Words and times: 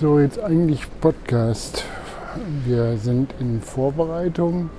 So, 0.00 0.20
jetzt 0.20 0.38
eigentlich 0.38 0.82
Podcast. 1.00 1.82
Wir 2.64 2.96
sind 2.98 3.34
in 3.40 3.60
Vorbereitung. 3.60 4.70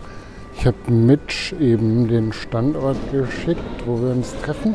Ich 0.58 0.66
habe 0.66 0.78
Mitch 0.88 1.54
eben 1.60 2.08
den 2.08 2.32
Standort 2.32 2.96
geschickt, 3.12 3.60
wo 3.86 4.02
wir 4.02 4.12
uns 4.12 4.34
treffen. 4.46 4.74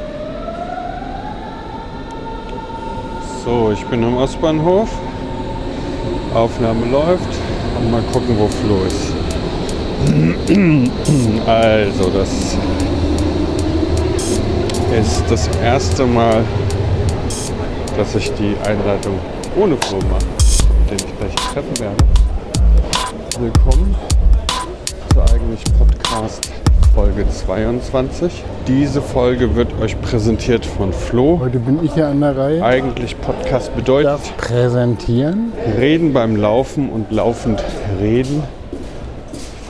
So, 3.43 3.71
ich 3.72 3.83
bin 3.87 4.04
am 4.04 4.19
Ostbahnhof. 4.19 4.90
Aufnahme 6.35 6.90
läuft. 6.90 7.38
Und 7.79 7.90
mal 7.90 8.03
gucken, 8.13 8.37
wo 8.38 8.47
Flo 8.47 8.85
ist. 8.87 9.15
Also, 11.47 12.11
das 12.11 12.58
ist 15.01 15.24
das 15.31 15.49
erste 15.63 16.05
Mal, 16.05 16.45
dass 17.97 18.15
ich 18.15 18.30
die 18.34 18.55
Einleitung 18.69 19.19
ohne 19.56 19.77
Flo 19.77 19.98
mache, 20.11 20.34
den 20.95 21.09
ich 21.09 21.19
gleich 21.19 21.34
treffen 21.53 21.80
werde. 21.80 21.97
Willkommen 23.41 23.95
zur 25.12 25.23
eigentlich 25.23 25.65
Podcast 25.77 26.53
Folge 26.95 27.27
22. 27.29 28.45
Diese 28.69 29.03
Folge 29.03 29.57
wird 29.57 29.73
euch 29.80 30.01
präsentiert 30.01 30.65
von 30.65 30.93
Flo. 30.93 31.41
Heute 31.41 31.59
bin 31.59 31.84
ich 31.84 31.97
ja 31.97 32.11
an 32.11 32.20
der 32.20 32.37
Reihe. 32.37 32.62
Eigentlich 32.62 33.20
Podcast 33.20 33.75
bedeutet 33.75 34.07
Darf 34.07 34.37
präsentieren. 34.37 35.53
reden 35.79 36.12
beim 36.12 36.37
Laufen 36.37 36.91
und 36.91 37.11
laufend 37.11 37.62
reden. 38.01 38.45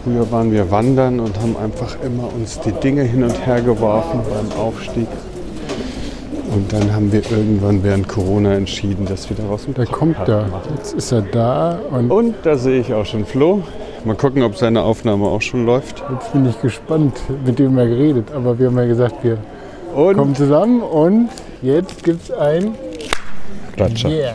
Früher 0.02 0.30
waren 0.30 0.52
wir 0.52 0.70
wandern 0.70 1.20
und 1.20 1.41
haben 1.41 1.56
einfach 1.56 1.97
immer 2.05 2.30
uns 2.34 2.61
die 2.61 2.72
Dinge 2.72 3.02
hin 3.02 3.22
und 3.25 3.47
her 3.47 3.62
geworfen 3.62 4.20
beim 4.28 4.61
Aufstieg. 4.61 5.09
Und 6.54 6.72
dann 6.72 6.94
haben 6.94 7.10
wir 7.10 7.20
irgendwann 7.32 7.82
während 7.82 8.06
Corona 8.08 8.54
entschieden, 8.54 9.06
dass 9.06 9.28
wir 9.28 9.36
daraus 9.36 9.64
einen 9.64 9.74
Da 9.74 9.84
kommt 9.86 10.16
er. 10.28 10.46
Jetzt 10.77 10.94
ist 10.94 11.10
er 11.10 11.22
da 11.22 11.80
und 11.90 12.10
Und 12.12 12.34
da 12.44 12.56
sehe 12.56 12.80
ich 12.80 12.94
auch 12.94 13.05
schon 13.05 13.24
Flo. 13.27 13.62
Mal 14.05 14.14
gucken, 14.14 14.42
ob 14.44 14.56
seine 14.56 14.83
Aufnahme 14.83 15.27
auch 15.27 15.42
schon 15.42 15.66
läuft. 15.66 16.05
jetzt 16.12 16.33
bin 16.33 16.48
ich 16.48 16.61
gespannt, 16.62 17.14
mit 17.44 17.58
dem 17.58 17.74
wir 17.74 17.86
geredet. 17.86 18.27
Aber 18.33 18.56
wir 18.58 18.69
haben 18.69 18.78
ja 18.78 18.86
gesagt, 18.86 19.24
wir 19.24 19.38
Und 19.96 20.16
kommen 20.16 20.34
zusammen 20.36 20.80
und 20.83 21.28
jetzt 21.61 22.05
gibt's 22.05 22.30
ein 22.30 22.74
Ratscher. 23.77 24.08
Yeah. 24.11 24.34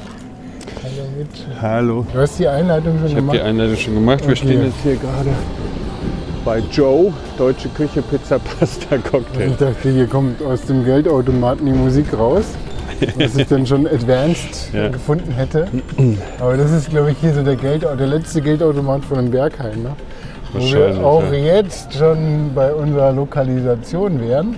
Hallo 0.84 1.08
Mitch. 1.18 1.44
Hallo. 1.62 2.06
Du 2.12 2.20
hast 2.20 2.38
die 2.40 2.48
Einleitung 2.48 2.98
schon 3.00 3.08
Ich 3.08 3.16
habe 3.16 3.22
die 3.28 3.32
gemacht. 3.32 3.42
Einleitung 3.48 3.78
schon 3.78 3.94
gemacht. 3.96 4.20
Wir 4.22 4.28
Okay. 4.34 4.36
stehen 4.36 4.64
jetzt 4.66 4.82
hier 4.84 4.96
gerade 4.96 5.30
bei 6.50 6.64
Joe, 6.72 7.14
Deutsche 7.38 7.70
Küche, 7.70 8.02
Pizza, 8.02 8.40
Pasta, 8.60 8.98
Cocktail. 8.98 9.50
Ich 9.52 9.58
dachte, 9.58 9.92
hier 9.92 10.08
kommt 10.08 10.42
aus 10.42 10.64
dem 10.64 10.84
Geldautomaten 10.84 11.64
die 11.64 11.72
Musik 11.72 12.12
raus, 12.18 12.44
was 13.20 13.38
ich 13.38 13.46
dann 13.46 13.68
schon 13.68 13.86
advanced 13.86 14.70
Ja. 14.74 14.88
gefunden 14.88 15.32
hätte. 15.32 15.68
Aber 16.40 16.58
das 16.58 16.72
ist, 16.72 16.90
glaube 16.90 17.12
ich, 17.12 17.18
hier 17.22 17.36
so 17.36 17.44
der, 17.44 17.56
Geld, 17.56 17.84
der 17.84 18.08
letzte 18.08 18.42
Geldautomat 18.42 19.06
von 19.06 19.18
dem 19.18 19.30
Berghain. 19.30 19.84
Ne? 19.84 19.92
Wo 20.52 20.60
wir 20.60 21.06
auch 21.06 21.32
ja. 21.32 21.58
jetzt 21.58 21.94
schon 21.94 22.50
bei 22.56 22.74
unserer 22.74 23.12
Lokalisation 23.12 24.20
wären. 24.20 24.56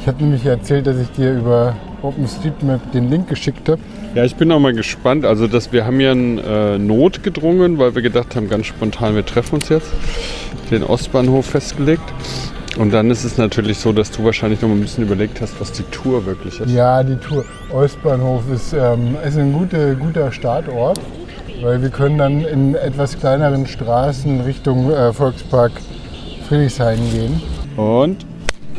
Ich 0.00 0.06
habe 0.06 0.22
nämlich 0.22 0.46
erzählt, 0.46 0.86
dass 0.86 0.96
ich 0.96 1.10
dir 1.10 1.32
über 1.32 1.74
OpenStreetMap 2.02 2.92
den 2.92 3.10
Link 3.10 3.28
geschickt 3.28 3.68
habe. 3.68 3.80
Ja, 4.14 4.24
ich 4.24 4.36
bin 4.36 4.52
auch 4.52 4.58
mal 4.60 4.74
gespannt. 4.74 5.24
Also, 5.24 5.46
dass 5.46 5.72
wir 5.72 5.86
haben 5.86 5.98
ja 5.98 6.12
ein 6.12 6.38
äh, 6.38 6.76
notgedrungen, 6.76 7.78
weil 7.78 7.94
wir 7.94 8.02
gedacht 8.02 8.36
haben, 8.36 8.48
ganz 8.50 8.66
spontan, 8.66 9.14
wir 9.14 9.24
treffen 9.24 9.54
uns 9.54 9.70
jetzt, 9.70 9.90
den 10.70 10.84
Ostbahnhof 10.84 11.46
festgelegt. 11.46 12.02
Und 12.78 12.92
dann 12.92 13.10
ist 13.10 13.24
es 13.24 13.38
natürlich 13.38 13.78
so, 13.78 13.92
dass 13.92 14.10
du 14.10 14.24
wahrscheinlich 14.24 14.60
noch 14.60 14.68
mal 14.68 14.74
ein 14.74 14.82
bisschen 14.82 15.04
überlegt 15.04 15.40
hast, 15.40 15.58
was 15.60 15.72
die 15.72 15.82
Tour 15.84 16.26
wirklich 16.26 16.60
ist. 16.60 16.70
Ja, 16.70 17.02
die 17.02 17.16
Tour 17.16 17.44
Ostbahnhof 17.70 18.42
ist, 18.52 18.74
ähm, 18.74 19.16
ist 19.26 19.38
ein 19.38 19.52
gute, 19.52 19.96
guter 19.96 20.30
Startort, 20.30 21.00
weil 21.62 21.80
wir 21.80 21.90
können 21.90 22.18
dann 22.18 22.42
in 22.42 22.74
etwas 22.74 23.18
kleineren 23.18 23.66
Straßen 23.66 24.42
Richtung 24.42 24.90
äh, 24.90 25.12
Volkspark 25.12 25.72
Friedrichshain 26.48 26.98
gehen. 27.10 27.42
Und 27.76 28.26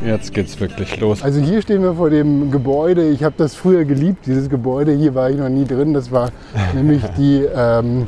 jetzt 0.05 0.33
geht's 0.33 0.59
wirklich 0.59 0.99
los. 0.99 1.23
Also 1.23 1.39
hier 1.39 1.61
stehen 1.61 1.81
wir 1.81 1.93
vor 1.95 2.09
dem 2.09 2.51
Gebäude. 2.51 3.09
Ich 3.09 3.23
habe 3.23 3.35
das 3.37 3.55
früher 3.55 3.85
geliebt, 3.85 4.25
dieses 4.25 4.49
Gebäude. 4.49 4.93
Hier 4.93 5.15
war 5.15 5.29
ich 5.29 5.37
noch 5.37 5.49
nie 5.49 5.65
drin. 5.65 5.93
Das 5.93 6.11
war 6.11 6.29
nämlich 6.73 7.01
die, 7.17 7.45
ähm, 7.55 8.07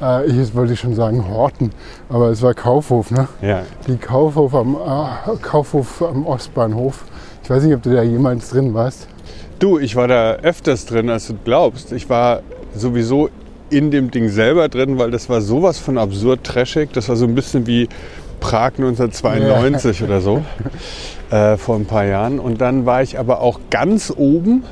äh, 0.00 0.26
ich 0.26 0.54
wollte 0.54 0.76
schon 0.76 0.94
sagen 0.94 1.28
Horten, 1.28 1.70
aber 2.08 2.30
es 2.30 2.42
war 2.42 2.54
Kaufhof, 2.54 3.10
ne? 3.10 3.28
Ja, 3.42 3.62
Die 3.86 3.96
Kaufhof 3.96 4.54
am, 4.54 4.74
äh, 4.74 5.36
Kaufhof 5.42 6.02
am 6.02 6.26
Ostbahnhof. 6.26 7.04
Ich 7.42 7.50
weiß 7.50 7.62
nicht, 7.62 7.74
ob 7.74 7.82
du 7.82 7.94
da 7.94 8.02
jemals 8.02 8.50
drin 8.50 8.74
warst. 8.74 9.08
Du, 9.58 9.78
ich 9.78 9.96
war 9.96 10.06
da 10.06 10.34
öfters 10.34 10.86
drin, 10.86 11.10
als 11.10 11.26
du 11.26 11.34
glaubst. 11.44 11.92
Ich 11.92 12.08
war 12.08 12.42
sowieso 12.74 13.30
in 13.70 13.90
dem 13.90 14.10
Ding 14.10 14.28
selber 14.28 14.68
drin, 14.68 14.98
weil 14.98 15.10
das 15.10 15.28
war 15.28 15.40
sowas 15.40 15.78
von 15.78 15.98
absurd 15.98 16.44
trashig. 16.44 16.92
Das 16.92 17.08
war 17.08 17.16
so 17.16 17.24
ein 17.24 17.34
bisschen 17.34 17.66
wie 17.66 17.88
Prag 18.40 18.72
1992 18.78 20.02
oder 20.02 20.20
so, 20.20 20.42
äh, 21.30 21.56
vor 21.56 21.76
ein 21.76 21.84
paar 21.86 22.04
Jahren. 22.04 22.38
Und 22.38 22.60
dann 22.60 22.86
war 22.86 23.02
ich 23.02 23.18
aber 23.18 23.40
auch 23.40 23.60
ganz 23.70 24.12
oben. 24.16 24.64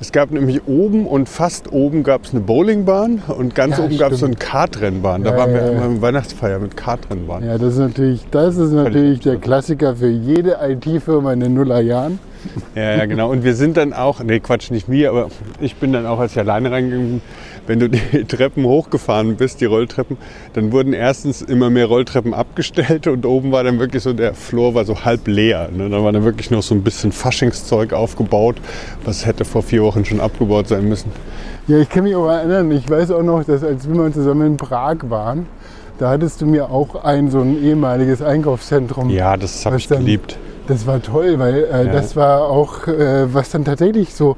Es 0.00 0.12
gab 0.12 0.30
nämlich 0.30 0.62
oben 0.68 1.06
und 1.08 1.28
fast 1.28 1.72
oben 1.72 2.04
gab 2.04 2.24
es 2.24 2.30
eine 2.30 2.40
Bowlingbahn 2.40 3.22
und 3.26 3.56
ganz 3.56 3.78
Ja, 3.78 3.84
oben 3.84 3.98
gab 3.98 4.12
es 4.12 4.20
so 4.20 4.26
eine. 4.26 4.36
Kartrennbahn. 4.36 5.24
Da 5.24 5.30
Ja, 5.32 5.36
waren 5.36 5.52
wir 5.52 5.60
ja, 5.60 5.66
ja. 5.66 5.72
immer 5.72 5.86
im 5.86 6.00
Weihnachtsfeier 6.00 6.60
mit 6.60 6.76
Kartrennbahn. 6.76 7.44
Ja, 7.44 7.58
das 7.58 7.72
ist 7.72 7.78
natürlich, 7.80 8.24
das 8.30 8.56
ist 8.58 8.70
natürlich 8.72 9.20
der 9.20 9.38
Klassiker 9.38 9.96
für 9.96 10.08
jede 10.08 10.58
IT-Firma 10.62 11.32
in 11.32 11.40
den 11.40 11.54
Nullerjahren. 11.54 12.20
Ja, 12.74 12.96
ja, 12.96 13.06
genau. 13.06 13.30
Und 13.30 13.44
wir 13.44 13.54
sind 13.54 13.76
dann 13.76 13.92
auch, 13.92 14.22
nee, 14.22 14.40
Quatsch, 14.40 14.70
nicht 14.70 14.88
mir, 14.88 15.10
aber 15.10 15.28
ich 15.60 15.76
bin 15.76 15.92
dann 15.92 16.06
auch, 16.06 16.18
als 16.18 16.32
ich 16.32 16.38
alleine 16.38 16.70
reingegangen 16.70 17.10
bin, 17.10 17.20
wenn 17.66 17.78
du 17.80 17.88
die 17.88 18.24
Treppen 18.28 18.64
hochgefahren 18.64 19.36
bist, 19.36 19.60
die 19.60 19.66
Rolltreppen, 19.66 20.16
dann 20.54 20.72
wurden 20.72 20.92
erstens 20.92 21.42
immer 21.42 21.70
mehr 21.70 21.86
Rolltreppen 21.86 22.34
abgestellt 22.34 23.06
und 23.06 23.24
oben 23.26 23.52
war 23.52 23.62
dann 23.62 23.78
wirklich 23.78 24.02
so, 24.02 24.12
der 24.12 24.34
Flur 24.34 24.74
war 24.74 24.84
so 24.84 25.04
halb 25.04 25.28
leer. 25.28 25.68
Ne? 25.72 25.88
Da 25.90 26.02
war 26.02 26.12
dann 26.12 26.24
wirklich 26.24 26.50
noch 26.50 26.62
so 26.62 26.74
ein 26.74 26.82
bisschen 26.82 27.12
Faschingszeug 27.12 27.92
aufgebaut, 27.92 28.56
was 29.04 29.26
hätte 29.26 29.44
vor 29.44 29.62
vier 29.62 29.82
Wochen 29.82 30.04
schon 30.04 30.20
abgebaut 30.20 30.68
sein 30.68 30.88
müssen. 30.88 31.12
Ja, 31.66 31.78
ich 31.78 31.88
kann 31.88 32.04
mich 32.04 32.16
auch 32.16 32.28
erinnern, 32.28 32.70
ich 32.70 32.88
weiß 32.88 33.10
auch 33.10 33.22
noch, 33.22 33.44
dass 33.44 33.62
als 33.62 33.86
wir 33.86 33.94
mal 33.94 34.12
zusammen 34.12 34.46
in 34.46 34.56
Prag 34.56 34.96
waren, 35.02 35.46
da 35.98 36.10
hattest 36.10 36.40
du 36.40 36.46
mir 36.46 36.70
auch 36.70 37.04
ein 37.04 37.30
so 37.30 37.40
ein 37.40 37.62
ehemaliges 37.62 38.22
Einkaufszentrum. 38.22 39.10
Ja, 39.10 39.36
das 39.36 39.66
habe 39.66 39.76
ich 39.76 39.88
geliebt. 39.88 40.38
Das 40.68 40.86
war 40.86 41.02
toll, 41.02 41.38
weil 41.38 41.64
äh, 41.64 41.86
Ja. 41.86 41.92
das 41.92 42.14
war 42.14 42.42
auch, 42.42 42.86
äh, 42.86 43.32
was 43.32 43.50
dann 43.50 43.64
tatsächlich 43.64 44.14
so 44.14 44.36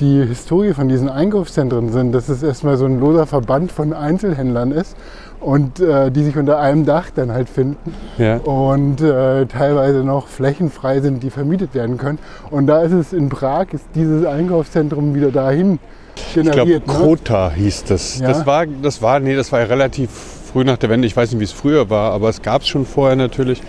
die 0.00 0.22
Historie 0.26 0.72
von 0.74 0.88
diesen 0.88 1.08
Einkaufszentren 1.08 1.90
sind, 1.90 2.12
dass 2.12 2.28
es 2.28 2.42
erstmal 2.42 2.76
so 2.76 2.84
ein 2.84 3.00
loser 3.00 3.26
Verband 3.26 3.72
von 3.72 3.92
Einzelhändlern 3.94 4.70
ist 4.72 4.94
und 5.40 5.80
äh, 5.80 6.10
die 6.10 6.22
sich 6.24 6.36
unter 6.36 6.58
einem 6.58 6.84
Dach 6.84 7.06
dann 7.14 7.32
halt 7.32 7.48
finden 7.48 7.94
Ja. 8.18 8.36
und 8.38 9.00
äh, 9.00 9.46
teilweise 9.46 9.98
noch 10.04 10.28
flächenfrei 10.28 11.00
sind, 11.00 11.22
die 11.22 11.30
vermietet 11.30 11.74
werden 11.74 11.96
können. 11.96 12.18
Und 12.50 12.66
da 12.66 12.82
ist 12.82 12.92
es 12.92 13.12
in 13.14 13.28
Prag, 13.30 13.66
ist 13.72 13.84
dieses 13.94 14.26
Einkaufszentrum 14.26 15.14
wieder 15.14 15.30
dahin 15.30 15.78
Ich 16.16 16.32
glaube, 16.34 16.50
generiert. 16.50 16.86
ne? 16.86 16.92
Kota 16.92 17.50
hieß 17.54 17.84
das. 17.84 18.18
Ja. 18.18 18.28
Das 18.28 18.46
war, 18.46 18.66
das 18.66 19.00
war, 19.00 19.18
nee, 19.20 19.34
das 19.34 19.50
war 19.52 19.60
ja 19.60 19.66
relativ 19.66 20.10
früh 20.10 20.64
nach 20.64 20.76
der 20.78 20.90
Wende. 20.90 21.06
Ich 21.06 21.16
weiß 21.16 21.30
nicht, 21.32 21.40
wie 21.40 21.44
es 21.44 21.52
früher 21.52 21.88
war, 21.90 22.12
aber 22.12 22.28
es 22.28 22.42
gab 22.42 22.62
es 22.62 22.68
schon 22.68 22.84
vorher 22.86 23.16
natürlich. 23.16 23.62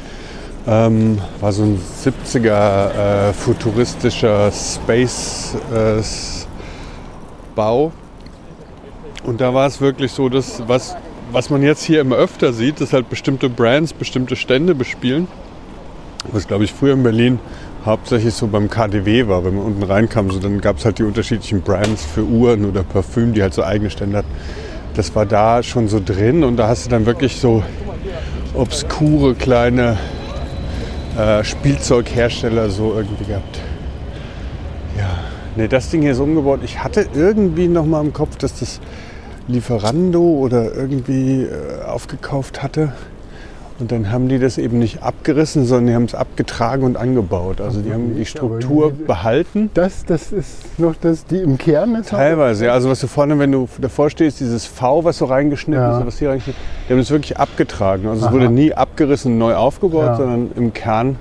Ähm, 0.67 1.19
war 1.39 1.53
so 1.53 1.63
ein 1.63 1.79
70er 1.79 3.29
äh, 3.29 3.33
futuristischer 3.33 4.51
Space 4.51 5.55
äh. 7.55 7.91
Und 9.23 9.41
da 9.41 9.53
war 9.53 9.66
es 9.66 9.79
wirklich 9.79 10.11
so, 10.11 10.27
dass 10.27 10.61
was, 10.67 10.95
was 11.31 11.50
man 11.50 11.63
jetzt 11.63 11.83
hier 11.83 12.01
immer 12.01 12.17
öfter 12.17 12.51
sieht, 12.51 12.81
dass 12.81 12.91
halt 12.91 13.09
bestimmte 13.09 13.50
Brands 13.50 13.94
bestimmte 13.94 14.35
Stände 14.35 14.75
bespielen. 14.75 15.27
Was 16.31 16.47
glaube 16.47 16.66
ich 16.66 16.73
früher 16.73 16.94
in 16.94 17.03
Berlin 17.03 17.39
hauptsächlich 17.85 18.33
so 18.33 18.47
beim 18.47 18.69
KDW 18.69 19.27
war, 19.27 19.45
wenn 19.45 19.56
man 19.56 19.66
unten 19.66 19.83
reinkam, 19.83 20.29
so 20.29 20.39
dann 20.39 20.59
gab 20.59 20.77
es 20.77 20.85
halt 20.85 21.00
die 21.00 21.03
unterschiedlichen 21.03 21.61
Brands 21.61 22.06
für 22.06 22.23
Uhren 22.23 22.66
oder 22.66 22.83
Parfüm, 22.83 23.33
die 23.33 23.41
halt 23.41 23.53
so 23.53 23.63
eigene 23.63 23.89
Stände 23.89 24.18
hatten. 24.18 24.31
Das 24.95 25.15
war 25.15 25.25
da 25.25 25.63
schon 25.63 25.88
so 25.88 26.01
drin 26.03 26.44
und 26.44 26.57
da 26.57 26.68
hast 26.68 26.86
du 26.86 26.89
dann 26.89 27.06
wirklich 27.06 27.38
so 27.38 27.63
obskure 28.53 29.36
kleine 29.36 29.97
äh, 31.17 31.43
Spielzeughersteller 31.43 32.69
so 32.69 32.93
irgendwie 32.93 33.25
gehabt. 33.25 33.59
Ja, 34.97 35.09
ne, 35.55 35.67
das 35.67 35.89
Ding 35.89 36.01
hier 36.01 36.11
ist 36.11 36.19
umgebaut. 36.19 36.61
Ich 36.63 36.83
hatte 36.83 37.07
irgendwie 37.13 37.67
noch 37.67 37.85
mal 37.85 38.01
im 38.01 38.13
Kopf, 38.13 38.37
dass 38.37 38.59
das 38.59 38.79
Lieferando 39.47 40.21
oder 40.21 40.73
irgendwie 40.75 41.43
äh, 41.43 41.83
aufgekauft 41.85 42.61
hatte. 42.61 42.93
Und 43.79 43.91
dann 43.91 44.12
haben 44.12 44.27
die 44.27 44.39
das 44.39 44.57
eben 44.57 44.79
nicht 44.79 45.03
abgerissen, 45.03 45.65
sondern 45.65 45.88
die 45.88 45.94
haben 45.94 46.06
es 46.06 46.15
abgetragen 46.15 46.83
und 46.83 46.97
angebaut. 46.97 47.62
Also 47.62 47.81
die 47.81 47.94
haben 47.94 48.15
die 48.15 48.25
Struktur 48.25 48.91
behalten. 48.91 49.69
Das, 49.75 50.03
das 50.03 50.31
ist 50.31 50.79
noch 50.79 50.95
das, 51.00 51.25
die 51.25 51.38
im 51.38 51.59
Kern 51.59 51.94
ist. 51.95 52.09
Teilweise, 52.09 52.65
ja. 52.65 52.74
Also 52.74 52.89
was 52.89 53.00
du 53.01 53.07
vorne, 53.07 53.38
wenn 53.38 53.51
du 53.51 53.68
davor 53.79 54.09
stehst, 54.09 54.39
dieses 54.39 54.65
V, 54.65 55.03
was 55.03 55.19
so 55.19 55.25
reingeschnitten 55.25 55.83
Ja. 55.83 56.00
ist, 56.00 56.07
was 56.07 56.18
hier 56.18 56.29
reingeschnitten 56.29 56.59
die 56.88 56.94
haben 56.94 57.00
es 57.00 57.12
wirklich 57.12 57.38
abgetragen. 57.38 58.07
Also 58.07 58.21
es 58.21 58.27
Aha. 58.27 58.33
wurde 58.33 58.50
nie 58.50 58.74
abgerissen 58.74 59.33
und 59.33 59.38
neu 59.38 59.53
aufgebaut, 59.56 60.06
Ja. 60.06 60.15
sondern 60.15 60.50
im 60.56 60.74
Kern 60.74 61.18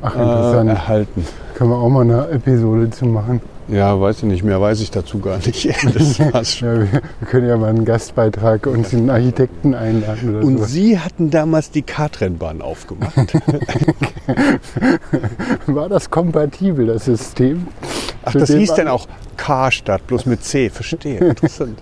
Ach, 0.00 0.16
äh, 0.16 0.22
interessant. 0.22 0.70
erhalten. 0.70 1.26
Können 1.54 1.70
wir 1.70 1.76
auch 1.76 1.90
mal 1.90 2.02
eine 2.02 2.28
Episode 2.30 2.88
zu 2.88 3.04
machen. 3.04 3.42
Ja, 3.70 4.00
weiß 4.00 4.18
ich 4.18 4.24
nicht 4.24 4.42
mehr, 4.42 4.60
weiß 4.60 4.80
ich 4.80 4.90
dazu 4.90 5.18
gar 5.20 5.38
nicht. 5.38 5.68
Das 5.94 6.18
war's 6.32 6.56
schon. 6.56 6.68
Ja, 6.86 6.92
wir, 6.92 7.02
können 7.28 7.48
ja 7.48 7.56
mal 7.56 7.70
einen 7.70 7.84
Gastbeitrag 7.84 8.66
und 8.66 8.92
einen 8.92 9.10
Architekten 9.10 9.74
einladen 9.74 10.36
oder 10.36 10.46
Und 10.46 10.58
so. 10.58 10.64
Sie 10.64 10.98
hatten 10.98 11.30
damals 11.30 11.70
die 11.70 11.82
Kartrennbahn 11.82 12.62
aufgemacht. 12.62 13.14
War 15.66 15.88
das 15.88 16.10
kompatibel, 16.10 16.86
das 16.86 17.04
System? 17.04 17.68
Ach, 18.24 18.32
das 18.32 18.50
hieß 18.50 18.70
an- 18.72 18.76
dann 18.76 18.88
auch 18.88 19.06
Karstadt, 19.36 20.06
bloß 20.06 20.26
mit 20.26 20.44
C. 20.44 20.68
Verstehe, 20.68 21.18
interessant. 21.30 21.78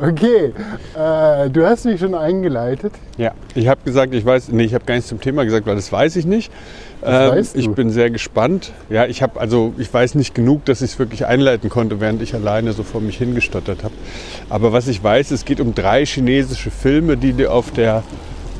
Okay, 0.00 0.52
äh, 0.96 1.50
du 1.50 1.66
hast 1.66 1.84
mich 1.84 2.00
schon 2.00 2.14
eingeleitet. 2.14 2.92
Ja, 3.16 3.32
ich 3.54 3.68
habe 3.68 3.80
gesagt, 3.84 4.14
ich 4.14 4.24
weiß, 4.24 4.48
nee, 4.50 4.64
ich 4.64 4.74
habe 4.74 4.84
gar 4.84 4.94
nichts 4.94 5.08
zum 5.08 5.20
Thema 5.20 5.44
gesagt, 5.44 5.66
weil 5.66 5.76
das 5.76 5.90
weiß 5.90 6.16
ich 6.16 6.26
nicht. 6.26 6.52
Ähm, 7.02 7.30
weißt 7.30 7.56
ich 7.56 7.64
du? 7.66 7.74
bin 7.74 7.90
sehr 7.90 8.10
gespannt. 8.10 8.72
Ja, 8.88 9.06
ich 9.06 9.22
habe 9.22 9.40
also, 9.40 9.72
ich 9.78 9.92
weiß 9.92 10.14
nicht 10.14 10.34
genug, 10.34 10.64
dass 10.66 10.82
ich 10.82 10.92
es 10.92 10.98
wirklich 10.98 11.26
einleiten 11.26 11.70
konnte, 11.70 12.00
während 12.00 12.22
ich 12.22 12.34
alleine 12.34 12.72
so 12.72 12.82
vor 12.82 13.00
mich 13.00 13.16
hingestottert 13.18 13.82
habe. 13.82 13.94
Aber 14.48 14.72
was 14.72 14.86
ich 14.86 15.02
weiß, 15.02 15.30
es 15.30 15.44
geht 15.44 15.60
um 15.60 15.74
drei 15.74 16.04
chinesische 16.04 16.70
Filme, 16.70 17.16
die 17.16 17.32
du 17.32 17.50
auf 17.50 17.70
der 17.70 18.02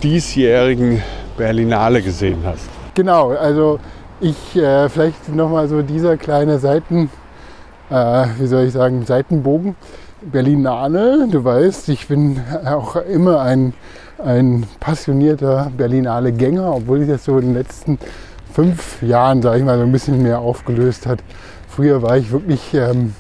diesjährigen 0.03 1.03
Berlinale 1.37 2.03
gesehen 2.03 2.39
hast. 2.45 2.65
Genau, 2.95 3.31
also 3.31 3.79
ich 4.21 4.57
äh, 4.57 4.89
vielleicht 4.89 5.35
nochmal 5.35 5.69
so 5.69 5.83
dieser 5.83 6.17
kleine 6.17 6.59
Seiten, 6.59 7.11
äh, 7.91 8.27
wie 8.39 8.47
soll 8.47 8.65
ich 8.65 8.73
sagen, 8.73 9.05
Seitenbogen. 9.07 9.77
Berlinale, 10.23 11.29
du 11.31 11.43
weißt, 11.45 11.89
ich 11.89 12.07
bin 12.07 12.43
auch 12.67 12.97
immer 12.97 13.41
ein, 13.41 13.73
ein 14.23 14.67
passionierter 14.79 15.73
Berlinale-Gänger, 15.75 16.75
obwohl 16.75 17.01
sich 17.01 17.09
das 17.09 17.25
so 17.25 17.39
in 17.39 17.47
den 17.47 17.55
letzten 17.55 17.99
fünf 18.53 19.01
Jahren, 19.01 19.41
sage 19.41 19.61
ich 19.61 19.65
mal, 19.65 19.79
so 19.79 19.85
ein 19.85 19.93
bisschen 19.93 20.23
mehr 20.23 20.41
aufgelöst 20.41 21.07
hat. 21.07 21.21
Früher 21.69 22.03
war 22.03 22.19
ich 22.19 22.31
wirklich, 22.31 22.75
ähm, 22.75 23.15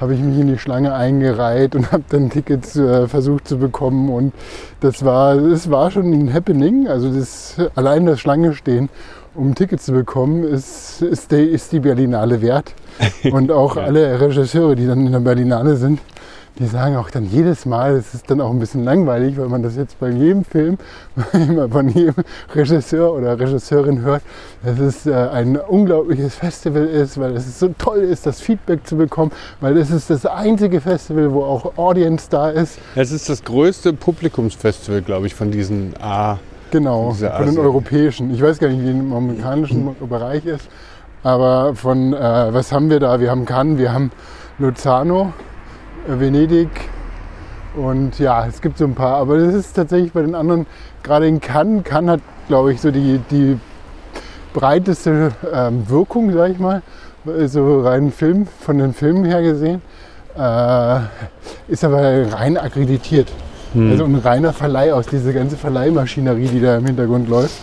habe 0.00 0.14
ich 0.14 0.20
mich 0.20 0.38
in 0.38 0.46
die 0.46 0.58
Schlange 0.58 0.94
eingereiht 0.94 1.74
und 1.74 1.90
habe 1.92 2.04
dann 2.08 2.30
Tickets 2.30 2.76
äh, 2.76 3.08
versucht 3.08 3.48
zu 3.48 3.58
bekommen 3.58 4.08
und 4.08 4.32
das 4.78 5.04
war, 5.04 5.34
das 5.36 5.72
war 5.72 5.90
schon 5.90 6.12
ein 6.12 6.32
Happening. 6.32 6.86
Also 6.86 7.12
das, 7.12 7.56
allein 7.74 8.06
das 8.06 8.20
Schlange 8.20 8.54
stehen, 8.54 8.90
um 9.34 9.54
Tickets 9.54 9.84
zu 9.86 9.92
bekommen, 9.92 10.44
ist, 10.44 11.02
ist, 11.02 11.30
die, 11.32 11.36
ist 11.36 11.72
die 11.72 11.80
Berlinale 11.80 12.40
wert. 12.42 12.74
Und 13.32 13.50
auch 13.50 13.76
Ja. 13.76 13.84
alle 13.84 14.20
Regisseure, 14.20 14.76
die 14.76 14.86
dann 14.86 15.06
in 15.06 15.12
der 15.12 15.20
Berlinale 15.20 15.76
sind, 15.76 16.00
die 16.58 16.66
sagen 16.66 16.96
auch 16.96 17.08
dann 17.08 17.24
jedes 17.24 17.64
Mal, 17.64 17.96
es 17.96 18.12
ist 18.12 18.30
dann 18.30 18.42
auch 18.42 18.50
ein 18.50 18.58
bisschen 18.58 18.84
langweilig, 18.84 19.38
weil 19.38 19.48
man 19.48 19.62
das 19.62 19.74
jetzt 19.74 19.98
bei 19.98 20.10
jedem 20.10 20.44
Film, 20.44 20.76
von 21.70 21.88
jedem 21.88 22.14
Regisseur 22.54 23.14
oder 23.14 23.40
Regisseurin 23.40 24.02
hört, 24.02 24.20
dass 24.62 24.78
es 24.78 25.06
äh, 25.06 25.14
ein 25.14 25.56
unglaubliches 25.56 26.34
Festival 26.34 26.84
ist, 26.84 27.18
weil 27.18 27.34
es 27.36 27.58
so 27.58 27.68
toll 27.78 28.00
ist, 28.00 28.26
das 28.26 28.42
Feedback 28.42 28.86
zu 28.86 28.96
bekommen, 28.98 29.32
weil 29.62 29.78
es 29.78 29.90
ist 29.90 30.10
das 30.10 30.26
einzige 30.26 30.82
Festival, 30.82 31.32
wo 31.32 31.42
auch 31.42 31.78
Audience 31.78 32.26
da 32.28 32.50
ist. 32.50 32.76
Es 32.96 33.12
ist 33.12 33.30
das 33.30 33.42
größte 33.42 33.94
Publikumsfestival, 33.94 35.00
glaube 35.00 35.26
ich, 35.28 35.34
von 35.34 35.50
diesen 35.50 35.94
A. 36.02 36.38
Genau, 36.72 37.10
von 37.12 37.46
den 37.46 37.58
europäischen. 37.58 38.32
Ich 38.32 38.40
weiß 38.40 38.58
gar 38.58 38.68
nicht, 38.68 38.82
wie 38.82 38.90
im 38.90 39.12
amerikanischen 39.12 39.94
Bereich 40.08 40.46
ist, 40.46 40.70
aber 41.22 41.74
von, 41.74 42.14
äh, 42.14 42.18
was 42.18 42.72
haben 42.72 42.88
wir 42.88 42.98
da? 42.98 43.20
Wir 43.20 43.30
haben 43.30 43.44
Cannes, 43.44 43.78
wir 43.78 43.92
haben 43.92 44.10
Luzano, 44.58 45.34
äh, 46.08 46.18
Venedig 46.18 46.70
und 47.76 48.18
ja, 48.18 48.46
es 48.46 48.62
gibt 48.62 48.78
so 48.78 48.86
ein 48.86 48.94
paar, 48.94 49.18
aber 49.18 49.36
das 49.36 49.54
ist 49.54 49.74
tatsächlich 49.74 50.12
bei 50.12 50.22
den 50.22 50.34
anderen, 50.34 50.64
gerade 51.02 51.28
in 51.28 51.42
Cannes, 51.42 51.84
Cannes 51.84 52.12
hat, 52.12 52.20
glaube 52.48 52.72
ich, 52.72 52.80
so 52.80 52.90
die, 52.90 53.20
die 53.30 53.58
breiteste 54.54 55.32
ähm, 55.52 55.86
Wirkung, 55.90 56.32
sag 56.32 56.52
ich 56.52 56.58
mal, 56.58 56.80
so 57.46 57.82
rein 57.82 58.10
Film, 58.10 58.46
von 58.46 58.78
den 58.78 58.94
Filmen 58.94 59.26
her 59.26 59.42
gesehen, 59.42 59.82
äh, 60.38 61.00
ist 61.68 61.84
aber 61.84 62.32
rein 62.32 62.56
akkreditiert. 62.56 63.30
Also 63.90 64.04
ein 64.04 64.14
reiner 64.16 64.52
Verleih 64.52 64.92
aus 64.92 65.06
dieser 65.06 65.32
ganze 65.32 65.56
Verleihmaschinerie, 65.56 66.48
die 66.48 66.60
da 66.60 66.76
im 66.76 66.86
Hintergrund 66.86 67.28
läuft. 67.28 67.60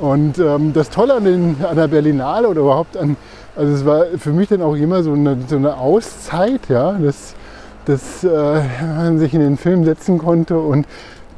Und 0.00 0.38
ähm, 0.38 0.72
das 0.72 0.90
Tolle 0.90 1.14
an, 1.14 1.24
den, 1.24 1.56
an 1.68 1.76
der 1.76 1.88
Berlinale 1.88 2.48
oder 2.48 2.60
überhaupt 2.60 2.96
an, 2.96 3.16
also 3.56 3.72
es 3.72 3.84
war 3.84 4.06
für 4.18 4.30
mich 4.30 4.48
dann 4.48 4.62
auch 4.62 4.74
immer 4.74 5.02
so 5.02 5.12
eine, 5.12 5.38
so 5.46 5.56
eine 5.56 5.76
Auszeit, 5.76 6.62
ja, 6.68 6.92
dass, 6.92 7.34
dass 7.84 8.24
äh, 8.24 8.60
man 8.96 9.18
sich 9.18 9.34
in 9.34 9.40
den 9.40 9.56
Film 9.56 9.84
setzen 9.84 10.18
konnte 10.18 10.58
und 10.58 10.86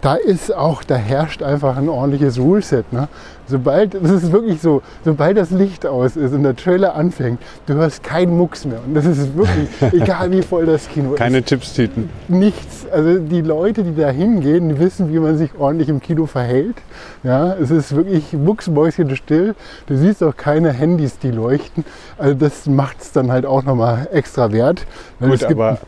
da 0.00 0.14
ist 0.14 0.54
auch, 0.54 0.84
da 0.84 0.94
herrscht 0.94 1.42
einfach 1.42 1.76
ein 1.76 1.88
ordentliches 1.88 2.38
Ruleset. 2.38 2.92
Ne? 2.92 3.08
Sobald, 3.48 3.94
das 4.02 4.10
ist 4.10 4.32
wirklich 4.32 4.60
so, 4.60 4.82
sobald 5.04 5.36
das 5.36 5.50
Licht 5.50 5.86
aus 5.86 6.16
ist 6.16 6.32
und 6.32 6.42
der 6.42 6.56
Trailer 6.56 6.94
anfängt, 6.94 7.40
du 7.66 7.74
hörst 7.74 8.02
keinen 8.02 8.36
Mucks 8.36 8.64
mehr. 8.64 8.80
Und 8.86 8.94
das 8.94 9.04
ist 9.04 9.36
wirklich, 9.36 9.68
egal 9.92 10.30
wie 10.32 10.42
voll 10.42 10.66
das 10.66 10.88
Kino 10.88 11.12
ist 11.12 11.18
Keine 11.18 11.42
Chipstüten. 11.42 12.10
nichts. 12.28 12.86
Also 12.90 13.18
die 13.18 13.40
Leute, 13.40 13.82
die 13.82 13.94
da 13.94 14.10
hingehen, 14.10 14.68
die 14.68 14.78
wissen, 14.78 15.12
wie 15.12 15.18
man 15.18 15.36
sich 15.36 15.50
ordentlich 15.58 15.88
im 15.88 16.00
Kino 16.00 16.26
verhält. 16.26 16.76
Ja, 17.22 17.54
es 17.54 17.70
ist 17.70 17.94
wirklich 17.94 18.32
mucksmäuschenstill. 18.32 19.54
Du 19.86 19.96
siehst 19.96 20.22
auch 20.22 20.36
keine 20.36 20.72
Handys, 20.72 21.18
die 21.18 21.30
leuchten. 21.30 21.84
Also 22.18 22.34
das 22.34 22.66
macht 22.66 23.00
es 23.00 23.12
dann 23.12 23.30
halt 23.30 23.46
auch 23.46 23.64
nochmal 23.64 24.08
extra 24.12 24.52
wert. 24.52 24.86
Gut, 25.20 25.44
aber 25.44 25.78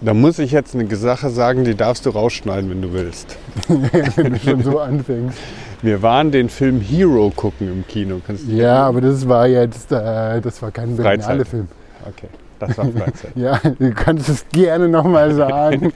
da 0.00 0.14
muss 0.14 0.38
ich 0.38 0.52
jetzt 0.52 0.74
eine 0.74 0.94
Sache 0.96 1.28
sagen, 1.28 1.64
die 1.64 1.74
darfst 1.74 2.06
du 2.06 2.10
rausschneiden, 2.10 2.70
wenn 2.70 2.80
du 2.80 2.92
willst. 2.92 3.36
wenn 3.68 4.32
du 4.32 4.38
schon 4.38 4.62
so 4.62 4.78
anfängst. 4.78 5.38
Wir 5.82 6.02
waren 6.02 6.30
den 6.30 6.50
Film 6.50 6.80
Hero 6.80 7.32
gucken 7.34 7.68
im 7.68 7.86
Kino. 7.86 8.20
Kannst 8.26 8.46
du 8.46 8.52
Ja, 8.52 8.86
aber 8.86 9.00
das 9.00 9.26
war 9.26 9.46
jetzt, 9.46 9.90
äh, 9.90 10.40
das 10.40 10.60
war 10.60 10.70
kein 10.70 10.94
Freizeit. 10.96 11.04
Berlinale 11.04 11.44
Film. 11.46 11.68
Okay, 12.06 12.28
das 12.58 12.76
war 12.76 12.86
Freizeit. 12.90 13.32
Ja, 13.34 13.58
du 13.78 13.90
kannst 13.92 14.28
es 14.28 14.46
gerne 14.52 14.88
nochmal 14.88 15.34
sagen. 15.34 15.92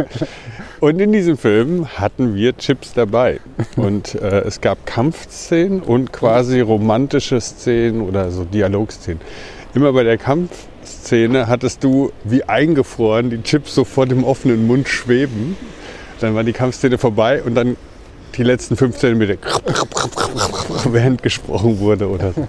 Und 0.80 1.00
in 1.00 1.12
diesem 1.12 1.36
Film 1.36 1.86
hatten 1.96 2.34
wir 2.34 2.56
Chips 2.56 2.92
dabei. 2.92 3.38
Und 3.76 4.16
äh, 4.16 4.40
es 4.40 4.60
gab 4.60 4.84
Kampfszenen 4.86 5.80
und 5.80 6.12
quasi 6.12 6.60
romantische 6.60 7.40
Szenen 7.40 8.00
oder 8.00 8.30
so 8.30 8.44
Dialogszenen. 8.44 9.20
Immer 9.74 9.92
bei 9.92 10.02
der 10.02 10.18
Kampfszene 10.18 11.46
hattest 11.46 11.84
du 11.84 12.10
wie 12.24 12.44
eingefroren 12.44 13.30
die 13.30 13.42
Chips 13.42 13.74
so 13.74 13.84
vor 13.84 14.06
dem 14.06 14.24
offenen 14.24 14.66
Mund 14.66 14.88
schweben. 14.88 15.56
Dann 16.20 16.34
war 16.34 16.42
die 16.42 16.52
Kampfszene 16.52 16.98
vorbei 16.98 17.42
und 17.42 17.54
dann 17.54 17.76
die 18.36 18.42
letzten 18.42 18.76
15 18.76 19.18
Meter 19.18 19.36
während 20.90 21.22
gesprochen 21.22 21.78
wurde 21.80 22.08
oder 22.08 22.32
so. 22.32 22.48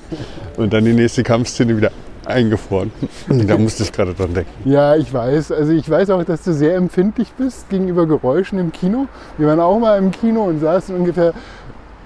Und 0.58 0.74
dann 0.74 0.86
die 0.86 0.94
nächste 0.94 1.24
Kampfszene 1.24 1.76
wieder 1.78 1.92
eingefroren. 2.26 2.92
Da 3.28 3.58
musste 3.58 3.84
ich 3.84 3.92
gerade 3.92 4.14
dran 4.14 4.34
denken. 4.34 4.70
Ja, 4.70 4.96
ich 4.96 5.12
weiß. 5.14 5.52
Also 5.52 5.72
ich 5.72 5.90
weiß 5.90 6.12
auch, 6.12 6.24
dass 6.24 6.44
du 6.44 6.54
sehr 6.54 6.76
empfindlich 6.76 7.30
bist 7.38 7.70
gegenüber 7.70 8.06
Geräuschen 8.06 8.60
im 8.60 8.72
Kino. 8.72 9.08
Wir 9.38 9.48
waren 9.48 9.60
auch 9.60 9.80
mal 9.80 9.98
im 9.98 10.12
Kino 10.12 10.44
und 10.44 10.60
saßen 10.60 10.96
ungefähr 10.96 11.34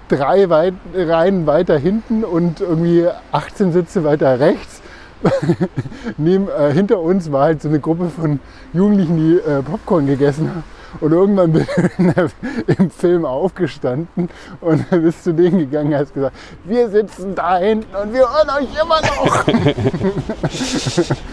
drei 0.08 0.50
weit, 0.50 0.74
Reihen 0.96 1.46
weiter 1.46 1.78
hinten 1.78 2.24
und 2.24 2.62
irgendwie 2.62 3.08
18 3.32 3.74
Sitze 3.74 4.04
weiter 4.04 4.40
rechts. 4.40 4.82
Neben, 6.18 6.50
äh, 6.50 6.74
hinter 6.74 7.00
uns 7.00 7.32
war 7.32 7.44
halt 7.44 7.62
so 7.62 7.70
eine 7.70 7.80
Gruppe 7.80 8.10
von 8.10 8.40
Jugendlichen, 8.74 9.18
die 9.18 9.38
äh, 9.38 9.62
Popcorn 9.62 10.06
gegessen 10.06 10.50
haben. 10.50 10.64
Und 11.00 11.12
irgendwann 11.12 11.54
bin 11.54 11.64
ich 11.64 12.78
im 12.80 12.90
Film 12.90 13.26
aufgestanden 13.26 14.30
und 14.62 14.86
dann 14.90 15.04
bist 15.04 15.24
zu 15.24 15.34
denen 15.34 15.60
gegangen 15.60 15.94
und 15.94 16.00
hast 16.00 16.14
gesagt, 16.14 16.36
wir 16.66 16.90
sitzen 16.90 17.36
da 17.36 17.58
hinten 17.58 17.96
und 17.96 18.14
wir 18.14 18.22
hören 18.22 18.50
euch 18.60 18.82
immer 18.82 19.02
noch. 19.02 19.48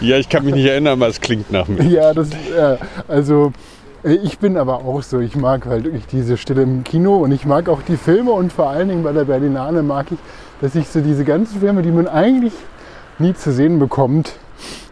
Ja, 0.01 0.17
ich 0.17 0.29
kann 0.29 0.45
mich 0.45 0.55
nicht 0.55 0.65
erinnern, 0.65 0.93
aber 0.93 1.07
es 1.07 1.21
klingt 1.21 1.51
nach 1.51 1.67
mir. 1.67 1.83
Ja, 1.83 2.13
das, 2.13 2.29
äh, 2.29 2.77
also 3.07 3.51
äh, 4.03 4.13
ich 4.13 4.39
bin 4.39 4.57
aber 4.57 4.77
auch 4.77 5.01
so, 5.03 5.19
ich 5.19 5.35
mag 5.35 5.65
halt 5.65 5.85
wirklich 5.85 6.07
diese 6.07 6.37
Stille 6.37 6.63
im 6.63 6.83
Kino 6.83 7.17
und 7.17 7.31
ich 7.31 7.45
mag 7.45 7.69
auch 7.69 7.81
die 7.81 7.97
Filme 7.97 8.31
und 8.31 8.51
vor 8.51 8.69
allen 8.69 8.89
Dingen 8.89 9.03
bei 9.03 9.11
der 9.11 9.25
Berlinale 9.25 9.83
mag 9.83 10.07
ich, 10.11 10.19
dass 10.61 10.75
ich 10.75 10.87
so 10.87 11.01
diese 11.01 11.23
ganzen 11.23 11.59
Filme, 11.59 11.81
die 11.81 11.91
man 11.91 12.07
eigentlich 12.07 12.53
nie 13.19 13.33
zu 13.33 13.51
sehen 13.51 13.79
bekommt, 13.79 14.33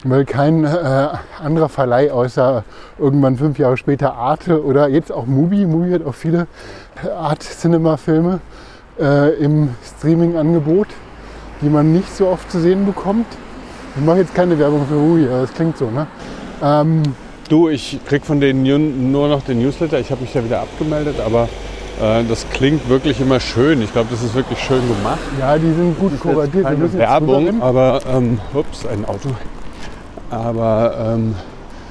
weil 0.03 0.25
kein 0.25 0.63
äh, 0.63 1.07
anderer 1.43 1.69
Verleih 1.69 2.11
außer 2.11 2.63
irgendwann 2.97 3.37
fünf 3.37 3.57
Jahre 3.59 3.77
später 3.77 4.13
Arte 4.15 4.63
oder 4.63 4.87
jetzt 4.89 5.11
auch 5.11 5.25
Mubi, 5.25 5.65
Mubi 5.65 5.91
hat 5.91 6.05
auch 6.05 6.13
viele 6.15 6.47
Art-Cinema-Filme 7.17 8.39
äh, 8.99 9.33
im 9.35 9.69
Streaming-Angebot, 9.97 10.87
die 11.61 11.69
man 11.69 11.91
nicht 11.93 12.15
so 12.15 12.27
oft 12.27 12.51
zu 12.51 12.59
sehen 12.59 12.85
bekommt. 12.85 13.25
Ich 13.97 14.05
mache 14.05 14.19
jetzt 14.19 14.33
keine 14.35 14.57
Werbung 14.59 14.85
für 14.87 14.95
Mubi, 14.95 15.27
aber 15.27 15.41
das 15.41 15.53
klingt 15.53 15.77
so, 15.77 15.89
ne? 15.89 16.07
Ähm, 16.63 17.03
Du, 17.49 17.67
ich 17.67 17.99
krieg 18.05 18.23
von 18.23 18.39
denen 18.39 18.61
nu- 18.61 18.77
nur 18.77 19.27
noch 19.27 19.41
den 19.41 19.59
Newsletter. 19.59 19.99
Ich 19.99 20.11
habe 20.11 20.21
mich 20.21 20.31
da 20.31 20.43
wieder 20.45 20.61
abgemeldet, 20.61 21.15
aber 21.25 21.49
äh, 21.99 22.23
das 22.29 22.45
klingt 22.53 22.87
wirklich 22.89 23.19
immer 23.19 23.39
schön. 23.39 23.81
Ich 23.81 23.91
glaube, 23.91 24.09
das 24.11 24.21
ist 24.21 24.35
wirklich 24.35 24.59
schön 24.59 24.81
gemacht. 24.87 25.17
ja, 25.39 25.57
die 25.57 25.73
sind 25.73 25.97
gut 25.97 26.19
kuratiert. 26.19 26.53
Wir 26.57 26.63
Keine 26.63 26.77
müssen 26.77 26.99
jetzt 26.99 27.09
Werbung, 27.09 27.59
aber 27.59 28.01
ähm, 28.13 28.39
ups, 28.53 28.85
ein 28.85 29.03
Auto. 29.05 29.29
Aber 30.29 31.15
ähm, 31.15 31.35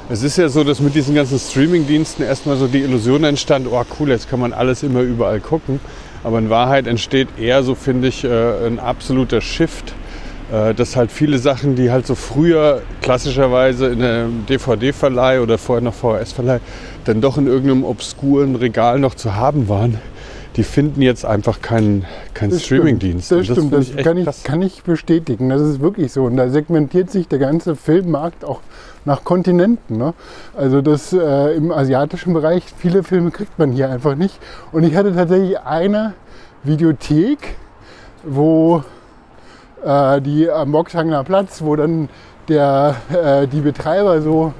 es 0.09 0.23
ist 0.23 0.39
ja 0.39 0.49
so, 0.49 0.65
dass 0.65 0.81
mit 0.81 0.95
diesen 0.95 1.15
ganzen 1.15 1.39
Streaming-Diensten 1.39 2.23
erstmal 2.23 2.57
so 2.57 2.67
die 2.67 2.81
Illusion 2.81 3.25
entstand, 3.25 3.67
oh 3.71 3.83
cool, 3.99 4.11
jetzt 4.11 4.31
kann 4.31 4.41
man 4.41 4.53
alles 4.53 4.83
immer 4.83 5.01
überall 5.01 5.41
gucken. 5.41 5.81
Aber 6.25 6.39
in 6.39 6.51
Wahrheit 6.51 6.87
entsteht 6.87 7.29
eher 7.39 7.63
so, 7.63 7.75
finde 7.75 8.09
ich, 8.09 8.25
äh, 8.25 8.67
ein 8.67 8.79
absoluter 8.79 9.41
Shift 9.41 9.95
äh, 10.51 10.73
dass 10.73 10.97
halt 10.97 11.13
viele 11.13 11.39
Sachen, 11.39 11.77
die 11.77 11.91
halt 11.91 12.07
so 12.07 12.15
früher 12.15 12.81
klassischerweise 13.03 13.89
in 13.89 14.03
einem 14.03 14.47
DVD-Verleih 14.47 15.43
oder 15.43 15.59
vorher 15.59 15.83
noch 15.83 15.93
VHS-Verleih 15.93 16.61
dann 17.05 17.21
doch 17.21 17.37
in 17.37 17.47
irgendeinem 17.47 17.85
obskuren 17.85 18.57
Regal 18.57 18.99
noch 18.99 19.15
zu 19.15 19.35
haben 19.35 19.69
waren, 19.69 19.99
die 20.59 20.65
finden 20.65 21.03
jetzt 21.03 21.25
einfach 21.25 21.63
keinen 21.63 22.05
kein 22.35 22.51
Streaming-Dienst. 22.51 23.31
Das, 23.31 23.45
stimmt, 23.45 23.73
das, 23.73 23.93
das 23.95 24.05
kann, 24.05 24.19
ich, 24.19 24.43
kann 24.43 24.61
ich 24.61 24.83
bestätigen. 24.83 25.49
Das 25.51 25.61
ist 25.63 25.81
wirklich 25.81 26.13
so. 26.13 26.25
Und 26.25 26.37
da 26.37 26.49
segmentiert 26.49 27.13
sich 27.13 27.29
der 27.29 27.39
ganze 27.39 27.77
Filmmarkt 27.77 28.45
auch 28.45 28.61
nach 29.05 29.23
Kontinenten. 29.23 29.97
Ne? 29.97 30.15
Also 30.57 30.83
das 30.83 31.13
äh, 31.13 31.55
im 31.55 31.71
asiatischen 31.71 32.35
Bereich, 32.35 32.65
viele 32.77 33.05
Filme 33.05 33.31
kriegt 33.31 33.57
man 33.57 33.71
hier 33.71 33.89
einfach 33.89 34.17
nicht. 34.17 34.37
Und 34.73 34.83
ich 34.83 34.97
hatte 34.97 35.15
tatsächlich 35.15 35.61
eine 35.61 36.15
Videothek, 36.65 37.55
wo 38.25 38.83
äh, 39.85 40.21
die 40.21 40.51
am 40.51 40.73
Boxhanger 40.73 41.23
Platz, 41.23 41.63
wo 41.63 41.77
dann 41.77 42.09
der, 42.49 42.97
äh, 43.13 43.47
die 43.47 43.61
Betreiber 43.61 44.21
so 44.23 44.53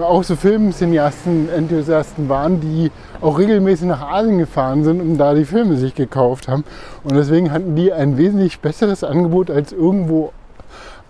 auch 0.00 0.24
so 0.24 0.36
Filmcineasten, 0.36 1.48
Enthusiasten 1.48 2.28
waren, 2.28 2.60
die 2.60 2.90
auch 3.20 3.38
regelmäßig 3.38 3.86
nach 3.86 4.00
Asien 4.02 4.38
gefahren 4.38 4.84
sind 4.84 5.00
und 5.00 5.18
da 5.18 5.34
die 5.34 5.44
Filme 5.44 5.76
sich 5.76 5.94
gekauft 5.94 6.48
haben. 6.48 6.64
Und 7.04 7.14
deswegen 7.14 7.52
hatten 7.52 7.76
die 7.76 7.92
ein 7.92 8.16
wesentlich 8.16 8.60
besseres 8.60 9.04
Angebot 9.04 9.50
als 9.50 9.72
irgendwo 9.72 10.32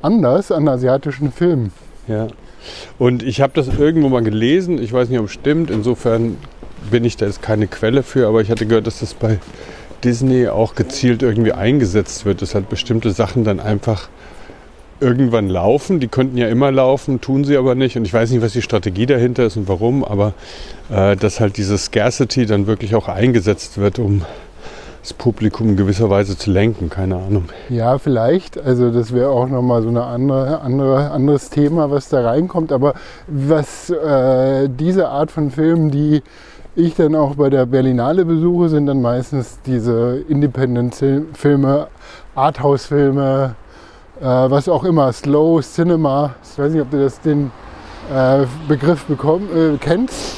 anders 0.02 0.52
an 0.52 0.68
asiatischen 0.68 1.32
Filmen. 1.32 1.72
Ja. 2.08 2.28
Und 2.98 3.22
ich 3.22 3.40
habe 3.40 3.52
das 3.54 3.68
irgendwo 3.68 4.08
mal 4.08 4.22
gelesen, 4.22 4.78
ich 4.78 4.92
weiß 4.92 5.08
nicht, 5.08 5.18
ob 5.18 5.26
es 5.26 5.32
stimmt, 5.32 5.70
insofern 5.70 6.36
bin 6.90 7.04
ich 7.04 7.16
da 7.16 7.26
jetzt 7.26 7.42
keine 7.42 7.66
Quelle 7.66 8.02
für, 8.02 8.26
aber 8.26 8.40
ich 8.40 8.50
hatte 8.50 8.66
gehört, 8.66 8.86
dass 8.86 9.00
das 9.00 9.14
bei 9.14 9.38
Disney 10.02 10.48
auch 10.48 10.74
gezielt 10.74 11.22
irgendwie 11.22 11.52
eingesetzt 11.52 12.26
wird, 12.26 12.42
dass 12.42 12.54
halt 12.54 12.68
bestimmte 12.68 13.10
Sachen 13.10 13.44
dann 13.44 13.60
einfach 13.60 14.08
irgendwann 15.00 15.48
laufen. 15.48 16.00
Die 16.00 16.08
könnten 16.08 16.36
ja 16.36 16.48
immer 16.48 16.70
laufen, 16.70 17.20
tun 17.20 17.44
sie 17.44 17.56
aber 17.56 17.74
nicht. 17.74 17.96
Und 17.96 18.04
ich 18.04 18.12
weiß 18.12 18.30
nicht, 18.30 18.42
was 18.42 18.52
die 18.52 18.62
Strategie 18.62 19.06
dahinter 19.06 19.44
ist 19.44 19.56
und 19.56 19.68
warum, 19.68 20.04
aber 20.04 20.34
äh, 20.90 21.16
dass 21.16 21.40
halt 21.40 21.56
diese 21.56 21.78
Scarcity 21.78 22.46
dann 22.46 22.66
wirklich 22.66 22.94
auch 22.94 23.08
eingesetzt 23.08 23.78
wird, 23.78 23.98
um 23.98 24.22
das 25.02 25.12
Publikum 25.12 25.68
in 25.70 25.76
gewisser 25.76 26.08
Weise 26.08 26.38
zu 26.38 26.50
lenken, 26.50 26.88
keine 26.88 27.16
Ahnung. 27.16 27.44
Ja, 27.68 27.98
vielleicht. 27.98 28.58
Also 28.58 28.90
das 28.90 29.12
wäre 29.12 29.28
auch 29.28 29.48
nochmal 29.48 29.82
so 29.82 29.90
ein 29.90 29.98
andere, 29.98 30.62
andere, 30.62 31.10
anderes 31.10 31.50
Thema, 31.50 31.90
was 31.90 32.08
da 32.08 32.22
reinkommt. 32.22 32.72
Aber 32.72 32.94
was 33.26 33.90
äh, 33.90 34.68
diese 34.70 35.08
Art 35.08 35.30
von 35.30 35.50
Filmen, 35.50 35.90
die 35.90 36.22
ich 36.74 36.94
dann 36.94 37.14
auch 37.14 37.34
bei 37.34 37.50
der 37.50 37.66
Berlinale 37.66 38.24
besuche, 38.24 38.70
sind 38.70 38.86
dann 38.86 39.02
meistens 39.02 39.58
diese 39.66 40.24
Independent-Filme, 40.26 41.88
Arthouse-Filme, 42.34 43.56
äh, 44.24 44.50
was 44.50 44.68
auch 44.70 44.84
immer, 44.84 45.12
Slow 45.12 45.60
Cinema. 45.60 46.34
Ich 46.42 46.58
weiß 46.58 46.72
nicht, 46.72 46.80
ob 46.80 46.90
du 46.90 46.98
das, 46.98 47.20
den 47.20 47.50
äh, 48.12 48.46
Begriff 48.66 49.04
bekomm, 49.04 49.42
äh, 49.54 49.76
kennst. 49.78 50.36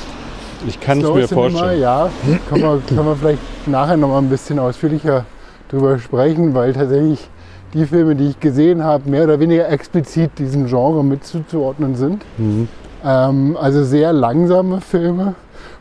Ich 0.66 0.80
kann 0.80 0.98
es 0.98 1.04
mir 1.04 1.26
Cinema, 1.28 1.50
vorstellen. 1.50 1.80
Ja, 1.80 2.10
kann 2.50 2.60
man, 2.60 2.82
kann 2.84 3.04
man 3.04 3.16
vielleicht 3.16 3.68
nachher 3.68 3.96
noch 3.96 4.08
mal 4.08 4.18
ein 4.18 4.28
bisschen 4.28 4.58
ausführlicher 4.58 5.24
drüber 5.70 5.98
sprechen, 6.00 6.52
weil 6.54 6.72
tatsächlich 6.72 7.28
die 7.74 7.86
Filme, 7.86 8.16
die 8.16 8.30
ich 8.30 8.40
gesehen 8.40 8.82
habe, 8.82 9.08
mehr 9.08 9.24
oder 9.24 9.38
weniger 9.38 9.68
explizit 9.68 10.36
diesem 10.38 10.66
Genre 10.66 11.04
mit 11.04 11.24
zuzuordnen 11.24 11.94
sind. 11.94 12.24
Mhm. 12.38 12.68
Ähm, 13.04 13.56
also 13.60 13.84
sehr 13.84 14.12
langsame 14.12 14.80
Filme 14.80 15.34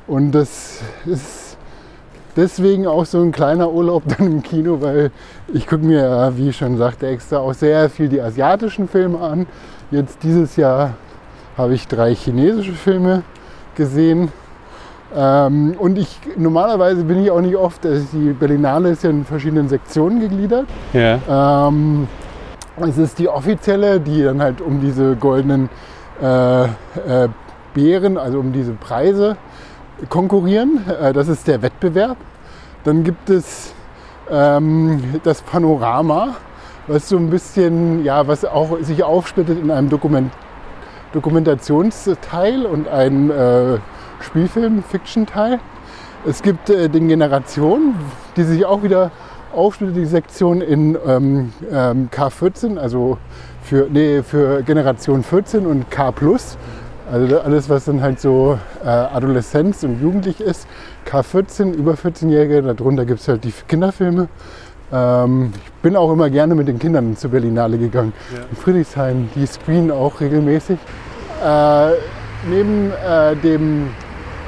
und 0.05 0.31
das 0.33 0.81
ist 1.05 1.44
deswegen 2.35 2.87
auch 2.87 3.05
so 3.05 3.21
ein 3.21 3.31
kleiner 3.31 3.71
Urlaub 3.71 4.03
dann 4.17 4.27
im 4.27 4.43
Kino, 4.43 4.81
weil 4.81 5.11
ich 5.53 5.67
gucke 5.67 5.85
mir, 5.85 6.33
wie 6.35 6.49
ich 6.49 6.57
schon 6.57 6.77
sagte, 6.77 7.07
extra 7.07 7.39
auch 7.39 7.53
sehr 7.53 7.89
viel 7.89 8.09
die 8.09 8.21
asiatischen 8.21 8.87
Filme 8.87 9.19
an. 9.19 9.47
Jetzt 9.91 10.23
dieses 10.23 10.55
Jahr 10.55 10.93
habe 11.57 11.73
ich 11.73 11.87
drei 11.87 12.13
chinesische 12.13 12.73
Filme 12.73 13.23
gesehen. 13.75 14.31
Ähm, 15.15 15.75
und 15.79 15.97
ich 15.97 16.19
normalerweise 16.35 17.03
bin 17.03 17.23
ich 17.23 17.31
auch 17.31 17.39
nicht 17.39 17.55
oft, 17.55 17.85
also 17.85 18.05
die 18.11 18.33
Berlinale 18.33 18.89
ist 18.89 19.03
ja 19.03 19.09
in 19.09 19.23
verschiedenen 19.23 19.69
Sektionen 19.69 20.19
gegliedert. 20.19 20.65
Ja. 20.93 21.67
Ähm, 21.67 22.07
es 22.77 22.97
ist 22.97 23.19
die 23.19 23.29
offizielle, 23.29 24.01
die 24.01 24.23
dann 24.23 24.41
halt 24.41 24.59
um 24.59 24.81
diese 24.81 25.15
goldenen 25.15 25.69
äh, 26.21 26.63
äh, 26.63 26.67
Beeren, 27.73 28.17
also 28.17 28.39
um 28.39 28.51
diese 28.51 28.73
Preise 28.73 29.37
konkurrieren. 30.09 30.85
Äh, 30.87 31.13
das 31.13 31.27
ist 31.27 31.47
der 31.47 31.61
Wettbewerb. 31.61 32.17
Dann 32.83 33.03
gibt 33.03 33.29
es 33.29 33.73
ähm, 34.29 35.19
das 35.23 35.41
Panorama, 35.41 36.35
was 36.87 37.09
so 37.09 37.17
ein 37.17 37.29
bisschen, 37.29 38.03
ja, 38.03 38.27
was 38.27 38.45
auch 38.45 38.77
sich 38.81 39.03
aufsplittet 39.03 39.59
in 39.59 39.71
einem 39.71 39.89
Dokument, 39.89 40.31
Dokumentationsteil 41.13 42.65
und 42.65 42.87
einem 42.87 43.31
äh, 43.31 43.79
Spielfilm-Fiction-Teil. 44.21 45.59
Es 46.27 46.41
gibt 46.41 46.69
äh, 46.69 46.89
den 46.89 47.07
Generation, 47.07 47.95
die 48.35 48.43
sich 48.43 48.65
auch 48.65 48.83
wieder 48.83 49.11
aufsplittet, 49.53 49.97
die 49.97 50.05
Sektion 50.05 50.61
in 50.61 50.97
ähm, 51.07 51.53
ähm, 51.71 52.09
K14, 52.11 52.77
also 52.77 53.17
für, 53.63 53.87
nee, 53.89 54.21
für 54.21 54.61
Generation 54.63 55.23
14 55.23 55.65
und 55.65 55.89
K+. 55.89 56.13
Also 57.11 57.39
alles, 57.39 57.69
was 57.69 57.85
dann 57.85 58.01
halt 58.01 58.19
so 58.19 58.57
äh, 58.83 58.87
Adoleszenz 58.87 59.83
und 59.83 60.01
Jugendlich 60.01 60.41
ist. 60.41 60.67
K14, 61.09 61.73
über 61.73 61.93
14-Jährige, 61.93 62.61
darunter 62.73 63.05
gibt 63.05 63.19
es 63.19 63.27
halt 63.27 63.43
die 63.43 63.53
Kinderfilme. 63.67 64.27
Ähm, 64.91 65.53
ich 65.55 65.71
bin 65.81 65.95
auch 65.95 66.11
immer 66.11 66.29
gerne 66.29 66.55
mit 66.55 66.67
den 66.67 66.79
Kindern 66.79 67.15
zur 67.15 67.31
Berlinale 67.31 67.77
gegangen. 67.77 68.13
Ja. 68.33 68.41
In 68.49 68.55
Friedrichshain, 68.57 69.29
die 69.35 69.45
screenen 69.45 69.91
auch 69.91 70.19
regelmäßig. 70.19 70.79
Äh, 71.43 71.89
neben 72.49 72.91
äh, 72.91 73.35
dem 73.35 73.89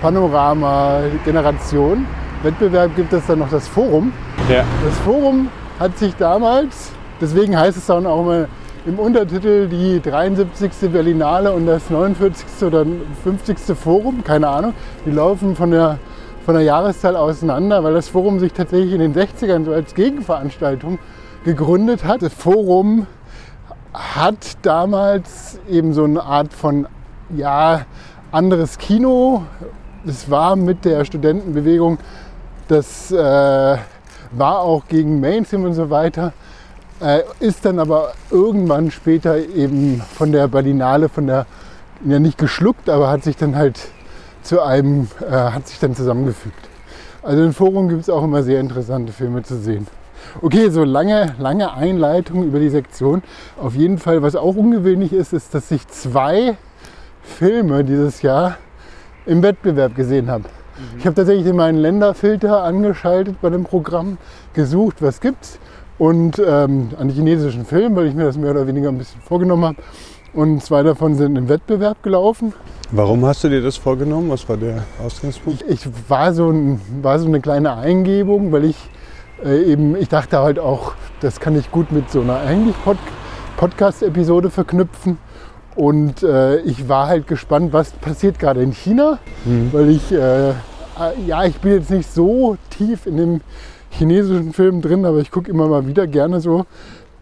Panorama 0.02 1.02
Generation 1.26 2.06
Wettbewerb 2.44 2.96
gibt 2.96 3.14
es 3.14 3.26
dann 3.26 3.40
noch 3.40 3.50
das 3.50 3.68
Forum. 3.68 4.14
Ja. 4.50 4.64
Das 4.86 4.98
Forum 5.00 5.50
hat 5.80 5.98
sich 5.98 6.16
damals, 6.16 6.92
deswegen 7.20 7.58
heißt 7.58 7.78
es 7.78 7.88
dann 7.88 8.06
auch 8.06 8.22
immer 8.22 8.48
im 8.88 9.00
Untertitel 9.00 9.68
die 9.68 10.02
73. 10.02 10.72
Berlinale 10.90 11.52
und 11.52 11.66
das 11.66 11.90
49. 11.90 12.46
oder 12.64 12.86
50. 13.24 13.78
Forum, 13.78 14.24
keine 14.24 14.48
Ahnung. 14.48 14.74
Die 15.06 15.12
laufen 15.12 15.58
von 15.58 15.72
der, 15.72 16.00
von 16.46 16.56
der 16.56 16.64
Jahreszahl 16.64 17.18
auseinander, 17.18 17.84
weil 17.84 17.94
das 17.94 18.08
Forum 18.08 18.40
sich 18.40 18.54
tatsächlich 18.54 18.94
in 18.94 19.00
den 19.00 19.14
60ern 19.14 19.66
so 19.66 19.74
als 19.74 19.94
Gegenveranstaltung 19.94 21.00
gegründet 21.44 22.06
hat. 22.06 22.22
Das 22.22 22.34
Forum 22.34 23.08
hat 23.94 24.58
damals 24.62 25.60
eben 25.70 25.94
so 25.94 26.06
eine 26.06 26.24
Art 26.24 26.54
von 26.54 26.88
ja, 27.36 27.82
anderes 28.32 28.78
Kino. 28.78 29.44
Es 30.06 30.32
war 30.32 30.56
mit 30.56 30.86
der 30.86 31.04
Studentenbewegung, 31.04 31.98
das 32.70 33.12
äh, 33.12 33.18
war 33.18 34.60
auch 34.62 34.88
gegen 34.88 35.20
Mainstream 35.20 35.66
und 35.66 35.74
so 35.74 35.90
weiter. 35.90 36.32
Äh, 37.00 37.22
ist 37.40 37.64
dann 37.64 37.78
aber 37.78 38.14
irgendwann 38.32 38.90
später 38.90 39.38
eben 39.38 40.02
von 40.16 40.32
der 40.32 40.48
Berlinale, 40.48 41.10
von 41.10 41.28
der, 41.28 41.46
ja 42.04 42.20
nicht 42.20 42.40
geschluckt, 42.40 42.90
aber 42.90 43.10
hat 43.10 43.24
sich 43.24 43.38
dann 43.38 43.56
halt 43.56 43.80
zu 44.42 44.62
einem, 44.62 45.08
äh, 45.22 45.32
hat 45.32 45.68
sich 45.68 45.80
dann 45.80 45.96
zusammengefügt. 45.96 46.58
Also 47.22 47.44
im 47.44 47.54
Forum 47.54 47.90
gibt 47.90 48.02
es 48.02 48.10
auch 48.10 48.24
immer 48.24 48.42
sehr 48.42 48.60
interessante 48.60 49.14
Filme 49.14 49.44
zu 49.44 49.58
sehen. 49.58 49.86
Okay, 50.42 50.70
so 50.70 50.84
lange, 50.84 51.36
lange 51.38 51.74
Einleitung 51.74 52.44
über 52.44 52.60
die 52.60 52.70
Sektion. 52.70 53.22
Auf 53.62 53.76
jeden 53.76 54.00
Fall, 54.00 54.24
was 54.24 54.36
auch 54.36 54.56
ungewöhnlich 54.56 55.14
ist, 55.14 55.34
ist, 55.34 55.54
dass 55.54 55.70
ich 55.70 55.88
zwei 55.88 56.58
Filme 57.22 57.84
dieses 57.84 58.24
Jahr 58.24 58.58
im 59.28 59.44
Wettbewerb 59.44 59.96
gesehen 59.96 60.32
habe. 60.32 60.46
Mhm. 60.46 61.00
Ich 61.00 61.06
habe 61.06 61.16
tatsächlich 61.16 61.54
meinen 61.54 61.78
Länderfilter 61.78 62.64
angeschaltet 62.64 63.40
bei 63.42 63.50
dem 63.50 63.66
Programm, 63.66 64.18
gesucht, 64.54 65.02
was 65.02 65.22
gibt's 65.22 65.60
und 65.98 66.40
ähm, 66.40 66.90
an 66.98 67.10
chinesischen 67.10 67.66
Filmen, 67.66 67.96
weil 67.96 68.08
ich 68.08 68.14
mir 68.14 68.26
das 68.26 68.38
mehr 68.38 68.52
oder 68.52 68.68
weniger 68.68 68.90
ein 68.90 68.98
bisschen 68.98 69.22
vorgenommen 69.22 69.66
habe. 69.66 69.78
Und 70.34 70.64
zwei 70.64 70.84
davon 70.84 71.16
sind 71.16 71.36
im 71.36 71.50
Wettbewerb 71.50 72.04
gelaufen. 72.04 72.54
Warum 72.92 73.26
hast 73.26 73.44
du 73.44 73.50
dir 73.50 73.62
das 73.62 73.78
vorgenommen? 73.78 74.30
Was 74.30 74.48
war 74.48 74.58
der 74.58 74.84
Ausgangspunkt? 75.04 75.64
Ich, 75.68 75.86
ich 75.86 76.10
war, 76.10 76.34
so 76.34 76.50
ein, 76.50 76.80
war 77.02 77.18
so 77.18 77.28
eine 77.28 77.42
kleine 77.42 77.76
Eingebung, 77.76 78.52
weil 78.52 78.66
ich 78.66 78.78
äh, 79.44 79.64
eben, 79.64 79.96
ich 79.96 80.10
dachte 80.10 80.40
halt 80.40 80.60
auch, 80.60 80.94
das 81.22 81.40
kann 81.40 81.58
ich 81.58 81.72
gut 81.72 81.92
mit 81.92 82.12
so 82.12 82.22
einer 82.22 82.40
eigentlich 82.40 82.76
Pod 82.84 82.98
Podcast-Episode 83.58 84.52
verknüpfen. 84.52 85.18
Und 85.76 86.22
äh, 86.22 86.60
ich 86.62 86.88
war 86.88 87.08
halt 87.08 87.28
gespannt, 87.28 87.74
was 87.74 87.92
passiert 87.92 88.38
gerade 88.38 88.62
in 88.62 88.72
China, 88.72 89.18
mhm. 89.46 89.70
weil 89.72 89.90
ich, 89.90 90.12
äh, 90.12 90.54
ja, 91.26 91.44
ich 91.46 91.58
bin 91.58 91.74
jetzt 91.74 91.90
nicht 91.90 92.12
so 92.12 92.58
tief 92.70 93.08
in 93.08 93.18
dem 93.18 93.42
chinesischen 93.90 94.54
Filmen 94.54 94.82
drin, 94.82 95.06
aber 95.06 95.20
ich 95.20 95.32
gucke 95.32 95.50
immer 95.50 95.68
mal 95.68 95.88
wieder 95.88 96.08
gerne 96.08 96.42
so 96.42 96.66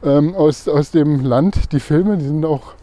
ähm, 0.04 0.36
aus, 0.36 0.68
aus 0.68 0.92
dem 0.92 1.24
Land 1.24 1.72
die 1.72 1.80
Filme. 1.80 2.18
Die 2.18 2.26
sind 2.26 2.46
auch, 2.46 2.74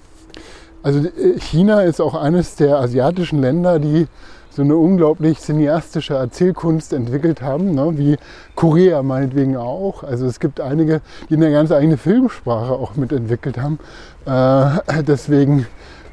also 0.82 1.00
äh, 1.00 1.38
China 1.38 1.82
ist 1.82 2.00
auch 2.00 2.14
eines 2.14 2.56
der 2.56 2.78
asiatischen 2.78 3.40
Länder, 3.40 3.78
die 3.78 4.06
so 4.54 4.62
eine 4.62 4.76
unglaublich 4.76 5.38
cineastische 5.38 6.14
Erzählkunst 6.14 6.92
entwickelt 6.92 7.40
haben, 7.40 7.74
ne? 7.74 7.96
wie 7.96 8.16
Korea 8.54 9.02
meinetwegen 9.02 9.56
auch. 9.56 10.02
Also 10.02 10.26
es 10.26 10.40
gibt 10.40 10.60
einige, 10.60 11.00
die 11.30 11.36
eine 11.36 11.50
ganz 11.50 11.72
eigene 11.72 11.96
Filmsprache 11.96 12.72
auch 12.72 12.94
mitentwickelt 12.96 13.56
haben. 13.58 13.78
Äh, 14.26 15.02
deswegen 15.06 15.66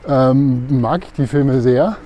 ähm, 0.07 0.81
mag 0.81 1.01
ich 1.03 1.13
die 1.13 1.27
Filme 1.27 1.59
sehr 1.61 1.97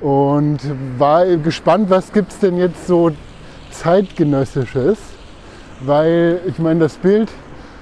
und 0.00 0.58
war 0.98 1.24
gespannt, 1.36 1.90
was 1.90 2.12
gibt 2.12 2.30
es 2.30 2.38
denn 2.38 2.56
jetzt 2.56 2.86
so 2.86 3.10
zeitgenössisches, 3.78 4.98
weil 5.80 6.40
ich 6.46 6.58
meine, 6.58 6.80
das 6.80 6.96
Bild 6.96 7.30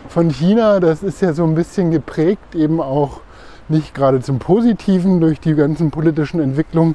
von 0.09 0.31
China, 0.31 0.81
das 0.81 1.03
ist 1.03 1.23
ja 1.23 1.33
so 1.33 1.45
ein 1.45 1.55
bisschen 1.55 1.91
geprägt 1.91 2.55
eben 2.55 2.81
auch 2.81 3.21
nicht 3.69 3.95
gerade 3.95 4.21
zum 4.21 4.39
Positiven 4.39 5.21
durch 5.21 5.41
die 5.41 5.55
ganzen 5.55 5.91
politischen 5.91 6.41
Entwicklungen 6.41 6.95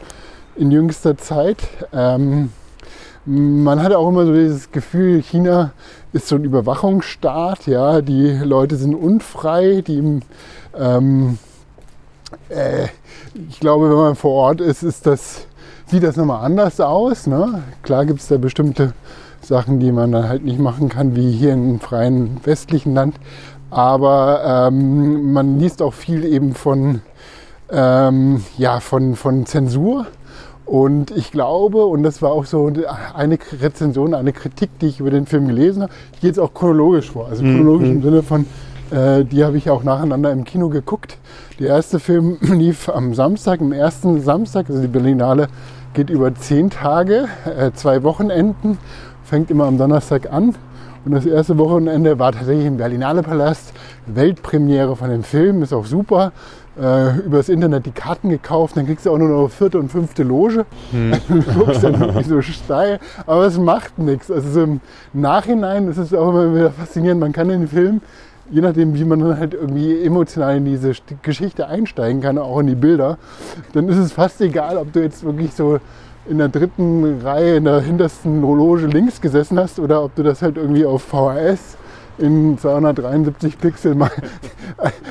in 0.55 0.71
jüngster 0.71 1.17
Zeit. 1.17 1.57
Ähm, 1.93 2.51
man 3.25 3.81
hat 3.81 3.93
auch 3.93 4.07
immer 4.07 4.25
so 4.25 4.33
dieses 4.33 4.71
Gefühl, 4.71 5.21
China 5.21 5.71
ist 6.13 6.27
so 6.27 6.35
ein 6.35 6.43
Überwachungsstaat, 6.43 7.67
ja, 7.67 8.01
die 8.01 8.31
Leute 8.31 8.75
sind 8.77 8.95
unfrei, 8.95 9.81
die 9.85 10.21
ähm, 10.77 11.37
äh, 12.49 12.87
ich 13.49 13.59
glaube, 13.59 13.89
wenn 13.89 13.97
man 13.97 14.15
vor 14.15 14.31
Ort 14.31 14.61
ist, 14.61 14.83
ist 14.83 15.05
das, 15.05 15.46
sieht 15.87 16.03
das 16.03 16.17
nochmal 16.17 16.45
anders 16.45 16.79
aus. 16.79 17.27
Ne? 17.27 17.63
Klar 17.81 18.05
gibt 18.05 18.19
es 18.19 18.27
da 18.27 18.37
bestimmte 18.37 18.93
Sachen, 19.41 19.79
die 19.79 19.91
man 19.91 20.11
dann 20.11 20.27
halt 20.27 20.43
nicht 20.43 20.59
machen 20.59 20.89
kann, 20.89 21.15
wie 21.15 21.31
hier 21.31 21.53
im 21.53 21.79
freien 21.79 22.39
westlichen 22.43 22.93
Land. 22.93 23.15
Aber 23.69 24.67
ähm, 24.69 25.33
man 25.33 25.59
liest 25.59 25.81
auch 25.81 25.93
viel 25.93 26.25
eben 26.25 26.53
von, 26.53 27.01
ähm, 27.71 28.43
ja, 28.57 28.79
von, 28.79 29.15
von 29.15 29.45
Zensur. 29.45 30.05
Und 30.65 31.11
ich 31.11 31.31
glaube, 31.31 31.85
und 31.85 32.03
das 32.03 32.21
war 32.21 32.31
auch 32.31 32.45
so 32.45 32.69
eine 33.15 33.37
Rezension, 33.61 34.13
eine 34.13 34.33
Kritik, 34.33 34.69
die 34.79 34.87
ich 34.87 34.99
über 34.99 35.11
den 35.11 35.25
Film 35.25 35.47
gelesen 35.47 35.83
habe, 35.83 35.93
ich 36.13 36.19
gehe 36.19 36.29
jetzt 36.29 36.39
auch 36.39 36.53
chronologisch 36.53 37.11
vor. 37.11 37.27
Also 37.27 37.43
chronologisch 37.43 37.87
mhm. 37.87 37.95
im 37.95 38.01
Sinne 38.01 38.23
von, 38.23 38.45
äh, 38.91 39.23
die 39.23 39.45
habe 39.45 39.57
ich 39.57 39.69
auch 39.69 39.83
nacheinander 39.83 40.31
im 40.31 40.43
Kino 40.43 40.67
geguckt. 40.67 41.17
Der 41.59 41.69
erste 41.69 41.99
Film 41.99 42.37
lief 42.41 42.89
am 42.89 43.13
Samstag, 43.13 43.61
am 43.61 43.71
ersten 43.71 44.21
Samstag, 44.21 44.69
also 44.69 44.81
die 44.81 44.87
Berlinale 44.87 45.47
geht 45.97 46.11
über 46.11 46.33
zehn 46.35 46.69
Tage, 46.69 47.27
äh, 47.45 47.71
zwei 47.73 48.03
Wochenenden, 48.03 48.77
fängt 49.23 49.49
immer 49.49 49.65
am 49.65 49.79
Donnerstag 49.79 50.31
an. 50.31 50.53
Und 51.03 51.11
das 51.11 51.25
erste 51.25 51.57
Wochenende 51.57 52.19
war 52.19 52.33
tatsächlich 52.33 52.67
im 52.67 52.77
Berlinale 52.77 53.23
Palast, 53.23 53.73
Weltpremiere 54.05 54.95
von 54.95 55.09
dem 55.09 55.23
Film, 55.23 55.63
ist 55.63 55.73
auch 55.73 55.87
super 55.87 56.33
äh, 56.79 57.17
übers 57.19 57.49
Internet 57.49 57.87
die 57.87 57.91
Karten 57.91 58.29
gekauft, 58.29 58.77
dann 58.77 58.85
kriegst 58.85 59.07
du 59.07 59.11
auch 59.11 59.17
nur 59.17 59.29
noch 59.29 59.49
vierte 59.49 59.79
und 59.79 59.89
fünfte 59.89 60.21
Loge. 60.21 60.65
Hm. 60.91 61.13
du 61.27 61.41
guckst 61.53 61.83
dann 61.83 61.99
wirklich 61.99 62.27
so 62.27 62.41
steil, 62.43 62.99
aber 63.25 63.47
es 63.47 63.57
macht 63.57 63.97
nichts. 63.97 64.29
Also 64.29 64.51
so 64.51 64.63
im 64.63 64.81
Nachhinein 65.13 65.87
ist 65.87 65.97
es 65.97 66.13
auch 66.13 66.29
immer 66.29 66.53
wieder 66.53 66.71
faszinierend, 66.71 67.19
man 67.21 67.31
kann 67.31 67.49
den 67.49 67.67
Film, 67.67 68.01
je 68.49 68.61
nachdem 68.61 68.93
wie 68.93 69.03
man 69.03 69.19
dann 69.19 69.37
halt 69.37 69.53
irgendwie 69.53 70.03
emotional 70.03 70.57
in 70.57 70.65
diese 70.65 70.93
Geschichte 71.21 71.67
einsteigen 71.67 72.21
kann, 72.21 72.37
auch 72.37 72.59
in 72.59 72.67
die 72.67 72.75
Bilder, 72.75 73.17
dann 73.73 73.89
ist 73.89 73.97
es 73.97 74.11
fast 74.11 74.41
egal, 74.41 74.77
ob 74.77 74.93
du 74.93 75.01
jetzt 75.01 75.23
wirklich 75.23 75.53
so 75.53 75.79
in 76.29 76.39
der 76.39 76.49
dritten 76.49 77.21
Reihe 77.21 77.57
in 77.57 77.65
der 77.65 77.81
hintersten 77.81 78.41
Loge 78.41 78.87
links 78.87 79.21
gesessen 79.21 79.59
hast 79.59 79.79
oder 79.79 80.03
ob 80.03 80.15
du 80.15 80.23
das 80.23 80.41
halt 80.41 80.57
irgendwie 80.57 80.85
auf 80.85 81.03
VHS 81.03 81.77
in 82.17 82.57
273 82.57 83.57
Pixel 83.57 83.95
mal. 83.95 84.11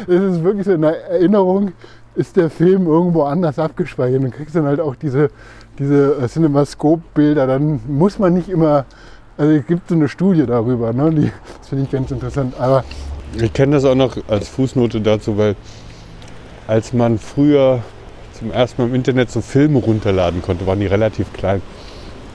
Es 0.07 0.23
ist 0.23 0.45
wirklich 0.45 0.67
so 0.67 0.73
eine 0.73 0.97
Erinnerung, 0.97 1.73
ist 2.15 2.37
der 2.37 2.51
Film 2.51 2.87
irgendwo 2.87 3.23
anders 3.23 3.59
abgespeichert 3.59 4.23
und 4.23 4.31
kriegst 4.31 4.55
dann 4.55 4.67
halt 4.67 4.81
auch 4.81 4.95
diese, 4.95 5.31
diese 5.79 6.17
äh, 6.17 6.29
Cinemascope-Bilder. 6.29 7.47
Dann 7.47 7.81
muss 7.89 8.19
man 8.19 8.35
nicht 8.35 8.49
immer, 8.49 8.85
also 9.37 9.53
es 9.53 9.67
gibt 9.67 9.89
so 9.89 9.95
eine 9.95 10.09
Studie 10.09 10.47
darüber, 10.47 10.93
ne? 10.93 11.11
Die, 11.11 11.33
das 11.59 11.69
finde 11.69 11.85
ich 11.85 11.91
ganz 11.91 12.11
interessant. 12.11 12.55
Aber 12.59 12.85
ich 13.43 13.53
kenne 13.53 13.77
das 13.77 13.85
auch 13.85 13.95
noch 13.95 14.17
als 14.29 14.49
Fußnote 14.49 15.01
dazu, 15.01 15.37
weil 15.37 15.57
als 16.67 16.93
man 16.93 17.19
früher 17.19 17.83
zum 18.39 18.51
ersten 18.51 18.83
Mal 18.83 18.89
im 18.89 18.95
Internet 18.95 19.31
so 19.31 19.41
Filme 19.41 19.79
runterladen 19.79 20.43
konnte, 20.43 20.67
waren 20.67 20.81
die 20.81 20.87
relativ 20.87 21.33
klein. 21.33 21.63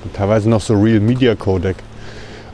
Und 0.04 0.16
teilweise 0.16 0.50
noch 0.50 0.62
so 0.62 0.74
Real 0.74 1.00
Media 1.00 1.36
Codec. 1.36 1.78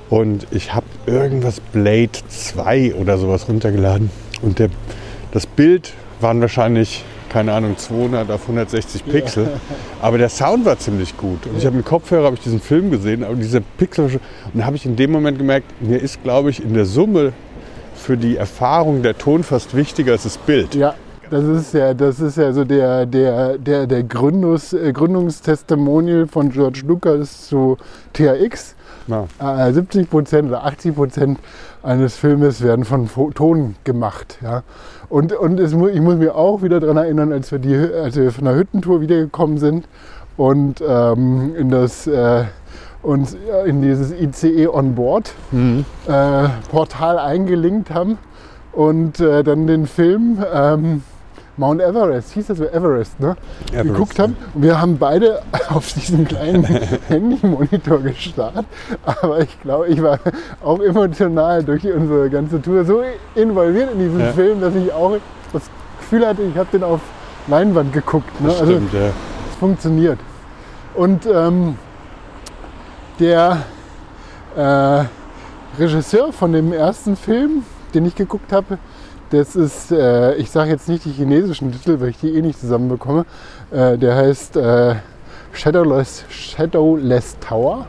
Und 0.10 0.48
ich 0.52 0.74
habe 0.74 0.86
irgendwas 1.06 1.60
Blade 1.60 2.12
2 2.28 2.95
oder 2.95 3.17
sowas 3.17 3.48
runtergeladen. 3.48 4.10
Und 4.41 4.60
der, 4.60 4.69
das 5.32 5.45
Bild 5.45 5.93
waren 6.19 6.41
wahrscheinlich, 6.41 7.04
keine 7.30 7.54
Ahnung, 7.54 7.78
200 7.78 8.32
auf 8.32 8.41
160 8.43 9.06
Pixel. 9.06 9.43
Ja. 9.45 9.52
Aber 10.02 10.17
der 10.17 10.30
Sound 10.30 10.65
war 10.65 10.78
ziemlich 10.80 11.15
gut. 11.17 11.45
Und 11.45 11.58
ich 11.58 11.65
habe 11.65 11.78
mit 11.78 11.86
Kopfhörer 11.86 12.26
habe 12.26 12.36
ich 12.36 12.41
diesen 12.41 12.62
Film 12.62 12.91
gesehen, 12.91 13.24
aber 13.24 13.36
diese 13.36 13.62
Pixel. 13.62 14.06
Und 14.06 14.22
da 14.54 14.65
habe 14.65 14.76
ich 14.76 14.86
in 14.86 14.95
dem 14.95 15.12
Moment 15.12 15.38
gemerkt, 15.38 15.82
mir 15.82 16.02
ist, 16.02 16.24
glaube 16.24 16.50
ich, 16.50 16.63
in 16.63 16.74
der 16.74 16.86
Summe 16.86 17.34
für 18.08 18.15
die 18.15 18.38
Erfahrung 18.38 19.04
der 19.04 19.17
Ton 19.17 19.43
fast 19.43 19.76
wichtiger 19.76 20.13
als 20.13 20.24
das 20.24 20.38
Bild. 20.38 20.76
Ja, 20.76 20.96
das 21.30 21.43
ist 21.43 21.74
ja, 21.74 21.93
das 21.93 22.22
ist 22.22 22.38
ja 22.38 22.54
so 22.54 22.63
der, 22.63 23.06
der, 23.06 23.58
der, 23.58 23.86
der 23.86 24.04
Gründungs, 24.04 24.72
äh, 24.72 24.93
Gründungstestimonial 24.93 26.26
von 26.26 26.50
George 26.50 26.84
Lucas 26.88 27.48
zu 27.48 27.76
THX. 28.13 28.76
Ja. 29.08 29.74
70 29.74 30.04
äh, 30.04 30.06
Prozent 30.06 30.48
oder 30.48 30.63
80 30.63 30.96
Prozent 30.96 31.39
eines 31.84 32.15
Filmes 32.15 32.62
werden 32.62 32.86
von 32.86 33.10
Ton 33.34 33.76
gemacht. 33.84 34.38
Ja. 34.41 34.63
Und, 35.10 35.34
und 35.34 35.60
es, 35.60 35.74
ich 35.74 36.02
muss 36.02 36.15
mich 36.15 36.30
auch 36.30 36.62
wieder 36.62 36.80
daran 36.80 36.96
erinnern, 36.96 37.34
als 37.34 37.52
wir, 37.52 37.60
die, 37.60 37.76
als 37.76 38.15
wir 38.15 38.32
von 38.32 38.46
der 38.46 38.56
Hüttentour 38.56 39.02
wiedergekommen 39.02 39.58
sind 39.58 39.86
und 40.38 40.82
ähm, 40.88 41.56
in 41.58 41.70
das 41.72 42.08
äh, 42.08 42.46
uns 43.08 43.38
in 43.65 43.82
dieses 43.82 44.12
ICE 44.12 44.67
on 44.67 44.93
Board 44.96 45.34
mhm. 45.52 45.86
äh, 46.08 46.50
Portal 46.70 47.17
eingelinkt 47.17 47.89
haben 47.89 48.17
und 48.74 49.20
äh, 49.20 49.43
dann 49.43 49.65
den 49.65 49.88
Film 49.88 50.43
ähm, 50.54 51.04
Mount 51.56 51.82
Everest, 51.82 52.34
hieß 52.34 52.48
das 52.48 52.58
so 52.60 52.65
Everest, 52.65 53.20
ne? 53.20 53.36
Everest, 53.72 53.88
geguckt 53.88 54.20
haben. 54.20 54.36
Und 54.54 54.62
wir 54.62 54.80
haben 54.80 54.98
beide 54.98 55.41
auf 55.70 55.91
diesen 55.93 56.28
kleinen 56.28 56.63
Handy-Monitor 57.08 58.00
gestarrt. 58.00 58.65
Aber 59.06 59.39
ich 59.39 59.60
glaube, 59.62 59.88
ich 59.88 60.04
war 60.04 60.20
auch 60.63 60.80
emotional 60.80 61.63
durch 61.63 61.86
unsere 61.86 62.30
ganze 62.30 62.62
Tour 62.62 62.86
so 62.86 63.02
involviert 63.34 63.91
in 63.93 64.00
diesen 64.00 64.20
ja. 64.20 64.34
Film, 64.34 64.62
dass 64.62 64.76
ich 64.76 64.91
auch 64.93 65.17
das 65.54 65.63
Gefühl 66.00 66.28
hatte, 66.28 66.43
ich 66.43 66.56
habe 66.58 66.70
den 66.72 66.84
auf 66.84 67.02
Leinwand 67.48 67.93
geguckt. 67.93 68.39
Ne? 68.41 68.50
Also 68.50 68.65
stimmt, 68.65 68.93
ja. 68.93 69.08
es 69.50 69.56
funktioniert. 69.60 70.20
Und 70.93 71.26
ähm, 71.26 71.78
der 73.19 73.63
äh, 74.56 75.03
Regisseur 75.80 76.32
von 76.34 76.53
dem 76.53 76.73
ersten 76.73 77.15
Film, 77.15 77.63
den 77.93 78.06
ich 78.06 78.15
geguckt 78.15 78.51
habe, 78.51 78.77
das 79.30 79.56
ist, 79.56 79.91
äh, 79.91 80.36
ich 80.36 80.51
sage 80.51 80.71
jetzt 80.71 80.88
nicht 80.88 81.03
die 81.03 81.12
chinesischen 81.12 81.71
Titel, 81.71 81.99
weil 81.99 82.10
ich 82.10 82.17
die 82.17 82.34
eh 82.36 82.41
nicht 82.41 82.60
zusammenbekomme. 82.60 83.25
Äh, 83.71 83.97
der 83.97 84.15
heißt 84.15 84.56
äh, 84.56 84.95
Shadowless, 85.51 86.23
Shadowless 86.30 87.38
Tower 87.39 87.88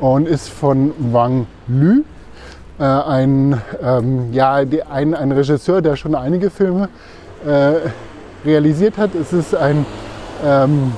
und 0.00 0.28
ist 0.28 0.50
von 0.50 0.92
Wang 0.98 1.46
Lü. 1.66 2.02
Äh, 2.78 2.84
ein, 2.84 3.60
ähm, 3.82 4.32
ja, 4.32 4.64
die, 4.64 4.82
ein, 4.82 5.14
ein 5.14 5.32
Regisseur, 5.32 5.80
der 5.80 5.96
schon 5.96 6.14
einige 6.14 6.50
Filme 6.50 6.88
äh, 7.46 7.88
realisiert 8.44 8.98
hat. 8.98 9.14
Es 9.14 9.32
ist 9.32 9.54
ein, 9.54 9.86
ähm, 10.44 10.92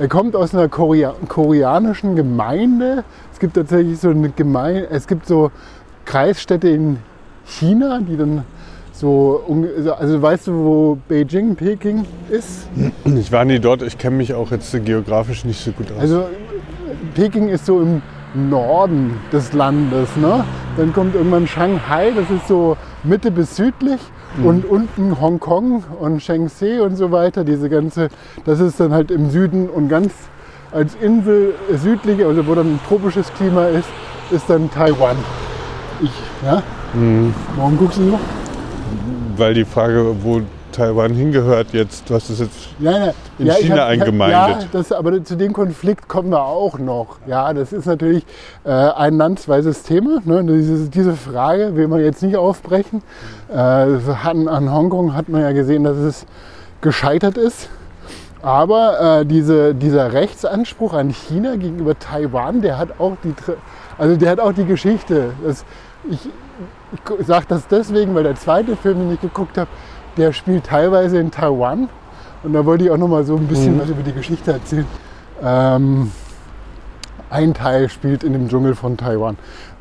er 0.00 0.08
kommt 0.08 0.34
aus 0.34 0.54
einer 0.54 0.68
Korea 0.68 1.14
koreanischen 1.28 2.16
Gemeinde. 2.16 3.04
Es 3.34 3.38
gibt 3.38 3.54
tatsächlich 3.54 3.98
so 3.98 4.08
eine 4.08 4.30
Gemeinde, 4.30 4.88
es 4.90 5.06
gibt 5.06 5.26
so 5.26 5.50
Kreisstädte 6.06 6.70
in 6.70 6.96
China, 7.44 8.00
die 8.00 8.16
dann 8.16 8.44
so, 8.92 9.44
also 9.98 10.22
weißt 10.22 10.46
du, 10.46 10.52
wo 10.52 10.98
Beijing, 11.06 11.54
Peking 11.54 12.06
ist? 12.30 12.66
Ich 13.04 13.30
war 13.30 13.44
nie 13.44 13.58
dort, 13.58 13.82
ich 13.82 13.98
kenne 13.98 14.16
mich 14.16 14.32
auch 14.32 14.50
jetzt 14.50 14.74
geografisch 14.84 15.44
nicht 15.44 15.62
so 15.62 15.70
gut 15.72 15.92
aus. 15.92 16.00
Also 16.00 16.24
Peking 17.14 17.50
ist 17.50 17.66
so 17.66 17.82
im 17.82 18.00
Norden 18.32 19.18
des 19.30 19.52
Landes. 19.52 20.16
Ne? 20.16 20.44
Dann 20.78 20.94
kommt 20.94 21.14
irgendwann 21.14 21.46
Shanghai, 21.46 22.10
das 22.12 22.30
ist 22.30 22.48
so 22.48 22.74
Mitte 23.04 23.30
bis 23.30 23.54
südlich. 23.54 24.00
Mhm. 24.36 24.46
Und 24.46 24.64
unten 24.64 25.20
Hongkong 25.20 25.84
und 25.98 26.22
Shenzhen 26.22 26.80
und 26.80 26.96
so 26.96 27.10
weiter, 27.10 27.44
diese 27.44 27.68
ganze, 27.68 28.08
das 28.44 28.60
ist 28.60 28.78
dann 28.80 28.92
halt 28.92 29.10
im 29.10 29.30
Süden 29.30 29.68
und 29.68 29.88
ganz 29.88 30.12
als 30.72 30.94
Insel 31.00 31.54
südlich, 31.74 32.24
also 32.24 32.46
wo 32.46 32.54
dann 32.54 32.74
ein 32.74 32.80
tropisches 32.86 33.32
Klima 33.34 33.66
ist, 33.66 33.88
ist 34.30 34.48
dann 34.48 34.70
Taiwan. 34.70 35.16
Ich, 36.00 36.12
ja? 36.44 36.62
Mhm. 36.94 37.34
Warum 37.56 37.76
guckst 37.76 37.98
du 37.98 38.10
so? 38.10 38.18
weil 39.40 39.54
die 39.54 39.64
Frage, 39.64 40.14
wo 40.22 40.42
Taiwan 40.72 41.12
hingehört 41.12 41.72
jetzt, 41.72 42.10
hast 42.10 42.30
es 42.30 42.40
jetzt 42.40 42.68
ja, 42.78 43.06
ja. 43.06 43.14
in 43.38 43.46
ja, 43.46 43.54
China 43.54 43.76
hab, 43.76 43.88
eingemeindet. 43.88 44.62
Ja, 44.62 44.68
das, 44.72 44.92
aber 44.92 45.22
zu 45.24 45.36
dem 45.36 45.52
Konflikt 45.52 46.08
kommen 46.08 46.30
wir 46.30 46.44
auch 46.44 46.78
noch. 46.78 47.18
Ja, 47.26 47.52
das 47.52 47.72
ist 47.72 47.86
natürlich 47.86 48.24
äh, 48.64 48.70
ein 48.70 49.16
landsweises 49.16 49.82
Thema. 49.82 50.20
Ne? 50.24 50.44
Diese, 50.44 50.88
diese, 50.88 51.14
Frage 51.14 51.76
will 51.76 51.88
man 51.88 52.00
jetzt 52.00 52.22
nicht 52.22 52.36
aufbrechen. 52.36 53.02
Äh, 53.48 53.56
an, 53.56 54.48
an 54.48 54.72
Hongkong 54.72 55.14
hat 55.14 55.28
man 55.28 55.42
ja 55.42 55.52
gesehen, 55.52 55.84
dass 55.84 55.96
es 55.96 56.26
gescheitert 56.80 57.36
ist. 57.36 57.68
Aber 58.42 59.20
äh, 59.20 59.26
diese, 59.26 59.74
dieser 59.74 60.12
Rechtsanspruch 60.12 60.94
an 60.94 61.10
China 61.10 61.56
gegenüber 61.56 61.98
Taiwan, 61.98 62.62
der 62.62 62.78
hat 62.78 62.98
auch 62.98 63.16
die, 63.22 63.34
also 63.98 64.16
der 64.16 64.30
hat 64.30 64.40
auch 64.40 64.52
die 64.52 64.64
Geschichte. 64.64 65.32
Das, 65.44 65.64
ich 66.08 66.30
ich 67.18 67.26
sage 67.26 67.46
das 67.48 67.68
deswegen, 67.68 68.14
weil 68.14 68.24
der 68.24 68.36
zweite 68.36 68.76
Film, 68.76 68.98
den 68.98 69.14
ich 69.14 69.20
geguckt 69.20 69.58
habe, 69.58 69.70
der 70.16 70.32
spielt 70.32 70.64
teilweise 70.64 71.18
in 71.18 71.30
Taiwan. 71.30 71.88
Und 72.42 72.52
da 72.54 72.64
wollte 72.64 72.84
ich 72.84 72.90
auch 72.90 72.96
noch 72.96 73.08
mal 73.08 73.24
so 73.24 73.36
ein 73.36 73.46
bisschen 73.46 73.78
was 73.80 73.88
über 73.88 74.02
die 74.02 74.12
Geschichte 74.12 74.52
erzählen. 74.52 74.86
Ähm, 75.42 76.10
ein 77.28 77.54
Teil 77.54 77.88
spielt 77.88 78.24
in 78.24 78.32
dem 78.32 78.48
Dschungel 78.48 78.74
von 78.74 78.96
Taiwan. 78.96 79.36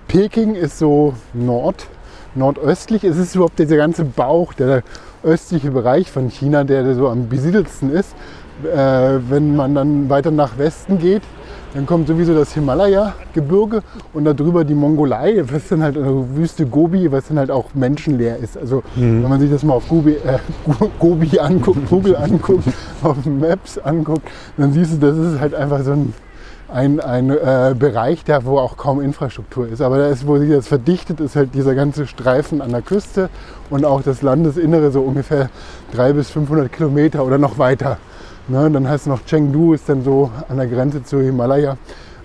Peking 0.08 0.56
ist 0.56 0.78
so 0.78 1.14
nord, 1.34 1.88
nordöstlich. 2.36 3.04
Es 3.04 3.18
ist 3.18 3.36
überhaupt 3.36 3.60
dieser 3.60 3.78
ganze 3.78 4.04
Bauch, 4.06 4.54
der 4.54 4.84
östliche 5.24 5.72
Bereich 5.72 6.12
von 6.12 6.30
China, 6.30 6.64
der 6.64 6.96
so 6.96 7.08
am 7.08 7.30
besiedelsten 7.30 7.92
ist. 7.92 8.16
Äh, 8.64 9.20
wenn 9.30 9.56
man 9.56 9.76
dann 9.76 10.10
weiter 10.10 10.32
nach 10.32 10.58
Westen 10.58 11.00
geht, 11.00 11.24
dann 11.74 11.86
kommt 11.86 12.08
sowieso 12.08 12.34
das 12.34 12.54
Himalaya-Gebirge 12.54 13.82
und 14.14 14.26
darüber 14.26 14.64
die 14.64 14.74
Mongolei, 14.74 15.44
was 15.52 15.68
dann 15.70 15.84
halt 15.84 15.98
eine 15.98 16.36
Wüste 16.36 16.66
Gobi, 16.66 17.12
was 17.12 17.28
dann 17.28 17.38
halt 17.40 17.52
auch 17.52 17.66
menschenleer 17.74 18.38
ist. 18.38 18.58
Also 18.58 18.84
wenn 18.96 19.30
man 19.30 19.40
sich 19.40 19.52
das 19.52 19.64
mal 19.64 19.74
auf 19.76 19.88
Gobi, 19.88 20.14
äh, 20.14 20.40
Go- 20.66 20.90
Gobi 21.00 21.40
anguckt, 21.40 21.88
Google 21.90 22.16
anguckt, 22.16 22.64
auf 23.04 23.24
Maps 23.26 23.78
anguckt, 23.78 24.28
dann 24.58 24.74
siehst 24.74 24.94
du, 24.94 24.98
das 24.98 25.18
ist 25.18 25.40
halt 25.40 25.54
einfach 25.54 25.82
so 25.84 25.92
ein, 25.92 26.14
ein, 26.72 27.00
ein 27.00 27.30
äh, 27.30 27.76
Bereich, 27.78 28.24
da 28.24 28.46
wo 28.46 28.58
auch 28.60 28.76
kaum 28.78 29.00
Infrastruktur 29.02 29.68
ist. 29.68 29.82
Aber 29.82 29.98
da 29.98 30.08
ist, 30.08 30.26
wo 30.28 30.38
sich 30.38 30.50
das 30.52 30.68
verdichtet, 30.68 31.20
ist 31.20 31.36
halt 31.36 31.54
dieser 31.54 31.76
ganze 31.76 32.08
Streifen 32.08 32.62
an 32.62 32.72
der 32.72 32.82
Küste 32.82 33.30
und 33.70 33.86
auch 33.86 34.02
das 34.02 34.22
Landesinnere 34.22 34.92
so 34.92 35.02
ungefähr 35.02 35.50
300 35.94 36.16
bis 36.18 36.30
500 36.32 36.72
Kilometer 36.72 37.26
oder 37.26 37.38
noch 37.38 37.58
weiter. 37.60 37.98
Ne, 38.50 38.70
dann 38.72 38.90
heißt 38.90 39.04
es 39.04 39.08
noch 39.08 39.24
Chengdu, 39.26 39.74
ist 39.74 39.88
dann 39.88 40.04
so 40.04 40.32
an 40.50 40.58
der 40.58 40.66
Grenze 40.66 41.04
zu 41.04 41.22
Himalaya. 41.22 41.78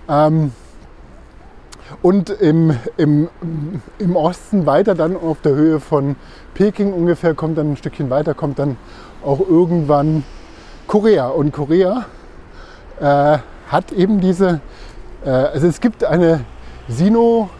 Ähm, 0.09 0.51
und 2.01 2.31
im, 2.31 2.75
im, 2.97 3.29
im 3.99 4.15
Osten 4.15 4.65
weiter 4.65 4.95
dann 4.95 5.15
auf 5.15 5.41
der 5.41 5.53
Höhe 5.53 5.79
von 5.79 6.15
Peking 6.55 6.93
ungefähr, 6.93 7.35
kommt 7.35 7.59
dann 7.59 7.73
ein 7.73 7.77
Stückchen 7.77 8.09
weiter, 8.09 8.33
kommt 8.33 8.57
dann 8.57 8.77
auch 9.23 9.39
irgendwann 9.39 10.23
Korea. 10.87 11.27
Und 11.27 11.51
Korea 11.51 12.05
äh, 12.99 13.37
hat 13.67 13.91
eben 13.91 14.19
diese, 14.19 14.61
äh, 15.23 15.29
also 15.29 15.67
es 15.67 15.79
gibt 15.79 16.03
eine 16.03 16.39
Sino, 16.87 17.51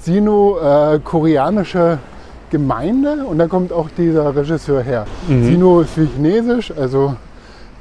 Sino-koreanische 0.00 1.98
Gemeinde 2.50 3.24
und 3.24 3.38
da 3.38 3.46
kommt 3.46 3.72
auch 3.72 3.88
dieser 3.96 4.36
Regisseur 4.36 4.82
her. 4.82 5.06
Sino 5.44 5.80
ist 5.80 5.96
wie 5.96 6.06
Chinesisch, 6.06 6.72
also 6.76 7.06
äh, 7.08 7.25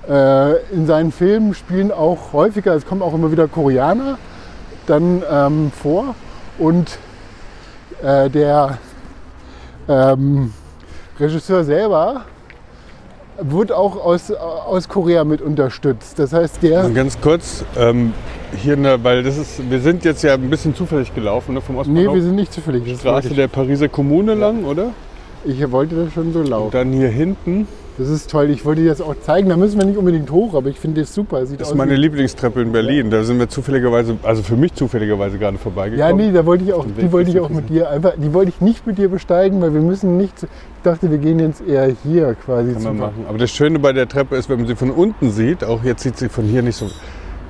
in 0.07 0.85
seinen 0.85 1.11
Filmen 1.11 1.53
spielen 1.53 1.91
auch 1.91 2.31
häufiger, 2.33 2.75
es 2.75 2.85
kommen 2.85 3.01
auch 3.01 3.13
immer 3.13 3.31
wieder 3.31 3.47
Koreaner 3.47 4.17
dann 4.85 5.23
ähm, 5.31 5.71
vor 5.71 6.13
und 6.59 6.99
äh, 8.03 8.29
der 8.29 8.77
ähm, 9.87 10.53
Regisseur 11.19 11.63
selber 11.63 12.21
wird 13.41 13.71
auch 13.71 13.97
aus, 14.03 14.31
aus 14.31 14.87
Korea 14.87 15.23
mit 15.23 15.41
unterstützt. 15.41 16.19
Das 16.19 16.31
heißt, 16.33 16.61
der 16.63 16.85
Und 16.85 16.93
ganz 16.95 17.19
kurz, 17.19 17.65
ähm, 17.77 18.13
hier, 18.55 18.77
ne, 18.77 18.97
weil 19.03 19.23
das 19.23 19.37
ist, 19.37 19.69
wir 19.69 19.79
sind 19.81 20.05
jetzt 20.05 20.23
ja 20.23 20.35
ein 20.35 20.49
bisschen 20.49 20.73
zufällig 20.75 21.13
gelaufen 21.13 21.53
ne, 21.55 21.61
vom 21.61 21.75
Nee, 21.75 21.81
Ostbahnhof. 21.81 22.13
wir 22.15 22.21
sind 22.21 22.35
nicht 22.35 22.53
zufällig. 22.53 22.97
Straße 22.99 23.33
der 23.33 23.47
Pariser 23.47 23.89
Kommune 23.89 24.35
lang, 24.35 24.63
oder? 24.65 24.91
ich 25.43 25.69
wollte 25.71 25.95
das 25.95 26.13
schon 26.13 26.31
so 26.33 26.39
Und 26.39 26.47
laufen. 26.49 26.71
dann 26.71 26.91
hier 26.93 27.09
hinten 27.09 27.67
Das 27.97 28.09
ist 28.09 28.29
toll. 28.29 28.49
Ich 28.49 28.65
wollte 28.65 28.81
dir 28.81 28.89
das 28.89 28.99
auch 28.99 29.15
zeigen. 29.21 29.47
Da 29.49 29.55
müssen 29.55 29.79
wir 29.79 29.85
nicht 29.85 29.97
unbedingt 29.97 30.29
hoch, 30.29 30.53
aber 30.53 30.69
ich 30.69 30.79
finde 30.79 31.01
das 31.01 31.13
super. 31.13 31.45
Sieht 31.45 31.61
Das 31.61 31.69
ist 31.69 31.75
meine 31.75 31.95
Lieblingstreppe 31.95 32.61
in 32.61 32.71
Berlin. 32.73 33.09
Da 33.09 33.23
sind 33.23 33.39
wir 33.39 33.47
zufälligerweise, 33.47 34.17
also 34.23 34.43
für 34.43 34.57
mich 34.57 34.73
zufälligerweise 34.73 35.37
gerade 35.37 35.55
Ja, 35.55 35.61
vorbeigekommen. 35.61 36.17
nee, 36.17 36.33
da 36.33 36.45
wollte 36.45 36.65
ich 36.65 36.73
auch, 36.73 36.85
die 36.85 37.11
wollte 37.11 37.31
ich 37.31 37.39
auch 37.39 37.49
ja 37.49 37.55
mit 37.55 37.69
dir 37.69 37.89
einfach, 37.89 38.13
die 38.17 38.33
wollte 38.33 38.49
ich 38.49 38.59
nicht 38.59 38.85
mit 38.85 38.97
dir 38.97 39.07
besteigen, 39.09 39.61
weil 39.61 39.73
wir 39.73 39.81
müssen 39.81 40.17
nicht. 40.17 40.43
Ich 40.43 40.49
dachte, 40.83 41.09
wir 41.09 41.17
gehen 41.19 41.39
jetzt 41.39 41.65
eher 41.65 41.93
hier 42.03 42.35
quasi 42.35 42.73
Kann 42.73 42.83
man 42.83 42.97
machen. 42.97 43.25
Aber 43.29 43.37
das 43.37 43.51
Schöne 43.51 43.79
bei 43.79 43.93
der 43.93 44.07
Treppe 44.09 44.35
ist, 44.35 44.49
wenn 44.49 44.57
man 44.57 44.67
sie 44.67 44.75
von 44.75 44.91
unten 44.91 45.31
sieht, 45.31 45.63
auch 45.63 45.83
jetzt 45.83 46.03
sieht 46.03 46.17
sie 46.17 46.27
von 46.29 46.43
hier 46.45 46.61
nicht 46.61 46.75
so 46.75 46.87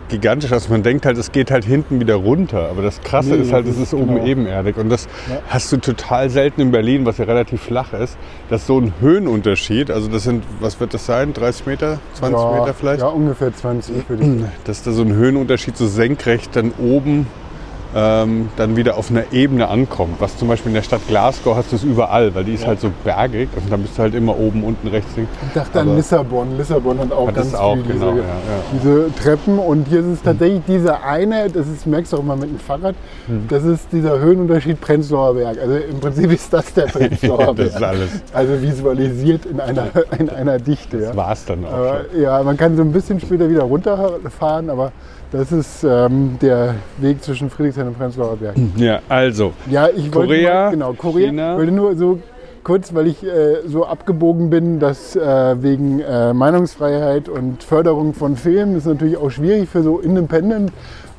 gigantisch 0.10 0.52
aus. 0.52 0.70
Man 0.70 0.84
denkt 0.84 1.06
halt, 1.06 1.18
es 1.18 1.32
geht 1.32 1.52
halt 1.52 1.66
hinten 1.66 2.00
wieder 2.00 2.16
runter. 2.16 2.70
Aber 2.70 2.82
das 2.82 3.02
Krasse 3.02 3.36
Nee, 3.36 3.42
ist 3.44 3.54
halt, 3.54 3.66
es 3.68 3.76
ist 3.78 3.84
ist 3.84 3.94
oben 3.94 4.16
genau. 4.16 4.26
ebenerdig. 4.26 4.78
Und 4.78 4.90
das 4.90 5.08
Ja. 5.30 5.40
hast 5.50 5.72
du 5.72 5.78
total 5.78 6.30
selten 6.30 6.62
in 6.62 6.72
Berlin, 6.72 7.06
was 7.06 7.18
ja 7.18 7.26
relativ 7.26 7.62
flach 7.62 7.94
ist. 7.94 8.18
Das 8.50 8.62
ist 8.62 8.68
so 8.68 8.80
ein 8.80 8.94
Höhenunterschied. 9.00 9.92
Also 9.92 10.08
das 10.08 10.24
sind, 10.24 10.44
was 10.60 10.80
wird 10.80 10.94
das 10.94 11.06
sein? 11.06 11.34
30 11.34 11.66
Meter? 11.66 12.00
20 12.14 12.40
ja, 12.40 12.60
Meter 12.60 12.74
vielleicht? 12.74 13.02
Ja, 13.02 13.08
ungefähr 13.08 13.54
20 13.54 14.10
würde 14.10 14.24
ich 14.24 14.44
dass 14.66 14.84
da 14.84 14.92
so 14.92 15.02
ein 15.02 15.14
Höhenunterschied 15.14 15.78
so 15.78 15.88
senkrecht 15.88 16.56
dann 16.56 16.72
oben 16.80 17.28
ähm, 17.96 18.50
dann 18.58 18.76
wieder 18.76 18.98
auf 18.98 19.10
einer 19.10 19.24
Ebene 19.32 19.70
ankommt. 19.70 20.16
Was 20.20 20.38
zum 20.38 20.50
Beispiel 20.50 20.70
in 20.72 20.76
der 20.76 20.82
Stadt 20.84 21.02
Glasgow 21.08 21.56
hast 21.56 21.72
du 21.72 21.78
es 21.78 21.84
überall, 21.84 22.36
weil 22.36 22.44
die 22.44 22.54
ist 22.54 22.68
halt 22.68 22.82
so 22.82 22.92
bergig 23.06 23.48
und 23.56 23.72
dann 23.72 23.82
bist 23.84 23.98
du 23.98 24.02
halt 24.02 24.14
immer 24.16 24.38
oben, 24.38 24.64
unten, 24.66 24.90
rechts, 24.90 25.16
links. 25.16 25.32
Ich 25.48 25.54
dachte 25.54 25.80
an 25.80 25.96
Lissabon. 25.96 26.58
Lissabon 26.58 27.00
hat 27.00 27.12
auch 27.14 27.28
Hat 27.28 27.36
ganz 27.36 27.54
auch, 27.56 27.76
viel 27.76 27.84
genau, 27.84 28.12
diese, 28.12 28.22
ja, 28.22 28.28
ja. 28.28 28.34
diese 28.74 29.16
Treppen. 29.16 29.58
Und 29.60 29.88
hier 29.88 30.02
ist 30.02 30.08
es 30.08 30.22
tatsächlich 30.22 30.62
dieser 30.68 31.04
eine, 31.06 31.50
das 31.50 31.68
ist, 31.68 31.88
merkst 31.88 32.12
du 32.12 32.18
auch 32.18 32.24
mal 32.24 32.36
mit 32.38 32.50
dem 32.50 32.60
Fahrrad, 32.60 32.96
Hm. 33.28 33.48
das 33.48 33.64
ist 33.64 33.88
dieser 33.92 34.20
Höhenunterschied 34.20 34.80
Prenzlauer 34.82 35.34
Berg. 35.36 35.58
Also 35.60 35.76
im 35.78 36.00
Prinzip 36.00 36.32
ist 36.32 36.52
das 36.54 36.74
der 36.74 36.84
Prenzlauer 36.88 37.56
das 37.56 37.68
ist 37.68 37.80
Berg. 37.80 37.90
alles. 37.92 38.10
Also 38.34 38.62
visualisiert 38.62 39.46
in 39.46 39.60
einer, 39.62 39.88
in 40.20 40.30
einer 40.30 40.60
Dichte. 40.60 40.98
Ja. 40.98 41.08
Das 41.08 41.16
war's 41.16 41.46
dann 41.46 41.64
auch 41.66 41.72
Aber, 41.72 42.02
ja, 42.16 42.44
man 42.44 42.58
kann 42.58 42.76
so 42.76 42.82
ein 42.84 42.92
bisschen 42.92 43.20
später 43.22 43.50
wieder 43.50 43.64
runterfahren, 43.64 44.70
aber 44.70 44.92
das 45.38 45.52
ist 45.52 45.84
ähm, 45.84 46.38
der 46.42 46.76
Weg 46.98 47.24
zwischen 47.24 47.50
Friedrichshain 47.50 47.88
und 47.88 47.98
Prenzlauer 47.98 48.38
Berg. 48.38 48.56
Ja, 48.76 49.00
also, 49.10 49.54
Ja, 49.70 49.88
ich 49.90 50.14
wollte 50.14 50.34
Korea, 50.34 50.62
nur, 50.64 50.72
genau, 50.72 50.94
Korea, 50.94 51.28
China. 51.28 51.58
wollte 51.58 51.72
nur 51.72 51.96
so 51.96 52.20
kurz, 52.64 52.94
weil 52.94 53.08
ich 53.08 53.24
äh, 53.24 53.58
so 53.68 53.86
abgebogen 53.86 54.50
bin, 54.50 54.80
dass 54.80 55.16
äh, 55.16 55.62
wegen 55.62 56.00
äh, 56.00 56.34
Meinungsfreiheit 56.34 57.30
und 57.30 57.64
Förderung 57.64 58.14
von 58.14 58.36
Filmen 58.36 58.76
ist 58.76 58.88
natürlich 58.88 59.18
auch 59.18 59.30
schwierig 59.30 59.70
für 59.70 59.84
so 59.84 60.00
Independent 60.00 60.72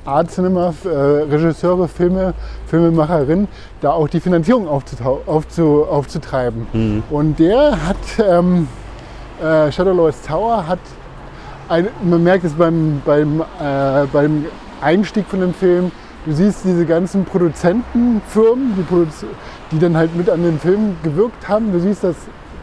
Art 0.05 0.31
Cinema 0.31 0.73
äh, 0.85 0.89
Regisseure, 0.89 1.89
Filme, 1.89 2.33
Filmemacherinnen, 2.67 3.49
da 3.81 3.91
auch 3.91 4.09
die 4.09 4.21
Finanzierung 4.21 4.69
aufzu, 4.69 5.85
aufzutreiben. 5.85 7.03
Und 7.11 7.39
der 7.41 7.73
hat 7.87 7.97
ähm, 8.25 8.69
äh, 9.43 9.71
Shadow 9.73 9.93
Lords 9.93 10.23
Tower 10.23 10.67
hat 10.67 10.79
ein, 11.69 11.89
man 12.03 12.23
merkt 12.23 12.45
es 12.45 12.53
beim, 12.53 13.03
beim, 13.05 13.41
äh, 13.41 14.07
beim 14.13 14.47
Einstieg 14.81 15.27
von 15.27 15.41
dem 15.41 15.55
Film, 15.55 15.91
du 16.25 16.33
siehst 16.33 16.65
diese 16.65 16.87
ganzen 16.87 17.25
Produzentenfirmen, 17.25 18.75
die, 18.77 18.83
Produz 18.83 19.25
die 19.71 19.79
dann 19.79 19.97
halt 19.97 20.15
mit 20.17 20.31
an 20.31 20.43
dem 20.43 20.59
Film 20.59 20.97
gewirkt 21.03 21.49
haben. 21.49 21.73
Du 21.73 21.81
siehst, 21.81 22.05
dass 22.05 22.17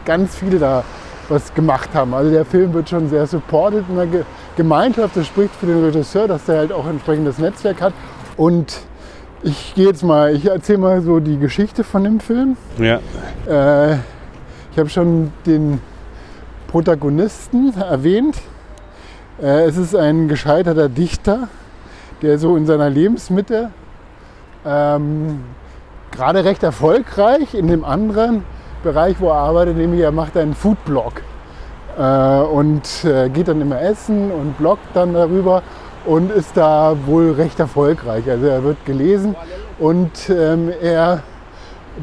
ganz 0.04 0.36
viele 0.36 0.58
da 0.58 0.84
was 1.28 1.54
gemacht 1.54 1.90
haben. 1.94 2.14
Also 2.14 2.30
der 2.30 2.44
Film 2.44 2.74
wird 2.74 2.90
schon 2.90 3.08
sehr 3.08 3.26
supported 3.26 3.84
in 3.88 3.96
der 3.96 4.06
Ge 4.06 4.22
Gemeinschaft. 4.56 5.16
Das 5.16 5.26
spricht 5.26 5.54
für 5.56 5.66
den 5.66 5.82
Regisseur, 5.82 6.28
dass 6.28 6.44
der 6.44 6.58
halt 6.58 6.72
auch 6.72 6.84
ein 6.84 6.92
entsprechendes 6.92 7.38
Netzwerk 7.38 7.80
hat. 7.80 7.92
Und 8.36 8.80
ich 9.42 9.74
gehe 9.74 9.86
jetzt 9.86 10.02
mal, 10.02 10.34
ich 10.34 10.46
erzähle 10.46 10.78
mal 10.78 11.02
so 11.02 11.20
die 11.20 11.38
Geschichte 11.38 11.84
von 11.84 12.04
dem 12.04 12.20
Film. 12.20 12.56
ja. 12.78 13.00
Äh, 13.48 13.98
ich 14.72 14.78
habe 14.80 14.88
schon 14.88 15.30
den 15.46 15.80
Protagonisten 16.66 17.72
erwähnt. 17.80 18.36
Äh, 19.42 19.64
es 19.64 19.76
ist 19.76 19.96
ein 19.96 20.28
gescheiterter 20.28 20.88
Dichter, 20.88 21.48
der 22.22 22.38
so 22.38 22.56
in 22.56 22.66
seiner 22.66 22.88
Lebensmitte 22.88 23.70
ähm, 24.64 25.42
gerade 26.12 26.44
recht 26.44 26.62
erfolgreich 26.62 27.54
in 27.54 27.66
dem 27.66 27.84
anderen 27.84 28.44
Bereich, 28.84 29.16
wo 29.18 29.28
er 29.28 29.36
arbeitet, 29.36 29.76
nämlich 29.76 30.02
er 30.02 30.12
macht 30.12 30.36
einen 30.36 30.54
Foodblog 30.54 31.14
äh, 31.98 32.40
und 32.42 33.04
äh, 33.04 33.28
geht 33.28 33.48
dann 33.48 33.60
immer 33.60 33.80
essen 33.80 34.30
und 34.30 34.56
bloggt 34.56 34.86
dann 34.94 35.14
darüber 35.14 35.62
und 36.04 36.30
ist 36.30 36.56
da 36.56 36.96
wohl 37.06 37.32
recht 37.32 37.58
erfolgreich. 37.58 38.30
Also 38.30 38.46
er 38.46 38.62
wird 38.62 38.84
gelesen 38.84 39.34
und 39.80 40.30
ähm, 40.30 40.70
er 40.80 41.22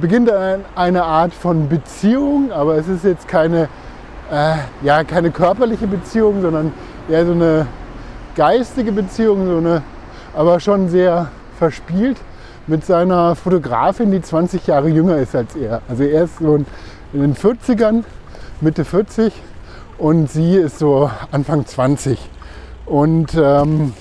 beginnt 0.01 0.29
ein, 0.29 0.65
eine 0.75 1.03
Art 1.03 1.33
von 1.33 1.69
Beziehung, 1.69 2.51
aber 2.51 2.75
es 2.75 2.87
ist 2.87 3.05
jetzt 3.05 3.27
keine, 3.27 3.69
äh, 4.31 4.55
ja, 4.83 5.03
keine 5.03 5.31
körperliche 5.31 5.87
Beziehung, 5.87 6.41
sondern 6.41 6.73
eher 7.09 7.25
so 7.25 7.31
eine 7.31 7.67
geistige 8.35 8.91
Beziehung, 8.91 9.45
so 9.47 9.57
eine, 9.57 9.81
aber 10.33 10.59
schon 10.59 10.89
sehr 10.89 11.29
verspielt 11.57 12.17
mit 12.67 12.85
seiner 12.85 13.35
Fotografin, 13.35 14.11
die 14.11 14.21
20 14.21 14.67
Jahre 14.67 14.89
jünger 14.89 15.17
ist 15.17 15.35
als 15.35 15.55
er. 15.55 15.81
Also 15.89 16.03
er 16.03 16.23
ist 16.23 16.37
so 16.39 16.55
in 16.55 16.65
den 17.13 17.35
40ern, 17.35 18.03
Mitte 18.61 18.85
40 18.85 19.33
und 19.97 20.31
sie 20.31 20.55
ist 20.55 20.79
so 20.79 21.09
Anfang 21.31 21.65
20. 21.65 22.19
Und 22.85 23.33
ähm, 23.35 23.93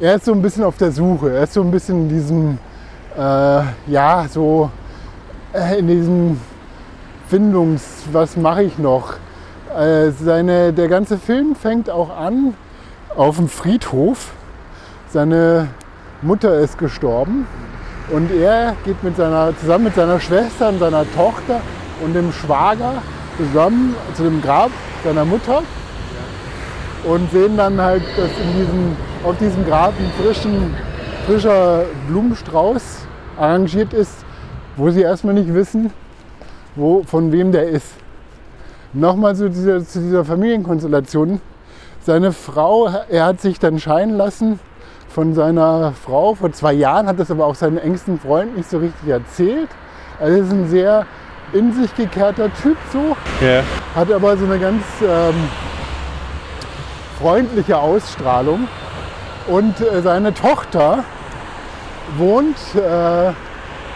er 0.00 0.16
ist 0.16 0.24
so 0.24 0.32
ein 0.32 0.42
bisschen 0.42 0.64
auf 0.64 0.76
der 0.76 0.92
Suche. 0.92 1.30
Er 1.32 1.44
ist 1.44 1.54
so 1.54 1.62
ein 1.62 1.70
bisschen 1.70 2.02
in 2.02 2.08
diesem, 2.08 2.58
äh, 3.16 3.62
ja, 3.86 4.26
so 4.30 4.70
äh, 5.52 5.78
in 5.78 5.86
diesem 5.86 6.40
Findungs, 7.28 7.82
was 8.12 8.36
mache 8.36 8.64
ich 8.64 8.78
noch? 8.78 9.14
Äh, 9.74 10.12
seine, 10.12 10.72
der 10.72 10.86
ganze 10.86 11.18
Film 11.18 11.56
fängt 11.56 11.90
auch 11.90 12.16
an 12.16 12.54
auf 13.16 13.36
dem 13.36 13.48
Friedhof. 13.48 14.32
Seine 15.08 15.68
Mutter 16.22 16.60
ist 16.60 16.78
gestorben 16.78 17.46
und 18.10 18.30
er 18.30 18.76
geht 18.84 19.02
mit 19.02 19.16
seiner, 19.16 19.56
zusammen 19.58 19.84
mit 19.84 19.96
seiner 19.96 20.20
Schwester 20.20 20.68
und 20.68 20.78
seiner 20.78 21.04
Tochter 21.14 21.60
und 22.04 22.14
dem 22.14 22.30
Schwager 22.30 23.02
zusammen 23.36 23.96
zu 24.14 24.22
dem 24.22 24.40
Grab 24.42 24.70
seiner 25.02 25.24
Mutter 25.24 25.62
und 27.02 27.30
sehen 27.32 27.56
dann 27.56 27.80
halt, 27.80 28.02
dass 28.16 28.30
in 28.30 28.52
diesem, 28.56 28.96
auf 29.24 29.36
diesem 29.38 29.64
Grab 29.66 29.92
ein 29.98 30.10
frischen, 30.22 30.74
frischer 31.26 31.84
Blumenstrauß 32.06 33.06
arrangiert 33.38 33.92
ist, 33.92 34.24
wo 34.76 34.90
sie 34.90 35.02
erstmal 35.02 35.34
nicht 35.34 35.52
wissen, 35.52 35.90
wo, 36.76 37.02
von 37.02 37.32
wem 37.32 37.50
der 37.50 37.68
ist. 37.68 38.03
Nochmal 38.94 39.34
zu 39.34 39.50
dieser, 39.50 39.84
zu 39.84 40.00
dieser 40.00 40.24
Familienkonstellation. 40.24 41.40
Seine 42.00 42.32
Frau, 42.32 42.88
er 43.08 43.26
hat 43.26 43.40
sich 43.40 43.58
dann 43.58 43.78
scheiden 43.80 44.16
lassen 44.16 44.60
von 45.08 45.34
seiner 45.34 45.92
Frau 45.92 46.34
vor 46.34 46.52
zwei 46.52 46.72
Jahren, 46.72 47.06
hat 47.06 47.18
das 47.18 47.30
aber 47.30 47.46
auch 47.46 47.54
seinen 47.54 47.78
engsten 47.78 48.20
Freund 48.20 48.56
nicht 48.56 48.70
so 48.70 48.78
richtig 48.78 49.08
erzählt. 49.08 49.68
Also 50.20 50.42
ist 50.42 50.52
ein 50.52 50.68
sehr 50.68 51.06
in 51.52 51.72
sich 51.72 51.94
gekehrter 51.94 52.52
Typ 52.54 52.76
so. 52.92 53.16
Ja. 53.44 53.62
Hat 53.94 54.12
aber 54.12 54.36
so 54.36 54.44
eine 54.44 54.58
ganz 54.58 54.82
ähm, 55.02 55.34
freundliche 57.18 57.78
Ausstrahlung. 57.78 58.68
Und 59.46 59.80
äh, 59.80 60.02
seine 60.02 60.32
Tochter 60.32 61.04
wohnt 62.16 62.56
äh, 62.74 63.32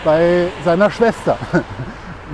bei 0.05 0.49
seiner 0.65 0.91
Schwester, 0.91 1.37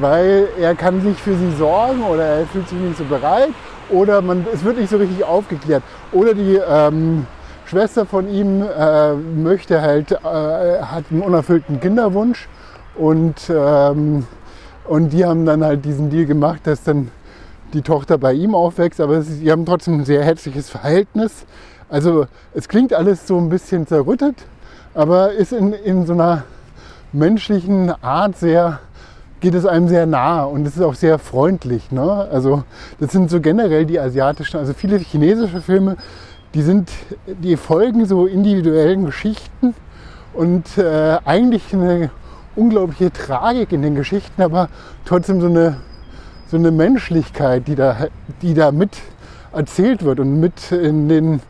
weil 0.01 0.49
er 0.61 0.75
kann 0.75 1.01
sich 1.01 1.17
für 1.19 1.37
sie 1.37 1.53
sorgen 1.57 2.03
oder 2.03 2.25
er 2.25 2.47
fühlt 2.47 2.69
sich 2.69 2.79
nicht 2.79 2.99
so 2.99 3.05
bereit 3.05 3.51
oder 3.91 4.23
man, 4.23 4.47
es 4.53 4.65
wird 4.65 4.79
nicht 4.79 4.91
so 4.91 4.97
richtig 4.97 5.25
aufgeklärt. 5.25 5.83
Oder 6.13 6.35
die 6.35 6.57
ähm, 6.69 7.27
Schwester 7.67 8.07
von 8.07 8.29
ihm 8.29 8.63
äh, 8.63 9.15
möchte 9.15 9.81
halt, 9.81 10.13
äh, 10.13 10.17
hat 10.17 11.05
einen 11.11 11.23
unerfüllten 11.23 11.81
Kinderwunsch 11.81 12.49
und, 12.97 13.51
ähm, 13.51 14.27
und 14.85 15.11
die 15.11 15.25
haben 15.25 15.47
dann 15.47 15.65
halt 15.65 15.85
diesen 15.85 16.11
Deal 16.11 16.27
gemacht, 16.27 16.61
dass 16.65 16.83
dann 16.83 17.11
die 17.73 17.83
Tochter 17.83 18.19
bei 18.19 18.33
ihm 18.33 18.55
aufwächst, 18.55 19.01
aber 19.01 19.23
sie 19.23 19.51
haben 19.51 19.67
trotzdem 19.67 20.01
ein 20.01 20.05
sehr 20.05 20.23
herzliches 20.23 20.71
Verhältnis. 20.71 21.45
Also 21.89 22.27
es 22.55 22.69
klingt 22.69 22.93
alles 22.93 23.27
so 23.27 23.37
ein 23.39 23.49
bisschen 23.49 23.87
zerrüttet, 23.87 24.37
aber 24.95 25.33
ist 25.33 25.53
in, 25.53 25.73
in 25.73 26.07
so 26.07 26.13
einer 26.13 26.45
menschlichen 27.13 27.93
Art 28.03 28.37
sehr, 28.37 28.81
geht 29.41 29.55
es 29.55 29.67
einem 29.67 29.89
sehr 29.89 30.07
nah 30.07 30.45
und 30.45 30.67
es 30.67 30.77
ist 30.77 30.83
auch 30.83 30.95
sehr 30.95 31.19
freundlich. 31.19 31.91
Ne? 31.93 32.29
Also 32.31 32.65
das 33.01 33.13
sind 33.13 33.31
so 33.31 33.41
generell 33.41 33.85
die 33.87 33.99
asiatischen, 34.01 34.59
also 34.59 34.73
viele 34.73 34.99
chinesische 34.99 35.61
Filme, 35.61 35.97
die 36.55 36.63
sind, 36.63 36.91
die 37.27 37.57
folgen 37.57 38.07
so 38.07 38.27
individuellen 38.27 39.07
Geschichten 39.07 39.75
und 40.33 40.79
äh, 40.79 41.19
eigentlich 41.25 41.73
eine 41.73 42.11
unglaubliche 42.57 43.13
Tragik 43.13 43.73
in 43.73 43.83
den 43.83 43.95
Geschichten, 43.95 44.41
aber 44.41 44.69
trotzdem 45.05 45.41
so 45.41 45.49
eine, 45.49 45.77
so 46.47 46.57
eine 46.57 46.71
Menschlichkeit, 46.71 47.67
die 47.67 47.75
da, 47.75 48.07
die 48.43 48.55
da 48.55 48.71
mit 48.71 48.97
erzählt 49.53 50.05
wird 50.05 50.21
und 50.21 50.41
mit 50.41 50.73
in 50.73 51.09
den, 51.09 51.41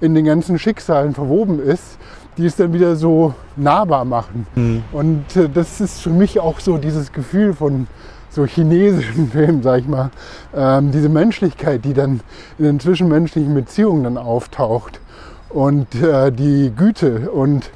in 0.00 0.14
den 0.14 0.24
ganzen 0.24 0.58
Schicksalen 0.58 1.14
verwoben 1.14 1.60
ist, 1.60 1.98
die 2.36 2.46
es 2.46 2.56
dann 2.56 2.72
wieder 2.72 2.96
so 2.96 3.34
nahbar 3.56 4.04
machen. 4.04 4.46
Mhm. 4.54 4.82
Und 4.92 5.36
äh, 5.36 5.48
das 5.48 5.80
ist 5.80 6.00
für 6.02 6.10
mich 6.10 6.38
auch 6.40 6.60
so 6.60 6.78
dieses 6.78 7.12
Gefühl 7.12 7.54
von 7.54 7.86
so 8.30 8.44
chinesischen 8.44 9.28
Filmen, 9.32 9.62
sag 9.62 9.80
ich 9.80 9.88
mal, 9.88 10.10
ähm, 10.54 10.92
diese 10.92 11.08
Menschlichkeit, 11.08 11.84
die 11.84 11.94
dann 11.94 12.20
in 12.58 12.64
den 12.64 12.80
zwischenmenschlichen 12.80 13.54
Beziehungen 13.54 14.04
dann 14.04 14.18
auftaucht 14.18 15.00
und 15.48 15.94
äh, 15.94 16.30
die 16.30 16.72
Güte 16.76 17.30
und, 17.30 17.70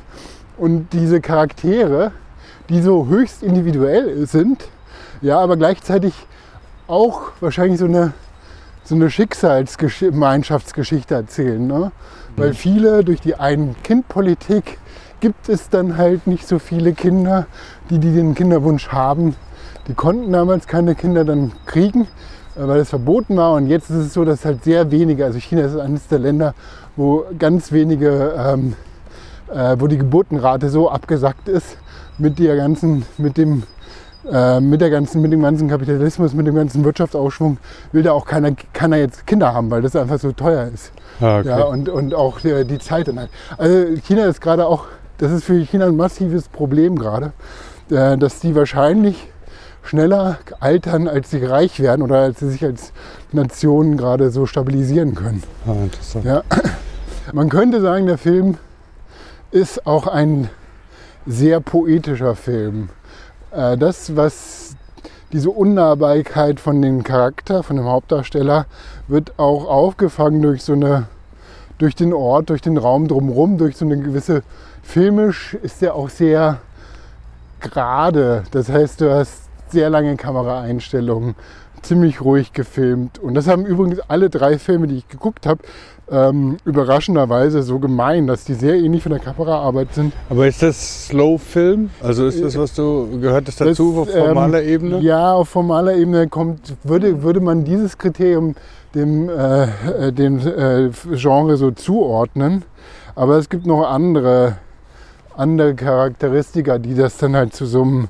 und 0.59 0.93
diese 0.93 1.21
Charaktere, 1.21 2.13
die 2.69 2.83
so 2.83 3.07
höchst 3.07 3.43
individuell 3.43 4.27
sind, 4.27 4.69
ja, 5.23 5.39
aber 5.39 5.57
gleichzeitig 5.57 6.15
auch 6.87 7.33
wahrscheinlich 7.41 7.79
so 7.79 7.87
eine, 7.87 8.13
so 8.91 8.97
eine 8.97 9.09
Schicksalsgemeinschaftsgeschichte 9.09 11.15
erzählen. 11.15 11.65
Ne? 11.65 11.93
Weil 12.37 12.55
viele 12.55 13.05
durch 13.05 13.21
die 13.21 13.37
Ein-Kind-Politik 13.37 14.79
gibt 15.21 15.49
es 15.49 15.69
dann 15.69 15.97
halt 15.97 16.27
nicht 16.27 16.49
so 16.49 16.59
viele 16.59 16.93
Kinder, 16.93 17.47
die, 17.89 18.01
die 18.01 18.13
den 18.13 18.35
Kinderwunsch 18.35 18.89
haben. 18.89 19.37
Die 19.87 19.95
konnten 19.95 20.33
damals 20.33 20.67
keine 20.67 20.97
Kinder 20.97 21.25
dann 21.25 21.53
kriegen, 21.67 22.09
äh, 22.57 22.67
weil 22.67 22.81
es 22.81 22.91
verboten 22.91 23.37
war. 23.37 23.53
Und 23.53 23.69
jetzt 23.69 23.91
ist 23.91 24.07
es 24.07 24.13
so, 24.13 24.25
dass 24.25 24.45
halt 24.45 24.65
sehr 24.65 24.91
wenige, 24.91 25.25
also 25.25 25.39
China 25.39 25.63
ist 25.63 25.77
eines 25.77 26.09
der 26.09 26.19
Länder, 26.19 26.57
wo 26.97 27.27
ganz 27.39 27.71
wenige, 27.71 28.35
ähm, 28.37 28.75
äh, 29.55 29.77
wo 29.79 29.87
die 29.87 29.99
Geburtenrate 29.99 30.69
so 30.69 30.91
abgesackt 30.91 31.49
ist 31.49 31.77
mit 32.19 32.41
der 32.41 32.57
ganzen, 32.57 33.05
mit 33.19 33.37
dem 33.37 33.63
äh, 34.31 34.61
mit, 34.61 34.81
der 34.81 34.91
ganzen, 34.91 35.23
mit 35.23 35.33
dem 35.33 35.43
ganzen 35.43 35.69
Kapitalismus, 35.69 36.35
mit 36.35 36.47
dem 36.47 36.55
ganzen 36.55 36.85
Wirtschaftsaufschwung 36.85 37.59
will 37.93 38.03
da 38.03 38.13
auch 38.13 38.27
keiner, 38.27 38.53
keiner 38.73 38.97
jetzt 38.97 39.27
Kinder 39.27 39.55
haben, 39.55 39.71
weil 39.71 39.83
das 39.83 39.97
einfach 39.97 40.19
so 40.19 40.33
teuer 40.33 40.69
ist. 40.73 40.93
Ah, 41.21 41.39
okay. 41.39 41.49
Ja, 41.49 41.63
und, 41.65 41.89
und 41.89 42.15
auch 42.15 42.41
die, 42.41 42.65
die 42.65 42.79
Zeit 42.79 43.09
dann 43.09 43.19
halt. 43.19 43.31
Also 43.57 43.97
China 44.03 44.27
ist 44.27 44.41
gerade 44.41 44.67
auch, 44.67 44.87
das 45.19 45.33
ist 45.33 45.45
für 45.45 45.59
China 45.65 45.87
ein 45.87 45.97
massives 45.97 46.49
Problem 46.49 46.99
gerade, 46.99 47.33
äh, 47.91 48.17
dass 48.17 48.41
die 48.41 48.55
wahrscheinlich 48.55 49.29
schneller 49.83 50.39
altern, 50.61 51.09
als 51.09 51.31
sie 51.31 51.45
reich 51.45 51.81
werden 51.81 52.03
oder 52.03 52.21
als 52.21 52.41
sie 52.41 52.51
sich 52.51 52.65
als 52.65 52.93
Nation 53.33 53.97
gerade 53.97 54.31
so 54.31 54.47
stabilisieren 54.47 55.15
können. 55.15 55.43
Ah, 55.67 55.73
interessant. 55.73 56.25
Ja. 56.25 56.43
Man 57.33 57.49
könnte 57.49 57.81
sagen, 57.81 58.07
der 58.07 58.19
Film 58.19 58.59
ist 59.51 59.87
auch 59.87 60.07
ein 60.07 60.51
sehr 61.27 61.61
poetischer 61.61 62.35
Film. 62.35 62.89
Äh, 63.53 63.77
Das, 63.77 64.17
was 64.17 64.77
diese 65.33 65.51
Unnahbarkeit 65.51 66.59
von 66.61 66.83
dem 66.83 67.03
Charakter, 67.05 67.63
von 67.63 67.77
dem 67.77 67.87
Hauptdarsteller, 67.87 68.67
wird 69.09 69.39
auch 69.39 69.67
aufgefangen 69.67 70.43
durch 70.43 70.65
so 70.65 70.73
eine, 70.73 71.07
durch 71.79 71.95
den 71.95 72.13
Ort, 72.13 72.51
durch 72.51 72.63
den 72.63 72.77
Raum 72.77 73.07
drumherum, 73.07 73.59
durch 73.59 73.77
so 73.77 73.85
eine 73.85 73.99
gewisse 73.99 74.43
filmisch 74.83 75.55
ist 75.55 75.83
der 75.83 75.95
auch 75.95 76.09
sehr 76.09 76.59
gerade. 77.61 78.45
Das 78.51 78.69
heißt, 78.69 79.01
du 79.01 79.13
hast 79.13 79.45
sehr 79.69 79.89
lange 79.89 80.17
Kameraeinstellungen, 80.17 81.37
ziemlich 81.83 82.21
ruhig 82.21 82.53
gefilmt. 82.53 83.19
Und 83.19 83.35
das 83.35 83.47
haben 83.47 83.65
übrigens 83.67 84.01
alle 84.09 84.31
drei 84.31 84.59
Filme, 84.59 84.89
die 84.89 84.97
ich 84.97 85.09
geguckt 85.09 85.47
habe, 85.47 85.63
ähm, 86.11 86.57
überraschenderweise 86.65 87.63
so 87.63 87.79
gemein, 87.79 88.27
dass 88.27 88.45
die 88.45 88.55
sehr 88.55 88.75
ähnlich 88.75 89.03
von 89.03 89.13
der 89.13 89.21
Kameraarbeit 89.21 89.95
sind. 89.95 90.13
Aber 90.29 90.47
ist 90.47 90.63
das 90.63 91.07
Slow-Film? 91.07 91.91
Also 92.03 92.27
ist 92.27 92.43
das, 92.43 92.59
was 92.59 92.75
du 92.75 93.21
gehört 93.21 93.47
hast 93.47 93.61
dazu 93.61 93.91
Das, 93.93 94.09
auf 94.09 94.11
formaler 94.11 94.63
ähm, 94.63 94.69
Ebene? 94.69 95.01
Ja, 95.01 95.33
auf 95.33 95.49
formaler 95.49 95.95
Ebene 95.95 96.29
kommt, 96.29 96.75
würde, 96.83 97.23
würde 97.23 97.41
man 97.41 97.65
dieses 97.65 97.97
Kriterium 97.97 98.55
dem, 98.95 99.29
äh, 99.29 99.65
äh, 100.09 100.13
dem 100.13 100.39
äh, 100.39 100.91
Genre 101.15 101.57
so 101.57 101.71
zuordnen. 101.71 102.65
Aber 103.15 103.37
es 103.37 103.49
gibt 103.49 103.67
noch 103.67 103.89
andere, 103.89 104.57
andere 105.37 105.75
Charakteristika, 105.75 106.79
die 106.79 106.95
das 106.95 107.17
dann 107.19 107.37
halt 107.37 107.55
zu 107.55 107.67
so 107.67 107.83
einem 107.83 108.09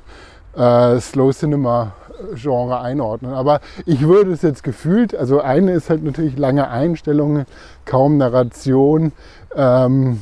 äh, 0.56 1.00
Slow 1.00 1.32
Cinema 1.32 1.92
Genre 2.34 2.80
einordnen. 2.80 3.32
Aber 3.32 3.60
ich 3.86 4.06
würde 4.06 4.32
es 4.32 4.42
jetzt 4.42 4.62
gefühlt, 4.62 5.14
also 5.14 5.40
eine 5.40 5.72
ist 5.72 5.90
halt 5.90 6.02
natürlich 6.04 6.38
lange 6.38 6.68
Einstellungen, 6.68 7.46
kaum 7.84 8.16
Narration, 8.16 9.12
ähm, 9.54 10.20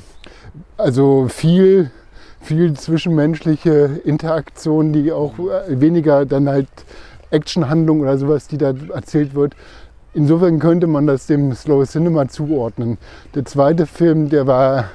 also 0.77 1.29
viel, 1.29 1.91
viel 2.41 2.75
zwischenmenschliche 2.75 4.01
Interaktion, 4.05 4.93
die 4.93 5.13
auch 5.13 5.35
äh, 5.39 5.81
weniger 5.81 6.25
dann 6.27 6.49
halt 6.49 6.69
Actionhandlung 7.31 8.01
oder 8.01 8.17
sowas, 8.19 8.49
die 8.49 8.59
da 8.59 8.73
erzählt 8.95 9.35
wird. 9.35 9.55
Insofern 10.15 10.59
könnte 10.59 10.87
man 10.87 11.07
das 11.07 11.27
dem 11.27 11.53
Slow 11.55 11.85
Cinema 11.85 12.29
zuordnen. 12.29 12.99
Der 13.35 13.45
zweite 13.45 13.87
Film, 13.87 14.31
der 14.31 14.47
war 14.47 14.91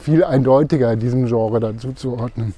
viel 0.00 0.22
eindeutiger, 0.22 0.96
diesem 0.96 1.26
Genre 1.26 1.60
dazu 1.60 1.92
zuordnen. 1.92 2.54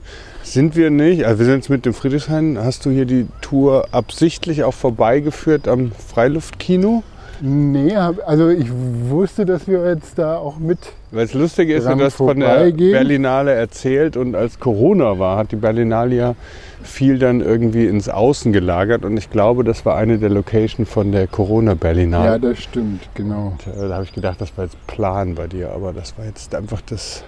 Sind 0.53 0.77
wir 0.77 0.91
nicht? 0.91 1.25
Also 1.25 1.41
wir 1.41 1.47
sind 1.47 1.57
jetzt 1.57 1.69
mit 1.69 1.85
dem 1.85 1.93
Friedrichshain. 1.93 2.59
Hast 2.59 2.87
du 2.87 2.91
hier 2.91 3.05
die 3.05 3.27
Tour 3.43 3.89
absichtlich 3.93 4.65
auch 4.65 4.73
vorbeigeführt 4.73 5.69
am 5.69 5.93
Freiluftkino? 5.93 7.03
Nee, 7.41 7.95
also 7.95 8.49
ich 8.49 8.69
wusste, 8.73 9.45
dass 9.47 9.69
wir 9.69 9.87
jetzt 9.87 10.19
da 10.19 10.39
auch 10.39 10.59
mit 10.59 10.79
Weil 11.13 11.27
das 11.27 11.35
Lustige 11.35 11.75
ist, 11.75 11.87
du 11.87 12.01
hast 12.01 12.15
von 12.17 12.41
der. 12.41 12.73
Berlinale 12.73 13.53
erzählt 13.53 14.17
und 14.17 14.35
als 14.35 14.59
Corona 14.59 15.19
war, 15.19 15.37
hat 15.37 15.53
die 15.53 15.57
Berlinale 15.57 16.17
ja 16.17 16.35
viel 16.83 17.19
dann 17.19 17.41
irgendwie 17.41 17.87
ins 17.87 18.09
Außen 18.09 18.53
gelagert 18.53 19.05
und 19.05 19.17
ich 19.17 19.31
glaube, 19.31 19.63
das 19.63 19.85
war 19.85 19.97
eine 19.97 20.19
der 20.19 20.31
Location 20.31 20.87
von 20.87 21.13
der 21.13 21.27
Corona-Berlinale. 21.27 22.27
Ja, 22.27 22.39
das 22.39 22.59
stimmt, 22.59 23.09
genau. 23.15 23.53
Und, 23.53 23.73
äh, 23.73 23.89
Da 23.89 23.95
habe 23.95 24.05
ich 24.05 24.13
gedacht, 24.13 24.41
das 24.41 24.57
war 24.57 24.65
jetzt 24.65 24.87
Plan 24.87 25.35
bei 25.35 25.47
dir, 25.47 25.71
aber 25.73 25.93
das 25.93 26.17
war 26.19 26.25
jetzt 26.25 26.55
einfach 26.55 26.81
das 26.81 27.23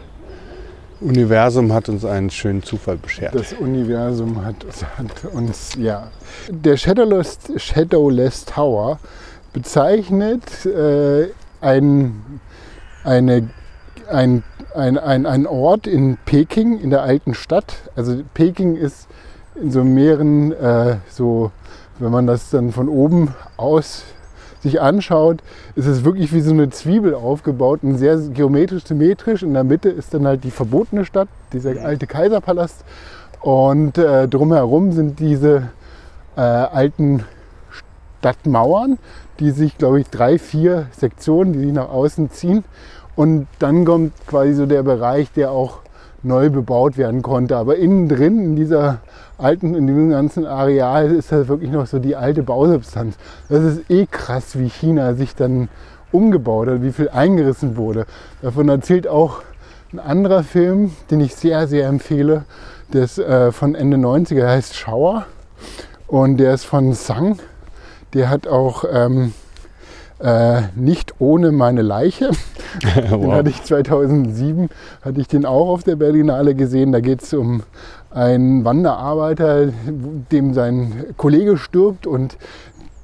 Universum 1.01 1.73
hat 1.73 1.89
uns 1.89 2.05
einen 2.05 2.31
schönen 2.31 2.63
Zufall 2.63 2.97
beschert. 2.97 3.35
Das 3.35 3.53
Universum 3.55 4.45
hat, 4.45 4.57
hat 4.99 5.33
uns, 5.33 5.75
ja. 5.77 6.09
Der 6.49 6.77
Shadowless, 6.77 7.39
Shadowless 7.57 8.45
Tower, 8.45 8.99
bezeichnet 9.53 10.67
äh, 10.67 11.29
ein, 11.61 12.41
eine, 13.05 13.49
ein, 14.09 14.43
ein, 14.75 14.99
ein, 14.99 15.27
ein 15.27 15.47
Ort 15.47 15.87
in 15.87 16.19
Peking, 16.27 16.79
in 16.79 16.91
der 16.91 17.03
alten 17.03 17.35
Stadt. 17.35 17.77
Also 17.97 18.21
Peking 18.35 18.77
ist 18.77 19.09
in 19.55 19.71
so 19.71 19.83
mehreren, 19.83 20.53
äh, 20.53 20.97
so, 21.09 21.51
wenn 21.99 22.13
man 22.13 22.27
das 22.27 22.51
dann 22.51 22.73
von 22.73 22.89
oben 22.89 23.35
aus 23.57 24.05
sich 24.63 24.81
anschaut, 24.81 25.43
ist 25.75 25.87
es 25.87 26.05
wirklich 26.05 26.33
wie 26.33 26.41
so 26.41 26.53
eine 26.53 26.71
Zwiebel 26.71 27.15
aufgebaut 27.15 27.81
und 27.83 27.97
sehr 27.97 28.17
geometrisch, 28.19 28.85
symmetrisch. 28.85 29.43
In 29.43 29.55
der 29.55 29.65
Mitte 29.65 29.89
ist 29.89 30.15
dann 30.15 30.27
halt 30.27 30.45
die 30.45 30.51
verbotene 30.51 31.05
Stadt, 31.05 31.29
dieser 31.53 31.83
alte 31.83 32.07
Kaiserpalast. 32.07 32.85
Und 33.41 33.97
äh, 33.97 34.29
drumherum 34.29 34.93
sind 34.93 35.19
diese 35.19 35.71
äh, 36.37 36.41
alten 36.41 37.25
Stadtmauern, 38.21 38.99
die 39.39 39.51
sich, 39.51 39.79
glaube 39.79 40.01
ich, 40.01 40.09
drei, 40.09 40.39
vier 40.39 40.87
Sektionen, 40.93 41.55
die 41.55 41.61
sich 41.61 41.73
nach 41.73 41.89
außen 41.89 42.31
ziehen. 42.31 42.65
Und 43.17 43.47
dann 43.59 43.85
kommt 43.85 44.13
quasi 44.27 44.53
so 44.53 44.67
der 44.67 44.83
Bereich, 44.83 45.33
der 45.33 45.53
auch 45.53 45.79
neu 46.23 46.51
bebaut 46.51 46.99
werden 46.99 47.23
konnte. 47.23 47.57
Aber 47.57 47.77
innen 47.77 48.09
drin, 48.09 48.41
in 48.41 48.57
dieser 48.57 48.99
alten, 49.41 49.75
in 49.75 49.87
diesem 49.87 50.11
ganzen 50.11 50.47
Areal, 50.47 51.11
ist 51.11 51.33
das 51.33 51.49
wirklich 51.49 51.71
noch 51.71 51.87
so 51.87 51.99
die 51.99 52.17
alte 52.17 52.43
Bausubstanz. 52.43 53.17
Das 53.49 53.63
ist 53.63 53.91
eh 53.91 54.07
krass, 54.07 54.59
wie 54.59 54.69
China 54.69 55.15
sich 55.15 55.35
dann 55.35 55.69
umgebaut 56.13 56.69
hat, 56.69 56.83
wie 56.83 56.93
viel 56.93 57.09
eingerissen 57.09 57.77
wurde. 57.77 58.07
Davon 58.43 58.69
erzählt 58.69 59.07
auch 59.09 59.43
ein 59.93 59.99
anderer 59.99 60.43
Film, 60.43 60.93
den 61.11 61.21
ich 61.21 61.35
sehr, 61.35 61.67
sehr 61.67 61.89
empfehle. 61.89 62.45
Der 62.93 63.05
ist 63.05 63.19
äh, 63.19 63.53
von 63.53 63.75
Ende 63.75 63.97
90er, 63.97 64.35
der 64.35 64.51
heißt 64.51 64.77
Schauer. 64.77 65.27
Und 66.07 66.39
der 66.39 66.55
ist 66.55 66.65
von 66.65 66.93
Sang. 66.93 67.39
Der 68.15 68.31
hat 68.31 68.49
auch 68.49 68.85
ähm, 68.91 69.33
äh, 70.19 70.63
nicht 70.75 71.15
ohne 71.21 71.53
meine 71.53 71.83
Leiche. 71.83 72.31
wow. 73.11 73.21
Den 73.21 73.33
hatte 73.33 73.51
ich 73.51 73.63
2007, 73.63 74.69
hatte 75.03 75.21
ich 75.21 75.29
den 75.29 75.47
auch 75.47 75.69
auf 75.69 75.83
der 75.83 75.97
Berlinale 75.97 76.55
gesehen. 76.55 76.93
Da 76.93 77.01
geht 77.01 77.23
es 77.23 77.33
um 77.33 77.63
einen 78.11 78.65
Wanderarbeiter, 78.65 79.69
dem 80.33 80.55
sein 80.55 81.07
Kollege 81.17 81.57
stirbt 81.57 82.07
und 82.07 82.37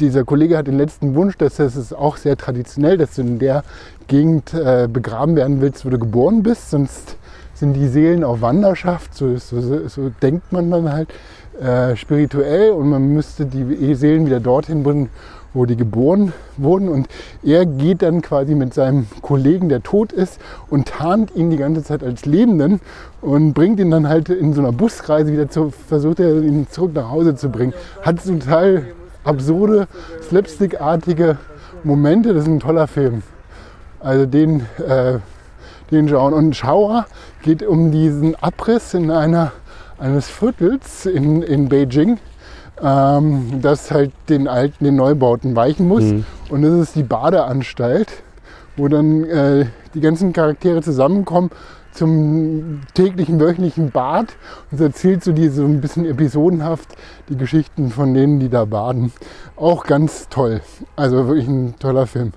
dieser 0.01 0.25
Kollege 0.25 0.59
hat 0.59 0.67
den 0.67 0.77
letzten 0.77 1.15
Wunsch, 1.15 1.39
dass 1.39 1.57
das 1.57 1.77
ist 1.77 1.95
auch 1.95 2.17
sehr 2.17 2.37
traditionell, 2.37 2.99
dass 2.99 3.15
du 3.15 3.23
in 3.23 3.39
der 3.39 3.65
Gegend 4.09 4.53
äh, 4.53 4.89
begraben 4.93 5.37
werden 5.37 5.61
willst, 5.61 5.87
wo 5.87 5.91
du 5.91 5.99
geboren 5.99 6.43
bist, 6.43 6.71
sonst 6.71 7.17
sind 7.55 7.73
die 7.73 7.89
Seelen 7.89 8.23
auf 8.23 8.43
Wanderschaft, 8.43 9.15
so, 9.15 9.37
so, 9.37 9.89
so 9.89 10.11
denkt 10.21 10.53
man 10.53 10.71
dann 10.71 10.93
halt 10.93 11.09
äh, 11.61 11.97
spirituell 11.97 12.73
und 12.73 12.91
man 12.91 13.09
müsste 13.09 13.47
die 13.47 13.95
Seelen 13.95 14.27
wieder 14.27 14.41
dorthin 14.41 14.83
bringen, 14.83 15.09
wo 15.57 15.65
die 15.65 15.77
geboren 15.77 16.33
wurden. 16.57 16.89
Und 16.89 17.09
er 17.43 17.67
geht 17.67 18.03
dann 18.03 18.23
quasi 18.23 18.55
mit 18.55 18.75
seinem 18.75 19.07
Kollegen, 19.23 19.69
der 19.69 19.83
tot 19.83 20.13
ist, 20.13 20.39
und 20.71 20.89
tarnt 20.89 21.35
ihn 21.35 21.51
die 21.51 21.57
ganze 21.57 21.83
Zeit 21.83 22.05
als 22.05 22.27
Lebenden 22.27 22.81
und 23.21 23.55
bringt 23.55 23.81
ihn 23.81 23.91
dann 23.91 24.09
halt 24.09 24.29
in 24.29 24.53
so 24.53 24.61
einer 24.61 24.73
Busreise 24.73 25.33
wieder 25.33 25.49
zu, 25.49 25.71
versucht 25.71 26.21
er 26.21 26.43
ihn 26.43 26.69
zurück 26.71 26.93
nach 26.95 27.11
Hause 27.11 27.35
zu 27.35 27.49
bringen. 27.49 27.73
Hat 28.03 28.25
total 28.25 28.83
absurde, 29.25 29.89
slapstickartige 30.29 31.39
Momente. 31.83 32.35
Das 32.35 32.45
ist 32.45 32.49
ein 32.49 32.61
toller 32.61 32.87
Film. 32.87 33.23
Also 34.01 34.27
den, 34.27 34.61
äh, 34.87 35.19
den 35.91 36.09
schauen. 36.09 36.35
Und 36.35 36.55
Schauer 36.55 37.07
geht 37.43 37.63
um 37.63 37.91
diesen 37.91 38.35
Abriss 38.37 38.95
in 38.95 39.11
einer, 39.11 39.53
eines 39.99 40.29
Viertels 40.29 41.07
in, 41.07 41.43
in 41.43 41.69
Beijing 41.69 42.19
ähm, 42.83 43.61
das 43.63 43.91
halt 43.91 44.13
den 44.29 44.49
alten, 44.49 44.85
den 44.85 44.97
Neubauten 44.97 45.57
weichen 45.57 45.89
muss. 45.89 46.03
Mhm. 46.03 46.25
Und 46.51 46.63
das 46.63 46.73
ist 46.73 46.97
die 46.97 47.03
Badeanstalt, 47.03 48.09
wo 48.77 48.89
dann 48.89 49.25
äh, 49.25 49.67
die 49.95 50.01
ganzen 50.01 50.33
Charaktere 50.33 50.83
zusammenkommen 50.83 51.51
zum 51.93 52.83
täglichen, 52.93 53.41
wöchentlichen 53.41 53.91
Bad 53.91 54.37
und 54.71 54.81
erzählt 54.81 55.25
so 55.25 55.33
die 55.33 55.49
so 55.49 55.65
ein 55.65 55.81
bisschen 55.81 56.05
episodenhaft 56.05 56.95
die 57.31 57.37
Geschichten 57.37 57.91
von 57.91 58.13
denen, 58.13 58.39
die 58.39 58.51
da 58.51 58.67
baden. 58.67 59.13
Auch 59.57 59.85
ganz 59.85 60.29
toll. 60.29 60.61
Also 60.95 61.27
wirklich 61.27 61.49
ein 61.49 61.75
toller 61.79 62.07
Film. 62.07 62.33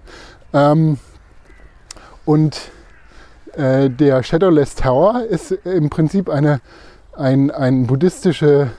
Ähm, 0.54 0.98
und 2.24 2.72
äh, 3.58 3.90
der 3.90 4.24
Shadowless 4.24 4.76
Tower 4.76 5.24
ist 5.30 5.52
im 5.52 5.90
Prinzip 5.90 6.30
eine 6.30 6.62
ein, 7.20 7.52
ein 7.52 7.86
buddhistische 7.86 8.72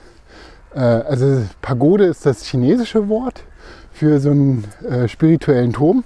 also 0.79 1.43
Pagode 1.61 2.05
ist 2.05 2.25
das 2.25 2.45
chinesische 2.45 3.09
Wort 3.09 3.43
für 3.91 4.19
so 4.19 4.31
einen 4.31 4.63
äh, 4.89 5.07
spirituellen 5.07 5.73
Turm. 5.73 6.03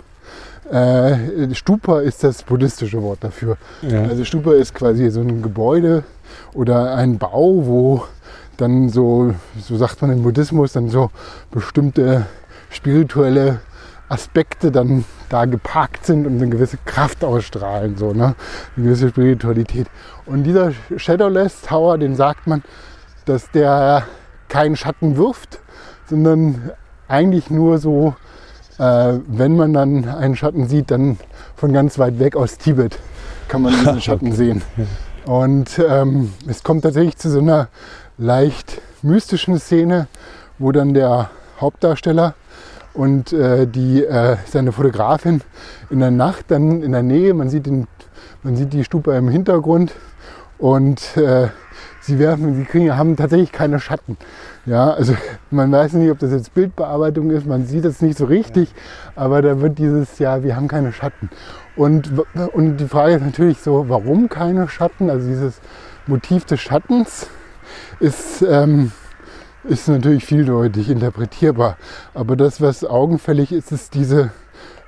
Äh, 0.72 1.54
Stupa 1.54 2.02
ist 2.02 2.24
das 2.24 2.44
buddhistische 2.44 3.02
Wort 3.02 3.20
dafür. 3.24 3.58
Ja. 3.82 4.04
Also 4.04 4.26
Stupa 4.26 4.54
ist 4.54 4.74
quasi 4.74 5.10
so 5.12 5.22
ein 5.22 5.42
Gebäude 5.42 6.04
oder 6.54 6.96
ein 6.96 7.18
Bau, 7.20 7.66
wo 7.66 8.04
dann 8.58 8.90
so, 8.90 9.34
so 9.60 9.78
sagt 9.78 10.02
man 10.02 10.12
im 10.12 10.24
Buddhismus, 10.24 10.74
dann 10.74 10.90
so 10.90 11.12
bestimmte 11.52 12.26
spirituelle 12.70 13.60
Aspekte 14.10 14.72
dann 14.72 15.06
da 15.30 15.46
geparkt 15.46 16.06
sind 16.06 16.28
und 16.28 16.38
eine 16.38 16.50
gewisse 16.50 16.78
Kraft 16.86 17.24
ausstrahlen, 17.24 17.98
so, 17.98 18.14
ne? 18.14 18.36
eine 18.76 18.86
gewisse 18.86 19.10
Spiritualität. 19.10 19.88
Und 20.26 20.44
dieser 20.44 20.72
Shadowless 20.96 21.62
Tower, 21.62 21.98
den 21.98 22.16
sagt 22.16 22.48
man, 22.48 22.64
dass 23.26 23.50
der 23.52 24.06
keinen 24.50 24.76
Schatten 24.76 25.18
wirft, 25.18 25.60
sondern 26.10 26.72
eigentlich 27.08 27.50
nur 27.50 27.78
so, 27.78 28.16
äh, 28.78 29.20
wenn 29.28 29.56
man 29.56 29.74
dann 29.74 30.08
einen 30.08 30.36
Schatten 30.36 30.68
sieht, 30.68 30.92
dann 30.92 31.18
von 31.56 31.74
ganz 31.74 32.00
weit 32.00 32.20
weg 32.20 32.36
aus 32.36 32.58
Tibet 32.58 33.00
kann 33.48 33.62
man 33.62 33.74
diesen 33.74 34.02
Schatten 34.02 34.28
okay. 34.28 34.36
sehen. 34.36 34.62
Und 35.26 35.80
ähm, 35.80 36.34
es 36.48 36.64
kommt 36.64 36.84
tatsächlich 36.84 37.18
zu 37.18 37.30
so 37.30 37.40
einer 37.40 37.70
leicht 38.18 38.82
mystischen 39.02 39.60
Szene, 39.60 40.08
wo 40.60 40.72
dann 40.72 40.94
der 40.94 41.30
Hauptdarsteller 41.60 42.36
und 42.94 43.34
äh, 43.34 43.68
die, 43.68 44.04
äh, 44.04 44.38
seine 44.46 44.72
Fotografin 44.72 45.42
in 45.90 46.00
der 46.00 46.12
Nacht 46.12 46.46
dann 46.50 46.82
in 46.82 46.92
der 46.92 47.04
Nähe, 47.04 47.34
man 47.34 47.50
sieht, 47.50 47.66
den, 47.66 47.88
man 48.44 48.56
sieht 48.56 48.74
die 48.74 48.84
Stupa 48.84 49.18
im 49.18 49.30
Hintergrund 49.30 49.94
und 50.58 51.18
äh, 51.18 51.50
sie 52.06 52.20
werfen, 52.20 52.56
sie 52.56 52.66
kriegen, 52.66 52.96
haben 52.96 53.16
tatsächlich 53.16 53.52
keine 53.52 53.80
Schatten. 53.80 54.18
Ja, 54.66 54.92
also 54.92 55.16
man 55.52 55.72
weiß 55.72 55.94
nicht, 55.94 56.12
ob 56.12 56.20
das 56.20 56.32
jetzt 56.32 56.54
Bildbearbeitung 56.54 57.32
ist, 57.32 57.46
man 57.46 57.66
sieht 57.66 57.86
es 57.86 58.02
nicht 58.02 58.18
so 58.18 58.26
richtig, 58.26 58.74
aber 59.16 59.42
da 59.42 59.62
wird 59.62 59.78
dieses, 59.80 60.20
ja, 60.20 60.44
wir 60.44 60.56
haben 60.56 60.68
keine 60.68 60.94
Schatten. 60.94 61.30
Und, 61.76 62.12
und 62.54 62.78
die 62.78 62.88
Frage 62.88 63.16
ist 63.16 63.24
natürlich 63.24 63.60
so, 63.60 63.90
warum 63.90 64.30
keine 64.30 64.68
Schatten? 64.70 65.10
Also 65.10 65.28
dieses 65.28 65.60
Motiv 66.08 66.46
des 66.46 66.62
Schattens 66.62 67.28
ist, 68.00 68.42
ähm, 68.42 68.92
ist 69.64 69.88
natürlich 69.88 70.26
vieldeutig 70.26 70.90
interpretierbar. 70.90 71.78
Aber 72.14 72.36
das, 72.36 72.62
was 72.62 72.86
augenfällig 72.86 73.52
ist, 73.52 73.72
ist 73.72 73.94
diese 73.94 74.32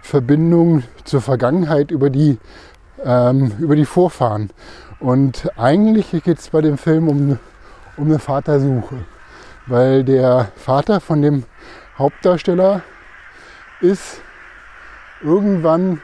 Verbindung 0.02 0.84
zur 1.04 1.22
Vergangenheit 1.22 1.92
über 1.92 2.10
die, 2.10 2.38
ähm, 3.04 3.52
über 3.60 3.76
die 3.76 3.86
Vorfahren. 3.86 4.52
Und 5.00 5.52
eigentlich 5.58 6.12
geht 6.24 6.40
es 6.40 6.50
bei 6.50 6.62
dem 6.62 6.78
Film 6.78 7.08
um, 7.08 7.40
um 7.98 8.06
eine 8.06 8.18
Vatersuche, 8.18 8.96
weil 9.68 10.04
der 10.04 10.52
Vater 10.56 11.00
von 11.02 11.22
dem 11.22 11.44
Hauptdarsteller 12.00 12.82
ist 13.80 14.22
irgendwann 15.22 16.02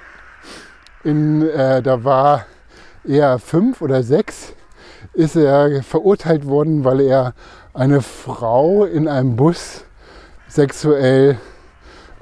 in, 1.03 1.41
äh, 1.49 1.82
da 1.82 2.03
war 2.03 2.45
er 3.03 3.39
fünf 3.39 3.82
oder 3.82 4.03
sechs, 4.03 4.53
ist 5.13 5.36
er 5.36 5.82
verurteilt 5.82 6.45
worden, 6.45 6.84
weil 6.84 7.01
er 7.01 7.34
eine 7.73 8.01
Frau 8.01 8.86
in 8.86 9.08
einem 9.08 9.36
Bus 9.36 9.86
sexuell 10.47 11.38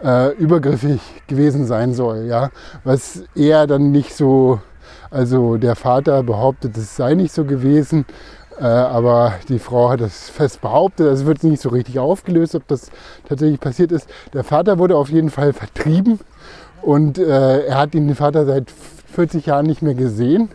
äh, 0.02 0.34
übergriffig 0.36 1.02
gewesen 1.28 1.66
sein 1.66 1.94
soll, 1.94 2.26
ja, 2.28 2.50
was 2.86 3.24
er 3.36 3.68
dann 3.68 3.92
nicht 3.92 4.16
so 4.16 4.62
also 5.12 5.58
der 5.58 5.76
Vater 5.76 6.24
behauptet, 6.24 6.78
es 6.78 6.96
sei 6.96 7.14
nicht 7.16 7.34
so 7.34 7.44
gewesen, 7.44 8.06
äh, 8.60 8.64
aber 8.64 9.34
die 9.50 9.60
Frau 9.60 9.90
hat 9.90 10.02
das 10.02 10.30
fest 10.30 10.62
behauptet. 10.62 11.08
Also 11.08 11.26
wird 11.26 11.44
nicht 11.44 11.62
so 11.62 11.70
richtig 11.70 12.00
aufgelöst, 12.00 12.56
ob 12.56 12.68
das 12.68 12.90
tatsächlich 13.28 13.60
passiert 13.60 13.92
ist. 13.92 14.10
Der 14.34 14.44
Vater 14.44 14.80
wurde 14.80 14.96
auf 14.96 15.10
jeden 15.10 15.30
Fall 15.30 15.54
vertrieben 15.54 16.20
und 16.82 17.18
äh, 17.18 17.66
er 17.66 17.78
hat 17.78 17.94
den 17.94 18.16
Vater 18.16 18.46
seit 18.46 18.72
40 19.14 19.46
Jahren 19.46 19.66
nicht 19.66 19.82
mehr 19.82 19.96
gesehen. 19.96 20.50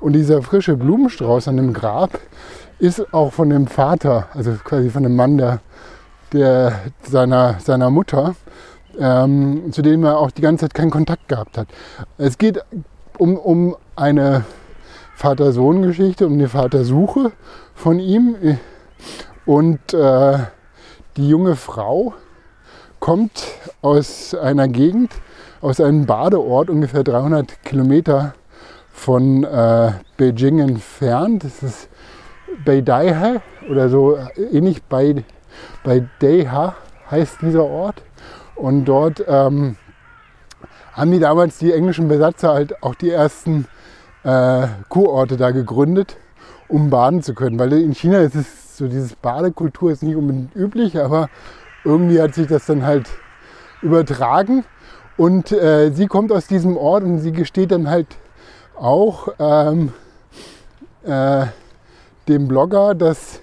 Und 0.00 0.14
dieser 0.14 0.42
frische 0.42 0.76
Blumenstrauß 0.76 1.48
an 1.48 1.56
dem 1.56 1.72
Grab 1.72 2.18
ist 2.78 3.12
auch 3.12 3.32
von 3.32 3.50
dem 3.50 3.66
Vater, 3.66 4.28
also 4.32 4.52
quasi 4.64 4.90
von 4.90 5.02
dem 5.02 5.14
Mann 5.14 5.36
der, 5.36 5.60
der 6.32 6.80
seiner, 7.02 7.56
seiner 7.60 7.90
Mutter, 7.90 8.34
ähm, 8.98 9.72
zu 9.72 9.82
dem 9.82 10.04
er 10.04 10.18
auch 10.18 10.30
die 10.30 10.42
ganze 10.42 10.64
Zeit 10.64 10.74
keinen 10.74 10.90
Kontakt 10.90 11.28
gehabt 11.28 11.58
hat. 11.58 11.68
Es 12.18 12.38
geht 12.38 12.62
um, 13.18 13.36
um 13.36 13.76
eine 14.00 14.44
Vater-Sohn-Geschichte, 15.14 16.26
um 16.26 16.32
eine 16.32 16.48
Vatersuche 16.48 17.32
von 17.74 17.98
ihm. 17.98 18.58
Und 19.44 19.92
äh, 19.92 20.38
die 21.16 21.28
junge 21.28 21.54
Frau 21.56 22.14
kommt 22.98 23.46
aus 23.82 24.34
einer 24.34 24.68
Gegend, 24.68 25.12
aus 25.60 25.80
einem 25.80 26.06
Badeort 26.06 26.70
ungefähr 26.70 27.04
300 27.04 27.62
Kilometer 27.62 28.34
von 28.90 29.44
äh, 29.44 29.92
Beijing 30.16 30.60
entfernt. 30.60 31.44
Das 31.44 31.62
ist 31.62 31.88
Beidaihe 32.64 33.42
oder 33.70 33.90
so 33.90 34.18
ähnlich 34.52 34.82
bei, 34.84 35.24
bei 35.84 36.06
Deiha 36.20 36.74
heißt 37.10 37.42
dieser 37.42 37.64
Ort. 37.64 38.02
Und 38.54 38.86
dort 38.86 39.22
ähm, 39.26 39.76
haben 40.92 41.10
die 41.10 41.18
damals 41.18 41.58
die 41.58 41.72
englischen 41.72 42.08
Besatzer 42.08 42.54
halt 42.54 42.82
auch 42.82 42.94
die 42.94 43.10
ersten 43.10 43.66
äh, 44.24 44.66
Kurorte 44.88 45.36
da 45.36 45.50
gegründet, 45.50 46.16
um 46.68 46.90
baden 46.90 47.22
zu 47.22 47.34
können. 47.34 47.58
Weil 47.58 47.72
in 47.72 47.94
China 47.94 48.18
ist 48.18 48.34
es 48.34 48.76
so, 48.76 48.88
dieses 48.88 49.14
Badekultur 49.14 49.92
ist 49.92 50.02
nicht 50.02 50.16
unbedingt 50.16 50.54
üblich, 50.54 50.98
aber 50.98 51.28
irgendwie 51.84 52.20
hat 52.20 52.34
sich 52.34 52.46
das 52.46 52.66
dann 52.66 52.84
halt 52.84 53.08
übertragen. 53.82 54.64
Und 55.16 55.52
äh, 55.52 55.90
sie 55.92 56.06
kommt 56.06 56.32
aus 56.32 56.46
diesem 56.46 56.76
Ort 56.76 57.04
und 57.04 57.18
sie 57.18 57.32
gesteht 57.32 57.72
dann 57.72 57.88
halt 57.90 58.06
auch 58.78 59.28
ähm, 59.38 59.92
äh, 61.04 61.46
dem 62.28 62.48
Blogger, 62.48 62.94
dass 62.94 63.40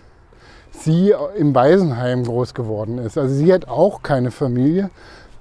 sie 0.71 1.13
im 1.37 1.53
Waisenheim 1.53 2.23
groß 2.23 2.53
geworden 2.53 2.97
ist. 2.97 3.17
Also 3.17 3.35
sie 3.35 3.53
hat 3.53 3.67
auch 3.67 4.01
keine 4.01 4.31
Familie 4.31 4.89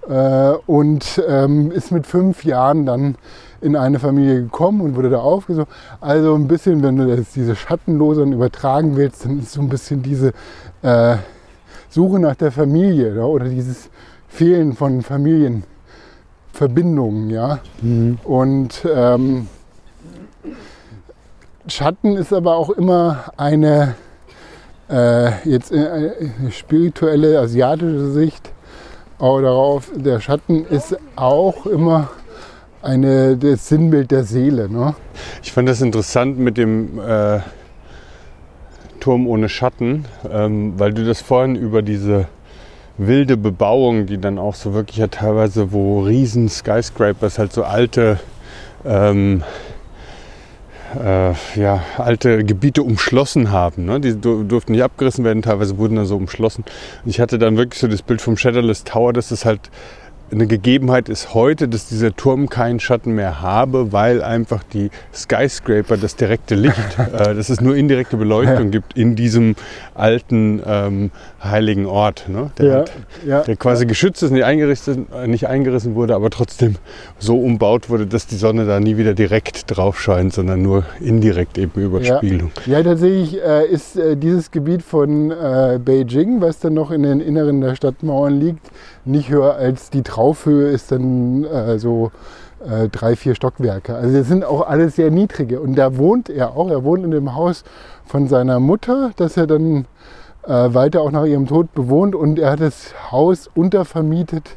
äh, 0.08 0.54
und 0.66 1.22
ähm, 1.28 1.70
ist 1.70 1.92
mit 1.92 2.06
fünf 2.06 2.44
Jahren 2.44 2.86
dann 2.86 3.16
in 3.60 3.76
eine 3.76 3.98
Familie 3.98 4.42
gekommen 4.42 4.80
und 4.80 4.96
wurde 4.96 5.10
da 5.10 5.18
aufgesucht. 5.18 5.68
Also 6.00 6.34
ein 6.34 6.48
bisschen, 6.48 6.82
wenn 6.82 6.96
du 6.96 7.14
das, 7.16 7.32
diese 7.32 7.54
Schattenlosern 7.56 8.32
übertragen 8.32 8.96
willst, 8.96 9.24
dann 9.24 9.38
ist 9.38 9.52
so 9.52 9.60
ein 9.60 9.68
bisschen 9.68 10.02
diese 10.02 10.32
äh, 10.82 11.16
Suche 11.88 12.18
nach 12.18 12.34
der 12.36 12.52
Familie 12.52 13.16
ja, 13.16 13.24
oder 13.24 13.48
dieses 13.48 13.88
Fehlen 14.28 14.74
von 14.74 15.00
Familienverbindungen. 15.02 17.30
Ja? 17.30 17.60
Mhm. 17.80 18.18
Und 18.24 18.86
ähm, 18.94 19.48
Schatten 21.66 22.16
ist 22.16 22.32
aber 22.32 22.56
auch 22.56 22.70
immer 22.70 23.32
eine 23.36 23.94
äh, 24.88 25.48
jetzt 25.48 25.72
äh, 25.72 26.12
eine 26.38 26.52
spirituelle 26.52 27.40
asiatische 27.40 28.12
Sicht 28.12 28.52
auch 29.18 29.40
darauf. 29.40 29.90
Der 29.94 30.20
Schatten 30.20 30.64
ist 30.66 30.96
auch 31.16 31.66
immer 31.66 32.10
eine, 32.82 33.36
das 33.36 33.68
Sinnbild 33.68 34.10
der 34.10 34.24
Seele. 34.24 34.68
Ne? 34.68 34.94
Ich 35.42 35.52
fand 35.52 35.68
das 35.68 35.80
interessant 35.80 36.38
mit 36.38 36.56
dem 36.56 37.00
äh, 37.00 37.40
Turm 39.00 39.26
ohne 39.26 39.48
Schatten, 39.48 40.04
ähm, 40.30 40.74
weil 40.78 40.92
du 40.92 41.04
das 41.04 41.20
vorhin 41.20 41.56
über 41.56 41.82
diese 41.82 42.26
wilde 42.98 43.36
Bebauung, 43.36 44.06
die 44.06 44.18
dann 44.18 44.38
auch 44.38 44.54
so 44.54 44.72
wirklich 44.72 44.98
ja 44.98 45.08
teilweise, 45.08 45.72
wo 45.72 46.00
riesen 46.00 46.48
Skyscrapers 46.48 47.38
halt 47.38 47.52
so 47.52 47.64
alte 47.64 48.18
ähm, 48.84 49.42
äh, 50.96 51.60
ja, 51.60 51.82
alte 51.98 52.44
Gebiete 52.44 52.82
umschlossen 52.82 53.50
haben. 53.50 53.84
Ne? 53.84 54.00
Die 54.00 54.20
durften 54.20 54.72
nicht 54.72 54.82
abgerissen 54.82 55.24
werden, 55.24 55.42
teilweise 55.42 55.78
wurden 55.78 55.96
dann 55.96 56.06
so 56.06 56.16
umschlossen. 56.16 56.64
Ich 57.04 57.20
hatte 57.20 57.38
dann 57.38 57.56
wirklich 57.56 57.80
so 57.80 57.88
das 57.88 58.02
Bild 58.02 58.20
vom 58.20 58.36
Shadowless 58.36 58.84
Tower, 58.84 59.12
dass 59.12 59.30
es 59.30 59.44
halt 59.44 59.70
eine 60.30 60.46
Gegebenheit 60.46 61.08
ist 61.08 61.34
heute, 61.34 61.68
dass 61.68 61.88
dieser 61.88 62.14
Turm 62.14 62.48
keinen 62.48 62.80
Schatten 62.80 63.12
mehr 63.12 63.40
habe, 63.42 63.92
weil 63.92 64.22
einfach 64.22 64.62
die 64.64 64.90
Skyscraper 65.14 65.96
das 65.96 66.16
direkte 66.16 66.54
Licht, 66.54 66.98
äh, 66.98 67.34
dass 67.34 67.48
es 67.48 67.60
nur 67.60 67.76
indirekte 67.76 68.16
Beleuchtung 68.16 68.64
ja. 68.64 68.70
gibt 68.70 68.96
in 68.96 69.14
diesem 69.14 69.54
alten 69.94 70.62
ähm, 70.66 71.10
heiligen 71.42 71.86
Ort, 71.86 72.28
ne? 72.28 72.50
der, 72.58 72.66
ja, 72.66 72.74
hat, 72.78 72.92
ja, 73.24 73.42
der 73.42 73.56
quasi 73.56 73.86
geschützt 73.86 74.22
ist, 74.22 74.30
nicht, 74.30 74.44
eingerichtet, 74.44 74.98
äh, 75.14 75.26
nicht 75.26 75.46
eingerissen 75.46 75.94
wurde, 75.94 76.14
aber 76.14 76.30
trotzdem 76.30 76.76
so 77.18 77.38
umbaut 77.38 77.88
wurde, 77.88 78.06
dass 78.06 78.26
die 78.26 78.36
Sonne 78.36 78.66
da 78.66 78.80
nie 78.80 78.96
wieder 78.96 79.14
direkt 79.14 79.76
drauf 79.76 80.00
scheint, 80.00 80.32
sondern 80.32 80.62
nur 80.62 80.84
indirekt 81.00 81.56
eben 81.58 81.80
über 81.80 82.02
Spiegelung. 82.02 82.50
Ja, 82.66 82.82
tatsächlich 82.82 83.40
äh, 83.42 83.66
ist 83.66 83.96
äh, 83.96 84.16
dieses 84.16 84.50
Gebiet 84.50 84.82
von 84.82 85.30
äh, 85.30 85.78
Beijing, 85.82 86.40
was 86.40 86.58
dann 86.58 86.74
noch 86.74 86.90
in 86.90 87.02
den 87.04 87.20
Inneren 87.20 87.60
der 87.60 87.76
Stadtmauern 87.76 88.40
liegt, 88.40 88.70
nicht 89.04 89.30
höher 89.30 89.54
als 89.54 89.90
die 89.90 90.02
Traufhöhe 90.16 90.70
ist 90.70 90.92
dann 90.92 91.44
äh, 91.44 91.78
so 91.78 92.10
äh, 92.66 92.88
drei, 92.88 93.16
vier 93.16 93.34
Stockwerke. 93.34 93.94
Also 93.94 94.16
das 94.16 94.26
sind 94.28 94.46
auch 94.46 94.66
alles 94.66 94.96
sehr 94.96 95.10
niedrige. 95.10 95.60
Und 95.60 95.74
da 95.74 95.98
wohnt 95.98 96.30
er 96.30 96.56
auch. 96.56 96.70
Er 96.70 96.84
wohnt 96.84 97.04
in 97.04 97.10
dem 97.10 97.34
Haus 97.34 97.64
von 98.06 98.26
seiner 98.26 98.58
Mutter, 98.58 99.10
das 99.16 99.36
er 99.36 99.46
dann 99.46 99.84
äh, 100.44 100.48
weiter 100.48 101.02
auch 101.02 101.10
nach 101.10 101.26
ihrem 101.26 101.46
Tod 101.46 101.74
bewohnt. 101.74 102.14
Und 102.14 102.38
er 102.38 102.52
hat 102.52 102.60
das 102.60 102.94
Haus 103.12 103.50
untervermietet 103.54 104.56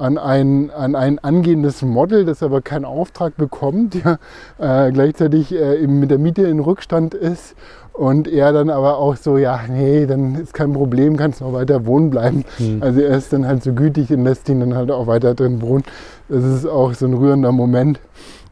an 0.00 0.18
ein, 0.18 0.70
an 0.70 0.94
ein 0.94 1.18
angehendes 1.18 1.82
Model, 1.82 2.24
das 2.24 2.42
aber 2.42 2.60
keinen 2.62 2.84
Auftrag 2.84 3.36
bekommt, 3.36 3.94
ja, 3.94 4.18
äh, 4.58 4.90
gleichzeitig 4.92 5.54
äh, 5.54 5.86
mit 5.86 6.10
der 6.10 6.18
Miete 6.18 6.42
in 6.42 6.60
Rückstand 6.60 7.14
ist 7.14 7.54
und 7.92 8.28
er 8.28 8.52
dann 8.52 8.70
aber 8.70 8.96
auch 8.96 9.16
so, 9.16 9.36
ja, 9.36 9.60
nee, 9.68 10.06
dann 10.06 10.34
ist 10.36 10.54
kein 10.54 10.72
Problem, 10.72 11.16
kannst 11.16 11.42
noch 11.42 11.52
weiter 11.52 11.84
wohnen 11.84 12.10
bleiben. 12.10 12.44
Mhm. 12.58 12.82
Also 12.82 13.00
er 13.00 13.16
ist 13.16 13.32
dann 13.32 13.46
halt 13.46 13.62
so 13.62 13.74
gütig 13.74 14.10
und 14.10 14.24
lässt 14.24 14.48
ihn 14.48 14.60
dann 14.60 14.74
halt 14.74 14.90
auch 14.90 15.06
weiter 15.06 15.34
drin 15.34 15.60
wohnen. 15.60 15.84
Das 16.28 16.42
ist 16.44 16.66
auch 16.66 16.94
so 16.94 17.06
ein 17.06 17.14
rührender 17.14 17.52
Moment. 17.52 18.00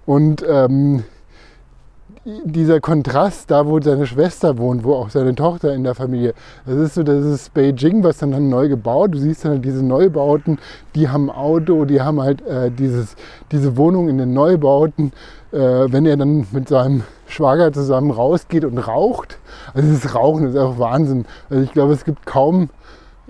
Und 0.05 0.45
ähm, 0.47 1.05
dieser 2.45 2.81
Kontrast, 2.81 3.51
da 3.51 3.67
wo 3.67 3.81
seine 3.81 4.07
Schwester 4.07 4.59
wohnt, 4.59 4.85
wo 4.85 4.95
auch 4.95 5.09
seine 5.09 5.35
Tochter 5.35 5.75
in 5.75 5.85
der 5.85 5.95
Familie, 5.95 6.35
das 6.67 6.77
ist 6.77 6.95
so, 6.95 7.03
das 7.03 7.25
ist 7.25 7.55
Beijing, 7.55 8.05
was 8.05 8.19
dann, 8.19 8.33
dann 8.33 8.49
neu 8.49 8.69
gebaut. 8.69 9.15
Du 9.15 9.19
siehst 9.19 9.45
dann 9.45 9.53
halt 9.53 9.65
diese 9.65 9.85
Neubauten, 9.85 10.59
die 10.95 11.09
haben 11.09 11.31
Auto, 11.31 11.85
die 11.85 12.03
haben 12.03 12.21
halt 12.21 12.47
äh, 12.47 12.71
dieses, 12.71 13.17
diese 13.51 13.77
Wohnung 13.77 14.09
in 14.09 14.19
den 14.19 14.35
Neubauten. 14.35 15.13
Äh, 15.53 15.57
wenn 15.91 16.05
er 16.05 16.19
dann 16.19 16.47
mit 16.53 16.69
seinem 16.69 17.05
Schwager 17.27 17.73
zusammen 17.73 18.11
rausgeht 18.11 18.67
und 18.67 18.77
raucht, 18.77 19.39
also 19.73 19.91
das 19.91 20.15
Rauchen 20.15 20.49
ist 20.49 20.57
auch 20.57 20.79
Wahnsinn. 20.79 21.25
Also 21.49 21.63
ich 21.63 21.73
glaube, 21.73 21.95
es 21.95 22.05
gibt 22.05 22.27
kaum 22.27 22.69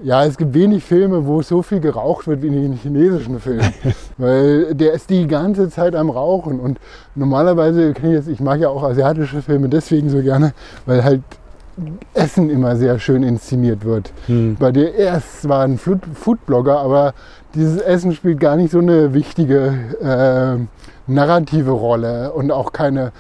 ja, 0.03 0.25
es 0.25 0.37
gibt 0.37 0.55
wenig 0.55 0.85
Filme, 0.85 1.27
wo 1.27 1.43
so 1.43 1.63
viel 1.63 1.81
geraucht 1.81 2.27
wird 2.27 2.43
wie 2.43 2.49
in 2.49 2.55
den 2.55 2.73
chinesischen 2.75 3.41
Filmen. 3.41 3.73
Weil 4.19 4.75
der 4.75 4.93
ist 4.93 5.11
die 5.11 5.27
ganze 5.27 5.69
Zeit 5.71 5.95
am 5.95 6.11
Rauchen. 6.11 6.61
Und 6.61 6.79
normalerweise 7.15 7.93
kenne 7.93 8.09
ich 8.09 8.15
jetzt, 8.19 8.29
ich 8.29 8.41
mag 8.41 8.61
ja 8.61 8.69
auch 8.69 8.83
asiatische 8.83 9.43
Filme 9.43 9.69
deswegen 9.69 10.09
so 10.09 10.23
gerne, 10.23 10.53
weil 10.87 11.05
halt 11.05 11.23
Essen 12.15 12.51
immer 12.51 12.77
sehr 12.77 12.99
schön 12.99 13.23
inszeniert 13.23 13.85
wird. 13.85 14.13
Hm. 14.27 14.57
Bei 14.59 14.73
dir 14.73 14.95
erst 14.95 15.43
zwar 15.43 15.65
ein 15.65 15.79
Foodblogger, 15.79 16.79
aber 16.79 17.15
dieses 17.55 17.81
Essen 17.81 18.13
spielt 18.15 18.41
gar 18.41 18.57
nicht 18.57 18.73
so 18.73 18.79
eine 18.79 19.15
wichtige 19.15 19.75
äh, 20.03 21.11
narrative 21.11 21.71
Rolle 21.71 22.33
und 22.33 22.51
auch 22.51 22.73
keine 22.73 23.13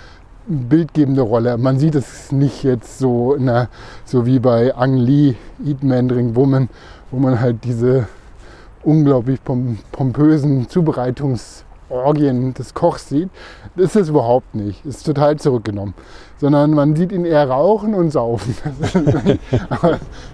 bildgebende 0.48 1.22
Rolle. 1.22 1.58
Man 1.58 1.78
sieht 1.78 1.94
es 1.94 2.32
nicht 2.32 2.62
jetzt 2.62 2.98
so, 2.98 3.36
der, 3.36 3.68
so 4.04 4.26
wie 4.26 4.38
bei 4.38 4.74
Ang 4.74 4.96
Lee, 4.96 5.34
Eat 5.64 5.82
Man, 5.82 6.08
Drink 6.08 6.34
Woman, 6.34 6.68
wo 7.10 7.18
man 7.18 7.40
halt 7.40 7.64
diese 7.64 8.08
unglaublich 8.82 9.40
pompösen 9.92 10.68
Zubereitungsorgien 10.68 12.54
des 12.54 12.74
Kochs 12.74 13.08
sieht. 13.08 13.28
Das 13.76 13.86
ist 13.86 13.96
es 13.96 14.08
überhaupt 14.08 14.54
nicht. 14.54 14.84
Ist 14.86 15.04
total 15.04 15.36
zurückgenommen. 15.36 15.94
Sondern 16.38 16.70
man 16.70 16.96
sieht 16.96 17.12
ihn 17.12 17.24
eher 17.24 17.48
rauchen 17.48 17.94
und 17.94 18.10
saufen. 18.10 18.54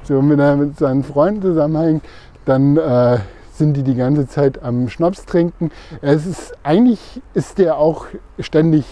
So, 0.05 0.17
wenn 0.29 0.39
er 0.39 0.57
mit 0.57 0.79
seinen 0.79 1.03
Freunden 1.03 1.43
zusammenhängt, 1.43 2.05
dann 2.45 2.77
äh, 2.77 3.19
sind 3.55 3.75
die 3.75 3.83
die 3.83 3.95
ganze 3.95 4.29
Zeit 4.29 4.63
am 4.63 4.89
Schnaps 4.89 5.25
trinken. 5.25 5.71
Es 6.03 6.27
ist, 6.27 6.53
eigentlich 6.63 7.23
ist 7.33 7.59
der 7.59 7.79
auch 7.79 8.07
ständig 8.39 8.85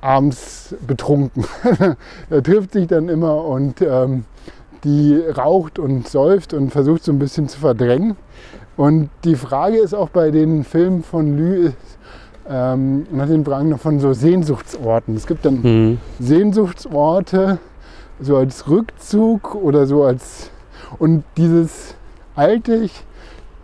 abends 0.00 0.74
betrunken. 0.86 1.44
er 2.30 2.42
trifft 2.42 2.72
sich 2.72 2.86
dann 2.86 3.08
immer 3.08 3.44
und 3.44 3.80
ähm, 3.82 4.24
die 4.84 5.16
raucht 5.16 5.78
und 5.78 6.08
säuft 6.08 6.54
und 6.54 6.70
versucht 6.70 7.04
so 7.04 7.12
ein 7.12 7.18
bisschen 7.18 7.48
zu 7.48 7.58
verdrängen. 7.60 8.16
Und 8.76 9.10
die 9.24 9.34
Frage 9.34 9.78
ist 9.78 9.94
auch 9.94 10.08
bei 10.08 10.30
den 10.30 10.62
Filmen 10.64 11.02
von 11.02 11.36
Lü, 11.36 11.72
ähm, 12.48 13.06
nach 13.10 13.26
den 13.26 13.44
Fragen 13.44 13.76
von 13.78 14.00
so 14.00 14.12
Sehnsuchtsorten. 14.12 15.16
Es 15.16 15.26
gibt 15.26 15.44
dann 15.44 15.62
mhm. 15.62 15.98
Sehnsuchtsorte, 16.20 17.58
so 18.20 18.36
als 18.36 18.68
Rückzug 18.68 19.54
oder 19.54 19.86
so 19.86 20.04
als. 20.04 20.50
Und 20.98 21.24
dieses 21.36 21.94
alte 22.36 22.88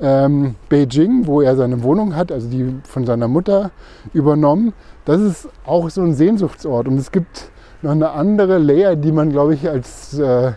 ähm, 0.01 0.57
Beijing, 0.69 1.27
wo 1.27 1.41
er 1.41 1.57
seine 1.57 1.83
Wohnung 1.83 2.17
hat, 2.17 2.33
also 2.33 2.49
die 2.49 2.75
von 2.83 3.07
seiner 3.07 3.29
Mutter 3.29 3.71
übernommen, 4.13 4.73
das 5.05 5.21
ist 5.21 5.49
auch 5.67 5.91
so 5.91 6.03
ein 6.03 6.15
Sehnsuchtsort. 6.15 6.89
Und 6.89 6.99
es 6.99 7.13
gibt 7.13 7.51
noch 7.83 7.93
eine 7.93 8.11
andere 8.11 8.59
Layer, 8.59 8.97
die 8.97 9.13
man, 9.13 9.31
glaube 9.31 9.55
ich, 9.55 9.69
als 9.69 10.19
äh, 10.19 10.53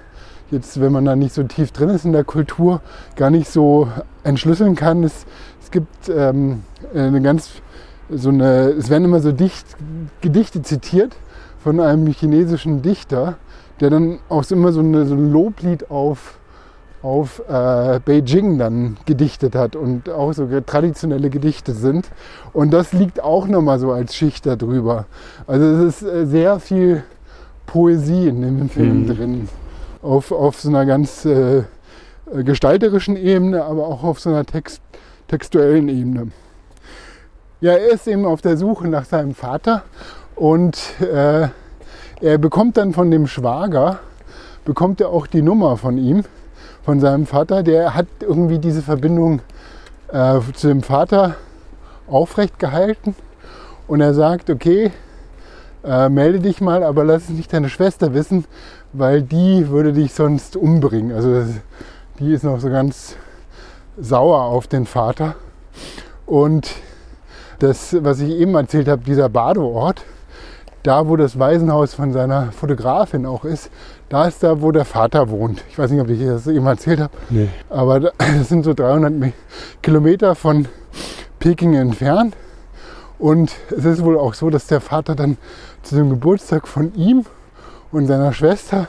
jetzt, 0.51 0.79
wenn 0.79 0.91
man 0.91 1.05
da 1.05 1.15
nicht 1.15 1.33
so 1.33 1.43
tief 1.43 1.71
drin 1.71 1.89
ist 1.89 2.05
in 2.05 2.13
der 2.13 2.23
Kultur, 2.23 2.81
gar 3.15 3.29
nicht 3.29 3.49
so 3.49 3.89
entschlüsseln 4.23 4.75
kann. 4.75 5.03
Es, 5.03 5.25
es 5.61 5.71
gibt 5.71 6.09
ähm, 6.09 6.63
eine 6.93 7.21
ganz, 7.21 7.49
so 8.09 8.29
eine, 8.29 8.69
es 8.69 8.89
werden 8.89 9.05
immer 9.05 9.19
so 9.19 9.31
dicht, 9.31 9.65
Gedichte 10.21 10.61
zitiert 10.61 11.15
von 11.59 11.79
einem 11.79 12.07
chinesischen 12.07 12.81
Dichter, 12.81 13.37
der 13.81 13.89
dann 13.89 14.19
auch 14.29 14.49
immer 14.49 14.71
so, 14.71 14.79
eine, 14.79 15.05
so 15.05 15.15
ein 15.15 15.31
Loblied 15.31 15.91
auf 15.91 16.39
auf 17.01 17.41
äh, 17.47 17.99
Beijing 18.03 18.57
dann 18.57 18.97
gedichtet 19.05 19.55
hat 19.55 19.75
und 19.75 20.09
auch 20.09 20.33
so 20.33 20.47
traditionelle 20.65 21.29
Gedichte 21.29 21.73
sind. 21.73 22.09
Und 22.53 22.71
das 22.71 22.93
liegt 22.93 23.23
auch 23.23 23.47
nochmal 23.47 23.79
so 23.79 23.91
als 23.91 24.15
Schicht 24.15 24.45
darüber. 24.45 25.05
Also 25.45 25.65
es 25.65 26.01
ist 26.01 26.03
äh, 26.03 26.25
sehr 26.25 26.59
viel 26.59 27.03
Poesie 27.65 28.27
in 28.27 28.41
dem 28.41 28.69
Film 28.69 29.03
mhm. 29.03 29.07
drin. 29.07 29.49
Auf, 30.01 30.31
auf 30.31 30.59
so 30.59 30.69
einer 30.69 30.85
ganz 30.85 31.25
äh, 31.25 31.63
gestalterischen 32.43 33.15
Ebene, 33.15 33.63
aber 33.63 33.87
auch 33.87 34.03
auf 34.03 34.19
so 34.19 34.29
einer 34.29 34.45
Text, 34.45 34.81
textuellen 35.27 35.89
Ebene. 35.89 36.31
Ja, 37.59 37.73
er 37.73 37.91
ist 37.91 38.07
eben 38.07 38.25
auf 38.25 38.41
der 38.41 38.57
Suche 38.57 38.87
nach 38.87 39.05
seinem 39.05 39.33
Vater 39.33 39.83
und 40.35 40.77
äh, 41.01 41.47
er 42.21 42.37
bekommt 42.37 42.77
dann 42.77 42.93
von 42.93 43.11
dem 43.11 43.27
Schwager, 43.27 43.99
bekommt 44.65 45.01
er 45.01 45.09
auch 45.09 45.27
die 45.27 45.41
Nummer 45.41 45.77
von 45.77 45.97
ihm 45.97 46.23
von 46.87 47.01
seinem 47.01 47.25
Vater. 47.25 47.63
Der 47.63 47.95
hat 47.95 48.07
irgendwie 48.21 48.59
diese 48.59 48.81
Verbindung 48.81 49.41
äh, 50.09 50.39
zu 50.53 50.69
dem 50.69 50.83
Vater 50.83 51.35
aufrecht 52.07 52.59
gehalten. 52.59 53.13
Und 53.89 53.99
er 53.99 54.13
sagt, 54.13 54.49
okay, 54.49 54.93
äh, 55.83 56.07
melde 56.07 56.39
dich 56.39 56.61
mal, 56.61 56.83
aber 56.83 57.03
lass 57.03 57.23
es 57.23 57.29
nicht 57.31 57.51
deine 57.51 57.67
Schwester 57.67 58.13
wissen, 58.13 58.45
weil 58.93 59.21
die 59.21 59.67
würde 59.67 59.91
dich 59.91 60.13
sonst 60.13 60.55
umbringen. 60.55 61.11
Also 61.11 61.43
die 62.19 62.31
ist 62.31 62.45
noch 62.45 62.61
so 62.61 62.69
ganz 62.69 63.17
sauer 63.99 64.43
auf 64.43 64.67
den 64.67 64.85
Vater. 64.85 65.35
Und 66.25 66.69
das, 67.59 67.97
was 68.01 68.21
ich 68.21 68.29
eben 68.29 68.55
erzählt 68.55 68.87
habe, 68.87 69.03
dieser 69.03 69.27
Badeort, 69.27 70.05
da 70.87 71.05
wo 71.09 71.17
das 71.17 71.37
Waisenhaus 71.37 71.93
von 71.93 72.13
seiner 72.13 72.53
Fotografin 72.53 73.25
auch 73.25 73.43
ist, 73.43 73.69
da 74.07 74.25
ist 74.25 74.41
da, 74.41 74.61
wo 74.61 74.71
der 74.71 74.85
Vater 74.85 75.29
wohnt. 75.29 75.61
Ich 75.69 75.77
weiß 75.77 75.91
nicht, 75.91 75.99
ob 75.99 76.07
ich 76.07 76.23
das 76.23 76.47
eben 76.47 76.65
erzählt 76.65 77.01
habe, 77.01 77.13
nee. 77.29 77.49
aber 77.69 77.99
das 78.17 78.47
sind 78.47 78.63
so 78.63 78.73
300 78.73 79.33
Kilometer 79.81 80.33
von 80.33 80.65
Peking 81.39 81.73
entfernt. 81.73 82.37
Und 83.19 83.51
es 83.75 83.83
ist 83.83 84.01
wohl 84.01 84.17
auch 84.17 84.33
so, 84.33 84.49
dass 84.49 84.67
der 84.67 84.79
Vater 84.79 85.15
dann 85.15 85.37
zu 85.83 85.95
dem 85.95 86.09
Geburtstag 86.09 86.69
von 86.69 86.95
ihm 86.95 87.25
und 87.91 88.07
seiner 88.07 88.31
Schwester 88.31 88.87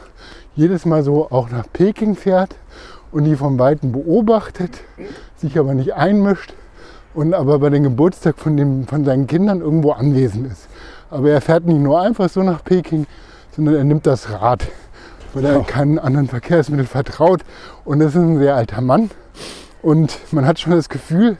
jedes 0.55 0.84
Mal 0.84 1.03
so 1.03 1.28
auch 1.32 1.51
nach 1.51 1.64
Peking 1.72 2.14
fährt 2.14 2.55
und 3.11 3.24
die 3.24 3.34
vom 3.34 3.59
Weiten 3.59 3.90
beobachtet, 3.90 4.82
sich 5.36 5.59
aber 5.59 5.74
nicht 5.74 5.94
einmischt 5.94 6.53
und 7.14 7.34
aber 7.34 7.59
bei 7.59 7.70
dem 7.70 7.82
Geburtstag 7.82 8.38
von, 8.38 8.57
dem, 8.57 8.86
von 8.86 9.05
seinen 9.05 9.26
Kindern 9.26 9.61
irgendwo 9.61 9.90
anwesend 9.90 10.46
ist. 10.53 10.68
Aber 11.11 11.30
er 11.30 11.40
fährt 11.40 11.66
nicht 11.66 11.80
nur 11.80 12.00
einfach 12.00 12.28
so 12.28 12.42
nach 12.42 12.62
Peking, 12.64 13.06
sondern 13.54 13.74
er 13.76 13.84
nimmt 13.84 14.06
das 14.06 14.30
Rad 14.30 14.68
weil 15.34 15.44
er 15.44 15.61
keinen 15.62 15.98
anderen 15.98 16.28
Verkehrsmittel 16.28 16.86
vertraut. 16.86 17.40
Und 17.84 18.00
das 18.00 18.14
ist 18.14 18.20
ein 18.20 18.38
sehr 18.38 18.56
alter 18.56 18.80
Mann. 18.80 19.11
Und 19.82 20.18
man 20.32 20.46
hat 20.46 20.59
schon 20.59 20.72
das 20.72 20.88
Gefühl, 20.88 21.36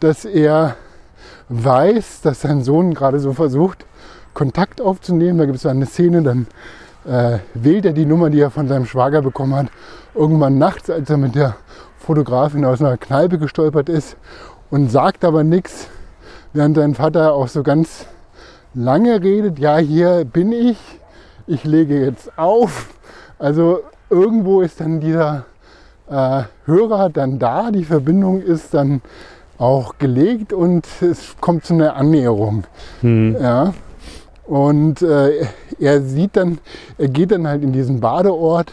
dass 0.00 0.24
er 0.24 0.76
weiß, 1.48 2.20
dass 2.22 2.42
sein 2.42 2.62
Sohn 2.62 2.94
gerade 2.94 3.18
so 3.18 3.32
versucht, 3.32 3.86
Kontakt 4.32 4.80
aufzunehmen. 4.80 5.38
Da 5.38 5.46
gibt 5.46 5.56
es 5.56 5.66
eine 5.66 5.86
Szene, 5.86 6.22
dann 6.22 6.46
äh, 7.06 7.38
wählt 7.54 7.84
er 7.84 7.92
die 7.92 8.06
Nummer, 8.06 8.30
die 8.30 8.40
er 8.40 8.50
von 8.50 8.68
seinem 8.68 8.86
Schwager 8.86 9.22
bekommen 9.22 9.54
hat, 9.54 9.66
irgendwann 10.14 10.58
nachts, 10.58 10.90
als 10.90 11.10
er 11.10 11.16
mit 11.16 11.34
der 11.34 11.56
Fotografin 11.98 12.64
aus 12.64 12.80
einer 12.80 12.96
Kneipe 12.96 13.38
gestolpert 13.38 13.88
ist 13.88 14.16
und 14.70 14.90
sagt 14.90 15.24
aber 15.24 15.44
nichts, 15.44 15.88
während 16.52 16.76
sein 16.76 16.94
Vater 16.94 17.32
auch 17.32 17.48
so 17.48 17.62
ganz 17.62 18.06
lange 18.74 19.22
redet, 19.22 19.58
ja, 19.58 19.78
hier 19.78 20.24
bin 20.24 20.52
ich, 20.52 20.78
ich 21.46 21.64
lege 21.64 22.04
jetzt 22.04 22.36
auf 22.38 22.88
also 23.38 23.80
irgendwo 24.10 24.60
ist 24.60 24.80
dann 24.80 25.00
dieser 25.00 25.44
äh, 26.08 26.42
Hörer 26.66 27.10
dann 27.10 27.38
da, 27.38 27.70
die 27.70 27.84
Verbindung 27.84 28.40
ist 28.40 28.74
dann 28.74 29.02
auch 29.58 29.98
gelegt 29.98 30.52
und 30.52 30.86
es 31.00 31.36
kommt 31.40 31.64
zu 31.64 31.74
einer 31.74 31.96
Annäherung. 31.96 32.64
Hm. 33.00 33.36
Ja. 33.40 33.74
Und 34.46 35.02
äh, 35.02 35.46
er 35.80 36.02
sieht 36.02 36.36
dann, 36.36 36.58
er 36.98 37.08
geht 37.08 37.32
dann 37.32 37.46
halt 37.46 37.62
in 37.62 37.72
diesen 37.72 38.00
Badeort, 38.00 38.72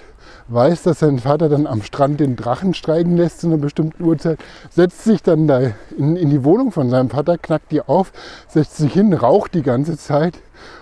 weiß, 0.53 0.83
dass 0.83 0.99
sein 0.99 1.19
Vater 1.19 1.49
dann 1.49 1.67
am 1.67 1.81
Strand 1.81 2.19
den 2.19 2.35
Drachen 2.35 2.73
steigen 2.73 3.17
lässt 3.17 3.41
zu 3.41 3.47
einer 3.47 3.57
bestimmten 3.57 4.03
Uhrzeit, 4.03 4.39
setzt 4.69 5.03
sich 5.03 5.23
dann 5.23 5.47
da 5.47 5.61
in, 5.97 6.15
in 6.15 6.29
die 6.29 6.43
Wohnung 6.43 6.71
von 6.71 6.89
seinem 6.89 7.09
Vater, 7.09 7.37
knackt 7.37 7.71
die 7.71 7.81
auf, 7.81 8.11
setzt 8.47 8.77
sich 8.77 8.93
hin, 8.93 9.13
raucht 9.13 9.53
die 9.53 9.63
ganze 9.63 9.97
Zeit 9.97 10.39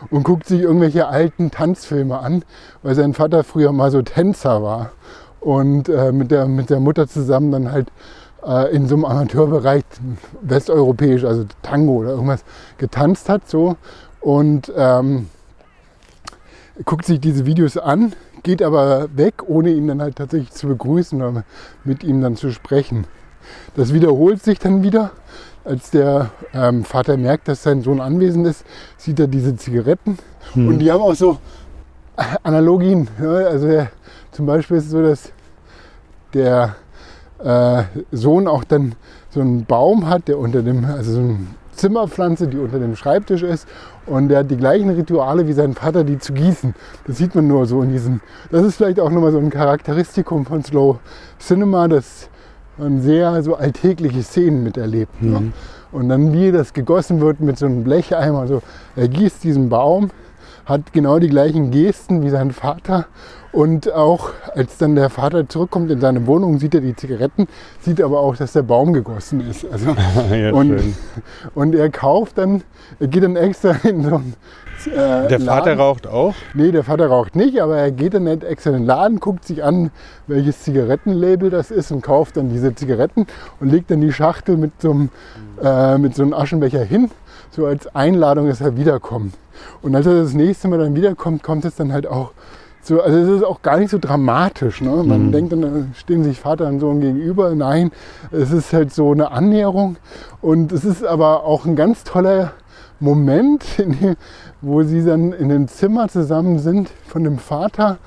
und 0.09 0.23
guckt 0.23 0.47
sich 0.47 0.61
irgendwelche 0.61 1.07
alten 1.07 1.51
Tanzfilme 1.51 2.19
an, 2.19 2.43
weil 2.83 2.95
sein 2.95 3.13
Vater 3.13 3.43
früher 3.43 3.71
mal 3.71 3.91
so 3.91 4.01
Tänzer 4.01 4.63
war 4.63 4.91
und 5.39 5.89
äh, 5.89 6.11
mit, 6.11 6.31
der, 6.31 6.47
mit 6.47 6.69
der 6.69 6.79
Mutter 6.79 7.07
zusammen 7.07 7.51
dann 7.51 7.71
halt 7.71 7.87
äh, 8.45 8.73
in 8.73 8.87
so 8.87 8.95
einem 8.95 9.05
Amateurbereich 9.05 9.83
westeuropäisch, 10.41 11.23
also 11.23 11.45
Tango 11.61 11.93
oder 11.93 12.11
irgendwas 12.11 12.43
getanzt 12.77 13.29
hat 13.29 13.49
so. 13.49 13.75
Und 14.21 14.71
ähm, 14.75 15.27
guckt 16.85 17.05
sich 17.05 17.19
diese 17.19 17.45
Videos 17.45 17.77
an, 17.77 18.13
geht 18.43 18.61
aber 18.61 19.07
weg, 19.15 19.43
ohne 19.47 19.71
ihn 19.71 19.87
dann 19.87 20.01
halt 20.01 20.15
tatsächlich 20.15 20.51
zu 20.51 20.67
begrüßen 20.67 21.21
oder 21.21 21.43
mit 21.83 22.03
ihm 22.03 22.21
dann 22.21 22.35
zu 22.35 22.51
sprechen. 22.51 23.05
Das 23.75 23.93
wiederholt 23.93 24.43
sich 24.43 24.59
dann 24.59 24.83
wieder 24.83 25.11
als 25.65 25.91
der 25.91 26.31
ähm, 26.53 26.83
Vater 26.83 27.17
merkt, 27.17 27.47
dass 27.47 27.63
sein 27.63 27.81
Sohn 27.81 28.01
anwesend 28.01 28.47
ist, 28.47 28.65
sieht 28.97 29.19
er 29.19 29.27
diese 29.27 29.55
Zigaretten. 29.55 30.17
Hm. 30.53 30.67
Und 30.67 30.79
die 30.79 30.91
haben 30.91 31.01
auch 31.01 31.15
so 31.15 31.37
Analogien. 32.43 33.07
Ja? 33.21 33.33
Also 33.33 33.67
der, 33.67 33.91
zum 34.31 34.45
Beispiel 34.45 34.77
ist 34.77 34.85
es 34.85 34.91
so, 34.91 35.01
dass 35.01 35.31
der 36.33 36.75
äh, 37.43 37.83
Sohn 38.11 38.47
auch 38.47 38.63
dann 38.63 38.95
so 39.29 39.41
einen 39.41 39.65
Baum 39.65 40.09
hat, 40.09 40.27
der 40.27 40.39
unter 40.39 40.61
dem, 40.61 40.85
also 40.85 41.13
so 41.13 41.19
eine 41.19 41.37
Zimmerpflanze, 41.73 42.47
die 42.47 42.57
unter 42.57 42.79
dem 42.79 42.95
Schreibtisch 42.95 43.43
ist. 43.43 43.67
Und 44.09 44.29
der 44.29 44.39
hat 44.39 44.51
die 44.51 44.57
gleichen 44.57 44.89
Rituale 44.89 45.47
wie 45.47 45.53
sein 45.53 45.75
Vater, 45.75 46.03
die 46.03 46.17
zu 46.17 46.33
gießen. 46.33 46.73
Das 47.05 47.17
sieht 47.17 47.35
man 47.35 47.47
nur 47.47 47.67
so 47.67 47.83
in 47.83 47.91
diesem. 47.91 48.21
Das 48.51 48.65
ist 48.65 48.77
vielleicht 48.77 48.99
auch 48.99 49.11
nochmal 49.11 49.31
so 49.31 49.37
ein 49.37 49.51
Charakteristikum 49.51 50.45
von 50.45 50.63
Slow 50.63 50.97
Cinema, 51.39 51.87
dass 51.87 52.27
man 52.77 53.01
sehr 53.01 53.43
so 53.43 53.55
alltägliche 53.55 54.23
Szenen 54.23 54.63
miterlebt. 54.63 55.21
Ne? 55.21 55.39
Mhm. 55.39 55.45
Ne? 55.45 55.53
Und 55.91 56.09
dann 56.09 56.33
wie 56.33 56.51
das 56.51 56.73
gegossen 56.73 57.21
wird 57.21 57.39
mit 57.39 57.57
so 57.59 57.67
einem 57.67 57.83
Blecheimer. 57.83 58.39
Also 58.39 58.61
er 58.95 59.07
gießt 59.07 59.43
diesen 59.43 59.69
Baum, 59.69 60.09
hat 60.65 60.91
genau 60.91 61.19
die 61.19 61.29
gleichen 61.29 61.69
Gesten 61.69 62.23
wie 62.23 62.29
sein 62.29 62.51
Vater. 62.51 63.05
Und 63.51 63.91
auch 63.91 64.31
als 64.53 64.77
dann 64.77 64.95
der 64.95 65.09
Vater 65.09 65.49
zurückkommt 65.49 65.89
in 65.89 65.99
seine 65.99 66.27
Wohnung, 66.27 66.59
sieht 66.59 66.75
er 66.75 66.81
die 66.81 66.95
Zigaretten, 66.95 67.47
sieht 67.81 68.01
aber 68.01 68.19
auch, 68.19 68.35
dass 68.35 68.53
der 68.53 68.61
Baum 68.61 68.93
gegossen 68.93 69.41
ist. 69.49 69.65
Also, 69.71 69.95
ja, 70.31 70.53
und, 70.53 70.95
und 71.55 71.75
er 71.75 71.89
kauft 71.89 72.37
dann, 72.37 72.63
er 72.99 73.07
geht 73.07 73.23
dann 73.23 73.35
extra 73.35 73.71
in 73.87 74.03
so 74.03 74.15
ein 74.15 74.35
äh, 74.85 75.27
der 75.27 75.39
Vater 75.39 75.71
Laden. 75.71 75.79
raucht 75.79 76.07
auch? 76.07 76.33
Nee, 76.53 76.71
der 76.71 76.83
Vater 76.83 77.07
raucht 77.07 77.35
nicht, 77.35 77.59
aber 77.61 77.77
er 77.77 77.91
geht 77.91 78.13
dann 78.13 78.25
nicht 78.25 78.43
extra 78.43 78.69
in 78.71 78.77
den 78.77 78.85
Laden, 78.85 79.19
guckt 79.19 79.45
sich 79.45 79.63
an, 79.63 79.91
welches 80.27 80.61
Zigarettenlabel 80.61 81.49
das 81.49 81.71
ist 81.71 81.91
und 81.91 82.01
kauft 82.01 82.37
dann 82.37 82.49
diese 82.49 82.73
Zigaretten 82.75 83.27
und 83.59 83.69
legt 83.69 83.91
dann 83.91 84.01
die 84.01 84.13
Schachtel 84.13 84.57
mit 84.57 84.71
so 84.79 84.91
einem, 84.91 85.09
äh, 85.61 85.97
mit 85.97 86.15
so 86.15 86.23
einem 86.23 86.33
Aschenbecher 86.33 86.83
hin, 86.83 87.11
so 87.51 87.65
als 87.65 87.93
Einladung, 87.95 88.47
dass 88.47 88.61
er 88.61 88.77
wiederkommt. 88.77 89.33
Und 89.81 89.95
als 89.95 90.05
er 90.05 90.21
das 90.21 90.33
nächste 90.33 90.67
Mal 90.67 90.79
dann 90.79 90.95
wiederkommt, 90.95 91.43
kommt 91.43 91.65
es 91.65 91.75
dann 91.75 91.91
halt 91.91 92.07
auch 92.07 92.31
so, 92.81 93.01
also 93.01 93.17
es 93.17 93.29
ist 93.29 93.43
auch 93.43 93.61
gar 93.61 93.77
nicht 93.77 93.91
so 93.91 93.99
dramatisch. 93.99 94.81
Ne? 94.81 95.03
Man 95.03 95.27
mhm. 95.27 95.31
denkt 95.31 95.51
dann, 95.51 95.61
da 95.61 95.69
stehen 95.95 96.23
sich 96.23 96.39
Vater 96.39 96.67
und 96.67 96.79
Sohn 96.79 97.01
gegenüber. 97.01 97.53
Nein, 97.55 97.91
es 98.31 98.51
ist 98.51 98.73
halt 98.73 98.93
so 98.93 99.11
eine 99.11 99.31
Annäherung. 99.31 99.97
Und 100.41 100.71
es 100.71 100.85
ist 100.85 101.05
aber 101.05 101.43
auch 101.43 101.65
ein 101.65 101.75
ganz 101.75 102.03
toller 102.03 102.53
Moment, 102.99 103.65
dem, 103.77 104.15
wo 104.61 104.83
sie 104.83 105.03
dann 105.03 105.33
in 105.33 105.49
dem 105.49 105.67
Zimmer 105.67 106.07
zusammen 106.07 106.59
sind 106.59 106.89
von 107.07 107.23
dem 107.23 107.37
Vater 107.37 107.97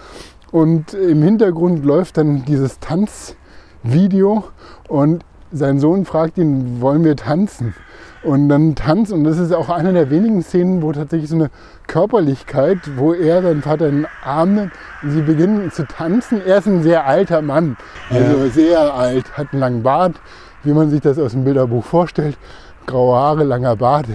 und 0.50 0.92
im 0.92 1.22
Hintergrund 1.22 1.84
läuft 1.84 2.18
dann 2.18 2.44
dieses 2.44 2.78
Tanzvideo 2.78 4.44
und 4.88 5.24
sein 5.50 5.80
Sohn 5.80 6.04
fragt 6.04 6.38
ihn, 6.38 6.80
wollen 6.80 7.04
wir 7.04 7.16
tanzen? 7.16 7.74
Und 8.22 8.48
dann 8.48 8.76
tanzt, 8.76 9.12
und 9.12 9.24
das 9.24 9.38
ist 9.38 9.52
auch 9.52 9.68
eine 9.68 9.92
der 9.92 10.08
wenigen 10.08 10.42
Szenen, 10.42 10.80
wo 10.82 10.92
tatsächlich 10.92 11.28
so 11.28 11.34
eine 11.34 11.50
Körperlichkeit, 11.88 12.78
wo 12.96 13.12
er 13.12 13.42
seinen 13.42 13.62
Vater 13.62 13.88
in 13.88 14.02
den 14.02 14.06
Arm 14.22 14.54
nimmt 14.54 14.72
und 15.02 15.10
sie 15.10 15.22
beginnen 15.22 15.72
zu 15.72 15.86
tanzen. 15.86 16.40
Er 16.46 16.58
ist 16.58 16.68
ein 16.68 16.84
sehr 16.84 17.04
alter 17.04 17.42
Mann, 17.42 17.76
also 18.10 18.44
ja. 18.44 18.50
sehr 18.50 18.94
alt, 18.94 19.36
hat 19.36 19.48
einen 19.52 19.60
langen 19.60 19.82
Bart, 19.82 20.14
wie 20.62 20.72
man 20.72 20.88
sich 20.88 21.00
das 21.00 21.18
aus 21.18 21.32
dem 21.32 21.42
Bilderbuch 21.42 21.84
vorstellt. 21.84 22.38
Graue 22.86 23.16
Haare, 23.16 23.42
langer 23.42 23.74
Bart, 23.74 24.06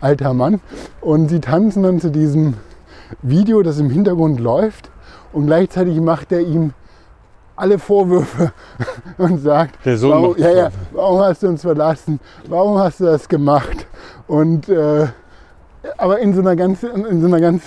alter 0.00 0.32
Mann. 0.32 0.60
Und 1.02 1.28
sie 1.28 1.40
tanzen 1.40 1.82
dann 1.82 2.00
zu 2.00 2.10
diesem 2.10 2.54
Video, 3.20 3.62
das 3.62 3.78
im 3.78 3.90
Hintergrund 3.90 4.40
läuft. 4.40 4.90
Und 5.32 5.46
gleichzeitig 5.46 6.00
macht 6.00 6.32
er 6.32 6.40
ihm 6.40 6.72
alle 7.60 7.78
Vorwürfe 7.78 8.52
und 9.18 9.38
sagt, 9.38 9.84
Der 9.84 9.96
Sohn 9.96 10.10
warum, 10.10 10.36
ja, 10.38 10.50
ja, 10.50 10.68
warum 10.92 11.20
hast 11.20 11.42
du 11.42 11.48
uns 11.48 11.62
verlassen? 11.62 12.18
Warum 12.48 12.78
hast 12.78 13.00
du 13.00 13.04
das 13.04 13.28
gemacht? 13.28 13.86
Und 14.26 14.68
äh, 14.68 15.06
aber 15.96 16.18
in 16.18 16.34
so 16.34 16.40
einer 16.40 16.56
ganz, 16.56 16.82
in 16.82 17.20
so 17.20 17.26
einer 17.26 17.40
ganz, 17.40 17.62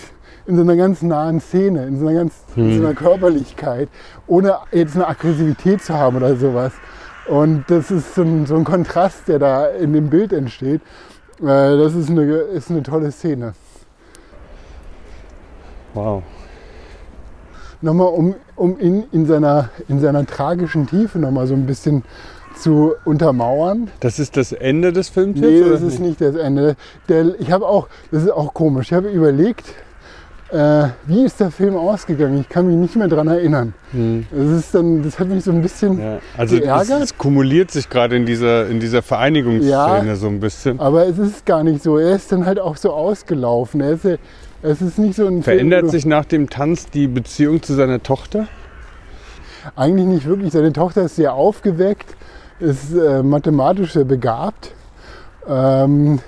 in 0.45 0.55
so 0.55 0.61
einer 0.61 0.75
ganz 0.75 1.01
nahen 1.01 1.39
Szene, 1.39 1.85
in 1.85 1.99
so 1.99 2.07
einer 2.07 2.19
ganz, 2.19 2.33
in 2.55 2.73
so 2.73 2.79
Mhm. 2.79 2.85
einer 2.85 2.95
Körperlichkeit, 2.95 3.89
ohne 4.27 4.57
jetzt 4.71 4.95
eine 4.95 5.07
Aggressivität 5.07 5.81
zu 5.83 5.93
haben 5.93 6.17
oder 6.17 6.35
sowas. 6.35 6.73
Und 7.27 7.63
das 7.69 7.89
ist 7.89 8.13
so 8.15 8.21
ein, 8.21 8.45
so 8.45 8.55
ein 8.55 8.63
Kontrast, 8.65 9.27
der 9.27 9.39
da 9.39 9.67
in 9.67 9.93
dem 9.93 10.09
Bild 10.09 10.33
entsteht. 10.33 10.81
Äh, 11.41 11.45
Das 11.77 11.95
ist 11.95 12.09
eine, 12.09 12.23
ist 12.23 12.69
eine 12.69 12.83
tolle 12.83 13.11
Szene. 13.11 13.53
Wow. 15.93 16.23
Nochmal, 17.81 18.07
um, 18.07 18.35
um 18.55 18.79
ihn 18.79 19.03
in 19.11 19.25
seiner, 19.25 19.69
in 19.87 19.99
seiner 19.99 20.25
tragischen 20.25 20.87
Tiefe 20.87 21.19
nochmal 21.19 21.47
so 21.47 21.53
ein 21.53 21.65
bisschen 21.65 22.03
zu 22.55 22.93
untermauern. 23.05 23.89
Das 23.99 24.19
ist 24.19 24.37
das 24.37 24.51
Ende 24.51 24.93
des 24.93 25.09
Films 25.09 25.39
Nee, 25.39 25.61
das 25.67 25.81
ist 25.81 25.99
nicht 25.99 26.21
das 26.21 26.35
Ende. 26.35 26.75
Der, 27.09 27.39
ich 27.39 27.51
habe 27.51 27.67
auch, 27.67 27.87
das 28.11 28.23
ist 28.23 28.31
auch 28.31 28.53
komisch, 28.53 28.87
ich 28.91 28.93
habe 28.93 29.09
überlegt, 29.09 29.65
äh, 30.51 30.89
wie 31.07 31.25
ist 31.25 31.39
der 31.39 31.49
Film 31.49 31.75
ausgegangen? 31.75 32.39
Ich 32.41 32.47
kann 32.47 32.67
mich 32.67 32.75
nicht 32.75 32.95
mehr 32.95 33.07
daran 33.07 33.27
erinnern. 33.27 33.73
Hm. 33.91 34.27
Das, 34.29 34.51
ist 34.51 34.75
dann, 34.75 35.01
das 35.01 35.17
hat 35.17 35.27
mich 35.27 35.43
so 35.43 35.51
ein 35.51 35.63
bisschen, 35.63 35.99
Ja, 35.99 36.19
also 36.37 36.55
es, 36.55 36.61
Geärgert? 36.61 37.01
es 37.01 37.17
kumuliert 37.17 37.71
sich 37.71 37.89
gerade 37.89 38.15
in 38.15 38.27
dieser, 38.27 38.67
in 38.67 38.79
dieser 38.79 39.01
Vereinigungsszene 39.01 39.71
Ja. 40.07 40.15
so 40.15 40.27
ein 40.27 40.39
bisschen. 40.39 40.79
aber 40.79 41.07
es 41.07 41.17
ist 41.17 41.47
gar 41.47 41.63
nicht 41.63 41.81
so. 41.81 41.97
Er 41.97 42.15
ist 42.15 42.31
dann 42.31 42.45
halt 42.45 42.59
auch 42.59 42.77
so 42.77 42.91
ausgelaufen. 42.91 43.81
Er 43.81 43.93
ist, 43.93 44.05
es 44.63 44.81
ist 44.81 44.97
nicht 44.97 45.15
so 45.15 45.23
ein 45.23 45.29
Film, 45.29 45.43
Verändert 45.43 45.83
wo- 45.83 45.89
sich 45.89 46.05
nach 46.05 46.25
dem 46.25 46.49
Tanz 46.49 46.87
die 46.89 47.07
Beziehung 47.07 47.61
zu 47.61 47.73
seiner 47.73 48.01
Tochter? 48.01 48.47
Eigentlich 49.75 50.07
nicht 50.07 50.25
wirklich. 50.25 50.51
Seine 50.53 50.73
Tochter 50.73 51.03
ist 51.03 51.15
sehr 51.15 51.33
aufgeweckt, 51.33 52.15
ist 52.59 52.93
äh, 52.93 53.21
mathematisch 53.23 53.93
sehr 53.93 54.05
begabt. 54.05 54.71
Ähm, 55.47 56.19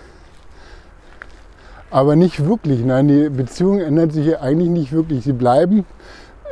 aber 1.92 2.16
nicht 2.16 2.46
wirklich. 2.46 2.84
Nein, 2.84 3.08
die 3.08 3.30
Beziehung 3.30 3.80
ändert 3.80 4.12
sich 4.14 4.38
eigentlich 4.40 4.70
nicht 4.70 4.92
wirklich. 4.92 5.24
Sie 5.24 5.34
bleiben 5.34 5.86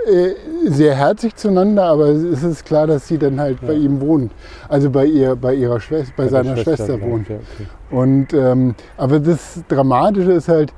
äh, 0.09 0.69
sehr 0.69 0.95
herzig 0.95 1.35
zueinander, 1.35 1.83
aber 1.85 2.07
es 2.07 2.43
ist 2.43 2.65
klar, 2.65 2.87
dass 2.87 3.07
sie 3.07 3.17
dann 3.17 3.39
halt 3.39 3.59
bei 3.65 3.73
ihm 3.73 3.99
wohnt. 4.01 4.31
Also 4.69 4.89
bei 4.89 5.05
ihr, 5.05 5.35
bei 5.35 5.53
ihrer 5.55 5.79
Schwester, 5.79 6.13
bei, 6.15 6.27
seiner 6.27 6.55
der 6.55 6.63
Schwester, 6.63 6.97
bleibt, 6.97 7.03
wohnt. 7.03 7.29
Ja, 7.29 7.35
okay. 7.35 7.67
Und 7.95 8.33
ähm, 8.33 8.75
aber 8.97 9.19
das 9.19 9.61
Dramatische 9.67 10.31
ist 10.33 10.47
halt 10.49 10.73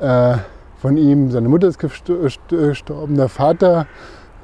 äh, 0.00 0.36
von 0.80 0.96
ihm, 0.96 1.30
seine 1.30 1.48
Mutter 1.48 1.68
ist 1.68 1.80
gesto- 1.80 2.26
st- 2.26 2.68
gestorben, 2.68 3.16
der 3.16 3.28
Vater 3.28 3.86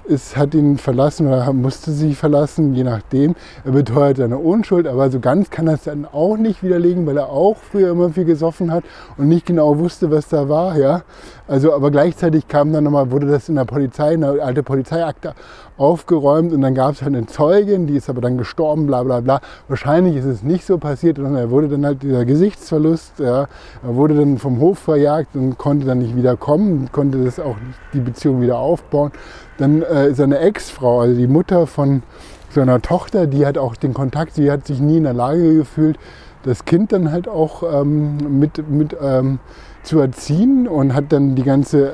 ist, 0.05 0.37
hat 0.37 0.55
ihn 0.55 0.79
verlassen 0.79 1.27
oder 1.29 1.53
musste 1.53 1.93
sie 1.93 2.15
verlassen, 2.15 2.75
je 2.75 2.85
nachdem. 2.85 3.35
Er 3.65 3.73
beteuert 3.73 4.17
seine 4.17 4.39
Unschuld, 4.39 4.87
aber 4.87 5.11
so 5.11 5.21
ganz 5.21 5.51
kann 5.51 5.69
er 5.69 5.75
es 5.75 5.85
dann 5.85 6.07
auch 6.07 6.37
nicht 6.37 6.63
widerlegen, 6.63 7.07
weil 7.07 7.17
er 7.17 7.29
auch 7.29 7.57
früher 7.57 7.91
immer 7.91 8.11
viel 8.11 8.25
gesoffen 8.25 8.73
hat 8.73 8.85
und 9.17 9.29
nicht 9.29 9.47
genau 9.47 9.79
wusste, 9.79 10.11
was 10.11 10.29
da 10.29 10.49
war. 10.49 10.77
Ja? 10.77 11.03
Also, 11.47 11.73
aber 11.73 11.91
gleichzeitig 11.91 12.49
kam 12.49 12.73
dann 12.73 12.85
nochmal, 12.85 13.11
wurde 13.11 13.27
das 13.27 13.49
in 13.49 13.57
der 13.57 13.65
Polizei, 13.65 14.15
eine 14.15 14.43
alte 14.43 14.63
Polizeiakte 14.63 15.35
aufgeräumt 15.77 16.53
und 16.53 16.61
dann 16.61 16.75
gab 16.75 16.93
es 16.93 17.03
halt 17.03 17.15
eine 17.15 17.27
Zeugin, 17.27 17.87
die 17.87 17.97
ist 17.97 18.09
aber 18.09 18.21
dann 18.21 18.39
gestorben, 18.39 18.87
bla 18.87 19.03
bla 19.03 19.21
bla. 19.21 19.41
Wahrscheinlich 19.69 20.17
ist 20.17 20.25
es 20.25 20.43
nicht 20.43 20.65
so 20.65 20.79
passiert, 20.79 21.17
sondern 21.17 21.37
er 21.37 21.51
wurde 21.51 21.69
dann 21.69 21.85
halt 21.85 22.03
dieser 22.03 22.25
Gesichtsverlust, 22.25 23.19
ja, 23.19 23.49
er 23.83 23.97
wurde 23.97 24.15
dann 24.15 24.39
vom 24.39 24.61
Hof 24.61 24.79
verjagt 24.79 25.35
und 25.35 25.59
konnte 25.59 25.87
dann 25.87 25.99
nicht 25.99 26.17
wieder 26.17 26.37
kommen, 26.37 26.91
konnte 26.93 27.25
das 27.25 27.41
auch 27.41 27.57
die 27.93 28.01
Beziehung 28.01 28.41
wieder 28.41 28.59
aufbauen. 28.59 29.13
Dann 29.59 29.83
äh, 29.83 30.15
seine 30.15 30.39
Ex-Frau, 30.39 31.01
also 31.01 31.17
die 31.17 31.27
Mutter 31.27 31.67
von 31.67 32.03
seiner 32.51 32.81
Tochter, 32.83 33.27
die 33.27 33.47
hat 33.47 33.59
auch 33.59 33.77
den 33.77 33.95
Kontakt, 33.95 34.35
sie 34.35 34.51
hat 34.51 34.67
sich 34.67 34.81
nie 34.81 34.99
in 34.99 35.05
der 35.05 35.15
Lage 35.15 35.55
gefühlt, 35.55 35.99
das 36.43 36.65
Kind 36.65 36.93
dann 36.93 37.13
halt 37.13 37.29
auch 37.29 37.63
ähm, 37.63 38.41
mit, 38.41 38.69
mit 38.69 38.97
ähm, 39.01 39.39
zu 39.83 39.99
erziehen 40.01 40.69
und 40.69 40.95
hat 40.95 41.13
dann 41.13 41.35
die 41.35 41.43
ganze 41.43 41.93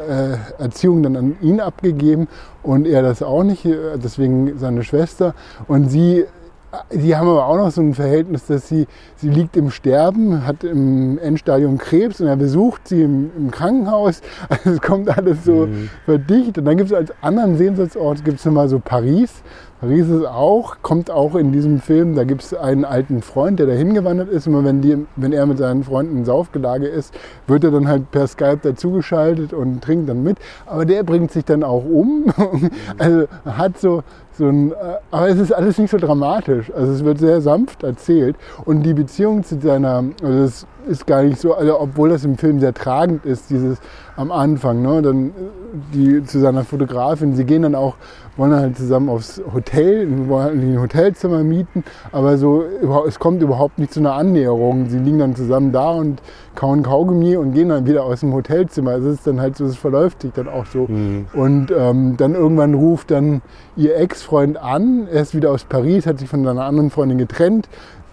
äh, 0.59 0.62
Erziehung 0.62 1.02
dann 1.02 1.16
an 1.16 1.36
ihn 1.40 1.61
abgegeben 1.61 2.28
und 2.62 2.86
er 2.86 3.02
das 3.02 3.22
auch 3.22 3.42
nicht, 3.42 3.64
äh, 3.64 3.96
deswegen 3.96 4.59
seine 4.59 4.84
Schwester. 4.84 5.34
Und 5.68 5.90
sie, 5.90 6.24
sie 6.90 7.16
haben 7.16 7.28
aber 7.28 7.46
auch 7.46 7.56
noch 7.56 7.70
so 7.70 7.80
ein 7.80 7.94
Verhältnis, 7.94 8.46
dass 8.46 8.68
sie, 8.68 8.86
sie 9.16 9.28
liegt 9.28 9.56
im 9.56 9.70
Sterben, 9.70 10.46
hat 10.46 10.64
im 10.64 11.18
Endstadium 11.18 11.78
Krebs 11.78 12.20
und 12.20 12.26
er 12.26 12.36
besucht 12.36 12.88
sie 12.88 13.02
im, 13.02 13.30
im 13.36 13.50
Krankenhaus. 13.50 14.20
Also 14.48 14.70
es 14.70 14.80
kommt 14.80 15.08
alles 15.16 15.44
so 15.44 15.66
Mhm. 15.66 15.90
verdichtet. 16.04 16.58
Und 16.58 16.64
dann 16.64 16.76
gibt 16.76 16.90
es 16.90 16.96
als 16.96 17.12
anderen 17.20 17.56
Sehenswürdigkeitsort 17.56 18.24
gibt 18.24 18.38
es 18.38 18.44
nochmal 18.44 18.68
so 18.68 18.78
Paris. 18.78 19.42
Paris 19.80 20.08
ist 20.08 20.26
auch, 20.26 20.78
kommt 20.82 21.08
auch 21.08 21.36
in 21.36 21.52
diesem 21.52 21.80
Film, 21.80 22.16
da 22.16 22.24
gibt 22.24 22.42
es 22.42 22.52
einen 22.52 22.84
alten 22.84 23.22
Freund, 23.22 23.60
der 23.60 23.66
da 23.66 23.74
hingewandert 23.74 24.28
ist. 24.28 24.48
Immer 24.48 24.64
wenn, 24.64 24.80
die, 24.80 25.06
wenn 25.14 25.32
er 25.32 25.46
mit 25.46 25.58
seinen 25.58 25.84
Freunden 25.84 26.18
in 26.18 26.24
Saufgelage 26.24 26.88
ist, 26.88 27.14
wird 27.46 27.62
er 27.62 27.70
dann 27.70 27.86
halt 27.86 28.10
per 28.10 28.26
Skype 28.26 28.58
dazugeschaltet 28.60 29.52
und 29.52 29.80
trinkt 29.82 30.08
dann 30.08 30.24
mit. 30.24 30.38
Aber 30.66 30.84
der 30.84 31.04
bringt 31.04 31.30
sich 31.30 31.44
dann 31.44 31.62
auch 31.62 31.84
um. 31.84 32.26
Also 32.98 33.26
hat 33.44 33.78
so, 33.78 34.02
so 34.32 34.48
ein, 34.48 34.72
äh, 34.72 34.74
aber 35.10 35.28
es 35.28 35.38
ist 35.38 35.52
alles 35.52 35.78
nicht 35.78 35.90
so 35.90 35.98
dramatisch. 35.98 36.72
Also 36.74 36.92
es 36.92 37.04
wird 37.04 37.18
sehr 37.18 37.40
sanft 37.40 37.84
erzählt. 37.84 38.36
Und 38.64 38.82
die 38.82 38.94
Beziehung 38.94 39.44
zu 39.44 39.60
seiner, 39.60 40.04
also 40.22 40.42
es 40.42 40.66
ist 40.88 41.06
gar 41.06 41.22
nicht 41.22 41.38
so, 41.38 41.54
also 41.54 41.78
obwohl 41.80 42.08
das 42.08 42.24
im 42.24 42.36
Film 42.36 42.58
sehr 42.58 42.74
tragend 42.74 43.24
ist, 43.24 43.50
dieses 43.50 43.78
am 44.18 44.32
Anfang, 44.32 44.82
ne, 44.82 45.00
dann 45.00 45.28
äh, 45.28 45.32
die 45.94 46.24
zu 46.24 46.40
seiner 46.40 46.64
Fotografin, 46.64 47.36
sie 47.36 47.44
gehen 47.44 47.62
dann 47.62 47.76
auch, 47.76 47.94
wollen 48.36 48.50
dann 48.50 48.60
halt 48.60 48.76
zusammen 48.76 49.08
aufs 49.08 49.40
Hotel, 49.52 50.08
wollen 50.28 50.60
ein 50.60 50.80
Hotelzimmer 50.80 51.44
mieten, 51.44 51.84
aber 52.10 52.36
so, 52.36 52.64
es 53.06 53.18
kommt 53.20 53.42
überhaupt 53.42 53.78
nicht 53.78 53.92
zu 53.92 54.00
einer 54.00 54.14
Annäherung. 54.14 54.88
Sie 54.88 54.98
liegen 54.98 55.18
dann 55.18 55.36
zusammen 55.36 55.72
da 55.72 55.90
und 55.90 56.20
kauen 56.54 56.82
Kaugummi 56.82 57.36
und 57.36 57.52
gehen 57.52 57.68
dann 57.68 57.86
wieder 57.86 58.04
aus 58.04 58.20
dem 58.20 58.32
Hotelzimmer. 58.32 58.92
Also 58.92 59.08
es 59.08 59.16
ist 59.16 59.26
dann 59.26 59.40
halt 59.40 59.56
so, 59.56 59.64
es 59.64 59.76
verläuft 59.76 60.22
sich 60.22 60.32
dann 60.32 60.48
auch 60.48 60.66
so. 60.66 60.86
Mhm. 60.88 61.26
Und 61.32 61.72
ähm, 61.76 62.16
dann 62.16 62.34
irgendwann 62.34 62.74
ruft 62.74 63.10
dann 63.10 63.42
ihr 63.76 63.96
Ex-Freund 63.96 64.56
an, 64.56 65.06
er 65.12 65.22
ist 65.22 65.34
wieder 65.34 65.52
aus 65.52 65.64
Paris, 65.64 66.06
hat 66.06 66.18
sich 66.18 66.28
von 66.28 66.44
seiner 66.44 66.64
anderen 66.64 66.90
Freundin 66.90 67.18
getrennt, 67.18 67.68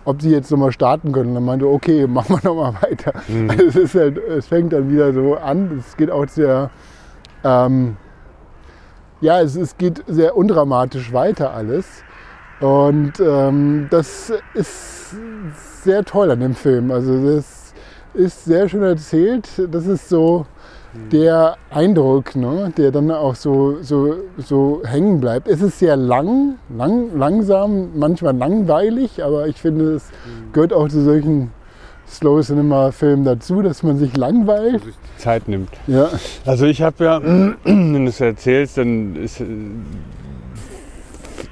ob 0.06 0.22
sie 0.22 0.32
jetzt 0.32 0.52
nochmal 0.52 0.72
starten 0.72 1.12
können. 1.12 1.30
Und 1.30 1.36
dann 1.36 1.46
meinte, 1.46 1.68
okay, 1.68 2.08
machen 2.08 2.38
wir 2.38 2.50
nochmal 2.50 2.74
weiter. 2.82 3.14
Also 3.50 3.66
es, 3.66 3.76
ist 3.76 3.96
halt, 3.96 4.18
es 4.18 4.48
fängt 4.48 4.74
dann 4.74 4.90
wieder 4.90 5.14
so 5.14 5.36
an, 5.36 5.80
es 5.80 5.98
geht 5.98 6.12
auch 6.12 6.28
sehr, 6.28 6.70
ähm, 7.44 7.98
ja, 9.22 9.42
es, 9.42 9.56
es 9.56 9.78
geht 9.78 10.04
sehr 10.08 10.38
undramatisch 10.38 11.12
weiter 11.12 11.54
alles. 11.54 12.04
Und 12.62 13.14
ähm, 13.20 13.88
das 13.90 14.32
ist 14.54 15.16
sehr 15.84 16.06
toll 16.06 16.32
an 16.32 16.40
dem 16.40 16.56
Film. 16.56 16.92
Also 16.92 17.36
das 17.36 17.74
ist 18.14 18.46
sehr 18.46 18.70
schön 18.70 18.84
erzählt. 18.84 19.50
Das 19.72 19.86
ist 19.86 20.08
so 20.08 20.46
der 21.12 21.58
Eindruck, 21.70 22.36
ne, 22.36 22.72
der 22.78 22.92
dann 22.92 23.12
auch 23.12 23.36
so, 23.36 23.78
so, 23.82 24.16
so 24.38 24.82
hängen 24.86 25.20
bleibt. 25.20 25.48
Es 25.48 25.62
ist 25.62 25.80
sehr 25.80 25.96
lang, 25.96 26.56
lang, 26.76 27.18
langsam, 27.18 27.90
manchmal 27.96 28.36
langweilig, 28.36 29.24
aber 29.24 29.48
ich 29.48 29.58
finde, 29.58 29.94
es 29.96 30.10
gehört 30.54 30.74
auch 30.74 30.88
zu 30.88 31.02
solchen 31.04 31.52
Slow 32.08 32.42
Cinema 32.42 32.92
Filmen 32.92 33.26
dazu, 33.26 33.62
dass 33.62 33.84
man 33.84 33.98
sich 33.98 34.16
langweilt. 34.16 34.84
sich 34.84 34.94
die 34.96 35.22
Zeit 35.22 35.48
nimmt. 35.48 35.70
Ja, 35.88 36.10
Also 36.46 36.66
ich 36.66 36.82
habe 36.82 37.04
ja, 37.04 37.22
wenn 37.64 38.06
du 38.06 38.10
es 38.10 38.22
erzählst, 38.22 38.78
dann 38.78 39.16
ist, 39.16 39.42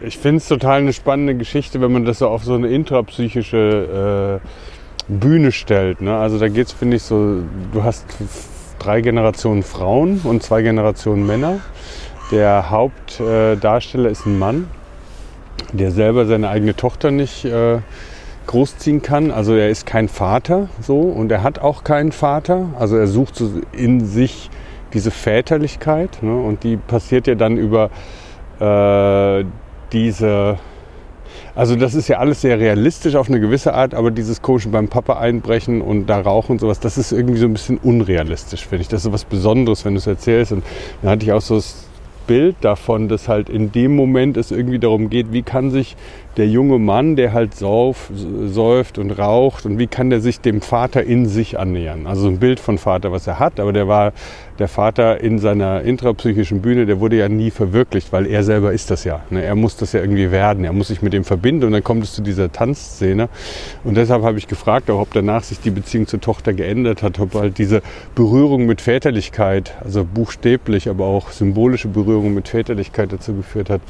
ich 0.02 0.18
finde 0.18 0.38
es 0.38 0.48
total 0.48 0.82
eine 0.82 0.94
spannende 0.94 1.36
Geschichte, 1.36 1.82
wenn 1.82 1.92
man 1.92 2.06
das 2.06 2.20
so 2.20 2.28
auf 2.28 2.44
so 2.44 2.54
eine 2.54 2.68
intrapsychische 2.70 4.42
äh, 4.42 4.48
Bühne 5.08 5.52
stellt. 5.52 6.02
Ne? 6.02 6.16
Also 6.16 6.38
da 6.40 6.48
geht 6.48 6.68
es, 6.68 6.74
finde 6.74 6.98
ich, 6.98 7.04
so, 7.04 7.40
du 7.72 7.84
hast 7.84 8.06
drei 8.84 9.02
Generationen 9.02 9.64
Frauen 9.64 10.20
und 10.24 10.44
zwei 10.44 10.62
Generationen 10.62 11.26
Männer. 11.26 11.60
Der 12.32 12.70
Hauptdarsteller 12.70 13.56
Darsteller 13.56 14.10
ist 14.10 14.26
ein 14.26 14.38
Mann, 14.38 14.68
der 15.72 15.92
selber 15.92 16.26
seine 16.26 16.50
eigene 16.50 16.76
Tochter 16.76 17.12
nicht 17.12 17.46
äh, 17.46 17.80
großziehen 18.48 19.02
kann. 19.02 19.32
Also 19.32 19.54
er 19.56 19.70
ist 19.70 19.86
kein 19.86 20.10
Vater 20.10 20.68
so 20.82 21.00
und 21.00 21.32
er 21.32 21.44
hat 21.44 21.60
auch 21.60 21.84
keinen 21.84 22.12
Vater. 22.12 22.70
Also 22.78 22.98
er 22.98 23.08
sucht 23.08 23.42
in 23.72 24.06
sich 24.06 24.50
diese 24.94 25.12
Väterlichkeit 25.12 26.22
ne? 26.22 26.36
und 26.36 26.64
die 26.64 26.76
passiert 26.78 27.28
ja 27.28 27.36
dann 27.36 27.58
über 27.58 27.90
äh, 28.60 29.46
diese 29.92 30.58
also 31.56 31.76
das 31.76 31.94
ist 31.94 32.08
ja 32.08 32.18
alles 32.18 32.42
sehr 32.42 32.60
realistisch 32.60 33.16
auf 33.16 33.30
eine 33.30 33.40
gewisse 33.40 33.74
Art, 33.74 33.94
aber 33.94 34.10
dieses 34.10 34.42
Komische 34.42 34.70
beim 34.70 34.88
Papa 34.88 35.20
einbrechen 35.20 35.82
und 35.82 36.08
da 36.08 36.20
rauchen 36.20 36.54
und 36.54 36.60
sowas, 36.60 36.80
das 36.80 36.98
ist 36.98 37.12
irgendwie 37.12 37.38
so 37.38 37.46
ein 37.46 37.54
bisschen 37.54 37.78
unrealistisch, 37.78 38.66
finde 38.66 38.82
ich. 38.82 38.88
Das 38.88 39.02
ist 39.02 39.04
so 39.04 39.14
was 39.14 39.26
Besonderes, 39.26 39.86
wenn 39.86 39.94
du 39.94 40.00
es 40.00 40.08
erzählst. 40.08 40.52
Und 40.52 40.64
dann 41.02 41.12
hatte 41.12 41.26
ich 41.26 41.32
auch 41.32 41.42
so 41.42 41.56
das 41.56 41.88
Bild 42.26 42.56
davon, 42.62 43.08
dass 43.08 43.28
halt 43.28 43.50
in 43.50 43.72
dem 43.72 43.96
Moment 43.96 44.38
es 44.38 44.52
irgendwie 44.52 44.80
darum 44.80 45.10
geht, 45.10 45.32
wie 45.32 45.44
kann 45.44 45.72
sich 45.72 45.96
der 46.38 46.48
junge 46.48 46.80
Mann, 46.80 47.16
der 47.16 47.34
halt 47.34 47.54
sauf, 47.54 48.10
säuft 48.46 48.98
und 48.98 49.12
raucht 49.12 49.66
und 49.66 49.78
wie 49.78 49.88
kann 49.88 50.10
der 50.10 50.22
sich 50.22 50.40
dem 50.40 50.62
Vater 50.62 51.04
in 51.04 51.28
sich 51.28 51.60
annähern. 51.60 52.08
Also 52.08 52.28
ein 52.28 52.40
Bild 52.40 52.60
von 52.60 52.78
Vater, 52.78 53.12
was 53.12 53.28
er 53.28 53.40
hat, 53.40 53.60
aber 53.60 53.74
der 53.74 53.88
war 53.88 54.14
der 54.60 54.68
Vater 54.68 55.22
in 55.22 55.40
seiner 55.40 55.82
intrapsychischen 55.82 56.62
Bühne, 56.62 56.86
der 56.86 57.00
wurde 57.00 57.16
ja 57.16 57.28
nie 57.30 57.52
verwirklicht, 57.52 58.14
weil 58.14 58.28
er 58.28 58.44
selber 58.44 58.72
ist 58.72 58.92
das 58.92 59.04
ja. 59.04 59.22
Ne? 59.30 59.44
Er 59.44 59.56
muss 59.56 59.78
das 59.78 59.94
ja 59.94 60.02
irgendwie 60.02 60.32
werden, 60.32 60.64
er 60.64 60.74
muss 60.74 60.90
sich 60.90 61.02
mit 61.02 61.14
dem 61.14 61.24
verbinden 61.24 61.66
und 61.66 61.72
dann 61.72 61.84
kommt 61.84 62.04
es 62.04 62.14
zu 62.14 62.22
dieser 62.22 62.52
Tanzszene. 62.52 63.30
Und 63.84 63.96
deshalb 63.96 64.24
habe 64.24 64.38
ich 64.38 64.48
gefragt, 64.48 64.90
auch 64.90 65.00
ob 65.00 65.14
danach 65.14 65.44
sich 65.44 65.60
die 65.60 65.72
Beziehung 65.72 66.08
zur 66.08 66.22
Tochter 66.22 66.54
geändert 66.54 67.02
hat, 67.02 67.20
ob 67.20 67.34
halt 67.34 67.58
diese 67.58 67.82
Berührung 68.16 68.66
mit 68.66 68.82
Väterlichkeit, 68.82 69.74
also 69.84 70.06
buchstäblich, 70.06 70.90
aber 70.90 71.06
auch 71.06 71.32
symbolische 71.32 71.88
Berührung 71.88 72.34
mit 72.34 72.48
Väterlichkeit 72.48 73.12
dazu 73.12 73.34
geführt 73.34 73.70
hat, 73.70 73.82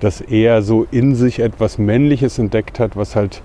dass 0.00 0.20
er 0.20 0.62
so 0.62 0.86
in 0.90 1.14
sich 1.14 1.40
etwas 1.40 1.78
Männliches 1.78 2.38
entdeckt 2.38 2.78
hat, 2.78 2.96
was 2.96 3.16
halt 3.16 3.42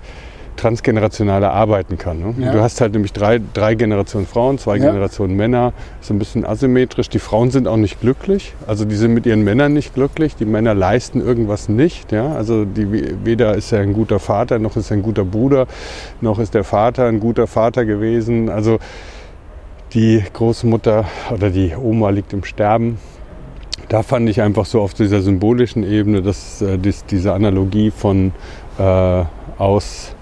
transgenerationale 0.56 1.50
arbeiten 1.50 1.98
kann. 1.98 2.18
Ne? 2.18 2.34
Ja. 2.38 2.52
Du 2.52 2.60
hast 2.60 2.80
halt 2.80 2.92
nämlich 2.92 3.12
drei, 3.12 3.40
drei 3.54 3.74
Generationen 3.74 4.26
Frauen, 4.26 4.58
zwei 4.58 4.76
ja. 4.76 4.86
Generationen 4.86 5.36
Männer. 5.36 5.72
Ist 6.00 6.10
ein 6.10 6.18
bisschen 6.18 6.44
asymmetrisch. 6.44 7.08
Die 7.08 7.18
Frauen 7.18 7.50
sind 7.50 7.68
auch 7.68 7.76
nicht 7.76 8.00
glücklich. 8.00 8.54
Also 8.66 8.84
die 8.84 8.96
sind 8.96 9.14
mit 9.14 9.26
ihren 9.26 9.42
Männern 9.44 9.72
nicht 9.72 9.94
glücklich. 9.94 10.36
Die 10.36 10.44
Männer 10.44 10.74
leisten 10.74 11.20
irgendwas 11.20 11.68
nicht. 11.68 12.12
Ja? 12.12 12.34
Also 12.34 12.64
die, 12.64 13.14
weder 13.24 13.54
ist 13.54 13.72
er 13.72 13.80
ein 13.80 13.92
guter 13.92 14.18
Vater, 14.18 14.58
noch 14.58 14.76
ist 14.76 14.90
er 14.90 14.96
ein 14.96 15.02
guter 15.02 15.24
Bruder, 15.24 15.66
noch 16.20 16.38
ist 16.38 16.54
der 16.54 16.64
Vater 16.64 17.06
ein 17.06 17.20
guter 17.20 17.46
Vater 17.46 17.84
gewesen. 17.84 18.48
Also 18.48 18.78
die 19.92 20.24
Großmutter 20.32 21.04
oder 21.32 21.50
die 21.50 21.74
Oma 21.76 22.10
liegt 22.10 22.32
im 22.32 22.44
Sterben 22.44 22.98
da 23.88 24.02
fand 24.02 24.28
ich 24.28 24.42
einfach 24.42 24.66
so 24.66 24.80
auf 24.80 24.94
dieser 24.94 25.22
symbolischen 25.22 25.84
Ebene, 25.84 26.22
dass 26.22 26.60
äh, 26.60 26.78
dies, 26.78 27.04
diese 27.04 27.32
Analogie 27.32 27.90
von 27.90 28.32
äh, 28.78 29.24
aus 29.58 30.15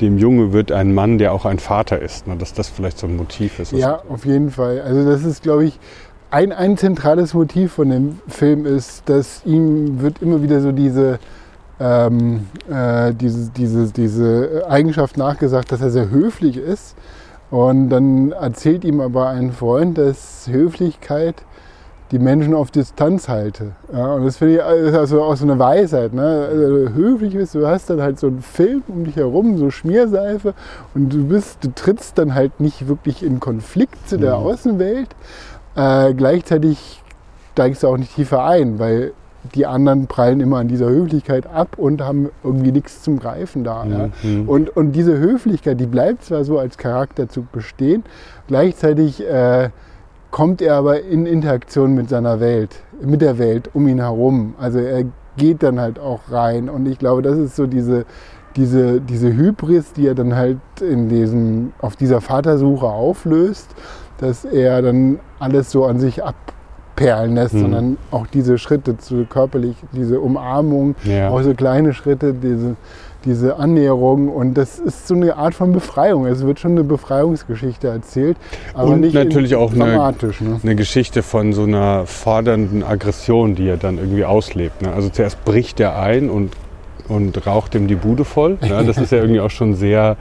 dem 0.00 0.18
Junge 0.18 0.52
wird 0.52 0.72
ein 0.72 0.94
Mann, 0.94 1.18
der 1.18 1.32
auch 1.32 1.44
ein 1.44 1.58
Vater 1.58 2.00
ist, 2.00 2.26
ne, 2.26 2.36
dass 2.36 2.52
das 2.52 2.68
vielleicht 2.68 2.98
so 2.98 3.06
ein 3.06 3.16
Motiv 3.16 3.58
ist. 3.58 3.72
Ja, 3.72 4.02
auf 4.08 4.24
jeden 4.24 4.50
Fall. 4.50 4.80
Also 4.80 5.04
das 5.08 5.24
ist, 5.24 5.42
glaube 5.42 5.64
ich, 5.64 5.78
ein, 6.30 6.52
ein 6.52 6.76
zentrales 6.76 7.32
Motiv 7.34 7.74
von 7.74 7.90
dem 7.90 8.18
Film 8.26 8.66
ist, 8.66 9.08
dass 9.08 9.42
ihm 9.44 10.00
wird 10.00 10.20
immer 10.20 10.42
wieder 10.42 10.60
so 10.60 10.72
diese, 10.72 11.20
ähm, 11.78 12.48
äh, 12.68 13.14
diese, 13.14 13.50
diese, 13.50 13.92
diese 13.92 14.64
Eigenschaft 14.68 15.16
nachgesagt, 15.16 15.70
dass 15.70 15.80
er 15.80 15.90
sehr 15.90 16.10
höflich 16.10 16.56
ist. 16.56 16.96
Und 17.50 17.88
dann 17.90 18.32
erzählt 18.32 18.84
ihm 18.84 19.00
aber 19.00 19.28
ein 19.28 19.52
Freund, 19.52 19.96
dass 19.96 20.48
Höflichkeit 20.50 21.36
die 22.14 22.20
Menschen 22.20 22.54
auf 22.54 22.70
Distanz 22.70 23.28
halte. 23.28 23.72
Ja, 23.92 24.14
und 24.14 24.24
das 24.24 24.36
finde 24.36 24.54
ich 24.54 24.62
also 24.62 25.22
auch 25.22 25.36
so 25.36 25.44
eine 25.44 25.58
Weisheit. 25.58 26.14
Ne? 26.14 26.48
Also, 26.48 26.94
höflich 26.94 27.34
bist, 27.34 27.56
du 27.56 27.66
hast 27.66 27.90
dann 27.90 28.00
halt 28.00 28.20
so 28.20 28.28
einen 28.28 28.40
Film 28.40 28.84
um 28.86 29.04
dich 29.04 29.16
herum, 29.16 29.58
so 29.58 29.70
Schmierseife 29.70 30.54
und 30.94 31.12
du 31.12 31.26
bist, 31.26 31.64
du 31.64 31.74
trittst 31.74 32.16
dann 32.16 32.34
halt 32.34 32.60
nicht 32.60 32.86
wirklich 32.86 33.24
in 33.24 33.40
Konflikt 33.40 34.08
zu 34.08 34.16
der 34.16 34.38
mhm. 34.38 34.46
Außenwelt. 34.46 35.08
Äh, 35.74 36.14
gleichzeitig 36.14 37.02
steigst 37.52 37.82
du 37.82 37.88
auch 37.88 37.96
nicht 37.96 38.14
tiefer 38.14 38.44
ein, 38.44 38.78
weil 38.78 39.12
die 39.56 39.66
anderen 39.66 40.06
prallen 40.06 40.40
immer 40.40 40.58
an 40.58 40.68
dieser 40.68 40.88
Höflichkeit 40.88 41.48
ab 41.48 41.76
und 41.76 42.00
haben 42.00 42.30
irgendwie 42.44 42.70
nichts 42.70 43.02
zum 43.02 43.18
Greifen 43.18 43.64
da. 43.64 43.84
Mhm. 43.84 43.92
Ja. 43.92 44.08
Und, 44.46 44.74
und 44.76 44.92
diese 44.92 45.18
Höflichkeit, 45.18 45.80
die 45.80 45.86
bleibt 45.86 46.24
zwar 46.24 46.44
so 46.44 46.60
als 46.60 46.78
Charakterzug 46.78 47.50
bestehen, 47.50 48.04
gleichzeitig 48.46 49.20
äh, 49.26 49.70
kommt 50.34 50.60
er 50.60 50.74
aber 50.74 51.02
in 51.02 51.26
Interaktion 51.26 51.94
mit 51.94 52.08
seiner 52.08 52.40
Welt, 52.40 52.82
mit 53.00 53.20
der 53.20 53.38
Welt 53.38 53.70
um 53.72 53.86
ihn 53.86 54.00
herum. 54.00 54.56
Also 54.58 54.80
er 54.80 55.04
geht 55.36 55.62
dann 55.62 55.78
halt 55.78 56.00
auch 56.00 56.22
rein. 56.28 56.68
Und 56.68 56.86
ich 56.86 56.98
glaube, 56.98 57.22
das 57.22 57.38
ist 57.38 57.54
so 57.54 57.68
diese, 57.68 58.04
diese, 58.56 59.00
diese 59.00 59.32
Hybris, 59.32 59.92
die 59.92 60.08
er 60.08 60.16
dann 60.16 60.34
halt 60.34 60.58
in 60.80 61.08
diesem, 61.08 61.72
auf 61.80 61.94
dieser 61.94 62.20
Vatersuche 62.20 62.84
auflöst, 62.84 63.76
dass 64.18 64.44
er 64.44 64.82
dann 64.82 65.20
alles 65.38 65.70
so 65.70 65.84
an 65.84 66.00
sich 66.00 66.24
abperlen 66.24 67.36
lässt, 67.36 67.54
mhm. 67.54 67.60
sondern 67.60 67.98
auch 68.10 68.26
diese 68.26 68.58
Schritte 68.58 68.98
zu 68.98 69.26
körperlich, 69.26 69.76
diese 69.92 70.18
Umarmung, 70.18 70.96
ja. 71.04 71.30
auch 71.30 71.42
so 71.42 71.54
kleine 71.54 71.94
Schritte, 71.94 72.34
diese, 72.34 72.74
diese 73.24 73.56
Annäherung 73.56 74.28
und 74.28 74.54
das 74.54 74.78
ist 74.78 75.08
so 75.08 75.14
eine 75.14 75.36
Art 75.36 75.54
von 75.54 75.72
Befreiung. 75.72 76.26
Es 76.26 76.44
wird 76.44 76.60
schon 76.60 76.72
eine 76.72 76.84
Befreiungsgeschichte 76.84 77.88
erzählt, 77.88 78.36
aber 78.74 78.90
und 78.90 79.00
nicht 79.00 79.14
natürlich 79.14 79.54
auch 79.54 79.72
dramatisch. 79.72 80.40
Eine, 80.40 80.50
ne? 80.50 80.60
eine 80.62 80.76
Geschichte 80.76 81.22
von 81.22 81.52
so 81.52 81.64
einer 81.64 82.06
fordernden 82.06 82.82
Aggression, 82.82 83.54
die 83.54 83.68
er 83.68 83.76
dann 83.76 83.98
irgendwie 83.98 84.24
auslebt. 84.24 84.82
Ne? 84.82 84.92
Also 84.92 85.08
zuerst 85.08 85.44
bricht 85.44 85.80
er 85.80 85.98
ein 85.98 86.30
und, 86.30 86.52
und 87.08 87.46
raucht 87.46 87.74
ihm 87.74 87.88
die 87.88 87.96
Bude 87.96 88.24
voll. 88.24 88.58
Ne? 88.60 88.84
Das 88.86 88.98
ist 88.98 89.12
ja 89.12 89.18
irgendwie 89.18 89.40
auch 89.40 89.50
schon 89.50 89.74
sehr 89.74 90.16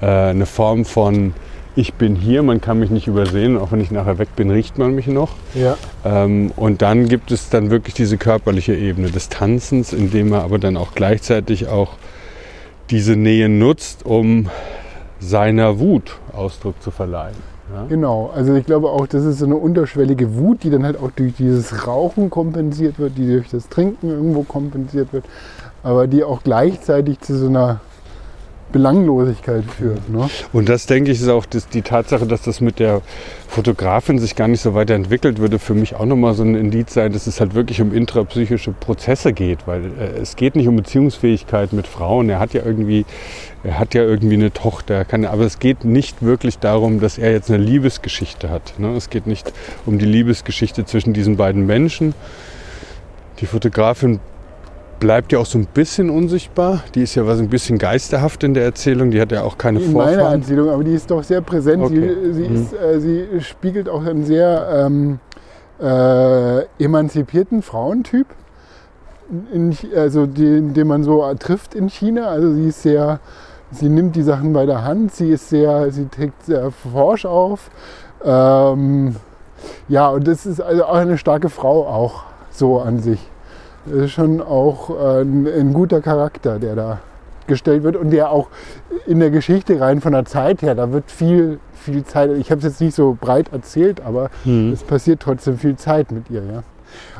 äh, 0.00 0.06
eine 0.06 0.46
Form 0.46 0.84
von 0.84 1.34
ich 1.76 1.94
bin 1.94 2.14
hier, 2.14 2.42
man 2.42 2.60
kann 2.60 2.78
mich 2.78 2.90
nicht 2.90 3.08
übersehen, 3.08 3.56
auch 3.56 3.72
wenn 3.72 3.80
ich 3.80 3.90
nachher 3.90 4.18
weg 4.18 4.28
bin, 4.36 4.50
riecht 4.50 4.78
man 4.78 4.94
mich 4.94 5.08
noch. 5.08 5.30
Ja. 5.54 5.76
Ähm, 6.04 6.52
und 6.56 6.82
dann 6.82 7.08
gibt 7.08 7.32
es 7.32 7.48
dann 7.50 7.70
wirklich 7.70 7.94
diese 7.94 8.16
körperliche 8.16 8.74
Ebene 8.74 9.10
des 9.10 9.28
Tanzens, 9.28 9.92
indem 9.92 10.32
er 10.32 10.44
aber 10.44 10.58
dann 10.58 10.76
auch 10.76 10.94
gleichzeitig 10.94 11.66
auch 11.66 11.94
diese 12.90 13.16
Nähe 13.16 13.48
nutzt, 13.48 14.04
um 14.04 14.48
seiner 15.20 15.78
Wut 15.78 16.18
Ausdruck 16.32 16.82
zu 16.82 16.90
verleihen. 16.90 17.36
Ja? 17.72 17.86
Genau, 17.88 18.30
also 18.34 18.54
ich 18.54 18.66
glaube 18.66 18.90
auch, 18.90 19.06
das 19.06 19.24
ist 19.24 19.38
so 19.38 19.46
eine 19.46 19.56
unterschwellige 19.56 20.36
Wut, 20.36 20.62
die 20.62 20.70
dann 20.70 20.84
halt 20.84 21.00
auch 21.00 21.10
durch 21.10 21.34
dieses 21.34 21.86
Rauchen 21.86 22.30
kompensiert 22.30 22.98
wird, 22.98 23.16
die 23.16 23.26
durch 23.26 23.48
das 23.48 23.68
Trinken 23.68 24.10
irgendwo 24.10 24.42
kompensiert 24.42 25.12
wird, 25.12 25.24
aber 25.82 26.06
die 26.06 26.24
auch 26.24 26.42
gleichzeitig 26.42 27.20
zu 27.20 27.36
so 27.36 27.46
einer 27.46 27.80
Belanglosigkeit 28.74 29.62
führt. 29.64 30.10
Ne? 30.10 30.28
Und 30.52 30.68
das, 30.68 30.86
denke 30.86 31.12
ich, 31.12 31.20
ist 31.20 31.28
auch 31.28 31.46
das, 31.46 31.68
die 31.68 31.82
Tatsache, 31.82 32.26
dass 32.26 32.42
das 32.42 32.60
mit 32.60 32.80
der 32.80 33.02
Fotografin 33.46 34.18
sich 34.18 34.34
gar 34.34 34.48
nicht 34.48 34.60
so 34.60 34.74
weiterentwickelt, 34.74 35.38
würde 35.38 35.60
für 35.60 35.74
mich 35.74 35.94
auch 35.94 36.06
nochmal 36.06 36.34
so 36.34 36.42
ein 36.42 36.56
Indiz 36.56 36.92
sein, 36.92 37.12
dass 37.12 37.28
es 37.28 37.40
halt 37.40 37.54
wirklich 37.54 37.80
um 37.80 37.94
intrapsychische 37.94 38.72
Prozesse 38.72 39.32
geht, 39.32 39.68
weil 39.68 39.84
äh, 39.84 40.20
es 40.20 40.34
geht 40.34 40.56
nicht 40.56 40.66
um 40.66 40.74
Beziehungsfähigkeit 40.74 41.72
mit 41.72 41.86
Frauen. 41.86 42.28
Er 42.28 42.40
hat 42.40 42.52
ja 42.52 42.62
irgendwie, 42.64 43.06
er 43.62 43.78
hat 43.78 43.94
ja 43.94 44.02
irgendwie 44.02 44.34
eine 44.34 44.52
Tochter, 44.52 45.04
kann, 45.04 45.24
aber 45.24 45.44
es 45.44 45.60
geht 45.60 45.84
nicht 45.84 46.22
wirklich 46.22 46.58
darum, 46.58 46.98
dass 46.98 47.16
er 47.16 47.30
jetzt 47.30 47.52
eine 47.52 47.62
Liebesgeschichte 47.62 48.50
hat. 48.50 48.74
Ne? 48.78 48.88
Es 48.96 49.08
geht 49.08 49.28
nicht 49.28 49.52
um 49.86 50.00
die 50.00 50.06
Liebesgeschichte 50.06 50.84
zwischen 50.84 51.12
diesen 51.12 51.36
beiden 51.36 51.64
Menschen. 51.64 52.12
Die 53.38 53.46
Fotografin 53.46 54.18
bleibt 54.98 55.32
ja 55.32 55.38
auch 55.38 55.46
so 55.46 55.58
ein 55.58 55.66
bisschen 55.66 56.10
unsichtbar. 56.10 56.82
Die 56.94 57.02
ist 57.02 57.14
ja 57.14 57.26
was 57.26 57.38
ein 57.38 57.48
bisschen 57.48 57.78
geisterhaft 57.78 58.42
in 58.44 58.54
der 58.54 58.64
Erzählung. 58.64 59.10
Die 59.10 59.20
hat 59.20 59.32
ja 59.32 59.42
auch 59.42 59.58
keine 59.58 59.80
in 59.80 59.92
Vorfahren. 59.92 60.14
In 60.14 60.20
meiner 60.20 60.34
Erzählung, 60.34 60.70
aber 60.70 60.84
die 60.84 60.94
ist 60.94 61.10
doch 61.10 61.22
sehr 61.22 61.40
präsent. 61.40 61.82
Okay. 61.82 62.14
Sie, 62.24 62.32
sie, 62.32 62.48
mhm. 62.48 62.56
ist, 62.56 62.72
äh, 62.72 63.00
sie, 63.00 63.40
spiegelt 63.40 63.88
auch 63.88 64.04
einen 64.04 64.24
sehr 64.24 64.86
ähm, 64.86 65.18
äh, 65.80 66.62
emanzipierten 66.82 67.62
Frauentyp, 67.62 68.26
in, 69.52 69.76
also 69.96 70.26
den, 70.26 70.74
den 70.74 70.86
man 70.86 71.04
so 71.04 71.32
trifft 71.34 71.74
in 71.74 71.88
China. 71.88 72.28
Also 72.28 72.52
sie 72.54 72.68
ist 72.68 72.82
sehr, 72.82 73.20
sie 73.70 73.88
nimmt 73.88 74.16
die 74.16 74.22
Sachen 74.22 74.52
bei 74.52 74.66
der 74.66 74.84
Hand. 74.84 75.14
Sie 75.14 75.30
ist 75.30 75.48
sehr, 75.48 75.90
sie 75.90 76.06
trägt 76.06 76.44
sehr 76.44 76.70
forsch 76.70 77.26
auf. 77.26 77.70
Ähm, 78.24 79.16
ja, 79.88 80.08
und 80.08 80.26
das 80.26 80.46
ist 80.46 80.60
also 80.60 80.84
auch 80.84 80.94
eine 80.94 81.18
starke 81.18 81.48
Frau 81.48 81.86
auch 81.86 82.24
so 82.50 82.80
an 82.80 83.00
sich. 83.00 83.20
Das 83.86 83.94
ist 83.94 84.12
schon 84.12 84.40
auch 84.40 84.90
äh, 84.90 85.22
ein, 85.22 85.46
ein 85.46 85.72
guter 85.72 86.00
Charakter, 86.00 86.58
der 86.58 86.74
da 86.74 86.98
gestellt 87.46 87.82
wird 87.82 87.96
und 87.96 88.10
der 88.10 88.30
auch 88.30 88.48
in 89.06 89.20
der 89.20 89.30
Geschichte 89.30 89.80
rein 89.80 90.00
von 90.00 90.12
der 90.12 90.24
Zeit 90.24 90.62
her, 90.62 90.74
da 90.74 90.92
wird 90.92 91.10
viel, 91.10 91.58
viel 91.74 92.04
Zeit, 92.04 92.30
ich 92.38 92.50
habe 92.50 92.60
es 92.60 92.64
jetzt 92.64 92.80
nicht 92.80 92.94
so 92.94 93.16
breit 93.20 93.52
erzählt, 93.52 94.00
aber 94.00 94.30
mhm. 94.44 94.72
es 94.72 94.82
passiert 94.82 95.20
trotzdem 95.20 95.58
viel 95.58 95.76
Zeit 95.76 96.10
mit 96.10 96.30
ihr. 96.30 96.42
Ja. 96.42 96.62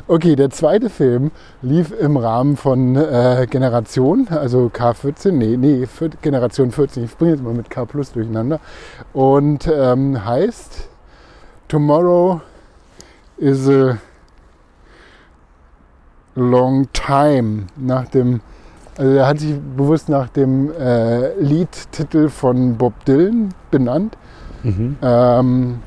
Okay, 0.07 0.35
der 0.35 0.49
zweite 0.51 0.89
Film 0.89 1.31
lief 1.61 1.91
im 1.99 2.17
Rahmen 2.17 2.57
von 2.57 2.95
äh, 2.95 3.47
Generation, 3.49 4.27
also 4.29 4.71
K14, 4.73 5.31
nee, 5.31 5.57
nee, 5.57 5.87
Generation 6.21 6.71
14, 6.71 7.05
ich 7.05 7.17
bringe 7.17 7.31
jetzt 7.31 7.43
mal 7.43 7.53
mit 7.53 7.69
K 7.69 7.85
plus 7.85 8.11
durcheinander 8.11 8.59
und 9.13 9.69
ähm, 9.71 10.23
heißt 10.23 10.89
Tomorrow 11.67 12.41
is 13.37 13.67
a 13.67 13.97
Long 16.35 16.87
Time 16.93 17.63
nach 17.75 18.07
dem, 18.07 18.41
also 18.97 19.11
er 19.11 19.27
hat 19.27 19.39
sich 19.39 19.55
bewusst 19.59 20.09
nach 20.09 20.29
dem 20.29 20.71
äh, 20.71 21.33
Liedtitel 21.39 22.29
von 22.29 22.77
Bob 22.77 22.93
Dylan 23.05 23.53
benannt. 23.71 24.17
Mhm. 24.63 24.97
Ähm, 25.01 25.79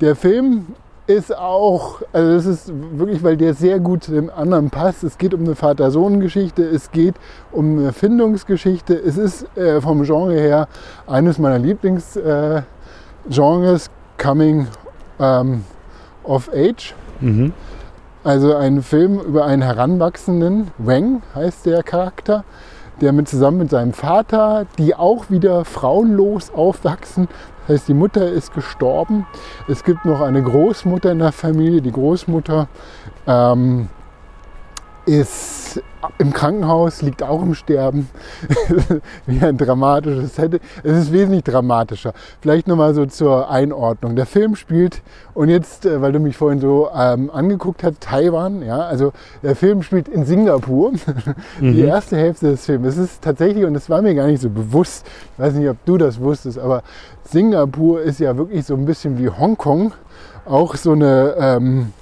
der 0.00 0.16
Film 0.16 0.66
ist 1.06 1.36
auch, 1.36 2.00
also 2.12 2.34
das 2.34 2.46
ist 2.46 2.72
wirklich, 2.96 3.22
weil 3.22 3.36
der 3.36 3.52
sehr 3.52 3.78
gut 3.78 4.04
zu 4.04 4.12
dem 4.12 4.30
anderen 4.30 4.70
passt. 4.70 5.04
Es 5.04 5.18
geht 5.18 5.34
um 5.34 5.40
eine 5.40 5.54
Vater-Sohn-Geschichte, 5.54 6.62
es 6.62 6.90
geht 6.90 7.14
um 7.52 7.78
eine 7.78 7.92
Findungsgeschichte. 7.92 8.94
Es 8.94 9.18
ist 9.18 9.46
äh, 9.56 9.80
vom 9.80 10.02
Genre 10.04 10.32
her 10.32 10.66
eines 11.06 11.38
meiner 11.38 11.58
Lieblingsgenres, 11.58 12.64
äh, 13.28 13.90
Coming 14.16 14.68
ähm, 15.20 15.64
of 16.24 16.48
Age. 16.54 16.94
Mhm. 17.20 17.52
Also 18.24 18.56
ein 18.56 18.82
Film 18.82 19.20
über 19.20 19.44
einen 19.44 19.60
heranwachsenden, 19.60 20.70
Wang 20.78 21.22
heißt 21.34 21.66
der 21.66 21.82
Charakter, 21.82 22.44
der 23.02 23.12
mit 23.12 23.28
zusammen 23.28 23.58
mit 23.58 23.70
seinem 23.70 23.92
Vater, 23.92 24.64
die 24.78 24.94
auch 24.94 25.28
wieder 25.28 25.66
frauenlos 25.66 26.50
aufwachsen. 26.50 27.28
Das 27.66 27.76
heißt, 27.76 27.88
die 27.88 27.94
Mutter 27.94 28.26
ist 28.26 28.54
gestorben. 28.54 29.26
Es 29.68 29.84
gibt 29.84 30.06
noch 30.06 30.22
eine 30.22 30.42
Großmutter 30.42 31.12
in 31.12 31.18
der 31.18 31.32
Familie. 31.32 31.82
Die 31.82 31.92
Großmutter 31.92 32.66
ähm, 33.26 33.90
ist 35.04 35.63
im 36.18 36.32
Krankenhaus, 36.32 37.02
liegt 37.02 37.22
auch 37.22 37.42
im 37.42 37.54
Sterben. 37.54 38.08
Wie 39.26 39.44
ein 39.44 39.56
dramatisches 39.56 40.38
hätte. 40.38 40.60
Es 40.82 40.96
ist 40.96 41.12
wesentlich 41.12 41.44
dramatischer. 41.44 42.12
Vielleicht 42.40 42.68
nochmal 42.68 42.94
so 42.94 43.06
zur 43.06 43.50
Einordnung. 43.50 44.16
Der 44.16 44.26
Film 44.26 44.56
spielt, 44.56 45.02
und 45.34 45.48
jetzt, 45.48 45.84
äh, 45.84 46.00
weil 46.00 46.12
du 46.12 46.20
mich 46.20 46.36
vorhin 46.36 46.60
so 46.60 46.88
ähm, 46.96 47.30
angeguckt 47.30 47.82
hast, 47.82 48.00
Taiwan, 48.00 48.62
ja, 48.62 48.80
also 48.80 49.12
der 49.42 49.56
Film 49.56 49.82
spielt 49.82 50.08
in 50.08 50.24
Singapur. 50.24 50.92
Mhm. 51.60 51.74
Die 51.74 51.82
erste 51.82 52.16
Hälfte 52.16 52.50
des 52.50 52.64
Films. 52.64 52.88
Es 52.88 52.98
ist 52.98 53.22
tatsächlich, 53.22 53.64
und 53.64 53.74
das 53.74 53.88
war 53.88 54.02
mir 54.02 54.14
gar 54.14 54.26
nicht 54.26 54.40
so 54.40 54.50
bewusst, 54.50 55.06
ich 55.34 55.38
weiß 55.38 55.54
nicht, 55.54 55.68
ob 55.68 55.76
du 55.84 55.98
das 55.98 56.20
wusstest, 56.20 56.58
aber 56.58 56.82
Singapur 57.24 58.00
ist 58.02 58.20
ja 58.20 58.36
wirklich 58.36 58.64
so 58.66 58.74
ein 58.74 58.84
bisschen 58.84 59.18
wie 59.18 59.28
Hongkong. 59.28 59.92
Auch 60.46 60.76
so 60.76 60.92
eine 60.92 61.34
ähm, 61.38 61.92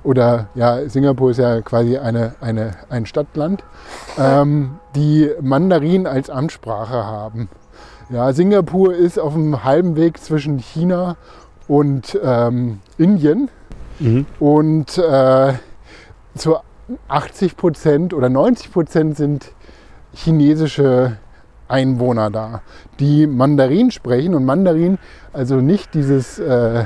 oder 0.05 0.47
ja, 0.53 0.87
Singapur 0.87 1.31
ist 1.31 1.37
ja 1.37 1.61
quasi 1.61 1.97
eine, 1.97 2.35
eine, 2.39 2.75
ein 2.89 3.05
Stadtland, 3.05 3.63
ähm, 4.17 4.79
die 4.95 5.31
Mandarin 5.41 6.07
als 6.07 6.29
Amtssprache 6.29 7.05
haben. 7.05 7.49
Ja, 8.09 8.31
Singapur 8.33 8.93
ist 8.93 9.19
auf 9.19 9.33
dem 9.33 9.63
halben 9.63 9.95
Weg 9.95 10.21
zwischen 10.21 10.59
China 10.59 11.17
und 11.67 12.17
ähm, 12.23 12.81
Indien. 12.99 13.49
Mhm. 13.99 14.25
Und 14.39 14.97
äh, 14.97 15.53
zu 16.35 16.57
80 17.07 17.57
Prozent 17.57 18.13
oder 18.13 18.29
90 18.29 18.71
Prozent 18.71 19.17
sind 19.17 19.51
chinesische 20.13 21.17
Einwohner 21.67 22.29
da, 22.29 22.61
die 22.99 23.27
Mandarin 23.27 23.91
sprechen. 23.91 24.35
Und 24.35 24.45
Mandarin, 24.45 24.97
also 25.33 25.57
nicht 25.57 25.93
dieses 25.93 26.39
äh, 26.39 26.85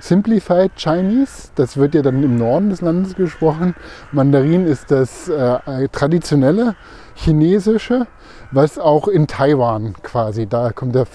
Simplified 0.00 0.72
Chinese, 0.76 1.50
das 1.54 1.76
wird 1.76 1.94
ja 1.94 2.02
dann 2.02 2.22
im 2.22 2.36
Norden 2.36 2.70
des 2.70 2.80
Landes 2.80 3.14
gesprochen. 3.14 3.74
Mandarin 4.12 4.66
ist 4.66 4.90
das 4.90 5.28
äh, 5.28 5.88
traditionelle 5.92 6.74
chinesische, 7.14 8.06
was 8.50 8.78
auch 8.78 9.08
in 9.08 9.26
Taiwan 9.26 9.94
quasi, 10.02 10.46
da 10.46 10.72
kommt 10.72 10.94
der, 10.94 11.06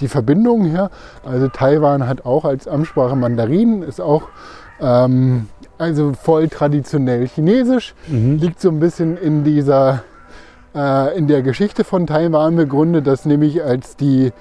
die 0.00 0.08
Verbindung 0.08 0.64
her. 0.64 0.90
Also 1.24 1.48
Taiwan 1.48 2.06
hat 2.06 2.24
auch 2.24 2.44
als 2.44 2.66
Amtssprache 2.66 3.16
Mandarin, 3.16 3.82
ist 3.82 4.00
auch 4.00 4.28
ähm, 4.80 5.48
also 5.78 6.12
voll 6.12 6.48
traditionell 6.48 7.26
chinesisch, 7.26 7.94
mhm. 8.08 8.36
liegt 8.36 8.60
so 8.60 8.70
ein 8.70 8.80
bisschen 8.80 9.16
in 9.16 9.44
dieser, 9.44 10.04
äh, 10.74 11.16
in 11.16 11.26
der 11.26 11.42
Geschichte 11.42 11.84
von 11.84 12.06
Taiwan 12.06 12.56
begründet, 12.56 13.06
dass 13.06 13.24
nämlich 13.24 13.62
als 13.62 13.96
die 13.96 14.32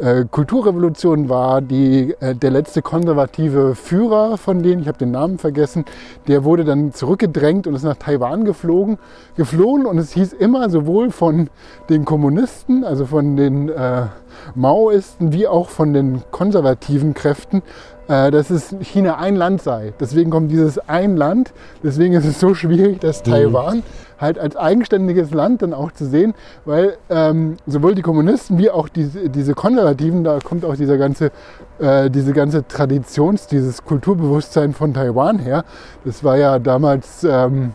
äh, 0.00 0.24
Kulturrevolution 0.30 1.28
war, 1.28 1.60
die, 1.60 2.14
äh, 2.20 2.34
der 2.34 2.50
letzte 2.50 2.80
konservative 2.80 3.74
Führer 3.74 4.38
von 4.38 4.62
denen, 4.62 4.80
ich 4.80 4.88
habe 4.88 4.98
den 4.98 5.10
Namen 5.10 5.38
vergessen, 5.38 5.84
der 6.26 6.42
wurde 6.44 6.64
dann 6.64 6.92
zurückgedrängt 6.92 7.66
und 7.66 7.74
ist 7.74 7.82
nach 7.82 7.96
Taiwan 7.96 8.44
geflogen, 8.44 8.98
geflohen 9.36 9.84
und 9.84 9.98
es 9.98 10.12
hieß 10.12 10.32
immer 10.32 10.70
sowohl 10.70 11.10
von 11.10 11.50
den 11.90 12.06
Kommunisten, 12.06 12.82
also 12.82 13.04
von 13.04 13.36
den 13.36 13.68
äh, 13.68 14.06
Maoisten, 14.54 15.32
wie 15.32 15.46
auch 15.46 15.68
von 15.68 15.92
den 15.92 16.22
konservativen 16.30 17.12
Kräften, 17.12 17.62
dass 18.10 18.50
es 18.50 18.74
China 18.80 19.18
ein 19.18 19.36
Land 19.36 19.62
sei. 19.62 19.92
Deswegen 20.00 20.30
kommt 20.30 20.50
dieses 20.50 20.78
ein 20.88 21.16
Land. 21.16 21.52
Deswegen 21.84 22.14
ist 22.14 22.24
es 22.24 22.40
so 22.40 22.54
schwierig, 22.54 23.00
dass 23.00 23.24
mhm. 23.24 23.30
Taiwan 23.30 23.82
halt 24.20 24.38
als 24.38 24.56
eigenständiges 24.56 25.32
Land 25.32 25.62
dann 25.62 25.72
auch 25.72 25.92
zu 25.92 26.06
sehen, 26.06 26.34
weil 26.64 26.96
ähm, 27.08 27.56
sowohl 27.66 27.94
die 27.94 28.02
Kommunisten 28.02 28.58
wie 28.58 28.70
auch 28.70 28.88
diese, 28.88 29.30
diese 29.30 29.54
Konservativen, 29.54 30.24
da 30.24 30.38
kommt 30.40 30.64
auch 30.64 30.76
dieser 30.76 30.98
ganze, 30.98 31.30
äh, 31.78 32.10
diese 32.10 32.32
ganze 32.32 32.66
Traditions-, 32.68 33.46
dieses 33.46 33.84
Kulturbewusstsein 33.84 34.74
von 34.74 34.92
Taiwan 34.92 35.38
her. 35.38 35.64
Das 36.04 36.22
war 36.22 36.36
ja 36.36 36.58
damals 36.58 37.24
ähm, 37.24 37.72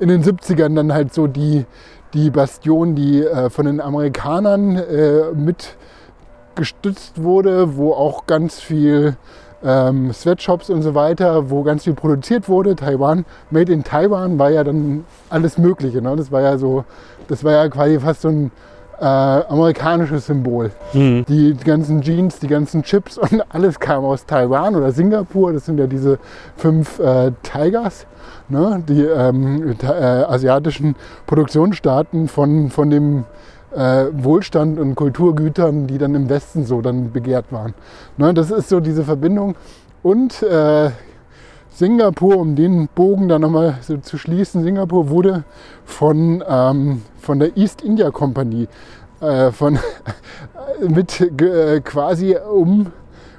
in 0.00 0.08
den 0.08 0.22
70ern 0.22 0.74
dann 0.74 0.92
halt 0.92 1.12
so 1.12 1.26
die, 1.26 1.66
die 2.14 2.30
Bastion, 2.30 2.94
die 2.94 3.22
äh, 3.22 3.50
von 3.50 3.66
den 3.66 3.80
Amerikanern 3.80 4.76
äh, 4.76 5.32
mit 5.34 5.76
gestützt 6.54 7.22
wurde, 7.22 7.76
wo 7.76 7.92
auch 7.92 8.26
ganz 8.26 8.60
viel 8.60 9.16
ähm, 9.64 10.12
Sweatshops 10.12 10.70
und 10.70 10.82
so 10.82 10.94
weiter, 10.94 11.50
wo 11.50 11.62
ganz 11.62 11.84
viel 11.84 11.94
produziert 11.94 12.48
wurde. 12.48 12.76
Taiwan, 12.76 13.24
Made 13.50 13.72
in 13.72 13.82
Taiwan 13.84 14.38
war 14.38 14.50
ja 14.50 14.62
dann 14.64 15.04
alles 15.30 15.58
Mögliche. 15.58 16.02
Ne? 16.02 16.14
Das 16.16 16.30
war 16.30 16.42
ja 16.42 16.58
so, 16.58 16.84
das 17.28 17.42
war 17.44 17.52
ja 17.52 17.68
quasi 17.68 17.98
fast 17.98 18.22
so 18.22 18.28
ein 18.28 18.50
äh, 19.00 19.04
amerikanisches 19.04 20.26
Symbol. 20.26 20.70
Mhm. 20.92 21.24
Die, 21.26 21.56
ganzen 21.64 22.02
Jeans, 22.02 22.38
die 22.38 22.48
ganzen 22.48 22.82
Chips 22.82 23.18
und 23.18 23.42
alles 23.48 23.80
kam 23.80 24.04
aus 24.04 24.26
Taiwan 24.26 24.76
oder 24.76 24.92
Singapur. 24.92 25.52
Das 25.52 25.66
sind 25.66 25.78
ja 25.78 25.86
diese 25.86 26.18
fünf 26.56 26.98
äh, 26.98 27.32
Tigers, 27.42 28.06
ne? 28.48 28.82
die 28.88 29.02
ähm, 29.02 29.74
äh, 29.82 29.86
asiatischen 29.86 30.94
Produktionsstaaten 31.26 32.28
von, 32.28 32.70
von 32.70 32.90
dem 32.90 33.24
äh, 33.74 34.06
Wohlstand 34.12 34.78
und 34.78 34.94
Kulturgütern, 34.94 35.86
die 35.86 35.98
dann 35.98 36.14
im 36.14 36.28
Westen 36.28 36.64
so 36.64 36.80
dann 36.80 37.12
begehrt 37.12 37.46
waren. 37.50 37.74
Ne, 38.16 38.34
das 38.34 38.50
ist 38.50 38.68
so 38.68 38.80
diese 38.80 39.04
Verbindung. 39.04 39.54
Und 40.02 40.42
äh, 40.42 40.90
Singapur, 41.70 42.36
um 42.36 42.54
den 42.54 42.88
Bogen 42.94 43.28
dann 43.28 43.40
nochmal 43.40 43.78
so 43.80 43.96
zu 43.96 44.16
schließen, 44.16 44.62
Singapur 44.62 45.10
wurde 45.10 45.44
von, 45.84 46.44
ähm, 46.48 47.02
von 47.18 47.38
der 47.40 47.56
East 47.56 47.82
India 47.82 48.10
Company 48.10 48.68
äh, 49.20 49.50
von, 49.50 49.78
mit 50.88 51.20
äh, 51.20 51.80
quasi 51.80 52.36
um 52.36 52.92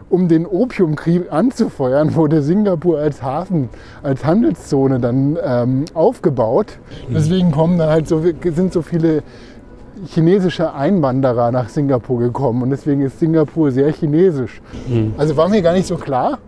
um 0.09 0.27
den 0.27 0.45
Opiumkrieg 0.45 1.31
anzufeuern, 1.31 2.15
wurde 2.15 2.41
Singapur 2.41 2.99
als 2.99 3.23
Hafen, 3.23 3.69
als 4.03 4.23
Handelszone 4.23 4.99
dann 4.99 5.37
ähm, 5.43 5.85
aufgebaut. 5.93 6.77
Deswegen 7.09 7.51
kommen 7.51 7.79
da 7.79 7.89
halt 7.89 8.07
so, 8.07 8.21
sind 8.21 8.71
so 8.71 8.81
viele 8.81 9.23
chinesische 10.05 10.73
Einwanderer 10.73 11.51
nach 11.51 11.69
Singapur 11.69 12.19
gekommen 12.19 12.63
und 12.63 12.69
deswegen 12.69 13.01
ist 13.01 13.19
Singapur 13.19 13.71
sehr 13.71 13.91
chinesisch. 13.91 14.61
Mhm. 14.87 15.13
Also 15.17 15.37
war 15.37 15.49
mir 15.49 15.61
gar 15.61 15.73
nicht 15.73 15.87
so 15.87 15.95
klar, 15.95 16.39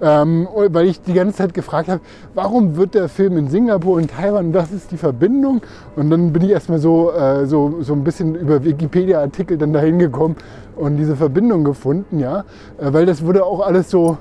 ähm, 0.00 0.46
weil 0.68 0.86
ich 0.86 1.00
die 1.00 1.14
ganze 1.14 1.36
Zeit 1.36 1.54
gefragt 1.54 1.88
habe, 1.88 2.00
warum 2.34 2.76
wird 2.76 2.94
der 2.94 3.08
Film 3.08 3.36
in 3.36 3.48
Singapur 3.48 3.96
und 3.96 4.10
Taiwan, 4.10 4.52
das 4.52 4.72
ist 4.72 4.90
die 4.92 4.96
Verbindung? 4.96 5.62
Und 5.96 6.10
dann 6.10 6.32
bin 6.32 6.42
ich 6.42 6.50
erstmal 6.50 6.78
so, 6.78 7.12
äh, 7.12 7.46
so, 7.46 7.76
so 7.80 7.92
ein 7.94 8.04
bisschen 8.04 8.34
über 8.34 8.62
Wikipedia-Artikel 8.62 9.56
dann 9.56 9.72
dahin 9.72 9.98
gekommen 9.98 10.36
und 10.76 10.96
diese 10.96 11.16
Verbindung 11.16 11.64
gefunden, 11.64 12.18
ja, 12.18 12.40
äh, 12.78 12.92
weil 12.92 13.06
das 13.06 13.24
wurde 13.24 13.44
auch 13.44 13.60
alles 13.60 13.90
so 13.90 14.18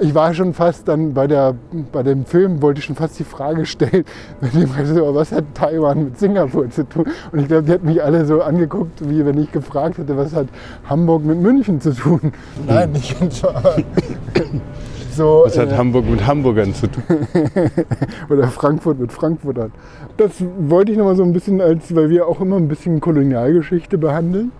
ich 0.00 0.14
war 0.14 0.32
schon 0.34 0.54
fast 0.54 0.88
dann 0.88 1.14
bei, 1.14 1.26
der, 1.26 1.54
bei 1.92 2.02
dem 2.02 2.24
Film, 2.24 2.62
wollte 2.62 2.78
ich 2.80 2.84
schon 2.86 2.96
fast 2.96 3.18
die 3.18 3.24
Frage 3.24 3.66
stellen, 3.66 4.04
was 4.40 5.32
hat 5.32 5.44
Taiwan 5.54 6.04
mit 6.04 6.18
Singapur 6.18 6.70
zu 6.70 6.88
tun? 6.88 7.06
Und 7.30 7.38
ich 7.40 7.48
glaube, 7.48 7.64
die 7.64 7.72
hat 7.72 7.84
mich 7.84 8.02
alle 8.02 8.24
so 8.24 8.42
angeguckt, 8.42 9.08
wie 9.08 9.24
wenn 9.24 9.38
ich 9.38 9.52
gefragt 9.52 9.98
hätte, 9.98 10.16
was 10.16 10.34
hat 10.34 10.48
Hamburg 10.88 11.24
mit 11.24 11.38
München 11.38 11.80
zu 11.80 11.92
tun? 11.92 12.20
Hm. 12.22 12.32
Nein, 12.66 12.92
nicht 12.92 13.18
ganz 13.18 13.40
so. 15.16 15.42
Was 15.44 15.58
hat 15.58 15.72
äh, 15.72 15.76
Hamburg 15.76 16.06
mit 16.08 16.26
Hamburgern 16.26 16.74
zu 16.74 16.86
tun? 16.88 17.02
Oder 18.30 18.48
Frankfurt 18.48 18.98
mit 18.98 19.12
Frankfurtern. 19.12 19.72
Das 20.16 20.32
wollte 20.58 20.92
ich 20.92 20.98
nochmal 20.98 21.16
so 21.16 21.22
ein 21.22 21.32
bisschen 21.32 21.60
als, 21.60 21.94
weil 21.94 22.10
wir 22.10 22.26
auch 22.26 22.40
immer 22.40 22.56
ein 22.56 22.68
bisschen 22.68 23.00
Kolonialgeschichte 23.00 23.98
behandeln. 23.98 24.52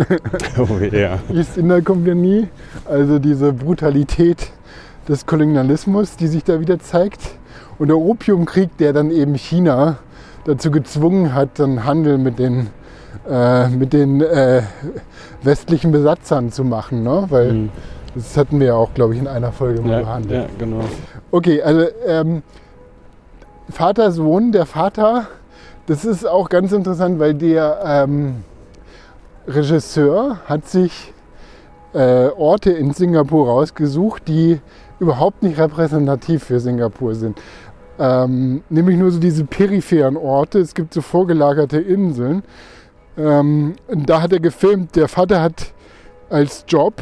Oh 0.59 0.79
ja. 0.79 1.19
East 1.33 1.57
India 1.57 1.81
Company, 1.81 2.49
also 2.85 3.19
diese 3.19 3.53
Brutalität 3.53 4.53
des 5.09 5.27
Kolonialismus, 5.27 6.17
die 6.17 6.27
sich 6.27 6.45
da 6.45 6.61
wieder 6.61 6.79
zeigt. 6.79 7.21
Und 7.79 7.89
der 7.89 7.99
Opiumkrieg, 7.99 8.77
der 8.79 8.93
dann 8.93 9.11
eben 9.11 9.35
China 9.35 9.97
dazu 10.45 10.71
gezwungen 10.71 11.35
hat, 11.35 11.59
dann 11.59 11.85
Handel 11.85 12.19
mit 12.19 12.39
den, 12.39 12.69
äh, 13.29 13.69
mit 13.69 13.93
den 13.93 14.21
äh, 14.21 14.63
westlichen 15.43 15.93
Besatzern 15.93 16.53
zu 16.53 16.65
machen. 16.65 17.03
Ne? 17.03 17.27
Weil 17.29 17.53
mhm. 17.53 17.71
das 18.15 18.37
hatten 18.37 18.61
wir 18.61 18.69
ja 18.69 18.75
auch, 18.75 18.95
glaube 18.95 19.15
ich, 19.15 19.21
in 19.21 19.29
einer 19.29 19.53
Folge 19.53 19.81
mal 19.83 19.91
ja, 19.91 20.01
behandelt. 20.01 20.43
Ja, 20.43 20.49
genau. 20.59 20.85
Okay, 21.31 21.63
also 21.63 21.87
ähm, 22.07 22.43
Vater, 23.69 24.13
Sohn, 24.13 24.53
der 24.53 24.67
Vater, 24.67 25.27
das 25.87 26.05
ist 26.05 26.27
auch 26.27 26.49
ganz 26.49 26.73
interessant, 26.73 27.19
weil 27.19 27.35
der 27.35 27.81
ähm, 27.85 28.45
Regisseur 29.47 30.39
hat 30.47 30.69
sich 30.69 31.13
äh, 31.95 32.29
Orte 32.29 32.71
in 32.71 32.93
Singapur 32.93 33.47
rausgesucht, 33.49 34.29
die 34.29 34.61
überhaupt 35.03 35.43
nicht 35.43 35.59
repräsentativ 35.59 36.45
für 36.45 36.61
Singapur 36.61 37.15
sind. 37.15 37.41
Ähm, 37.99 38.63
nämlich 38.71 38.97
nur 38.97 39.11
so 39.11 39.19
diese 39.19 39.45
peripheren 39.45 40.17
Orte. 40.17 40.61
Es 40.61 40.75
gibt 40.75 40.95
so 40.95 41.03
vorgelagerte 41.03 41.79
Inseln. 41.79 42.43
Ähm, 43.19 43.75
da 43.89 44.23
hat 44.23 44.33
er 44.33 44.41
gefilmt. 44.41 44.97
Der 44.97 45.09
Vater 45.09 45.43
hat 45.43 45.73
als 46.31 46.65
Job 46.69 46.95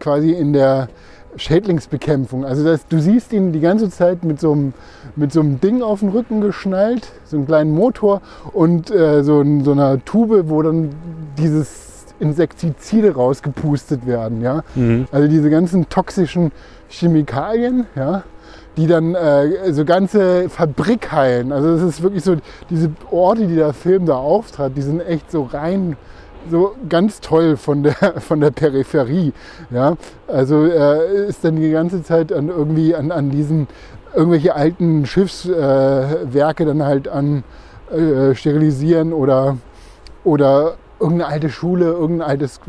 quasi 0.00 0.32
in 0.32 0.52
der 0.52 0.88
Schädlingsbekämpfung. 1.36 2.44
Also 2.44 2.64
das, 2.64 2.86
du 2.86 2.98
siehst 2.98 3.32
ihn 3.32 3.52
die 3.52 3.60
ganze 3.60 3.88
Zeit 3.88 4.24
mit 4.24 4.40
so, 4.40 4.52
einem, 4.52 4.74
mit 5.14 5.32
so 5.32 5.40
einem 5.40 5.60
Ding 5.60 5.82
auf 5.82 6.00
den 6.00 6.08
Rücken 6.08 6.40
geschnallt, 6.40 7.12
so 7.24 7.36
einem 7.36 7.46
kleinen 7.46 7.72
Motor 7.72 8.20
und 8.52 8.90
äh, 8.90 9.22
so, 9.22 9.44
so 9.62 9.72
einer 9.72 10.04
Tube, 10.04 10.48
wo 10.48 10.62
dann 10.62 10.90
dieses 11.38 11.85
Insektizide 12.20 13.14
rausgepustet 13.14 14.06
werden. 14.06 14.42
Ja? 14.42 14.62
Mhm. 14.74 15.06
Also 15.12 15.28
diese 15.28 15.50
ganzen 15.50 15.88
toxischen 15.88 16.52
Chemikalien, 16.88 17.86
ja, 17.94 18.22
die 18.76 18.86
dann 18.86 19.14
äh, 19.14 19.72
so 19.72 19.84
ganze 19.84 20.48
Fabrik 20.48 21.10
heilen. 21.12 21.52
Also 21.52 21.70
es 21.70 21.82
ist 21.82 22.02
wirklich 22.02 22.22
so, 22.22 22.36
diese 22.68 22.90
Orte, 23.10 23.46
die 23.46 23.56
der 23.56 23.72
Film 23.72 24.06
da 24.06 24.16
auftrat, 24.16 24.76
die 24.76 24.82
sind 24.82 25.00
echt 25.00 25.30
so 25.30 25.42
rein 25.42 25.96
so 26.50 26.76
ganz 26.88 27.20
toll 27.20 27.56
von 27.56 27.82
der, 27.82 27.94
von 28.20 28.40
der 28.40 28.50
Peripherie. 28.50 29.32
Ja? 29.70 29.96
Also 30.28 30.64
er 30.64 31.04
ist 31.04 31.44
dann 31.44 31.56
die 31.56 31.70
ganze 31.70 32.02
Zeit 32.02 32.32
an 32.32 32.48
irgendwie 32.48 32.94
an, 32.94 33.10
an 33.10 33.30
diesen 33.30 33.66
irgendwelche 34.14 34.54
alten 34.54 35.06
Schiffswerke 35.06 36.62
äh, 36.62 36.66
dann 36.66 36.84
halt 36.84 37.08
an 37.08 37.44
äh, 37.90 38.34
sterilisieren 38.34 39.12
oder, 39.12 39.58
oder 40.24 40.74
irgendeine 40.98 41.30
alte 41.30 41.50
Schule, 41.50 41.86
irgendein 41.86 42.28
altes 42.28 42.60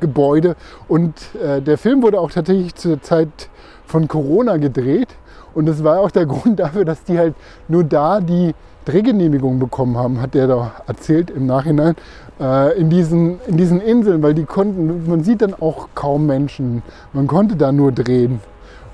Gebäude. 0.00 0.56
Und 0.88 1.14
äh, 1.42 1.60
der 1.60 1.78
Film 1.78 2.02
wurde 2.02 2.20
auch 2.20 2.30
tatsächlich 2.30 2.74
zur 2.74 3.00
Zeit 3.02 3.48
von 3.86 4.08
Corona 4.08 4.56
gedreht. 4.56 5.08
Und 5.54 5.66
das 5.66 5.84
war 5.84 6.00
auch 6.00 6.10
der 6.10 6.26
Grund 6.34 6.60
dafür, 6.60 6.84
dass 6.84 7.04
die 7.04 7.18
halt 7.18 7.34
nur 7.68 7.84
da 7.84 8.20
die 8.20 8.54
Drehgenehmigung 8.84 9.58
bekommen 9.58 9.96
haben, 9.96 10.20
hat 10.20 10.34
der 10.34 10.46
da 10.46 10.72
erzählt 10.86 11.30
im 11.30 11.46
Nachhinein, 11.46 11.94
äh, 12.40 12.78
in, 12.78 12.90
diesen, 12.90 13.40
in 13.46 13.56
diesen 13.56 13.80
Inseln, 13.80 14.22
weil 14.22 14.34
die 14.34 14.44
konnten, 14.44 15.08
man 15.08 15.24
sieht 15.24 15.42
dann 15.42 15.54
auch 15.54 15.88
kaum 15.94 16.26
Menschen, 16.26 16.82
man 17.12 17.26
konnte 17.26 17.56
da 17.56 17.72
nur 17.72 17.92
drehen. 17.92 18.40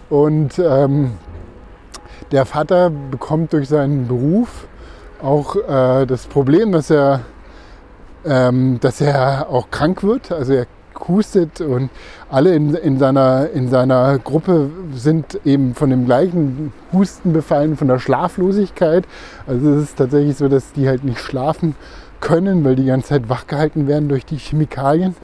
Und 0.09 0.59
ähm, 0.59 1.13
der 2.33 2.47
Vater 2.47 2.91
bekommt 2.91 3.53
durch 3.53 3.69
seinen 3.69 4.07
Beruf 4.07 4.67
auch 5.23 5.57
äh, 5.57 6.07
das 6.07 6.27
Problem, 6.27 6.73
dass 6.73 6.91
er, 6.91 7.21
ähm, 8.27 8.79
dass 8.81 9.01
er 9.01 9.49
auch 9.51 9.71
krank 9.71 10.03
wird. 10.03 10.33
Also 10.33 10.55
er 10.55 10.67
hustet 11.09 11.61
und 11.61 11.91
alle 12.31 12.55
in, 12.55 12.75
in, 12.75 12.99
seiner, 12.99 13.51
in 13.51 13.69
seiner 13.69 14.19
Gruppe 14.19 14.71
sind 14.95 15.41
eben 15.45 15.75
von 15.75 15.91
dem 15.91 16.05
gleichen 16.05 16.73
Husten 16.93 17.33
befallen, 17.33 17.77
von 17.77 17.89
der 17.89 17.99
Schlaflosigkeit. 17.99 19.05
Also 19.47 19.71
es 19.71 19.85
ist 19.85 19.99
tatsächlich 19.99 20.37
so, 20.37 20.49
dass 20.49 20.73
die 20.73 20.89
halt 20.89 21.05
nicht 21.05 21.21
schlafen 21.21 21.75
können, 22.21 22.65
weil 22.65 22.77
die 22.77 22.87
ganze 22.87 23.09
Zeit 23.09 23.29
wachgehalten 23.29 23.87
werden 23.87 24.09
durch 24.09 24.27
die 24.27 24.37
Chemikalien. 24.37 25.15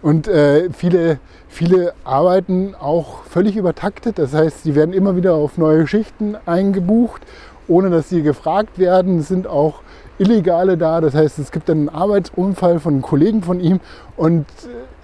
Und 0.00 0.28
äh, 0.28 0.70
viele, 0.70 1.18
viele 1.48 1.92
arbeiten 2.04 2.74
auch 2.78 3.24
völlig 3.24 3.56
übertaktet. 3.56 4.18
Das 4.18 4.32
heißt, 4.32 4.62
sie 4.62 4.74
werden 4.76 4.94
immer 4.94 5.16
wieder 5.16 5.34
auf 5.34 5.58
neue 5.58 5.86
Schichten 5.88 6.36
eingebucht, 6.46 7.22
ohne 7.66 7.90
dass 7.90 8.08
sie 8.08 8.22
gefragt 8.22 8.78
werden. 8.78 9.18
Es 9.18 9.28
sind 9.28 9.48
auch 9.48 9.82
Illegale 10.18 10.76
da. 10.76 11.00
Das 11.00 11.14
heißt, 11.14 11.38
es 11.38 11.50
gibt 11.50 11.70
einen 11.70 11.88
Arbeitsunfall 11.88 12.80
von 12.80 12.94
einem 12.94 13.02
Kollegen 13.02 13.42
von 13.42 13.60
ihm 13.60 13.80
und 14.16 14.46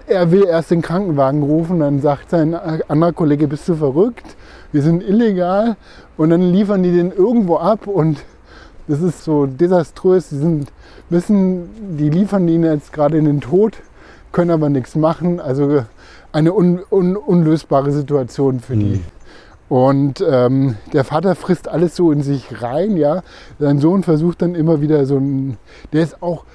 er 0.07 0.31
will 0.31 0.45
erst 0.45 0.71
den 0.71 0.81
Krankenwagen 0.81 1.43
rufen, 1.43 1.79
dann 1.79 1.99
sagt 2.01 2.29
sein 2.29 2.53
anderer 2.53 3.13
Kollege, 3.13 3.47
bist 3.47 3.67
du 3.67 3.75
verrückt? 3.75 4.35
Wir 4.71 4.81
sind 4.81 5.01
illegal 5.01 5.77
und 6.17 6.29
dann 6.29 6.41
liefern 6.41 6.83
die 6.83 6.91
den 6.91 7.11
irgendwo 7.11 7.57
ab 7.57 7.87
und 7.87 8.23
das 8.87 9.01
ist 9.01 9.23
so 9.23 9.47
desaströs. 9.47 10.29
Die 10.29 10.37
sind, 10.37 10.71
wissen, 11.09 11.97
die 11.97 12.09
liefern 12.09 12.47
ihn 12.47 12.63
jetzt 12.63 12.93
gerade 12.93 13.17
in 13.17 13.25
den 13.25 13.41
Tod, 13.41 13.77
können 14.31 14.51
aber 14.51 14.69
nichts 14.69 14.95
machen. 14.95 15.39
Also 15.39 15.83
eine 16.31 16.53
un, 16.53 16.81
un, 16.91 17.15
unlösbare 17.15 17.91
Situation 17.91 18.59
für 18.59 18.75
die. 18.75 19.01
Und 19.67 20.23
ähm, 20.27 20.75
der 20.93 21.03
Vater 21.03 21.35
frisst 21.35 21.67
alles 21.67 21.95
so 21.95 22.11
in 22.11 22.21
sich 22.21 22.61
rein, 22.61 22.97
ja. 22.97 23.23
Sein 23.59 23.79
Sohn 23.79 24.03
versucht 24.03 24.41
dann 24.41 24.53
immer 24.53 24.81
wieder 24.81 25.05
so 25.05 25.17
ein, 25.17 25.57
der 25.91 26.03
ist 26.03 26.21
auch 26.21 26.45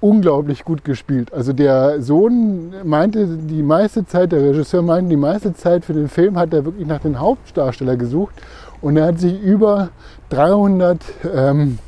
unglaublich 0.00 0.64
gut 0.64 0.84
gespielt. 0.84 1.32
Also 1.32 1.52
der 1.52 2.02
Sohn 2.02 2.72
meinte 2.84 3.26
die 3.26 3.62
meiste 3.62 4.04
Zeit, 4.04 4.32
der 4.32 4.42
Regisseur 4.42 4.82
meinte 4.82 5.10
die 5.10 5.16
meiste 5.16 5.54
Zeit 5.54 5.84
für 5.84 5.92
den 5.92 6.08
Film 6.08 6.38
hat 6.38 6.52
er 6.52 6.64
wirklich 6.64 6.86
nach 6.86 7.00
den 7.00 7.20
Hauptdarsteller 7.20 7.96
gesucht 7.96 8.34
und 8.80 8.96
er 8.96 9.06
hat 9.06 9.20
sich 9.20 9.40
über 9.40 9.90
300 10.30 10.98
ähm, 11.32 11.78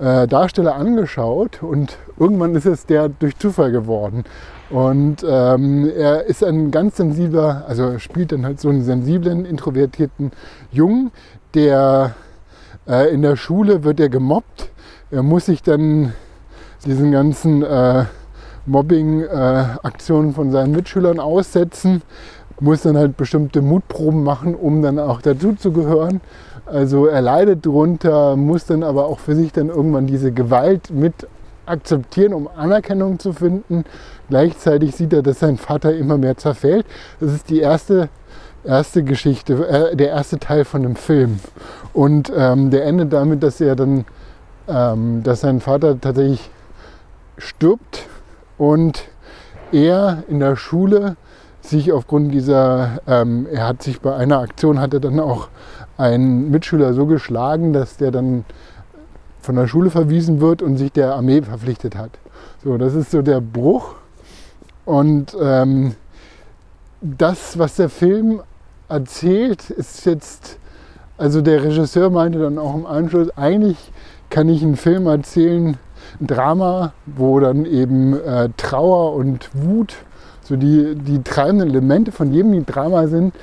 äh, 0.00 0.28
Darsteller 0.28 0.76
angeschaut 0.76 1.62
und 1.62 1.98
irgendwann 2.18 2.54
ist 2.54 2.66
es 2.66 2.86
der 2.86 3.08
durch 3.08 3.36
Zufall 3.36 3.72
geworden. 3.72 4.24
Und 4.70 5.24
ähm, 5.28 5.90
er 5.96 6.26
ist 6.26 6.44
ein 6.44 6.70
ganz 6.70 6.96
sensibler, 6.96 7.64
also 7.66 7.98
spielt 7.98 8.30
dann 8.30 8.46
halt 8.46 8.60
so 8.60 8.68
einen 8.68 8.84
sensiblen, 8.84 9.44
introvertierten 9.44 10.30
Jungen, 10.70 11.10
der 11.54 12.14
äh, 12.88 13.12
in 13.12 13.22
der 13.22 13.34
Schule 13.34 13.82
wird 13.82 13.98
er 13.98 14.08
gemobbt. 14.08 14.70
Er 15.10 15.24
muss 15.24 15.46
sich 15.46 15.64
dann 15.64 16.12
diesen 16.86 17.10
ganzen 17.10 17.64
äh, 17.64 18.04
Mobbing-Aktionen 18.66 20.30
äh, 20.30 20.34
von 20.34 20.52
seinen 20.52 20.72
Mitschülern 20.72 21.18
aussetzen, 21.18 22.02
muss 22.60 22.82
dann 22.82 22.96
halt 22.96 23.16
bestimmte 23.16 23.62
Mutproben 23.62 24.22
machen, 24.22 24.54
um 24.54 24.82
dann 24.82 25.00
auch 25.00 25.20
dazu 25.20 25.54
zu 25.54 25.72
gehören. 25.72 26.20
Also 26.66 27.06
er 27.06 27.22
leidet 27.22 27.66
drunter, 27.66 28.36
muss 28.36 28.66
dann 28.66 28.84
aber 28.84 29.06
auch 29.06 29.18
für 29.18 29.34
sich 29.34 29.50
dann 29.50 29.68
irgendwann 29.68 30.06
diese 30.06 30.30
Gewalt 30.30 30.90
mit 30.90 31.26
akzeptieren, 31.70 32.34
um 32.34 32.48
Anerkennung 32.48 33.18
zu 33.18 33.32
finden. 33.32 33.84
Gleichzeitig 34.28 34.94
sieht 34.94 35.12
er, 35.12 35.22
dass 35.22 35.40
sein 35.40 35.56
Vater 35.56 35.94
immer 35.94 36.18
mehr 36.18 36.36
zerfällt. 36.36 36.86
Das 37.20 37.32
ist 37.32 37.48
die 37.50 37.60
erste, 37.60 38.08
erste 38.64 39.02
Geschichte, 39.02 39.66
äh, 39.68 39.96
der 39.96 40.08
erste 40.08 40.38
Teil 40.38 40.64
von 40.64 40.82
dem 40.82 40.96
Film. 40.96 41.40
Und 41.92 42.32
ähm, 42.36 42.70
der 42.70 42.84
endet 42.84 43.12
damit, 43.12 43.42
dass 43.42 43.60
er 43.60 43.76
dann, 43.76 44.04
ähm, 44.68 45.22
dass 45.22 45.40
sein 45.40 45.60
Vater 45.60 46.00
tatsächlich 46.00 46.50
stirbt 47.38 48.06
und 48.58 49.04
er 49.72 50.24
in 50.28 50.40
der 50.40 50.56
Schule 50.56 51.16
sich 51.62 51.92
aufgrund 51.92 52.32
dieser, 52.32 53.00
ähm, 53.06 53.46
er 53.50 53.66
hat 53.66 53.82
sich 53.82 54.00
bei 54.00 54.14
einer 54.14 54.38
Aktion, 54.38 54.80
hat 54.80 54.94
er 54.94 55.00
dann 55.00 55.20
auch 55.20 55.48
einen 55.96 56.50
Mitschüler 56.50 56.94
so 56.94 57.06
geschlagen, 57.06 57.72
dass 57.72 57.96
der 57.96 58.10
dann 58.10 58.44
von 59.40 59.56
der 59.56 59.66
Schule 59.66 59.90
verwiesen 59.90 60.40
wird 60.40 60.62
und 60.62 60.76
sich 60.76 60.92
der 60.92 61.14
Armee 61.14 61.42
verpflichtet 61.42 61.96
hat. 61.96 62.10
So, 62.62 62.76
das 62.76 62.94
ist 62.94 63.10
so 63.10 63.22
der 63.22 63.40
Bruch. 63.40 63.94
Und 64.84 65.36
ähm, 65.40 65.94
das, 67.00 67.58
was 67.58 67.76
der 67.76 67.88
Film 67.88 68.40
erzählt, 68.88 69.70
ist 69.70 70.04
jetzt, 70.04 70.58
also 71.16 71.40
der 71.40 71.62
Regisseur 71.62 72.10
meinte 72.10 72.38
dann 72.38 72.58
auch 72.58 72.74
im 72.74 72.86
Anschluss, 72.86 73.30
eigentlich 73.36 73.78
kann 74.28 74.48
ich 74.48 74.62
einen 74.62 74.76
Film 74.76 75.06
erzählen, 75.06 75.76
ein 76.20 76.26
Drama, 76.26 76.92
wo 77.06 77.40
dann 77.40 77.64
eben 77.64 78.18
äh, 78.20 78.48
Trauer 78.56 79.14
und 79.14 79.50
Wut 79.54 79.94
so 80.42 80.56
die, 80.56 80.96
die 80.96 81.22
treibenden 81.22 81.70
Elemente 81.70 82.10
von 82.10 82.32
jedem 82.32 82.66
Drama 82.66 83.06
sind. 83.06 83.34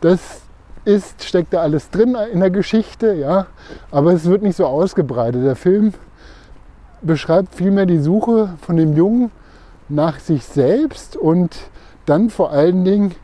Das 0.00 0.42
ist, 0.86 1.24
steckt 1.24 1.52
da 1.52 1.60
alles 1.60 1.90
drin 1.90 2.16
in 2.32 2.40
der 2.40 2.50
Geschichte, 2.50 3.12
ja, 3.12 3.46
aber 3.90 4.12
es 4.12 4.24
wird 4.24 4.42
nicht 4.42 4.56
so 4.56 4.66
ausgebreitet. 4.66 5.44
Der 5.44 5.56
Film 5.56 5.92
beschreibt 7.02 7.54
vielmehr 7.54 7.86
die 7.86 7.98
Suche 7.98 8.50
von 8.60 8.76
dem 8.76 8.96
Jungen 8.96 9.30
nach 9.88 10.20
sich 10.20 10.44
selbst 10.44 11.16
und 11.16 11.56
dann 12.06 12.30
vor 12.30 12.52
allen 12.52 12.84
Dingen 12.84 13.14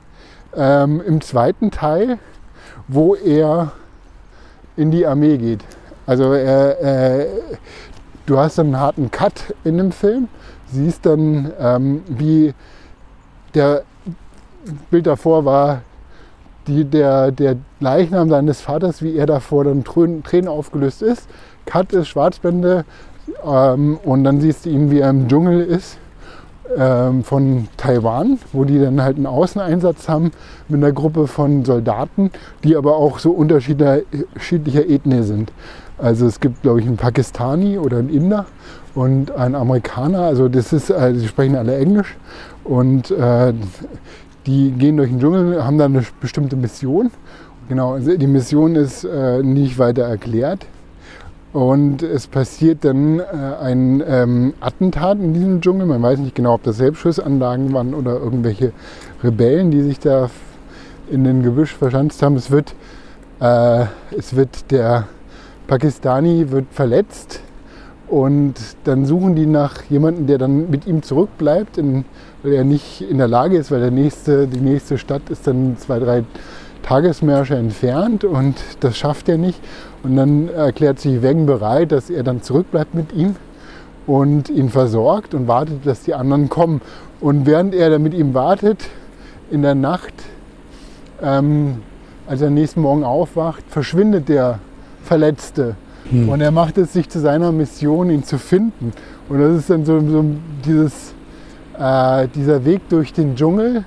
ähm, 0.56 1.00
im 1.06 1.20
zweiten 1.20 1.70
Teil, 1.70 2.18
wo 2.88 3.14
er 3.14 3.72
in 4.76 4.90
die 4.90 5.06
Armee 5.06 5.38
geht. 5.38 5.64
Also 6.06 6.32
er, 6.32 6.80
äh, 6.80 7.26
du 8.26 8.38
hast 8.38 8.58
einen 8.58 8.78
harten 8.78 9.10
Cut 9.10 9.54
in 9.64 9.78
dem 9.78 9.92
Film, 9.92 10.28
siehst 10.66 11.06
dann, 11.06 11.52
ähm, 11.58 12.02
wie 12.08 12.54
der 13.54 13.84
Bild 14.90 15.06
davor 15.06 15.44
war, 15.44 15.82
die, 16.66 16.84
der, 16.84 17.32
der 17.32 17.56
Leichnam 17.80 18.28
seines 18.28 18.60
Vaters, 18.60 19.02
wie 19.02 19.16
er 19.16 19.26
davor 19.26 19.64
dann 19.64 19.84
Tränen 19.84 20.48
aufgelöst 20.48 21.02
ist. 21.02 21.28
Cut 21.66 21.92
ist 21.92 22.08
Schwarzblende 22.08 22.84
ähm, 23.44 23.98
und 24.04 24.24
dann 24.24 24.40
siehst 24.40 24.66
du 24.66 24.70
ihn, 24.70 24.90
wie 24.90 25.00
er 25.00 25.10
im 25.10 25.28
Dschungel 25.28 25.60
ist 25.62 25.98
ähm, 26.76 27.24
von 27.24 27.68
Taiwan, 27.76 28.38
wo 28.52 28.64
die 28.64 28.78
dann 28.78 29.02
halt 29.02 29.16
einen 29.16 29.26
Außeneinsatz 29.26 30.08
haben 30.08 30.32
mit 30.68 30.82
einer 30.82 30.92
Gruppe 30.92 31.26
von 31.26 31.64
Soldaten, 31.64 32.30
die 32.64 32.76
aber 32.76 32.96
auch 32.96 33.18
so 33.18 33.30
unterschiedlicher 33.32 34.88
Ethnie 34.88 35.22
sind. 35.22 35.52
Also 35.98 36.26
es 36.26 36.40
gibt, 36.40 36.62
glaube 36.62 36.80
ich, 36.80 36.86
einen 36.86 36.96
Pakistani 36.96 37.78
oder 37.78 37.98
einen 37.98 38.08
Inder 38.08 38.46
und 38.94 39.30
einen 39.32 39.54
Amerikaner. 39.54 40.22
Also 40.22 40.48
das 40.48 40.72
ist, 40.72 40.90
also 40.90 41.26
sprechen 41.26 41.56
alle 41.56 41.76
Englisch 41.76 42.16
und 42.64 43.10
äh, 43.10 43.52
die 44.46 44.72
gehen 44.72 44.96
durch 44.96 45.10
den 45.10 45.20
Dschungel, 45.20 45.64
haben 45.64 45.78
dann 45.78 45.96
eine 45.96 46.04
bestimmte 46.20 46.56
Mission. 46.56 47.10
Genau, 47.68 47.98
die 47.98 48.26
Mission 48.26 48.74
ist 48.74 49.04
äh, 49.04 49.42
nicht 49.42 49.78
weiter 49.78 50.02
erklärt. 50.02 50.66
Und 51.52 52.02
es 52.02 52.26
passiert 52.26 52.84
dann 52.84 53.20
äh, 53.20 53.22
ein 53.60 54.02
ähm, 54.06 54.54
Attentat 54.60 55.18
in 55.18 55.34
diesem 55.34 55.60
Dschungel. 55.60 55.86
Man 55.86 56.02
weiß 56.02 56.18
nicht 56.18 56.34
genau, 56.34 56.54
ob 56.54 56.62
das 56.62 56.78
Selbstschussanlagen 56.78 57.72
waren 57.72 57.94
oder 57.94 58.18
irgendwelche 58.18 58.72
Rebellen, 59.22 59.70
die 59.70 59.82
sich 59.82 59.98
da 59.98 60.30
in 61.10 61.24
den 61.24 61.42
Gebüsch 61.42 61.74
verschanzt 61.74 62.22
haben. 62.22 62.36
Es 62.36 62.50
wird, 62.50 62.74
äh, 63.40 63.84
es 64.16 64.34
wird 64.34 64.70
der 64.70 65.06
Pakistani 65.66 66.50
wird 66.50 66.66
verletzt 66.70 67.40
und 68.12 68.56
dann 68.84 69.06
suchen 69.06 69.34
die 69.34 69.46
nach 69.46 69.84
jemandem, 69.88 70.26
der 70.26 70.36
dann 70.36 70.68
mit 70.68 70.86
ihm 70.86 71.02
zurückbleibt, 71.02 71.78
in, 71.78 72.04
weil 72.42 72.52
er 72.52 72.62
nicht 72.62 73.00
in 73.00 73.16
der 73.16 73.26
Lage 73.26 73.56
ist, 73.56 73.70
weil 73.70 73.80
der 73.80 73.90
nächste, 73.90 74.46
die 74.46 74.60
nächste 74.60 74.98
Stadt 74.98 75.30
ist 75.30 75.46
dann 75.46 75.78
zwei, 75.78 75.98
drei 75.98 76.24
Tagesmärsche 76.82 77.54
entfernt 77.54 78.22
und 78.24 78.56
das 78.80 78.98
schafft 78.98 79.30
er 79.30 79.38
nicht. 79.38 79.58
Und 80.02 80.16
dann 80.16 80.50
erklärt 80.50 81.00
sich 81.00 81.22
Weng 81.22 81.46
bereit, 81.46 81.90
dass 81.90 82.10
er 82.10 82.22
dann 82.22 82.42
zurückbleibt 82.42 82.94
mit 82.94 83.14
ihm 83.14 83.34
und 84.06 84.50
ihn 84.50 84.68
versorgt 84.68 85.32
und 85.32 85.48
wartet, 85.48 85.86
dass 85.86 86.02
die 86.02 86.12
anderen 86.12 86.50
kommen. 86.50 86.82
Und 87.18 87.46
während 87.46 87.74
er 87.74 87.88
dann 87.88 88.02
mit 88.02 88.12
ihm 88.12 88.34
wartet, 88.34 88.90
in 89.50 89.62
der 89.62 89.74
Nacht, 89.74 90.12
ähm, 91.22 91.78
als 92.26 92.42
er 92.42 92.50
nächsten 92.50 92.82
Morgen 92.82 93.04
aufwacht, 93.04 93.64
verschwindet 93.70 94.28
der 94.28 94.58
Verletzte. 95.02 95.76
Hm. 96.10 96.28
Und 96.28 96.40
er 96.40 96.50
macht 96.50 96.78
es 96.78 96.92
sich 96.92 97.08
zu 97.08 97.20
seiner 97.20 97.52
Mission, 97.52 98.10
ihn 98.10 98.24
zu 98.24 98.38
finden. 98.38 98.92
Und 99.28 99.40
das 99.40 99.58
ist 99.58 99.70
dann 99.70 99.84
so, 99.84 100.00
so 100.00 100.24
dieses, 100.64 101.14
äh, 101.78 102.28
dieser 102.34 102.64
Weg 102.64 102.88
durch 102.88 103.12
den 103.12 103.36
Dschungel, 103.36 103.84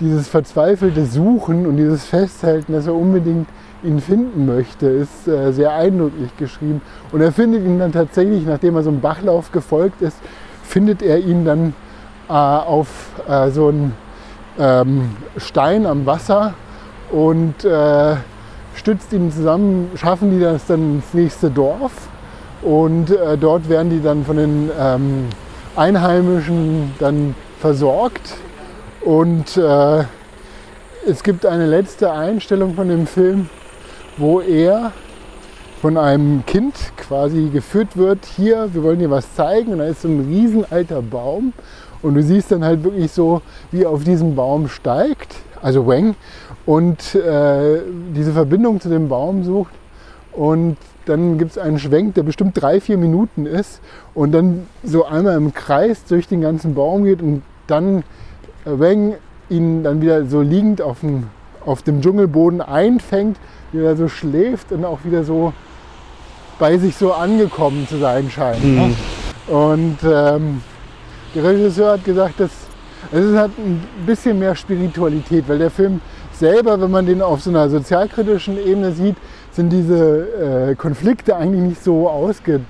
dieses 0.00 0.28
verzweifelte 0.28 1.06
Suchen 1.06 1.66
und 1.66 1.76
dieses 1.76 2.04
Festhalten, 2.04 2.72
dass 2.72 2.86
er 2.86 2.94
unbedingt 2.94 3.46
ihn 3.84 4.00
finden 4.00 4.46
möchte, 4.46 4.86
ist 4.86 5.28
äh, 5.28 5.52
sehr 5.52 5.72
eindrücklich 5.74 6.36
geschrieben. 6.36 6.80
Und 7.12 7.20
er 7.20 7.32
findet 7.32 7.64
ihn 7.64 7.78
dann 7.78 7.92
tatsächlich, 7.92 8.44
nachdem 8.46 8.76
er 8.76 8.82
so 8.82 8.90
einem 8.90 9.00
Bachlauf 9.00 9.52
gefolgt 9.52 10.02
ist, 10.02 10.16
findet 10.62 11.02
er 11.02 11.18
ihn 11.18 11.44
dann 11.44 11.74
äh, 12.28 12.32
auf 12.32 12.88
äh, 13.28 13.50
so 13.50 13.68
einen 13.68 13.92
ähm, 14.58 15.10
Stein 15.36 15.86
am 15.86 16.06
Wasser 16.06 16.54
und 17.10 17.64
äh, 17.64 18.16
stützt 18.74 19.12
ihn 19.12 19.32
zusammen, 19.32 19.90
schaffen 19.96 20.30
die 20.30 20.40
das 20.40 20.66
dann 20.66 20.96
ins 20.96 21.14
nächste 21.14 21.50
Dorf. 21.50 21.92
Und 22.62 23.10
äh, 23.10 23.36
dort 23.36 23.68
werden 23.68 23.90
die 23.90 24.02
dann 24.02 24.24
von 24.24 24.36
den 24.36 24.70
ähm, 24.78 25.28
Einheimischen 25.76 26.94
dann 26.98 27.34
versorgt. 27.60 28.36
Und 29.02 29.56
äh, 29.56 30.04
es 31.06 31.22
gibt 31.22 31.44
eine 31.44 31.66
letzte 31.66 32.12
Einstellung 32.12 32.74
von 32.74 32.88
dem 32.88 33.06
Film, 33.06 33.50
wo 34.16 34.40
er 34.40 34.92
von 35.82 35.98
einem 35.98 36.46
Kind 36.46 36.74
quasi 36.96 37.50
geführt 37.52 37.98
wird, 37.98 38.24
hier, 38.24 38.72
wir 38.72 38.82
wollen 38.82 38.98
dir 38.98 39.10
was 39.10 39.34
zeigen. 39.34 39.72
Und 39.72 39.78
da 39.80 39.84
ist 39.84 40.00
so 40.00 40.08
ein 40.08 40.20
riesen 40.20 40.64
alter 40.70 41.02
Baum. 41.02 41.52
Und 42.00 42.14
du 42.14 42.22
siehst 42.22 42.52
dann 42.52 42.64
halt 42.64 42.82
wirklich 42.84 43.12
so, 43.12 43.42
wie 43.70 43.84
auf 43.84 44.04
diesem 44.04 44.34
Baum 44.34 44.68
steigt, 44.68 45.36
also 45.64 45.86
Wang, 45.86 46.14
und 46.66 47.14
äh, 47.14 47.80
diese 48.14 48.32
Verbindung 48.32 48.80
zu 48.80 48.90
dem 48.90 49.08
Baum 49.08 49.44
sucht 49.44 49.72
und 50.32 50.76
dann 51.06 51.38
gibt 51.38 51.52
es 51.52 51.58
einen 51.58 51.78
Schwenk, 51.78 52.14
der 52.14 52.22
bestimmt 52.22 52.60
drei, 52.60 52.80
vier 52.80 52.98
Minuten 52.98 53.46
ist 53.46 53.80
und 54.14 54.32
dann 54.32 54.66
so 54.82 55.04
einmal 55.04 55.36
im 55.36 55.54
Kreis 55.54 56.04
durch 56.04 56.28
den 56.28 56.42
ganzen 56.42 56.74
Baum 56.74 57.04
geht 57.04 57.22
und 57.22 57.42
dann 57.66 57.98
äh, 58.66 58.78
Wang 58.78 59.14
ihn 59.48 59.82
dann 59.82 60.02
wieder 60.02 60.26
so 60.26 60.42
liegend 60.42 60.82
auf 60.82 61.00
dem, 61.00 61.24
auf 61.64 61.82
dem 61.82 62.02
Dschungelboden 62.02 62.60
einfängt 62.60 63.38
wie 63.72 63.84
er 63.84 63.96
so 63.96 64.08
schläft 64.08 64.70
und 64.70 64.84
auch 64.84 65.00
wieder 65.04 65.24
so 65.24 65.52
bei 66.58 66.78
sich 66.78 66.96
so 66.96 67.12
angekommen 67.12 67.88
zu 67.88 67.98
sein 67.98 68.30
scheint. 68.30 68.62
Ne? 68.64 68.70
Mhm. 68.70 68.76
Ne? 68.76 68.94
Und 69.48 69.98
ähm, 70.04 70.62
der 71.34 71.44
Regisseur 71.44 71.92
hat 71.94 72.04
gesagt, 72.04 72.38
dass 72.38 72.50
es 73.12 73.36
hat 73.36 73.50
ein 73.58 73.82
bisschen 74.06 74.38
mehr 74.38 74.54
Spiritualität, 74.54 75.48
weil 75.48 75.58
der 75.58 75.70
Film 75.70 76.00
selber, 76.32 76.80
wenn 76.80 76.90
man 76.90 77.06
den 77.06 77.22
auf 77.22 77.42
so 77.42 77.50
einer 77.50 77.68
sozialkritischen 77.68 78.58
Ebene 78.58 78.92
sieht, 78.92 79.16
sind 79.52 79.70
diese 79.70 80.70
äh, 80.70 80.74
Konflikte 80.74 81.36
eigentlich 81.36 81.62
nicht 81.62 81.84
so 81.84 82.08
ausge, 82.08 82.60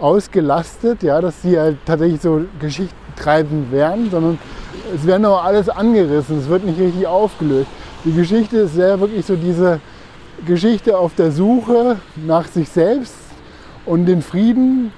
ausgelastet, 0.00 1.02
ja, 1.02 1.20
dass 1.20 1.42
sie 1.42 1.58
halt 1.58 1.78
tatsächlich 1.84 2.20
so 2.20 2.42
geschichtsentreibend 2.60 3.72
werden, 3.72 4.10
sondern 4.10 4.38
es 4.94 5.06
werden 5.06 5.24
auch 5.26 5.44
alles 5.44 5.68
angerissen, 5.68 6.38
es 6.38 6.48
wird 6.48 6.64
nicht 6.64 6.78
richtig 6.78 7.06
aufgelöst. 7.06 7.68
Die 8.04 8.12
Geschichte 8.12 8.58
ist 8.58 8.74
sehr 8.74 8.98
wirklich 9.00 9.26
so 9.26 9.36
diese 9.36 9.80
Geschichte 10.46 10.96
auf 10.96 11.14
der 11.14 11.32
Suche 11.32 11.96
nach 12.16 12.46
sich 12.46 12.68
selbst 12.68 13.14
und 13.86 14.06
den 14.06 14.22
Frieden. 14.22 14.92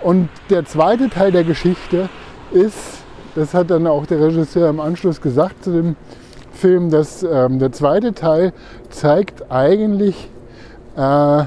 Und 0.00 0.28
der 0.50 0.66
zweite 0.66 1.08
Teil 1.08 1.32
der 1.32 1.44
Geschichte 1.44 2.10
ist, 2.52 3.03
das 3.34 3.54
hat 3.54 3.70
dann 3.70 3.86
auch 3.86 4.06
der 4.06 4.20
Regisseur 4.20 4.68
im 4.68 4.80
Anschluss 4.80 5.20
gesagt 5.20 5.64
zu 5.64 5.72
dem 5.72 5.96
Film, 6.52 6.90
dass 6.90 7.22
ähm, 7.22 7.58
der 7.58 7.72
zweite 7.72 8.14
Teil 8.14 8.52
zeigt 8.90 9.50
eigentlich 9.50 10.28
äh, 10.96 11.44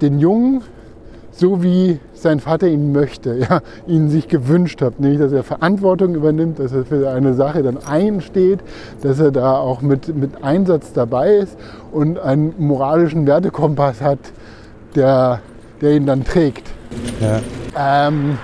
den 0.00 0.18
Jungen 0.18 0.62
so 1.32 1.62
wie 1.62 2.00
sein 2.14 2.40
Vater 2.40 2.66
ihn 2.66 2.92
möchte, 2.92 3.34
ja, 3.34 3.60
ihn 3.86 4.08
sich 4.08 4.28
gewünscht 4.28 4.80
hat, 4.80 5.00
nämlich 5.00 5.20
dass 5.20 5.32
er 5.32 5.42
Verantwortung 5.42 6.14
übernimmt, 6.14 6.58
dass 6.58 6.72
er 6.72 6.84
für 6.84 7.10
eine 7.10 7.34
Sache 7.34 7.62
dann 7.62 7.78
einsteht, 7.78 8.60
dass 9.02 9.20
er 9.20 9.32
da 9.32 9.58
auch 9.58 9.82
mit, 9.82 10.16
mit 10.16 10.42
Einsatz 10.42 10.92
dabei 10.92 11.36
ist 11.36 11.56
und 11.92 12.18
einen 12.18 12.54
moralischen 12.58 13.26
Wertekompass 13.26 14.00
hat, 14.00 14.18
der, 14.94 15.40
der 15.80 15.92
ihn 15.92 16.06
dann 16.06 16.24
trägt. 16.24 16.70
Ja. 17.20 17.40
Ähm, 18.08 18.38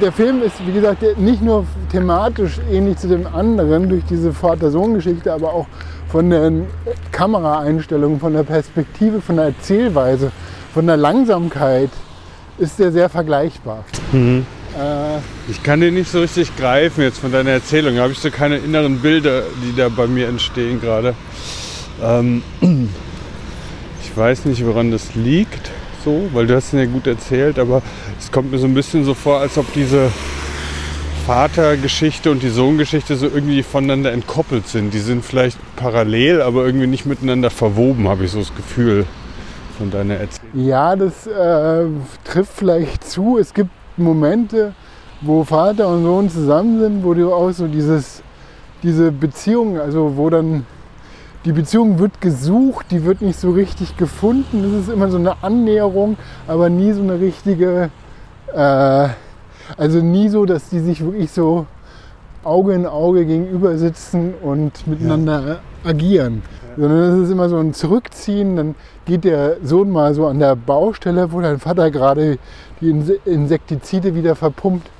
der 0.00 0.12
Film 0.12 0.42
ist, 0.42 0.54
wie 0.66 0.72
gesagt, 0.72 1.02
nicht 1.18 1.42
nur 1.42 1.66
thematisch 1.90 2.60
ähnlich 2.70 2.98
zu 2.98 3.08
dem 3.08 3.26
anderen 3.26 3.88
durch 3.88 4.04
diese 4.04 4.32
Vater-Sohn-Geschichte, 4.32 5.32
aber 5.32 5.52
auch 5.52 5.66
von 6.08 6.30
den 6.30 6.66
Kameraeinstellungen, 7.12 8.20
von 8.20 8.32
der 8.32 8.44
Perspektive, 8.44 9.20
von 9.20 9.36
der 9.36 9.46
Erzählweise, 9.46 10.30
von 10.72 10.86
der 10.86 10.96
Langsamkeit 10.96 11.90
ist 12.58 12.78
der 12.78 12.92
sehr 12.92 13.08
vergleichbar. 13.08 13.84
Mhm. 14.12 14.46
Äh, 14.78 15.18
ich 15.50 15.62
kann 15.62 15.80
den 15.80 15.94
nicht 15.94 16.10
so 16.10 16.20
richtig 16.20 16.56
greifen 16.56 17.02
jetzt 17.02 17.18
von 17.18 17.32
deiner 17.32 17.50
Erzählung. 17.50 17.96
Da 17.96 18.02
habe 18.02 18.12
ich 18.12 18.18
so 18.18 18.30
keine 18.30 18.58
inneren 18.58 19.00
Bilder, 19.00 19.42
die 19.62 19.74
da 19.76 19.88
bei 19.88 20.06
mir 20.06 20.28
entstehen 20.28 20.80
gerade. 20.80 21.14
Ähm, 22.02 22.42
ich 24.02 24.16
weiß 24.16 24.44
nicht, 24.44 24.64
woran 24.64 24.90
das 24.90 25.14
liegt, 25.14 25.70
so, 26.04 26.28
weil 26.32 26.46
du 26.46 26.54
hast 26.54 26.72
ihn 26.72 26.78
ja 26.78 26.86
gut 26.86 27.06
erzählt, 27.06 27.58
aber 27.58 27.82
es 28.18 28.30
kommt 28.30 28.52
mir 28.52 28.58
so 28.58 28.66
ein 28.66 28.74
bisschen 28.74 29.04
so 29.04 29.14
vor, 29.14 29.40
als 29.40 29.58
ob 29.58 29.72
diese 29.72 30.10
Vatergeschichte 31.26 32.30
und 32.30 32.42
die 32.42 32.50
Sohngeschichte 32.50 33.16
so 33.16 33.26
irgendwie 33.26 33.62
voneinander 33.62 34.12
entkoppelt 34.12 34.68
sind. 34.68 34.92
Die 34.92 34.98
sind 34.98 35.24
vielleicht 35.24 35.58
parallel, 35.76 36.42
aber 36.42 36.66
irgendwie 36.66 36.86
nicht 36.86 37.06
miteinander 37.06 37.48
verwoben, 37.48 38.08
habe 38.08 38.24
ich 38.24 38.32
so 38.32 38.40
das 38.40 38.54
Gefühl 38.54 39.06
von 39.78 39.90
deiner 39.90 40.16
Erzählung. 40.16 40.66
Ja, 40.66 40.94
das 40.94 41.26
äh, 41.26 41.86
trifft 42.24 42.52
vielleicht 42.54 43.04
zu. 43.04 43.38
Es 43.38 43.54
gibt 43.54 43.70
Momente, 43.96 44.74
wo 45.22 45.44
Vater 45.44 45.88
und 45.88 46.04
Sohn 46.04 46.28
zusammen 46.28 46.78
sind, 46.78 47.04
wo 47.04 47.14
du 47.14 47.32
auch 47.32 47.50
so 47.52 47.66
dieses, 47.66 48.22
diese 48.82 49.10
Beziehung, 49.10 49.78
also 49.78 50.16
wo 50.16 50.28
dann 50.28 50.66
die 51.44 51.52
Beziehung 51.52 51.98
wird 51.98 52.20
gesucht, 52.20 52.86
die 52.90 53.04
wird 53.04 53.20
nicht 53.20 53.38
so 53.38 53.50
richtig 53.50 53.96
gefunden. 53.96 54.64
Es 54.64 54.86
ist 54.86 54.92
immer 54.92 55.08
so 55.08 55.18
eine 55.18 55.42
Annäherung, 55.42 56.16
aber 56.46 56.70
nie 56.70 56.92
so 56.92 57.02
eine 57.02 57.20
richtige 57.20 57.90
äh, 58.54 59.08
also 59.76 60.00
nie 60.00 60.28
so, 60.28 60.44
dass 60.44 60.68
die 60.68 60.80
sich 60.80 61.04
wirklich 61.04 61.30
so 61.30 61.66
Auge 62.42 62.74
in 62.74 62.86
Auge 62.86 63.24
gegenüber 63.24 63.76
sitzen 63.78 64.34
und 64.42 64.86
miteinander 64.86 65.60
ja. 65.84 65.90
agieren. 65.90 66.42
Sondern 66.76 66.98
es 66.98 67.26
ist 67.26 67.30
immer 67.30 67.48
so 67.48 67.56
ein 67.58 67.72
Zurückziehen, 67.72 68.56
dann 68.56 68.74
geht 69.06 69.24
der 69.24 69.58
Sohn 69.62 69.90
mal 69.90 70.12
so 70.12 70.26
an 70.26 70.40
der 70.40 70.56
Baustelle, 70.56 71.32
wo 71.32 71.40
dein 71.40 71.60
Vater 71.60 71.90
gerade 71.90 72.38
die 72.80 72.90
Insektizide 73.24 74.14
wieder 74.14 74.34
verpumpt, 74.34 74.90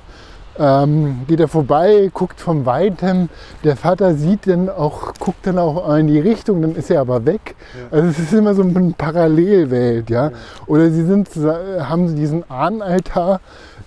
ähm, 0.57 1.21
geht 1.27 1.39
er 1.39 1.47
vorbei, 1.47 2.09
guckt 2.13 2.39
von 2.39 2.65
weitem. 2.65 3.29
Der 3.63 3.75
Vater 3.75 4.15
sieht 4.15 4.47
dann 4.47 4.69
auch, 4.69 5.13
guckt 5.19 5.45
dann 5.47 5.57
auch 5.57 5.93
in 5.95 6.07
die 6.07 6.19
Richtung, 6.19 6.61
dann 6.61 6.75
ist 6.75 6.89
er 6.89 7.01
aber 7.01 7.25
weg. 7.25 7.55
Ja. 7.73 7.97
Also 7.97 8.09
es 8.09 8.19
ist 8.19 8.33
immer 8.33 8.53
so 8.53 8.61
eine 8.61 8.93
Parallelwelt, 8.97 10.09
ja. 10.09 10.29
ja. 10.29 10.31
Oder 10.67 10.89
sie 10.89 11.05
sind, 11.05 11.29
haben 11.35 12.07
sie 12.09 12.15
diesen 12.15 12.49
Ahnenaltar, 12.49 13.41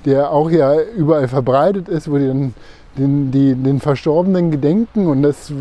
der 0.04 0.30
auch 0.30 0.50
ja 0.50 0.80
überall 0.96 1.28
verbreitet 1.28 1.88
ist, 1.88 2.10
wo 2.10 2.18
die 2.18 2.26
dann 2.26 2.54
den, 2.96 3.30
die, 3.30 3.54
den 3.54 3.80
Verstorbenen 3.80 4.50
gedenken 4.50 5.06
und 5.06 5.22
das, 5.22 5.52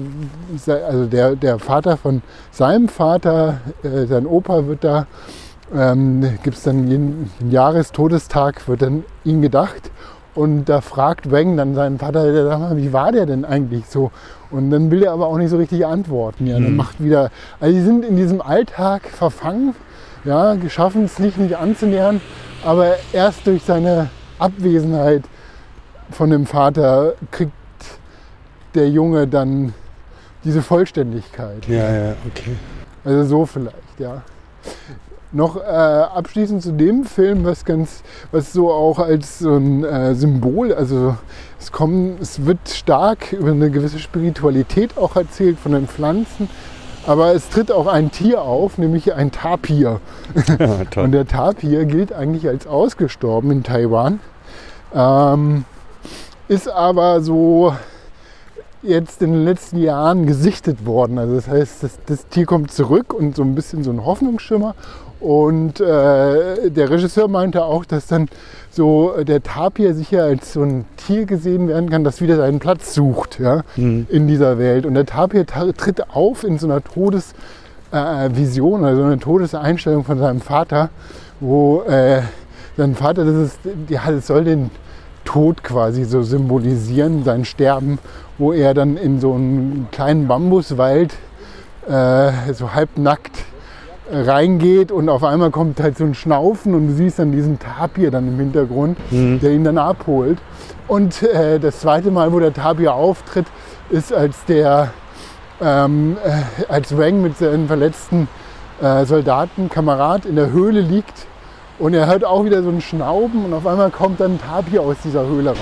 also 0.67 1.05
der, 1.05 1.35
der 1.35 1.59
Vater 1.59 1.97
von 1.97 2.21
seinem 2.51 2.87
Vater, 2.87 3.61
äh, 3.83 4.05
sein 4.07 4.25
Opa 4.25 4.65
wird 4.65 4.83
da, 4.83 5.05
ähm, 5.75 6.21
gibt 6.43 6.57
es 6.57 6.63
dann 6.63 6.87
jeden, 6.87 7.29
jeden 7.39 7.51
Jahrestodestag, 7.51 8.67
wird 8.67 8.81
dann 8.81 9.03
ihm 9.23 9.41
gedacht 9.41 9.91
Und 10.37 10.65
da 10.69 10.81
fragt 10.81 11.31
Wang 11.31 11.57
dann 11.57 11.73
seinen 11.73 11.97
Vater, 11.97 12.31
der 12.31 12.45
sagt 12.45 12.59
mal, 12.59 12.77
wie 12.77 12.93
war 12.93 13.11
der 13.11 13.25
denn 13.25 13.43
eigentlich 13.43 13.85
so? 13.87 14.11
Und 14.51 14.69
dann 14.69 14.91
will 14.91 15.01
er 15.01 15.11
aber 15.11 15.25
auch 15.25 15.37
nicht 15.39 15.49
so 15.49 15.57
richtig 15.57 15.83
antworten. 15.83 16.45
Ja, 16.45 16.59
dann 16.59 16.69
Mhm. 16.71 16.75
macht 16.75 17.03
wieder, 17.03 17.31
also 17.59 17.73
die 17.75 17.81
sind 17.81 18.05
in 18.05 18.15
diesem 18.17 18.39
Alltag 18.39 19.01
verfangen, 19.09 19.73
ja, 20.25 20.53
geschaffen 20.53 21.05
es 21.05 21.17
nicht, 21.17 21.39
nicht 21.39 21.55
anzunähern, 21.57 22.21
aber 22.63 22.97
erst 23.13 23.47
durch 23.47 23.63
seine 23.63 24.09
Abwesenheit 24.37 25.23
von 26.11 26.29
dem 26.29 26.45
Vater 26.45 27.13
kriegt 27.31 27.51
der 28.75 28.89
Junge 28.89 29.25
dann 29.27 29.73
diese 30.43 30.61
Vollständigkeit. 30.61 31.67
Ja, 31.67 31.89
ja, 31.91 32.15
okay. 32.27 32.55
Also 33.03 33.23
so 33.23 33.45
vielleicht, 33.47 33.75
ja. 33.97 34.21
Noch 35.37 35.57
äh, 35.57 35.69
abschließend 35.69 36.63
zu 36.63 36.71
dem 36.71 37.03
Film, 37.03 37.45
was 37.45 37.63
ganz, 37.63 38.01
was 38.31 38.53
so 38.53 38.71
auch 38.71 38.97
als 38.97 39.37
so 39.37 39.55
ein 39.55 39.83
äh, 39.83 40.15
Symbol, 40.15 40.73
also 40.73 41.15
es 41.59 41.71
kommen, 41.71 42.17
es 42.19 42.47
wird 42.47 42.57
stark 42.67 43.33
über 43.33 43.51
eine 43.51 43.69
gewisse 43.69 43.99
Spiritualität 43.99 44.97
auch 44.97 45.15
erzählt 45.15 45.59
von 45.59 45.73
den 45.73 45.87
Pflanzen, 45.87 46.49
aber 47.05 47.35
es 47.35 47.49
tritt 47.49 47.71
auch 47.71 47.85
ein 47.85 48.09
Tier 48.09 48.41
auf, 48.41 48.79
nämlich 48.79 49.13
ein 49.13 49.31
Tapir. 49.31 50.01
Ja, 50.57 51.03
Und 51.03 51.11
der 51.11 51.27
Tapir 51.27 51.85
gilt 51.85 52.13
eigentlich 52.13 52.47
als 52.47 52.65
ausgestorben 52.65 53.51
in 53.51 53.61
Taiwan, 53.61 54.19
ähm, 54.91 55.65
ist 56.47 56.67
aber 56.67 57.21
so 57.21 57.75
jetzt 58.81 59.21
in 59.21 59.33
den 59.33 59.43
letzten 59.43 59.77
Jahren 59.77 60.25
gesichtet 60.25 60.87
worden. 60.87 61.19
Also 61.19 61.35
das 61.35 61.47
heißt, 61.47 61.83
das, 61.83 61.99
das 62.07 62.27
Tier 62.27 62.47
kommt 62.47 62.71
zurück 62.71 63.13
und 63.13 63.35
so 63.35 63.43
ein 63.43 63.53
bisschen 63.53 63.83
so 63.83 63.91
ein 63.91 64.03
Hoffnungsschimmer. 64.03 64.73
Und 65.19 65.79
äh, 65.79 66.69
der 66.69 66.89
Regisseur 66.89 67.27
meinte 67.27 67.63
auch, 67.63 67.85
dass 67.85 68.07
dann 68.07 68.27
so 68.69 69.13
der 69.23 69.41
Tapir 69.41 69.93
sicher 69.95 70.23
als 70.23 70.53
so 70.53 70.61
ein 70.61 70.85
Tier 70.97 71.25
gesehen 71.25 71.67
werden 71.67 71.89
kann, 71.89 72.03
das 72.03 72.21
wieder 72.21 72.37
seinen 72.37 72.59
Platz 72.59 72.93
sucht 72.93 73.39
ja, 73.39 73.63
Mhm. 73.75 74.05
in 74.09 74.27
dieser 74.27 74.59
Welt. 74.59 74.85
Und 74.85 74.93
der 74.93 75.05
Tapir 75.07 75.45
ta- 75.47 75.71
tritt 75.71 76.09
auf 76.11 76.43
in 76.43 76.59
so 76.59 76.67
einer 76.67 76.83
Todesvision, 76.83 77.35
äh, 77.91 78.29
Vision, 78.35 78.85
also 78.85 79.03
eine 79.03 79.17
Todeseinstellung 79.17 80.03
von 80.03 80.19
seinem 80.19 80.41
Vater, 80.41 80.89
wo 81.39 81.81
äh, 81.83 82.21
sein 82.75 82.93
Vater, 82.95 83.25
das 83.25 83.35
ist, 83.35 83.59
ja, 83.89 84.01
das 84.11 84.27
soll 84.27 84.43
den 84.43 84.69
Tod 85.25 85.63
quasi 85.63 86.03
so 86.05 86.21
symbolisieren, 86.21 87.23
sein 87.23 87.43
Sterben, 87.45 87.97
wo 88.37 88.53
er 88.53 88.73
dann 88.75 88.97
in 88.97 89.19
so 89.19 89.33
einen 89.33 89.87
kleinen 89.91 90.27
Bambuswald 90.27 91.13
äh, 91.89 92.53
so 92.53 92.73
halbnackt 92.75 93.37
äh, 93.37 93.41
reingeht 94.11 94.91
und 94.91 95.09
auf 95.09 95.23
einmal 95.23 95.51
kommt 95.51 95.79
halt 95.81 95.97
so 95.97 96.03
ein 96.05 96.13
Schnaufen 96.13 96.73
und 96.73 96.87
du 96.87 96.93
siehst 96.93 97.19
dann 97.19 97.31
diesen 97.31 97.59
Tapir 97.59 98.11
dann 98.11 98.27
im 98.27 98.37
Hintergrund, 98.39 98.97
Mhm. 99.11 99.39
der 99.39 99.51
ihn 99.51 99.63
dann 99.63 99.77
abholt. 99.77 100.37
Und 100.87 101.21
äh, 101.23 101.59
das 101.59 101.79
zweite 101.81 102.11
Mal, 102.11 102.31
wo 102.31 102.39
der 102.39 102.53
Tapir 102.53 102.93
auftritt, 102.93 103.45
ist 103.89 104.13
als 104.13 104.43
der 104.45 104.91
ähm, 105.61 106.17
äh, 106.23 106.71
als 106.71 106.97
Wang 106.97 107.21
mit 107.21 107.37
seinen 107.37 107.67
verletzten 107.67 108.27
äh, 108.81 109.05
Soldaten, 109.05 109.69
Kamerad 109.69 110.25
in 110.25 110.35
der 110.35 110.51
Höhle 110.51 110.81
liegt 110.81 111.25
und 111.79 111.93
er 111.95 112.05
hört 112.07 112.23
auch 112.23 112.45
wieder 112.45 112.61
so 112.63 112.69
ein 112.69 112.79
Schnauben 112.79 113.43
und 113.45 113.53
auf 113.53 113.65
einmal 113.65 113.89
kommt 113.89 114.19
dann 114.19 114.33
ein 114.33 114.39
Tapir 114.39 114.81
aus 114.81 114.97
dieser 115.03 115.25
Höhle 115.25 115.49
raus. 115.49 115.57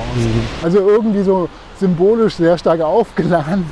Also 0.64 0.80
irgendwie 0.80 1.24
so 1.24 1.48
symbolisch 1.80 2.36
sehr 2.36 2.58
stark 2.58 2.82
aufgeladen. 2.82 3.66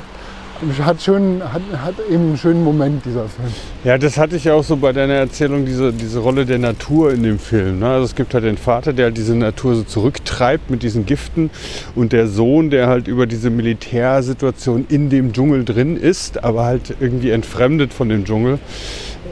Hat, 0.82 1.02
schön, 1.02 1.42
hat, 1.44 1.62
hat 1.76 1.94
eben 2.10 2.28
einen 2.28 2.38
schönen 2.38 2.64
Moment, 2.64 3.04
dieser 3.04 3.28
Film. 3.28 3.48
Ja, 3.84 3.98
das 3.98 4.18
hatte 4.18 4.36
ich 4.36 4.44
ja 4.44 4.54
auch 4.54 4.64
so 4.64 4.76
bei 4.76 4.92
deiner 4.92 5.14
Erzählung, 5.14 5.66
diese, 5.66 5.92
diese 5.92 6.18
Rolle 6.18 6.46
der 6.46 6.58
Natur 6.58 7.12
in 7.12 7.22
dem 7.22 7.38
Film. 7.38 7.80
Ne? 7.80 7.88
Also 7.88 8.04
es 8.04 8.14
gibt 8.14 8.34
halt 8.34 8.44
den 8.44 8.56
Vater, 8.56 8.92
der 8.92 9.06
halt 9.06 9.16
diese 9.16 9.34
Natur 9.34 9.74
so 9.74 9.82
zurücktreibt 9.82 10.70
mit 10.70 10.82
diesen 10.82 11.06
Giften 11.06 11.50
und 11.94 12.12
der 12.12 12.26
Sohn, 12.26 12.70
der 12.70 12.86
halt 12.86 13.08
über 13.08 13.26
diese 13.26 13.50
Militärsituation 13.50 14.86
in 14.88 15.10
dem 15.10 15.32
Dschungel 15.32 15.64
drin 15.64 15.96
ist, 15.96 16.42
aber 16.42 16.64
halt 16.64 16.94
irgendwie 17.00 17.30
entfremdet 17.30 17.92
von 17.92 18.08
dem 18.08 18.24
Dschungel. 18.24 18.58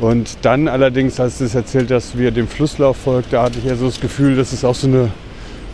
Und 0.01 0.39
dann 0.43 0.69
allerdings, 0.69 1.21
als 1.21 1.39
du 1.39 1.45
es 1.45 1.55
erzählt 1.55 1.91
hast, 1.91 2.19
wie 2.19 2.27
er 2.27 2.31
dem 2.31 2.49
Flusslauf 2.49 2.97
folgt, 2.97 3.33
da 3.33 3.45
hatte 3.45 3.59
ich 3.59 3.65
ja 3.65 3.77
so 3.77 3.87
das 3.87 4.01
Gefühl, 4.01 4.37
dass 4.37 4.53
es 4.53 4.65
auch 4.65 4.75
so 4.75 4.87
eine 4.87 5.11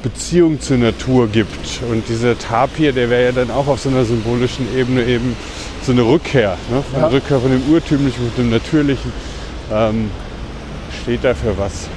Beziehung 0.02 0.60
zur 0.60 0.78
Natur 0.78 1.28
gibt. 1.28 1.80
Und 1.90 2.08
dieser 2.08 2.38
Tapir, 2.38 2.92
der 2.92 3.10
wäre 3.10 3.24
ja 3.26 3.32
dann 3.32 3.50
auch 3.50 3.66
auf 3.66 3.80
so 3.80 3.88
einer 3.88 4.04
symbolischen 4.04 4.66
Ebene 4.76 5.04
eben 5.04 5.36
so 5.82 5.92
eine 5.92 6.02
Rückkehr. 6.02 6.56
Ne? 6.70 6.82
Von 6.92 7.00
Ja. 7.00 7.06
Rückkehr 7.08 7.40
von 7.40 7.50
dem 7.50 7.62
Urtümlichen 7.72 8.24
und 8.26 8.38
dem 8.38 8.50
Natürlichen. 8.50 9.12
Ähm, 9.72 10.10
steht 11.02 11.24
da 11.24 11.34
für 11.34 11.56
was. 11.58 11.88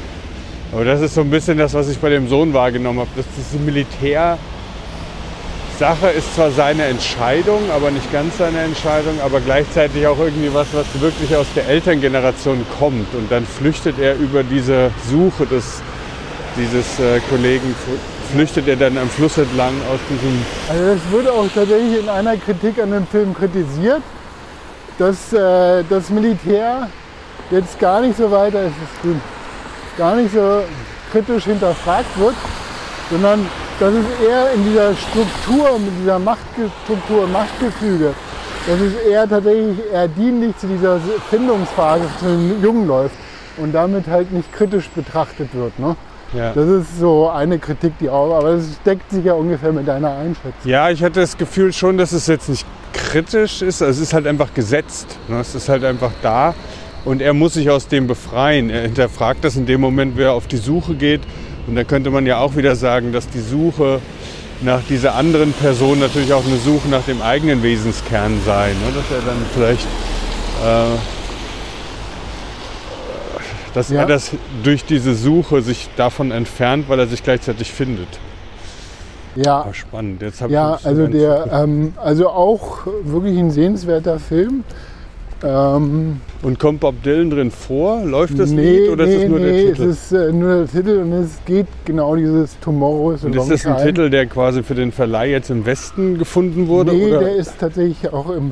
Aber 0.71 0.85
das 0.85 1.01
ist 1.01 1.15
so 1.15 1.21
ein 1.21 1.29
bisschen 1.29 1.57
das, 1.57 1.73
was 1.73 1.89
ich 1.89 1.97
bei 1.97 2.09
dem 2.09 2.27
Sohn 2.29 2.53
wahrgenommen 2.53 2.99
habe. 2.99 3.09
Dass 3.15 3.25
diese 3.37 3.61
Militärsache 3.63 4.37
ist 6.17 6.33
zwar 6.35 6.51
seine 6.51 6.83
Entscheidung, 6.85 7.59
aber 7.75 7.91
nicht 7.91 8.11
ganz 8.11 8.37
seine 8.37 8.59
Entscheidung, 8.61 9.19
aber 9.23 9.41
gleichzeitig 9.41 10.07
auch 10.07 10.17
irgendwie 10.17 10.53
was, 10.53 10.67
was 10.73 10.85
wirklich 11.01 11.35
aus 11.35 11.47
der 11.55 11.67
Elterngeneration 11.67 12.65
kommt. 12.79 13.13
Und 13.15 13.31
dann 13.31 13.45
flüchtet 13.45 13.99
er 13.99 14.15
über 14.15 14.43
diese 14.43 14.91
Suche 15.09 15.45
des 15.45 15.81
dieses 16.57 16.99
äh, 16.99 17.19
Kollegen 17.29 17.75
flüchtet 18.31 18.67
er 18.67 18.75
dann 18.75 18.97
am 18.97 19.09
Fluss 19.09 19.37
entlang 19.37 19.73
aus 19.91 19.99
diesem. 20.09 20.45
Also 20.69 20.93
das 20.93 21.11
wurde 21.11 21.31
auch 21.31 21.47
tatsächlich 21.53 21.99
in 21.99 22.09
einer 22.09 22.37
Kritik 22.37 22.81
an 22.81 22.91
dem 22.91 23.07
Film 23.07 23.33
kritisiert, 23.33 24.01
dass 24.97 25.33
äh, 25.33 25.83
das 25.89 26.09
Militär 26.09 26.89
jetzt 27.49 27.79
gar 27.79 28.01
nicht 28.01 28.17
so 28.17 28.31
weiter 28.31 28.63
ist, 28.63 28.73
es 28.83 29.01
grün, 29.01 29.21
gar 29.97 30.15
nicht 30.15 30.33
so 30.33 30.63
kritisch 31.11 31.45
hinterfragt 31.45 32.17
wird, 32.17 32.35
sondern 33.09 33.45
dass 33.79 33.93
es 33.93 34.27
eher 34.27 34.51
in 34.53 34.63
dieser 34.63 34.95
Struktur, 34.95 35.79
mit 35.79 35.91
dieser 36.01 36.19
Machtstruktur, 36.19 37.27
Machtgefüge, 37.27 38.13
dass 38.67 38.79
es 38.79 38.93
eher 39.09 39.27
tatsächlich 39.27 39.79
eher 39.91 40.07
dienlich 40.07 40.57
zu 40.57 40.67
dieser 40.67 40.99
Findungsphase 41.29 42.05
zu 42.19 42.25
den 42.25 42.63
Jungen 42.63 42.87
läuft 42.87 43.15
und 43.57 43.73
damit 43.73 44.07
halt 44.07 44.31
nicht 44.31 44.53
kritisch 44.53 44.87
betrachtet 44.89 45.49
wird. 45.53 45.77
Ne? 45.79 45.95
Ja. 46.33 46.53
Das 46.53 46.67
ist 46.67 46.99
so 46.99 47.29
eine 47.29 47.59
Kritik, 47.59 47.93
die 47.99 48.09
auch, 48.09 48.33
aber 48.33 48.55
das 48.55 48.81
deckt 48.85 49.11
sich 49.11 49.25
ja 49.25 49.33
ungefähr 49.33 49.71
mit 49.71 49.87
deiner 49.87 50.15
Einschätzung. 50.15 50.53
ja, 50.63 50.89
ich 50.89 51.03
hatte 51.03 51.19
das 51.19 51.37
Gefühl 51.37 51.73
schon, 51.73 51.97
dass 51.97 52.13
es 52.13 52.27
jetzt 52.27 52.47
nicht 52.47 52.65
kritisch 52.93 53.61
ist. 53.61 53.81
Es 53.81 53.99
ist 53.99 54.13
halt 54.13 54.27
einfach 54.27 54.53
gesetzt. 54.53 55.17
Ne? 55.27 55.39
Es 55.39 55.55
ist 55.55 55.67
halt 55.67 55.83
einfach 55.83 56.11
da. 56.21 56.53
Und 57.03 57.21
er 57.21 57.33
muss 57.33 57.55
sich 57.55 57.69
aus 57.69 57.87
dem 57.87 58.07
befreien. 58.07 58.69
Er 58.69 58.83
hinterfragt 58.83 59.43
das 59.43 59.55
in 59.55 59.65
dem 59.65 59.81
Moment, 59.81 60.13
wer 60.15 60.33
auf 60.33 60.47
die 60.47 60.57
Suche 60.57 60.93
geht. 60.95 61.21
Und 61.67 61.75
da 61.75 61.83
könnte 61.83 62.11
man 62.11 62.25
ja 62.25 62.37
auch 62.37 62.55
wieder 62.55 62.75
sagen, 62.75 63.11
dass 63.11 63.27
die 63.29 63.39
Suche 63.39 63.99
nach 64.61 64.81
dieser 64.87 65.15
anderen 65.15 65.53
Person 65.53 65.99
natürlich 65.99 66.33
auch 66.33 66.45
eine 66.45 66.57
Suche 66.57 66.87
nach 66.89 67.03
dem 67.03 67.21
eigenen 67.21 67.63
Wesenskern 67.63 68.39
sei. 68.45 68.69
Ne? 68.69 68.93
Dass 68.95 69.11
er 69.11 69.25
dann 69.25 69.37
vielleicht 69.53 69.87
äh, 70.63 71.20
dass 73.73 73.89
Ja. 73.89 74.01
er 74.01 74.05
das 74.07 74.31
durch 74.63 74.85
diese 74.85 75.15
Suche 75.15 75.61
sich 75.61 75.89
davon 75.97 76.31
entfernt, 76.31 76.85
weil 76.89 76.99
er 76.99 77.07
sich 77.07 77.23
gleichzeitig 77.23 77.71
findet. 77.71 78.07
Ja, 79.35 79.65
Ah, 79.69 79.73
spannend. 79.73 80.21
Jetzt 80.21 80.41
ja 80.49 80.77
also 80.83 81.07
der, 81.07 81.47
ähm, 81.53 81.93
also 82.03 82.29
auch 82.29 82.85
wirklich 83.03 83.37
ein 83.39 83.49
sehenswerter 83.51 84.19
Film. 84.19 84.63
Ähm, 85.43 86.21
Und 86.43 86.59
kommt 86.59 86.81
Bob 86.81 87.01
Dylan 87.01 87.29
drin 87.31 87.49
vor? 87.49 88.01
Läuft 88.03 88.37
das 88.37 88.51
nee, 88.51 88.77
Lied 88.79 88.89
oder 88.91 89.05
nee, 89.05 89.15
ist 89.15 89.23
es 89.23 89.29
nur 89.29 89.39
nee, 89.39 89.45
der 89.63 89.73
Titel? 89.73 89.83
es 89.89 89.97
ist 90.03 90.11
äh, 90.11 90.31
nur 90.31 90.55
der 90.57 90.67
Titel 90.67 90.97
und 90.99 91.13
es 91.13 91.39
geht 91.45 91.67
genau 91.85 92.15
dieses 92.15 92.59
Tomorrow 92.59 93.13
is 93.13 93.23
a 93.23 93.27
Und 93.27 93.35
ist 93.37 93.49
das 93.49 93.65
ein 93.65 93.77
time. 93.77 93.87
Titel, 93.87 94.09
der 94.11 94.25
quasi 94.27 94.61
für 94.63 94.75
den 94.75 94.91
Verleih 94.91 95.31
jetzt 95.31 95.49
im 95.49 95.65
Westen 95.65 96.19
gefunden 96.19 96.67
wurde? 96.67 96.93
Nee, 96.93 97.07
oder? 97.07 97.19
der 97.21 97.35
ist 97.37 97.53
tatsächlich 97.59 98.11
auch 98.13 98.29
im. 98.29 98.51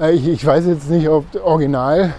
Äh, 0.00 0.12
ich, 0.12 0.26
ich 0.28 0.46
weiß 0.46 0.66
jetzt 0.66 0.88
nicht, 0.88 1.08
ob 1.08 1.24
original 1.44 2.14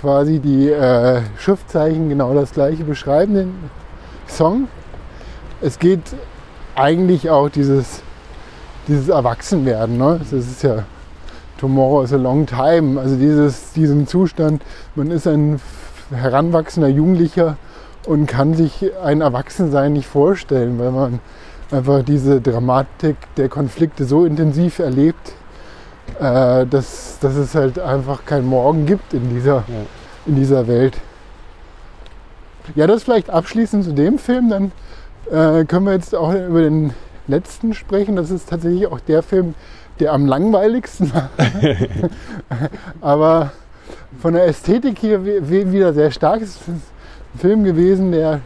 quasi 0.00 0.38
die 0.38 0.70
äh, 0.70 1.20
Schriftzeichen 1.38 2.08
genau 2.08 2.32
das 2.32 2.52
gleiche 2.52 2.84
beschreiben, 2.84 3.34
den 3.34 3.54
Song. 4.26 4.68
Es 5.60 5.78
geht 5.78 6.02
eigentlich 6.74 7.28
auch 7.28 7.50
dieses, 7.50 8.02
dieses 8.88 9.08
Erwachsenwerden. 9.08 9.98
Ne? 9.98 10.18
Das 10.18 10.32
ist 10.32 10.62
ja 10.62 10.84
Tomorrow 11.58 12.02
is 12.02 12.14
a 12.14 12.16
long 12.16 12.46
time. 12.46 12.98
Also 12.98 13.16
dieses, 13.16 13.72
diesen 13.72 14.06
Zustand, 14.06 14.62
man 14.94 15.10
ist 15.10 15.26
ein 15.26 15.60
heranwachsender 16.10 16.88
Jugendlicher 16.88 17.58
und 18.06 18.26
kann 18.26 18.54
sich 18.54 18.90
ein 19.04 19.20
Erwachsensein 19.20 19.92
nicht 19.92 20.06
vorstellen, 20.06 20.78
weil 20.78 20.92
man 20.92 21.20
einfach 21.70 22.02
diese 22.02 22.40
Dramatik 22.40 23.16
der 23.36 23.50
Konflikte 23.50 24.06
so 24.06 24.24
intensiv 24.24 24.78
erlebt, 24.78 25.34
äh, 26.20 26.66
dass, 26.66 27.18
dass 27.20 27.34
es 27.36 27.54
halt 27.54 27.78
einfach 27.78 28.24
kein 28.24 28.44
Morgen 28.46 28.86
gibt 28.86 29.12
in 29.14 29.28
dieser, 29.30 29.64
in 30.26 30.36
dieser 30.36 30.66
Welt. 30.66 30.96
Ja, 32.74 32.86
das 32.86 33.02
vielleicht 33.04 33.30
abschließend 33.30 33.84
zu 33.84 33.92
dem 33.92 34.18
Film, 34.18 34.48
dann 34.50 34.72
äh, 35.30 35.64
können 35.64 35.86
wir 35.86 35.92
jetzt 35.92 36.14
auch 36.14 36.32
über 36.32 36.62
den 36.62 36.92
letzten 37.26 37.74
sprechen. 37.74 38.16
Das 38.16 38.30
ist 38.30 38.48
tatsächlich 38.48 38.86
auch 38.86 39.00
der 39.00 39.22
Film, 39.22 39.54
der 39.98 40.12
am 40.12 40.26
langweiligsten 40.26 41.12
war. 41.14 41.30
Aber 43.00 43.50
von 44.20 44.34
der 44.34 44.46
Ästhetik 44.46 44.98
hier 44.98 45.24
wi- 45.24 45.40
wi- 45.48 45.72
wieder 45.72 45.92
sehr 45.92 46.10
stark. 46.10 46.42
Es 46.42 46.50
ist 46.56 46.68
ein 46.68 46.82
Film 47.38 47.64
gewesen, 47.64 48.12
der 48.12 48.40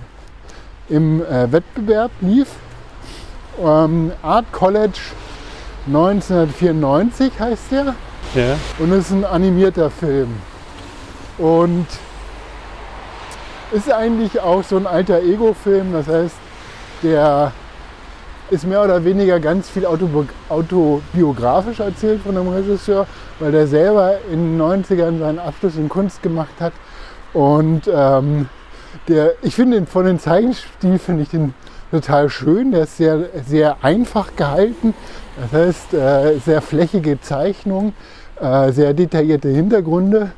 im 0.89 1.23
äh, 1.25 1.51
Wettbewerb 1.51 2.11
lief 2.21 2.49
Ähm, 3.63 4.11
Art 4.23 4.51
College 4.53 4.99
1994 5.87 7.33
heißt 7.39 7.73
der. 7.73 7.95
Ja. 8.35 8.57
Und 8.79 8.93
es 8.93 9.07
ist 9.07 9.13
ein 9.13 9.25
animierter 9.25 9.91
Film. 9.91 10.29
Und 11.39 11.87
ist 13.73 13.93
eigentlich 13.93 14.41
auch 14.41 14.63
so 14.63 14.77
ein 14.77 14.87
alter 14.87 15.23
Ego-Film. 15.23 15.93
Das 15.93 16.07
heißt, 16.07 16.37
der 17.03 17.53
ist 18.51 18.67
mehr 18.67 18.83
oder 18.85 19.05
weniger 19.05 19.41
ganz 19.41 19.69
viel 19.69 19.87
autobi 19.87 20.29
autobiografisch 20.49 21.81
erzählt 21.81 22.23
von 22.23 22.35
dem 22.35 22.49
Regisseur, 22.49 23.07
weil 23.41 23.53
der 23.53 23.67
selber 23.67 24.19
in 24.31 24.59
den 24.59 24.61
90ern 24.61 25.19
seinen 25.19 25.39
Abschluss 25.39 25.77
in 25.77 25.89
Kunst 25.89 26.23
gemacht 26.23 26.55
hat. 26.61 26.73
Und 27.33 27.91
ähm, 27.93 28.49
der, 29.09 29.35
ich 29.43 29.55
finde 29.55 29.77
den 29.77 29.87
von 29.87 30.05
den 30.05 30.21
Zeichenstil 30.21 30.99
finde 30.99 31.23
ich 31.25 31.31
den 31.31 31.55
total 31.91 32.29
schön. 32.29 32.71
Der 32.71 32.85
ist 32.85 32.97
sehr, 32.97 33.29
sehr 33.47 33.77
einfach 33.83 34.37
gehalten. 34.37 34.95
Das 35.41 35.53
heißt, 35.53 35.95
äh, 35.95 36.39
sehr 36.39 36.63
flächige 36.63 37.21
Zeichnung, 37.21 37.93
äh, 38.41 38.71
sehr 38.71 38.95
detaillierte 38.95 39.49
Hintergründe. 39.49 40.31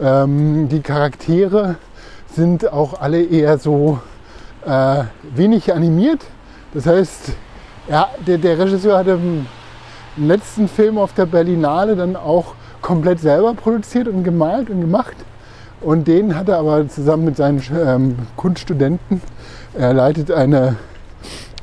Ähm, 0.00 0.68
die 0.68 0.80
Charaktere 0.80 1.76
sind 2.34 2.70
auch 2.70 3.00
alle 3.00 3.22
eher 3.22 3.58
so 3.58 3.98
äh, 4.66 5.04
wenig 5.34 5.72
animiert. 5.72 6.20
Das 6.74 6.86
heißt, 6.86 7.32
ja, 7.88 8.08
der, 8.26 8.38
der 8.38 8.58
Regisseur 8.58 8.98
hatte 8.98 9.12
im 9.12 9.46
letzten 10.16 10.68
Film 10.68 10.98
auf 10.98 11.14
der 11.14 11.26
Berlinale 11.26 11.96
dann 11.96 12.16
auch 12.16 12.54
komplett 12.82 13.20
selber 13.20 13.54
produziert 13.54 14.08
und 14.08 14.22
gemalt 14.22 14.68
und 14.68 14.80
gemacht. 14.80 15.16
Und 15.80 16.06
den 16.06 16.36
hat 16.36 16.48
er 16.48 16.58
aber 16.58 16.86
zusammen 16.88 17.24
mit 17.24 17.36
seinen 17.36 17.62
ähm, 17.74 18.16
Kunststudenten, 18.36 19.20
er 19.74 19.94
leitet 19.94 20.30
eine, 20.30 20.76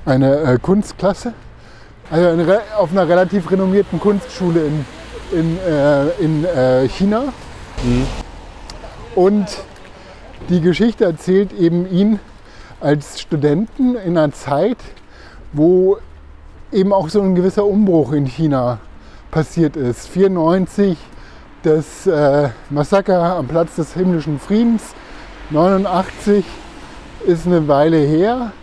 eine 0.06 0.40
äh, 0.40 0.58
Kunstklasse, 0.60 1.34
also 2.10 2.30
eine, 2.30 2.62
auf 2.78 2.92
einer 2.92 3.08
relativ 3.08 3.50
renommierten 3.52 4.00
Kunstschule 4.00 4.66
in, 4.66 4.86
in, 5.32 5.58
äh, 5.60 6.10
in 6.20 6.46
äh, 6.46 6.88
China. 6.90 7.34
Mhm. 7.84 8.08
Und 9.16 9.48
die 10.50 10.62
Geschichte 10.62 11.06
erzählt 11.06 11.54
eben 11.54 11.90
ihn 11.92 12.20
als 12.80 13.20
Studenten 13.22 13.96
in 13.96 14.18
einer 14.18 14.32
Zeit, 14.32 14.78
wo 15.54 15.98
eben 16.72 16.94
auch 16.94 17.10
so 17.10 17.22
ein 17.22 17.36
gewisser 17.36 17.66
Umbruch 17.66 18.14
in 18.14 18.26
China 18.26 18.80
passiert 19.32 19.76
ist. 19.76 20.08
94 20.08 20.98
das 21.64 22.08
äh, 22.08 22.50
Massaker 22.70 23.36
am 23.36 23.48
Platz 23.48 23.76
des 23.76 23.94
himmlischen 23.94 24.40
Friedens, 24.40 24.96
89 25.50 26.46
ist 27.26 27.46
eine 27.46 27.68
Weile 27.68 27.98
her. 27.98 28.54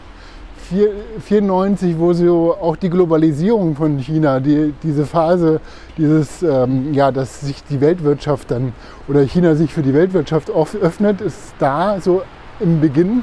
94, 1.20 1.98
wo 1.98 2.12
so 2.12 2.56
auch 2.60 2.76
die 2.76 2.90
Globalisierung 2.90 3.76
von 3.76 3.98
China, 3.98 4.40
die, 4.40 4.74
diese 4.82 5.06
Phase, 5.06 5.60
dieses, 5.96 6.42
ähm, 6.42 6.92
ja, 6.92 7.10
dass 7.10 7.40
sich 7.40 7.62
die 7.64 7.80
Weltwirtschaft 7.80 8.50
dann 8.50 8.72
oder 9.08 9.22
China 9.22 9.54
sich 9.54 9.72
für 9.72 9.82
die 9.82 9.94
Weltwirtschaft 9.94 10.50
öffnet, 10.50 11.20
ist 11.20 11.54
da 11.58 12.00
so 12.00 12.22
im 12.60 12.80
Beginn. 12.80 13.22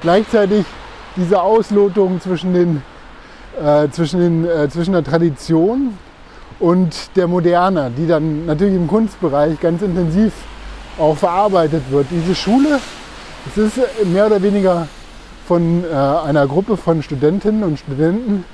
Gleichzeitig 0.00 0.64
diese 1.16 1.42
Auslotung 1.42 2.20
zwischen, 2.20 2.54
den, 2.54 2.82
äh, 3.62 3.88
zwischen, 3.88 4.20
den, 4.20 4.44
äh, 4.44 4.68
zwischen 4.68 4.92
der 4.92 5.04
Tradition 5.04 5.98
und 6.58 7.16
der 7.16 7.26
Moderne, 7.26 7.90
die 7.96 8.06
dann 8.06 8.46
natürlich 8.46 8.74
im 8.74 8.86
Kunstbereich 8.86 9.58
ganz 9.60 9.82
intensiv 9.82 10.32
auch 10.98 11.16
verarbeitet 11.16 11.82
wird. 11.90 12.06
Diese 12.10 12.34
Schule, 12.34 12.78
es 13.48 13.56
ist 13.56 13.78
mehr 14.04 14.26
oder 14.26 14.42
weniger 14.42 14.86
von 15.50 15.82
äh, 15.82 15.92
einer 15.92 16.46
Gruppe 16.46 16.76
von 16.76 17.02
Studentinnen 17.02 17.64
und 17.64 17.76
Studenten, 17.76 18.44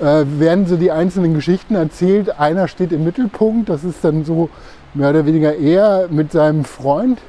äh, 0.00 0.24
werden 0.26 0.66
so 0.66 0.76
die 0.76 0.90
einzelnen 0.90 1.32
Geschichten 1.32 1.76
erzählt. 1.76 2.40
Einer 2.40 2.66
steht 2.66 2.90
im 2.90 3.04
Mittelpunkt, 3.04 3.68
das 3.68 3.84
ist 3.84 4.02
dann 4.02 4.24
so 4.24 4.50
mehr 4.92 5.10
oder 5.10 5.26
weniger 5.26 5.54
er 5.54 6.08
mit 6.10 6.32
seinem 6.32 6.64
Freund. 6.64 7.20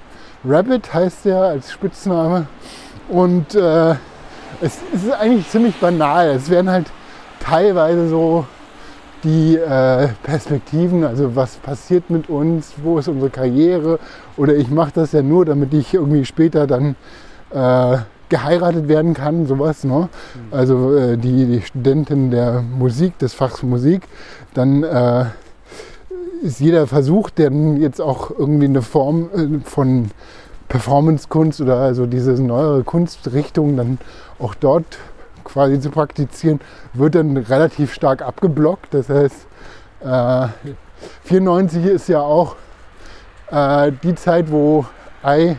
Rabbit 0.44 0.92
heißt 0.92 1.28
er 1.28 1.44
als 1.44 1.72
Spitzname. 1.72 2.48
Und 3.10 3.54
äh, 3.54 3.92
es, 4.60 4.80
ist 4.92 5.12
eigentlich 5.12 5.48
ziemlich 5.50 5.76
banal. 5.76 6.30
Es 6.30 6.50
werden 6.50 6.72
halt 6.72 6.88
teilweise 7.40 8.10
so 8.10 8.48
die 9.24 9.56
äh, 9.56 10.08
Perspektiven, 10.24 11.04
also 11.04 11.36
was 11.36 11.58
passiert 11.58 12.10
mit 12.10 12.28
uns, 12.28 12.74
wo 12.82 12.98
ist 12.98 13.08
unsere 13.08 13.30
Karriere 13.30 14.00
oder 14.36 14.56
ich 14.56 14.72
mache 14.72 14.94
das 14.96 15.12
ja 15.12 15.22
nur, 15.22 15.46
damit 15.46 15.76
ich 15.76 15.94
irgendwie 15.94 16.26
später 16.26 16.66
dann 16.66 16.96
äh, 17.54 18.00
geheiratet 18.32 18.88
werden 18.88 19.14
kann, 19.14 19.46
sowas. 19.46 19.84
Ne? 19.84 20.10
Also 20.50 20.96
äh, 20.96 21.18
die, 21.18 21.46
die 21.46 21.62
Studentin 21.62 22.32
der 22.32 22.62
Musik, 22.62 23.20
des 23.20 23.36
Fachs 23.36 23.62
Musik, 23.62 24.08
dann 24.56 24.84
äh, 24.84 25.26
ist 26.42 26.60
jeder 26.60 26.88
Versuch, 26.88 27.30
der 27.30 27.52
jetzt 27.52 28.02
auch 28.02 28.32
irgendwie 28.32 28.66
eine 28.66 28.82
Form 28.82 29.30
äh, 29.36 29.60
von 29.64 30.10
Performance-Kunst 30.70 31.60
oder 31.62 31.78
also 31.78 32.06
diese 32.06 32.32
neuere 32.42 32.84
Kunstrichtung 32.84 33.76
dann 33.76 34.00
auch 34.40 34.56
dort 34.56 34.86
quasi 35.44 35.80
zu 35.82 35.92
praktizieren, 35.92 36.62
wird 36.94 37.16
dann 37.16 37.36
relativ 37.36 37.94
stark 37.94 38.22
abgeblockt. 38.22 38.94
Das 38.94 39.10
heißt, 39.10 39.48
äh, 40.06 40.48
94 41.26 41.86
ist 41.86 42.08
ja 42.08 42.22
auch 42.22 42.56
äh, 43.52 43.92
die 44.02 44.16
Zeit, 44.16 44.50
wo 44.50 44.86
Ai 45.22 45.58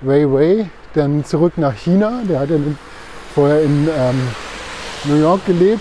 Weiwei 0.00 0.68
dann 0.98 1.24
zurück 1.24 1.54
nach 1.56 1.74
China, 1.74 2.20
der 2.28 2.40
hat 2.40 2.50
ja 2.50 2.56
vorher 3.34 3.62
in 3.62 3.88
ähm, 3.88 4.20
New 5.04 5.16
York 5.16 5.46
gelebt, 5.46 5.80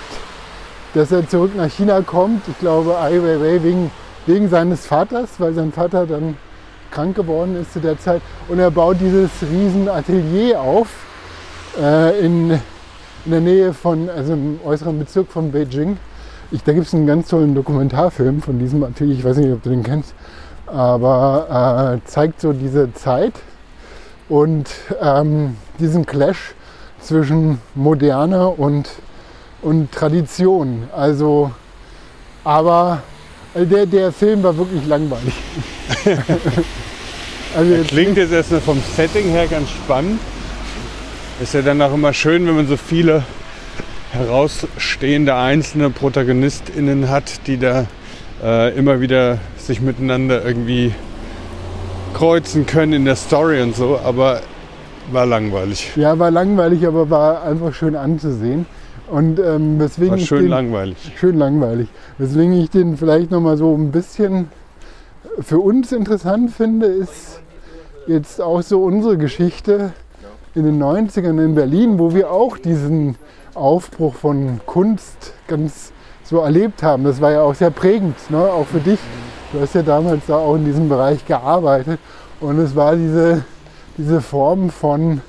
dass 0.93 1.11
er 1.11 1.27
zurück 1.27 1.51
nach 1.55 1.69
China 1.69 2.01
kommt. 2.01 2.47
Ich 2.47 2.59
glaube, 2.59 2.97
Ai 2.97 3.17
Weiwei 3.17 3.61
wegen, 3.63 3.91
wegen 4.25 4.49
seines 4.49 4.85
Vaters, 4.85 5.31
weil 5.39 5.53
sein 5.53 5.71
Vater 5.71 6.05
dann 6.05 6.37
krank 6.91 7.15
geworden 7.15 7.59
ist 7.59 7.73
zu 7.73 7.79
der 7.79 7.99
Zeit. 7.99 8.21
Und 8.47 8.59
er 8.59 8.71
baut 8.71 8.97
dieses 9.01 9.29
riesen 9.41 9.89
Atelier 9.89 10.61
auf 10.61 10.87
äh, 11.81 12.19
in 12.19 12.59
in 13.27 13.31
der 13.31 13.41
Nähe 13.41 13.73
von, 13.73 14.09
also 14.09 14.33
im 14.33 14.59
äußeren 14.63 14.97
Bezirk 14.97 15.27
von 15.27 15.51
Beijing. 15.51 15.97
Ich, 16.49 16.63
da 16.63 16.71
gibt 16.71 16.87
es 16.87 16.93
einen 16.93 17.05
ganz 17.05 17.27
tollen 17.27 17.55
Dokumentarfilm 17.55 18.41
von 18.41 18.57
diesem 18.57 18.81
Atelier, 18.85 19.15
ich 19.15 19.23
weiß 19.25 19.35
nicht, 19.35 19.51
ob 19.51 19.61
du 19.63 19.69
den 19.69 19.83
kennst, 19.83 20.15
aber 20.65 21.99
äh, 22.01 22.07
zeigt 22.07 22.39
so 22.39 22.53
diese 22.53 22.93
Zeit 22.93 23.33
und 24.29 24.69
ähm, 25.01 25.57
diesen 25.79 26.05
Clash 26.05 26.53
zwischen 27.01 27.59
Moderne 27.75 28.47
und, 28.49 28.89
und 29.61 29.91
Tradition. 29.91 30.89
Also, 30.95 31.51
aber 32.43 33.01
also 33.53 33.65
der, 33.67 33.85
der 33.85 34.11
Film 34.11 34.43
war 34.43 34.57
wirklich 34.57 34.85
langweilig. 34.85 35.33
also 37.55 37.73
jetzt 37.73 37.87
Klingt 37.87 38.17
jetzt 38.17 38.31
erstmal 38.31 38.61
vom 38.61 38.81
Setting 38.95 39.29
her 39.29 39.47
ganz 39.47 39.69
spannend. 39.69 40.19
Ist 41.41 41.53
ja 41.53 41.61
dann 41.61 41.81
auch 41.81 41.93
immer 41.93 42.13
schön, 42.13 42.45
wenn 42.47 42.55
man 42.55 42.67
so 42.67 42.77
viele 42.77 43.23
herausstehende 44.11 45.35
einzelne 45.35 45.89
ProtagonistInnen 45.89 47.09
hat, 47.09 47.47
die 47.47 47.57
da 47.57 47.85
äh, 48.43 48.77
immer 48.77 49.01
wieder 49.01 49.39
sich 49.57 49.81
miteinander 49.81 50.43
irgendwie 50.43 50.93
kreuzen 52.17 52.65
können 52.65 52.93
in 52.93 53.05
der 53.05 53.15
Story 53.15 53.61
und 53.61 53.75
so, 53.75 53.99
aber 54.03 54.41
war 55.11 55.27
langweilig. 55.27 55.95
Ja, 55.95 56.17
war 56.17 56.31
langweilig, 56.31 56.87
aber 56.87 57.11
war 57.11 57.43
einfach 57.43 57.75
schön 57.75 57.95
anzusehen. 57.95 58.65
Und 59.11 59.39
ähm, 59.39 59.79
weswegen 59.79 60.11
war 60.11 60.17
schön 60.17 60.41
den, 60.41 60.49
langweilig. 60.49 60.97
Schön 61.15 61.37
langweilig. 61.37 61.89
Weswegen 62.17 62.53
ich 62.53 62.71
den 62.71 62.97
vielleicht 62.97 63.29
noch 63.29 63.39
mal 63.39 63.55
so 63.55 63.75
ein 63.75 63.91
bisschen 63.91 64.49
für 65.41 65.59
uns 65.59 65.91
interessant 65.91 66.49
finde, 66.49 66.87
ist 66.87 67.39
jetzt 68.07 68.41
auch 68.41 68.63
so 68.63 68.81
unsere 68.81 69.17
Geschichte 69.17 69.93
in 70.55 70.63
den 70.63 70.81
90ern 70.81 71.39
in 71.39 71.53
Berlin, 71.53 71.99
wo 71.99 72.15
wir 72.15 72.31
auch 72.31 72.57
diesen 72.57 73.15
Aufbruch 73.53 74.15
von 74.15 74.59
Kunst 74.65 75.35
ganz 75.47 75.91
so 76.23 76.39
erlebt 76.39 76.81
haben. 76.81 77.03
Das 77.03 77.21
war 77.21 77.31
ja 77.31 77.41
auch 77.43 77.53
sehr 77.53 77.69
prägend, 77.69 78.15
ne? 78.31 78.39
auch 78.39 78.65
für 78.65 78.79
dich. 78.79 78.99
Du 79.53 79.61
hast 79.61 79.75
ja 79.75 79.81
damals 79.81 80.25
da 80.27 80.37
auch 80.37 80.55
in 80.55 80.65
diesem 80.65 80.89
Bereich 80.89 81.25
gearbeitet 81.25 81.99
und 82.41 82.59
es 82.59 82.75
war 82.75 82.95
diese, 82.95 83.45
diese 83.97 84.19
Form 84.19 84.69
von, 84.69 85.21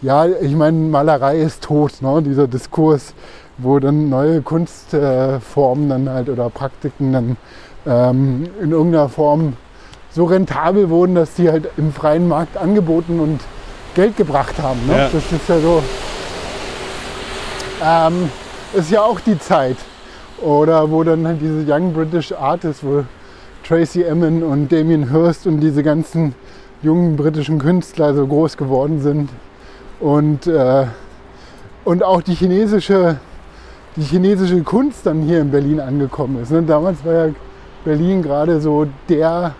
ja, 0.00 0.24
ich 0.24 0.54
meine, 0.54 0.78
Malerei 0.78 1.38
ist 1.38 1.64
tot, 1.64 2.00
ne? 2.00 2.22
dieser 2.22 2.48
Diskurs, 2.48 3.12
wo 3.58 3.78
dann 3.78 4.08
neue 4.08 4.40
Kunstformen 4.40 5.88
dann 5.90 6.08
halt 6.08 6.30
oder 6.30 6.48
Praktiken 6.48 7.12
dann 7.12 7.36
ähm, 7.86 8.48
in 8.62 8.72
irgendeiner 8.72 9.10
Form 9.10 9.54
so 10.10 10.24
rentabel 10.24 10.88
wurden, 10.88 11.14
dass 11.14 11.34
die 11.34 11.50
halt 11.50 11.68
im 11.76 11.92
freien 11.92 12.26
Markt 12.26 12.56
angeboten 12.56 13.20
und 13.20 13.40
Geld 13.94 14.16
gebracht 14.16 14.54
haben. 14.62 14.80
Ne? 14.86 14.96
Ja. 14.96 15.08
Das 15.12 15.30
ist 15.30 15.48
ja 15.48 15.58
so. 15.60 15.82
Ähm, 17.84 18.30
ist 18.72 18.90
ja 18.90 19.02
auch 19.02 19.20
die 19.20 19.38
Zeit. 19.38 19.76
Oder 20.40 20.90
wo 20.90 21.02
dann 21.02 21.26
halt 21.26 21.40
diese 21.40 21.70
Young 21.70 21.92
British 21.92 22.32
Artists, 22.32 22.82
wo 22.82 23.04
Tracy 23.68 24.02
Emin 24.02 24.42
und 24.42 24.72
Damien 24.72 25.10
Hirst 25.10 25.46
und 25.46 25.60
diese 25.60 25.82
ganzen 25.82 26.34
jungen 26.82 27.16
britischen 27.16 27.58
Künstler 27.58 28.14
so 28.14 28.26
groß 28.26 28.56
geworden 28.56 29.02
sind. 29.02 29.28
Und, 30.00 30.46
äh, 30.46 30.86
und 31.84 32.02
auch 32.02 32.22
die 32.22 32.34
chinesische, 32.34 33.18
die 33.96 34.02
chinesische 34.02 34.62
Kunst 34.62 35.04
dann 35.04 35.20
hier 35.20 35.40
in 35.40 35.50
Berlin 35.50 35.80
angekommen 35.80 36.42
ist. 36.42 36.50
Ne? 36.50 36.62
Damals 36.62 37.04
war 37.04 37.12
ja 37.12 37.34
Berlin 37.84 38.22
gerade 38.22 38.58
so 38.60 38.86
der, 39.08 39.54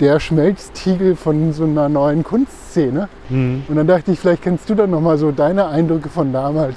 der 0.00 0.20
Schmelztiegel 0.20 1.16
von 1.16 1.54
so 1.54 1.64
einer 1.64 1.88
neuen 1.88 2.22
Kunstszene. 2.22 3.08
Mhm. 3.30 3.62
Und 3.66 3.76
dann 3.76 3.86
dachte 3.86 4.12
ich, 4.12 4.18
vielleicht 4.18 4.42
kennst 4.42 4.68
du 4.68 4.74
dann 4.74 4.90
nochmal 4.90 5.16
so 5.16 5.30
deine 5.30 5.68
Eindrücke 5.68 6.10
von 6.10 6.34
damals 6.34 6.76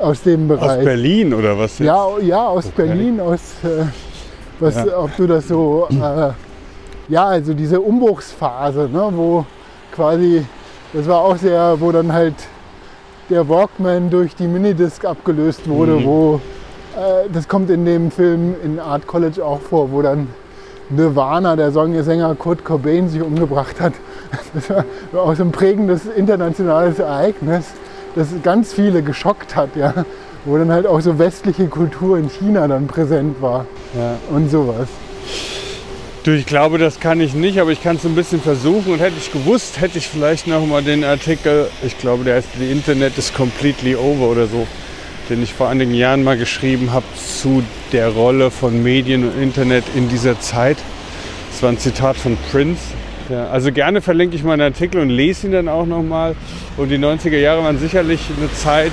aus 0.00 0.22
dem 0.22 0.48
Bereich. 0.48 0.78
Aus 0.78 0.84
Berlin 0.84 1.34
oder 1.34 1.58
was? 1.58 1.78
Jetzt? 1.78 1.86
Ja, 1.86 2.18
ja, 2.22 2.46
aus 2.46 2.66
Okay. 2.66 2.86
Berlin, 2.86 3.20
aus 3.20 3.40
äh, 3.62 3.84
was, 4.60 4.74
Ja. 4.76 4.98
ob 4.98 5.14
du 5.16 5.26
das 5.26 5.48
so, 5.48 5.86
äh, 5.90 6.30
ja, 7.08 7.24
also 7.26 7.54
diese 7.54 7.80
Umbruchsphase, 7.80 8.88
ne, 8.92 9.08
wo 9.14 9.44
quasi, 9.92 10.44
das 10.92 11.06
war 11.06 11.20
auch 11.20 11.36
sehr, 11.36 11.76
wo 11.80 11.92
dann 11.92 12.12
halt 12.12 12.34
der 13.30 13.48
Walkman 13.48 14.08
durch 14.10 14.34
die 14.36 14.46
Minidisc 14.46 15.04
abgelöst 15.04 15.68
wurde, 15.68 15.92
Mhm. 15.92 16.04
wo, 16.04 16.40
äh, 16.96 17.28
das 17.32 17.48
kommt 17.48 17.70
in 17.70 17.84
dem 17.84 18.10
Film 18.10 18.54
in 18.62 18.78
Art 18.78 19.06
College 19.06 19.44
auch 19.44 19.60
vor, 19.60 19.90
wo 19.92 20.02
dann 20.02 20.28
Nirvana, 20.88 21.56
der 21.56 21.72
Sänger 21.72 22.34
Kurt 22.36 22.64
Cobain, 22.64 23.08
sich 23.08 23.20
umgebracht 23.20 23.80
hat. 23.80 23.92
Das 24.54 24.70
war 24.70 24.84
auch 25.22 25.34
so 25.34 25.42
ein 25.42 25.50
prägendes 25.52 26.06
internationales 26.06 26.98
Ereignis, 26.98 27.66
das 28.14 28.28
ganz 28.42 28.72
viele 28.72 29.02
geschockt 29.02 29.56
hat, 29.56 29.74
ja. 29.76 29.92
Wo 30.46 30.56
dann 30.56 30.70
halt 30.72 30.86
auch 30.86 31.00
so 31.00 31.18
westliche 31.18 31.66
Kultur 31.66 32.16
in 32.18 32.30
China 32.30 32.66
dann 32.68 32.86
präsent 32.86 33.42
war 33.42 33.66
Ja. 33.94 34.16
und 34.30 34.48
sowas. 34.50 34.88
Du, 36.22 36.30
ich 36.32 36.46
glaube, 36.46 36.78
das 36.78 36.98
kann 36.98 37.20
ich 37.20 37.34
nicht, 37.34 37.60
aber 37.60 37.70
ich 37.72 37.82
kann 37.82 37.96
es 37.96 38.04
ein 38.04 38.14
bisschen 38.14 38.40
versuchen. 38.40 38.92
Und 38.94 39.00
hätte 39.00 39.16
ich 39.18 39.30
gewusst, 39.32 39.80
hätte 39.80 39.98
ich 39.98 40.08
vielleicht 40.08 40.46
noch 40.46 40.64
mal 40.66 40.82
den 40.82 41.04
Artikel, 41.04 41.68
ich 41.84 41.98
glaube, 41.98 42.24
der 42.24 42.36
heißt 42.36 42.48
The 42.58 42.70
Internet 42.70 43.18
is 43.18 43.32
completely 43.34 43.94
over 43.94 44.26
oder 44.30 44.46
so, 44.46 44.66
den 45.30 45.42
ich 45.42 45.52
vor 45.52 45.68
einigen 45.68 45.94
Jahren 45.94 46.24
mal 46.24 46.36
geschrieben 46.36 46.92
habe 46.92 47.04
zu 47.16 47.62
der 47.92 48.08
Rolle 48.08 48.50
von 48.50 48.82
Medien 48.82 49.24
und 49.28 49.40
Internet 49.40 49.84
in 49.94 50.08
dieser 50.08 50.40
Zeit. 50.40 50.78
Das 51.52 51.62
war 51.62 51.70
ein 51.70 51.78
Zitat 51.78 52.16
von 52.16 52.36
Prince. 52.50 52.80
Ja, 53.28 53.48
also 53.48 53.70
gerne 53.72 54.00
verlinke 54.00 54.36
ich 54.36 54.44
meinen 54.44 54.62
Artikel 54.62 55.00
und 55.00 55.10
lese 55.10 55.46
ihn 55.48 55.52
dann 55.52 55.68
auch 55.68 55.86
noch 55.86 56.02
mal. 56.02 56.34
Und 56.76 56.88
die 56.90 56.98
90er 56.98 57.38
Jahre 57.38 57.62
waren 57.64 57.78
sicherlich 57.78 58.20
eine 58.36 58.52
Zeit, 58.52 58.92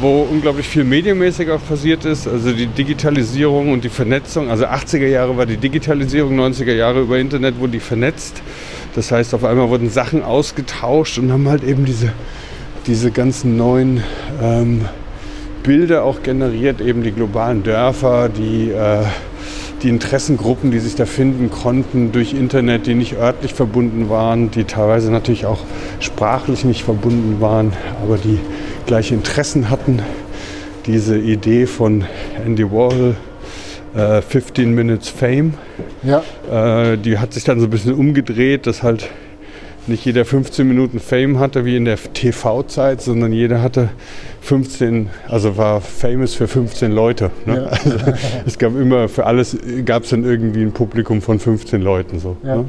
wo 0.00 0.22
unglaublich 0.22 0.66
viel 0.66 0.84
medienmäßig 0.84 1.50
auch 1.50 1.60
passiert 1.66 2.04
ist. 2.04 2.26
Also 2.26 2.52
die 2.52 2.66
Digitalisierung 2.66 3.72
und 3.72 3.84
die 3.84 3.90
Vernetzung. 3.90 4.50
Also 4.50 4.64
80er 4.66 5.06
Jahre 5.06 5.36
war 5.36 5.46
die 5.46 5.58
Digitalisierung, 5.58 6.38
90er 6.38 6.72
Jahre 6.72 7.00
über 7.00 7.18
Internet 7.18 7.58
wurden 7.60 7.72
die 7.72 7.80
vernetzt. 7.80 8.42
Das 8.94 9.12
heißt, 9.12 9.34
auf 9.34 9.44
einmal 9.44 9.68
wurden 9.68 9.90
Sachen 9.90 10.22
ausgetauscht 10.22 11.18
und 11.18 11.30
haben 11.30 11.48
halt 11.48 11.62
eben 11.62 11.84
diese, 11.84 12.12
diese 12.86 13.10
ganzen 13.10 13.56
neuen 13.58 14.02
ähm, 14.42 14.86
Bilder 15.62 16.04
auch 16.04 16.22
generiert, 16.22 16.80
eben 16.80 17.02
die 17.02 17.12
globalen 17.12 17.62
Dörfer, 17.62 18.30
die, 18.30 18.70
äh, 18.70 19.02
die 19.82 19.90
Interessengruppen, 19.90 20.70
die 20.70 20.78
sich 20.78 20.94
da 20.94 21.04
finden 21.04 21.50
konnten 21.50 22.12
durch 22.12 22.32
Internet, 22.32 22.86
die 22.86 22.94
nicht 22.94 23.18
örtlich 23.18 23.52
verbunden 23.52 24.08
waren, 24.08 24.50
die 24.50 24.64
teilweise 24.64 25.10
natürlich 25.10 25.44
auch 25.44 25.60
sprachlich 26.00 26.64
nicht 26.64 26.84
verbunden 26.84 27.40
waren, 27.40 27.72
aber 28.02 28.16
die 28.16 28.38
gleiche 28.86 29.14
Interessen 29.14 29.70
hatten. 29.70 30.00
Diese 30.86 31.18
Idee 31.18 31.66
von 31.66 32.04
Andy 32.44 32.64
Warhol, 32.70 33.16
äh, 33.96 34.22
15 34.22 34.72
Minutes 34.74 35.08
Fame, 35.08 35.54
Ja, 36.02 36.22
äh, 36.92 36.96
die 36.96 37.18
hat 37.18 37.32
sich 37.32 37.44
dann 37.44 37.58
so 37.58 37.66
ein 37.66 37.70
bisschen 37.70 37.94
umgedreht, 37.94 38.66
dass 38.66 38.82
halt 38.82 39.08
nicht 39.88 40.04
jeder 40.04 40.24
15 40.24 40.66
Minuten 40.66 40.98
Fame 41.00 41.38
hatte 41.38 41.64
wie 41.64 41.76
in 41.76 41.84
der 41.84 41.96
TV-Zeit, 41.96 43.00
sondern 43.02 43.32
jeder 43.32 43.62
hatte 43.62 43.88
15, 44.40 45.10
also 45.28 45.56
war 45.56 45.80
famous 45.80 46.34
für 46.34 46.48
15 46.48 46.90
Leute. 46.92 47.30
Ne? 47.46 47.54
Ja. 47.56 47.66
Also, 47.66 47.96
es 48.46 48.58
gab 48.58 48.74
immer, 48.76 49.08
für 49.08 49.26
alles 49.26 49.56
gab 49.84 50.02
es 50.04 50.10
dann 50.10 50.24
irgendwie 50.24 50.62
ein 50.62 50.72
Publikum 50.72 51.22
von 51.22 51.38
15 51.38 51.82
Leuten. 51.82 52.18
So, 52.18 52.36
Ja. 52.44 52.56
ne? 52.56 52.64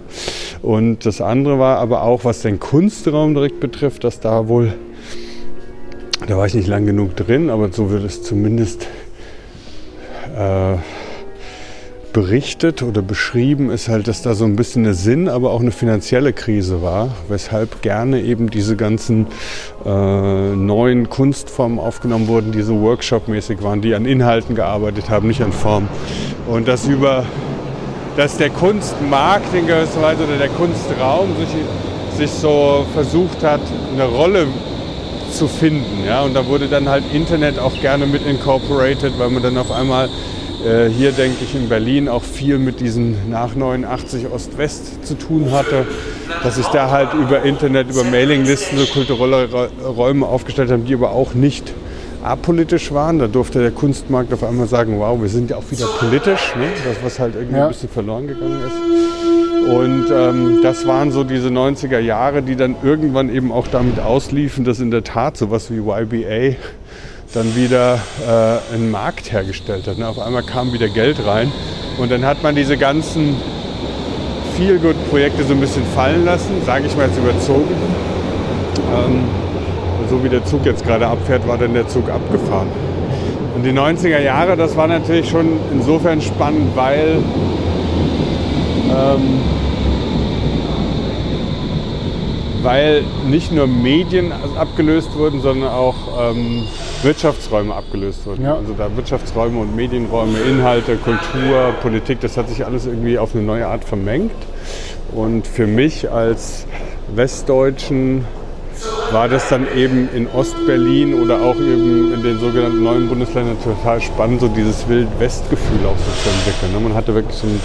Und 0.62 1.06
das 1.06 1.22
andere 1.22 1.58
war 1.60 1.78
aber 1.80 2.04
auch, 2.04 2.24
was 2.24 2.42
den 2.42 2.60
Kunstraum 2.60 3.34
direkt 3.34 3.60
betrifft, 3.60 4.04
dass 4.04 4.20
da 4.20 4.48
wohl, 4.48 4.74
da 6.28 6.38
war 6.38 6.46
ich 6.46 6.54
nicht 6.54 6.68
lang 6.68 6.86
genug 6.86 7.16
drin, 7.16 7.50
aber 7.50 7.72
so 7.72 7.90
wird 7.90 8.04
es 8.04 8.22
zumindest 8.22 8.86
äh, 10.38 10.76
berichtet 12.12 12.84
oder 12.84 13.02
beschrieben, 13.02 13.70
ist 13.70 13.88
halt, 13.88 14.10
dass 14.10 14.24
da 14.24 14.34
so 14.34 14.44
ein 14.44 14.58
bisschen 14.58 14.84
eine 14.84 14.94
Sinn, 14.94 15.30
aber 15.30 15.52
auch 15.52 15.62
eine 15.62 15.72
finanzielle 15.72 16.34
Krise 16.34 16.82
war, 16.82 17.10
weshalb 17.30 17.82
gerne 17.82 18.22
eben 18.22 18.50
diese 18.50 18.76
ganzen 18.76 19.28
äh, 19.86 20.56
neuen 20.56 21.10
Kunstformen 21.10 21.80
aufgenommen 21.80 22.28
wurden, 22.28 22.52
die 22.52 22.62
so 22.62 22.82
Workshop-mäßig 22.82 23.64
waren, 23.64 23.82
die 23.82 23.96
an 23.96 24.06
Inhalten 24.06 24.54
gearbeitet 24.54 25.10
haben, 25.10 25.28
nicht 25.28 25.42
an 25.42 25.54
Form. 25.54 25.88
Und 26.48 26.68
das 26.68 26.88
über, 26.88 27.26
dass 28.18 28.36
der 28.38 28.50
Kunstmarkt 28.50 29.54
in 29.54 29.66
gewisser 29.66 30.02
Weise 30.02 30.24
oder 30.24 30.38
der 30.38 30.50
Kunstraum 30.50 31.30
sich, 31.38 32.18
sich 32.18 32.32
so 32.32 32.86
versucht 32.94 33.44
hat, 33.44 33.62
eine 33.94 34.06
Rolle 34.06 34.48
zu 35.38 35.48
finden. 35.48 36.04
Ja? 36.06 36.24
Und 36.24 36.34
da 36.34 36.46
wurde 36.48 36.68
dann 36.68 36.90
halt 36.90 37.04
Internet 37.14 37.60
auch 37.60 37.80
gerne 37.82 38.06
mit 38.06 38.26
incorporated, 38.26 39.18
weil 39.20 39.30
man 39.30 39.44
dann 39.44 39.58
auf 39.58 39.72
einmal 39.72 40.10
äh, 40.66 40.90
hier, 40.90 41.12
denke 41.12 41.44
ich, 41.44 41.54
in 41.56 41.70
Berlin 41.70 42.10
auch 42.10 42.24
viel 42.24 42.58
mit 42.58 42.80
diesen 42.80 43.30
nach 43.30 43.56
89 43.56 44.28
Ost-West 44.34 45.06
zu 45.06 45.14
tun 45.14 45.52
hatte, 45.52 45.86
dass 46.44 46.56
sich 46.56 46.66
da 46.68 46.90
halt 46.90 47.14
über 47.14 47.44
Internet, 47.44 47.90
über 47.90 48.04
Mailinglisten 48.04 48.78
so 48.80 48.86
kulturelle 48.88 49.48
Räume 49.86 50.26
aufgestellt 50.26 50.72
haben, 50.72 50.86
die 50.86 50.96
aber 50.96 51.12
auch 51.12 51.34
nicht 51.36 51.72
apolitisch 52.24 52.92
waren. 52.92 53.20
Da 53.20 53.28
durfte 53.28 53.60
der 53.60 53.72
Kunstmarkt 53.72 54.34
auf 54.34 54.44
einmal 54.44 54.68
sagen, 54.68 55.00
wow, 55.00 55.22
wir 55.22 55.30
sind 55.30 55.52
ja 55.52 55.58
auch 55.58 55.70
wieder 55.70 55.86
politisch, 56.00 56.56
ne? 56.56 56.66
das 56.86 56.98
was 57.04 57.20
halt 57.20 57.36
irgendwie 57.36 57.58
Ja. 57.58 57.66
ein 57.66 57.70
bisschen 57.70 57.90
verloren 57.90 58.28
gegangen 58.28 58.60
ist. 58.66 59.07
Und 59.68 60.06
ähm, 60.12 60.60
das 60.64 60.88
waren 60.88 61.12
so 61.12 61.26
diese 61.26 61.50
90er 61.50 62.00
Jahre, 62.00 62.42
die 62.42 62.56
dann 62.56 62.76
irgendwann 62.84 63.34
eben 63.34 63.52
auch 63.52 63.68
damit 63.68 64.00
ausliefen, 64.00 64.64
dass 64.64 64.80
in 64.80 64.92
der 64.92 65.04
Tat 65.04 65.36
sowas 65.36 65.70
wie 65.70 65.80
YBA 65.80 66.56
dann 67.34 67.56
wieder 67.56 68.00
äh, 68.26 68.74
einen 68.74 68.90
Markt 68.92 69.34
hergestellt 69.34 69.88
hat. 69.88 69.98
Ne? 69.98 70.08
Auf 70.08 70.20
einmal 70.20 70.44
kam 70.44 70.72
wieder 70.72 70.88
Geld 70.88 71.26
rein 71.26 71.52
und 71.98 72.10
dann 72.12 72.26
hat 72.26 72.44
man 72.44 72.56
diese 72.56 72.78
ganzen 72.78 73.36
Feel-Good-Projekte 74.56 75.44
so 75.44 75.54
ein 75.54 75.60
bisschen 75.60 75.86
fallen 75.94 76.24
lassen, 76.24 76.62
sage 76.66 76.86
ich 76.88 76.96
mal 76.96 77.08
jetzt 77.08 77.18
überzogen. 77.18 77.76
Ähm, 78.96 79.24
so 80.10 80.24
wie 80.24 80.30
der 80.30 80.46
Zug 80.46 80.66
jetzt 80.66 80.86
gerade 80.86 81.06
abfährt, 81.08 81.46
war 81.46 81.58
dann 81.58 81.74
der 81.74 81.88
Zug 81.90 82.10
abgefahren. 82.10 82.70
Und 83.54 83.64
die 83.64 83.72
90er 83.72 84.20
Jahre, 84.20 84.56
das 84.56 84.78
war 84.78 84.88
natürlich 84.88 85.30
schon 85.30 85.60
insofern 85.74 86.22
spannend, 86.22 86.76
weil 86.76 87.18
ähm, 88.98 89.42
weil 92.64 93.04
nicht 93.30 93.52
nur 93.52 93.68
Medien 93.68 94.32
abgelöst 94.58 95.16
wurden, 95.16 95.42
sondern 95.42 95.70
auch 95.70 95.96
ähm, 96.20 96.64
Wirtschaftsräume 97.04 97.74
abgelöst 97.74 98.26
wurden. 98.26 98.44
Ja. 98.44 98.56
Also 98.56 98.74
da 98.74 98.94
Wirtschaftsräume 98.96 99.60
und 99.60 99.76
Medienräume, 99.76 100.38
Inhalte, 100.40 100.98
Kultur, 100.98 101.74
Politik, 101.82 102.20
das 102.22 102.36
hat 102.36 102.50
sich 102.50 102.66
alles 102.66 102.86
irgendwie 102.86 103.20
auf 103.20 103.34
eine 103.36 103.44
neue 103.44 103.68
Art 103.68 103.86
vermengt. 103.86 104.32
Und 105.14 105.48
für 105.48 105.68
mich 105.68 106.12
als 106.12 106.66
Westdeutschen 107.16 108.26
war 109.12 109.30
das 109.30 109.48
dann 109.50 109.66
eben 109.76 110.10
in 110.14 110.28
Ostberlin 110.28 111.14
oder 111.14 111.42
auch 111.42 111.56
eben 111.56 112.14
in 112.14 112.22
den 112.22 112.40
sogenannten 112.40 112.84
neuen 112.84 113.08
Bundesländern 113.08 113.58
total 113.64 114.02
spannend, 114.02 114.42
so 114.42 114.48
dieses 114.50 114.88
Wild-West-Gefühl 114.90 115.86
auch 115.86 115.98
so 115.98 116.12
zu 116.24 116.30
entwickeln. 116.30 116.74
ne? 116.74 116.80
Man 116.82 116.94
hatte 116.94 117.16
wirklich 117.16 117.38
so 117.38 117.48
ein, 117.48 117.60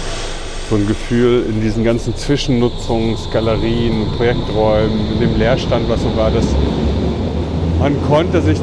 so 0.69 0.75
ein 0.75 0.87
Gefühl 0.87 1.45
in 1.47 1.61
diesen 1.61 1.83
ganzen 1.83 2.15
Zwischennutzungsgalerien, 2.15 4.07
Projekträumen, 4.17 5.13
in 5.13 5.19
dem 5.19 5.37
Leerstand, 5.37 5.89
was 5.89 6.01
so 6.01 6.15
war, 6.15 6.31
dass 6.31 6.45
man 7.79 7.95
konnte 8.07 8.41
sich 8.41 8.59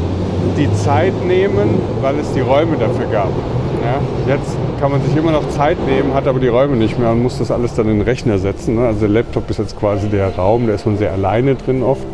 die 0.56 0.72
Zeit 0.74 1.12
nehmen, 1.26 1.78
weil 2.00 2.18
es 2.18 2.32
die 2.32 2.40
Räume 2.40 2.76
dafür 2.78 3.06
gab. 3.06 3.30
Ja, 3.82 4.34
jetzt 4.34 4.56
kann 4.78 4.90
man 4.90 5.02
sich 5.02 5.16
immer 5.16 5.32
noch 5.32 5.48
Zeit 5.50 5.78
nehmen, 5.86 6.14
hat 6.14 6.26
aber 6.26 6.38
die 6.38 6.48
Räume 6.48 6.76
nicht 6.76 6.98
mehr 6.98 7.10
und 7.10 7.22
muss 7.22 7.38
das 7.38 7.50
alles 7.50 7.74
dann 7.74 7.88
in 7.88 7.98
den 7.98 8.02
Rechner 8.02 8.38
setzen. 8.38 8.76
ne? 8.76 8.86
Also 8.86 9.00
der 9.00 9.08
Laptop 9.08 9.48
ist 9.50 9.58
jetzt 9.58 9.78
quasi 9.78 10.08
der 10.08 10.34
Raum, 10.36 10.66
da 10.66 10.74
ist 10.74 10.86
man 10.86 10.98
sehr 10.98 11.12
alleine 11.12 11.54
drin 11.54 11.82
oft. 11.82 12.04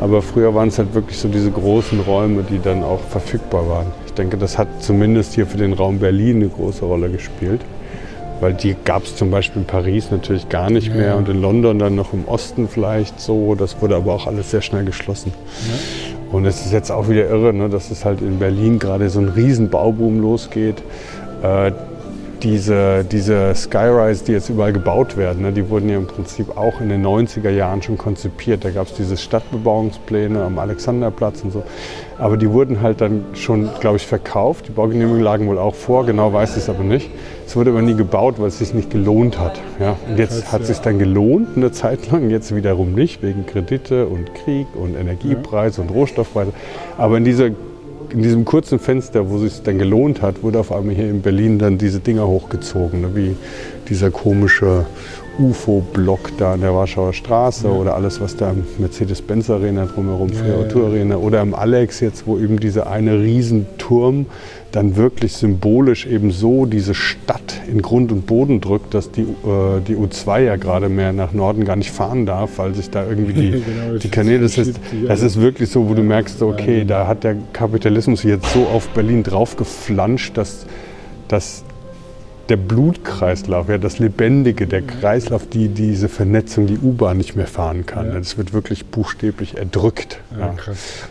Aber 0.00 0.22
früher 0.22 0.54
waren 0.54 0.68
es 0.68 0.78
halt 0.78 0.94
wirklich 0.94 1.18
so 1.18 1.28
diese 1.28 1.50
großen 1.50 2.00
Räume, 2.00 2.42
die 2.42 2.58
dann 2.58 2.82
auch 2.82 3.00
verfügbar 3.00 3.68
waren. 3.68 3.86
Ich 4.06 4.12
denke, 4.14 4.36
das 4.36 4.58
hat 4.58 4.68
zumindest 4.80 5.34
hier 5.34 5.46
für 5.46 5.56
den 5.56 5.72
Raum 5.72 5.98
Berlin 5.98 6.36
eine 6.36 6.48
große 6.48 6.84
Rolle 6.84 7.10
gespielt. 7.10 7.60
Weil 8.44 8.52
die 8.52 8.76
gab 8.84 9.04
es 9.04 9.16
zum 9.16 9.30
Beispiel 9.30 9.62
in 9.62 9.66
Paris 9.66 10.10
natürlich 10.10 10.50
gar 10.50 10.68
nicht 10.68 10.88
Ja. 10.88 10.94
mehr 10.94 11.16
und 11.16 11.30
in 11.30 11.40
London 11.40 11.78
dann 11.78 11.94
noch 11.94 12.12
im 12.12 12.28
Osten 12.28 12.68
vielleicht 12.68 13.18
so. 13.18 13.54
Das 13.54 13.80
wurde 13.80 13.96
aber 13.96 14.12
auch 14.12 14.26
alles 14.26 14.50
sehr 14.50 14.60
schnell 14.60 14.84
geschlossen. 14.84 15.32
Und 16.30 16.44
es 16.44 16.66
ist 16.66 16.70
jetzt 16.70 16.90
auch 16.92 17.08
wieder 17.08 17.26
irre, 17.26 17.54
ne, 17.54 17.70
dass 17.70 17.90
es 17.90 18.04
halt 18.04 18.20
in 18.20 18.38
Berlin 18.38 18.78
gerade 18.78 19.08
so 19.08 19.18
ein 19.20 19.30
riesen 19.30 19.70
Bauboom 19.70 20.20
losgeht. 20.20 20.82
Äh, 21.42 21.72
diese, 22.44 23.04
diese 23.04 23.54
Skyrise, 23.54 24.24
die 24.24 24.32
jetzt 24.32 24.50
überall 24.50 24.72
gebaut 24.72 25.16
werden, 25.16 25.42
ne, 25.42 25.52
die 25.52 25.68
wurden 25.70 25.88
ja 25.88 25.96
im 25.96 26.06
Prinzip 26.06 26.56
auch 26.56 26.80
in 26.80 26.90
den 26.90 27.04
90er 27.04 27.48
Jahren 27.48 27.80
schon 27.82 27.96
konzipiert. 27.96 28.64
Da 28.64 28.70
gab 28.70 28.86
es 28.86 28.94
diese 28.94 29.16
Stadtbebauungspläne 29.16 30.42
am 30.42 30.58
Alexanderplatz 30.58 31.42
und 31.42 31.52
so. 31.52 31.64
Aber 32.18 32.36
die 32.36 32.50
wurden 32.50 32.82
halt 32.82 33.00
dann 33.00 33.24
schon, 33.32 33.70
glaube 33.80 33.96
ich, 33.96 34.06
verkauft. 34.06 34.68
Die 34.68 34.72
Baugenehmigungen 34.72 35.22
lagen 35.22 35.48
wohl 35.48 35.58
auch 35.58 35.74
vor, 35.74 36.04
genau 36.04 36.32
weiß 36.32 36.50
ich 36.50 36.64
es 36.64 36.68
aber 36.68 36.84
nicht. 36.84 37.10
Es 37.46 37.56
wurde 37.56 37.70
aber 37.70 37.82
nie 37.82 37.94
gebaut, 37.94 38.34
weil 38.38 38.48
es 38.48 38.58
sich 38.58 38.74
nicht 38.74 38.90
gelohnt 38.90 39.38
hat. 39.38 39.60
Ja? 39.80 39.96
Und 40.08 40.18
jetzt 40.18 40.52
hat 40.52 40.62
es 40.62 40.68
sich 40.68 40.78
dann 40.78 40.98
gelohnt, 40.98 41.56
eine 41.56 41.72
Zeit 41.72 42.10
lang, 42.10 42.28
jetzt 42.28 42.54
wiederum 42.54 42.94
nicht, 42.94 43.22
wegen 43.22 43.46
Kredite 43.46 44.06
und 44.06 44.34
Krieg 44.34 44.66
und 44.74 44.96
Energiepreise 44.96 45.80
und 45.80 45.90
Rohstoffpreise. 45.90 46.52
Aber 46.98 47.16
in 47.16 47.24
dieser 47.24 47.50
in 48.14 48.22
diesem 48.22 48.44
kurzen 48.44 48.78
Fenster, 48.78 49.28
wo 49.28 49.36
es 49.42 49.54
sich 49.54 49.62
dann 49.64 49.78
gelohnt 49.78 50.22
hat, 50.22 50.44
wurde 50.44 50.60
auf 50.60 50.70
einmal 50.70 50.94
hier 50.94 51.10
in 51.10 51.20
Berlin 51.20 51.58
dann 51.58 51.78
diese 51.78 51.98
Dinger 51.98 52.26
hochgezogen, 52.28 53.00
ne? 53.00 53.10
wie 53.14 53.36
dieser 53.88 54.12
komische 54.12 54.86
UFO-Block 55.36 56.30
da 56.38 56.52
an 56.52 56.60
der 56.60 56.72
Warschauer 56.72 57.12
Straße 57.12 57.66
ja. 57.66 57.72
oder 57.72 57.96
alles, 57.96 58.20
was 58.20 58.36
da 58.36 58.52
im 58.52 58.64
Mercedes-Benz 58.78 59.50
Arena 59.50 59.86
drumherum, 59.86 60.30
ja, 60.32 60.54
Auto 60.54 60.86
Arena 60.86 61.16
oder 61.16 61.42
im 61.42 61.54
Alex 61.54 61.98
jetzt, 61.98 62.24
wo 62.28 62.38
eben 62.38 62.60
dieser 62.60 62.86
eine 62.86 63.18
Riesenturm 63.18 64.26
dann 64.74 64.96
wirklich 64.96 65.34
symbolisch 65.34 66.04
eben 66.04 66.32
so 66.32 66.66
diese 66.66 66.94
Stadt 66.94 67.60
in 67.70 67.80
Grund 67.80 68.10
und 68.10 68.26
Boden 68.26 68.60
drückt, 68.60 68.92
dass 68.92 69.12
die, 69.12 69.22
äh, 69.22 69.80
die 69.86 69.94
U2 69.94 70.40
ja 70.40 70.56
gerade 70.56 70.88
mehr 70.88 71.12
nach 71.12 71.32
Norden 71.32 71.64
gar 71.64 71.76
nicht 71.76 71.92
fahren 71.92 72.26
darf, 72.26 72.58
weil 72.58 72.74
sich 72.74 72.90
da 72.90 73.06
irgendwie 73.06 73.32
die, 73.34 73.50
genau, 73.64 73.98
die 73.98 74.08
Kanäle, 74.08 74.40
das 74.40 74.58
ist, 74.58 74.80
das 75.06 75.22
ist 75.22 75.40
wirklich 75.40 75.70
so, 75.70 75.88
wo 75.88 75.94
du 75.94 76.02
merkst, 76.02 76.42
okay, 76.42 76.84
da 76.84 77.06
hat 77.06 77.22
der 77.22 77.36
Kapitalismus 77.52 78.24
jetzt 78.24 78.52
so 78.52 78.66
auf 78.66 78.88
Berlin 78.88 79.22
draufgeflanscht, 79.22 80.36
dass, 80.36 80.66
dass 81.28 81.62
der 82.48 82.56
Blutkreislauf, 82.56 83.68
ja, 83.68 83.78
das 83.78 83.98
Lebendige, 83.98 84.66
der 84.66 84.82
Kreislauf, 84.82 85.46
die 85.46 85.68
diese 85.68 86.08
Vernetzung, 86.08 86.66
die 86.66 86.78
U-Bahn 86.78 87.16
nicht 87.16 87.36
mehr 87.36 87.46
fahren 87.46 87.86
kann. 87.86 88.08
Ja. 88.08 88.18
Das 88.18 88.36
wird 88.36 88.52
wirklich 88.52 88.86
buchstäblich 88.86 89.56
erdrückt. 89.56 90.20
Ja, 90.38 90.46
ja. 90.46 90.52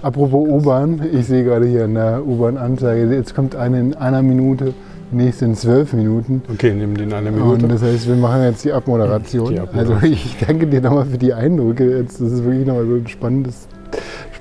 Apropos 0.02 0.48
U-Bahn, 0.48 1.02
ich 1.12 1.26
sehe 1.26 1.44
gerade 1.44 1.66
hier 1.66 1.86
in 1.86 1.96
der 1.96 2.26
U-Bahn-Anzeige, 2.26 3.14
jetzt 3.14 3.36
kommt 3.36 3.56
eine 3.56 3.80
in 3.80 3.94
einer 3.96 4.22
Minute, 4.22 4.74
nächste 5.12 5.46
in 5.46 5.56
zwölf 5.56 5.94
Minuten. 5.94 6.42
Okay, 6.52 6.74
nehmen 6.74 6.96
die 6.96 7.04
in 7.04 7.14
einer 7.14 7.32
Minute. 7.32 7.66
Und 7.66 7.72
das 7.72 7.82
heißt, 7.82 8.08
wir 8.08 8.16
machen 8.16 8.44
jetzt 8.44 8.64
die 8.66 8.72
Abmoderation. 8.72 9.50
die 9.50 9.60
Abmoderation. 9.60 10.04
Also 10.04 10.14
ich 10.14 10.38
danke 10.46 10.68
dir 10.68 10.82
nochmal 10.82 11.06
für 11.06 11.18
die 11.18 11.34
Eindrücke. 11.34 11.98
Jetzt, 11.98 12.22
das 12.22 12.32
ist 12.32 12.44
wirklich 12.44 12.66
nochmal 12.66 12.86
so 12.86 12.96
ein 12.96 13.08
spannendes 13.08 13.68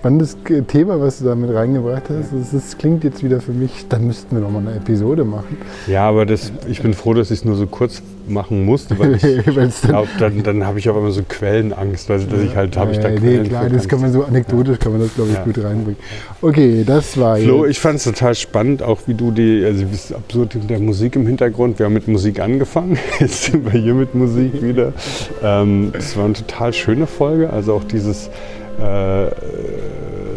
spannendes 0.02 0.36
Thema, 0.66 1.00
was 1.00 1.20
du 1.20 1.26
da 1.26 1.36
mit 1.36 1.54
reingebracht 1.54 2.04
hast. 2.10 2.32
Das, 2.32 2.50
das, 2.50 2.76
klingt 2.76 3.04
jetzt 3.04 3.22
wieder 3.22 3.40
für 3.40 3.52
mich, 3.52 3.86
dann 3.88 4.04
müssten 4.04 4.34
wir 4.34 4.42
noch 4.42 4.50
mal 4.50 4.58
eine 4.58 4.74
Episode 4.74 5.24
machen. 5.24 5.58
Ja, 5.86 6.08
aber 6.08 6.26
das, 6.26 6.50
ich 6.66 6.82
bin 6.82 6.92
froh, 6.92 7.14
dass 7.14 7.30
ich 7.30 7.38
es 7.38 7.44
nur 7.44 7.54
so 7.54 7.68
kurz 7.68 8.02
machen 8.26 8.64
musste, 8.64 8.98
weil 8.98 9.14
ich 9.14 9.22
glaube, 9.82 10.08
dann, 10.18 10.42
dann 10.42 10.66
habe 10.66 10.80
ich 10.80 10.90
auch 10.90 10.96
immer 10.96 11.12
so 11.12 11.22
Quellenangst, 11.22 12.08
weil 12.08 12.18
dass 12.18 12.40
ich 12.40 12.56
halt, 12.56 12.76
habe 12.76 12.90
ich 12.90 12.98
da 12.98 13.10
nee, 13.10 13.18
Quellen 13.18 13.48
klar, 13.48 13.68
das 13.68 13.86
kann 13.86 14.00
man 14.00 14.12
so 14.12 14.24
anekdotisch, 14.24 14.80
kann 14.80 14.90
man 14.90 15.02
das, 15.02 15.14
glaube 15.14 15.30
ich, 15.30 15.36
ja. 15.36 15.44
gut 15.44 15.58
reinbringen. 15.58 16.00
Okay, 16.40 16.82
das 16.84 17.16
war 17.16 17.36
Flo, 17.36 17.66
ich 17.66 17.78
fand 17.78 17.98
es 17.98 18.04
total 18.04 18.34
spannend, 18.34 18.82
auch 18.82 19.02
wie 19.06 19.14
du 19.14 19.30
die, 19.30 19.64
also 19.64 19.84
bist 19.86 20.12
absurd 20.12 20.56
in 20.56 20.66
der 20.66 20.80
Musik 20.80 21.14
im 21.14 21.28
Hintergrund. 21.28 21.78
Wir 21.78 21.86
haben 21.86 21.92
mit 21.92 22.08
Musik 22.08 22.40
angefangen, 22.40 22.98
jetzt 23.20 23.44
sind 23.44 23.72
wir 23.72 23.80
hier 23.80 23.94
mit 23.94 24.16
Musik 24.16 24.62
wieder. 24.62 24.94
Es 24.96 25.30
ähm, 25.44 25.92
war 26.16 26.24
eine 26.24 26.34
total 26.34 26.72
schöne 26.72 27.06
Folge, 27.06 27.50
also 27.50 27.74
auch 27.74 27.84
dieses 27.84 28.30
äh, 28.78 29.30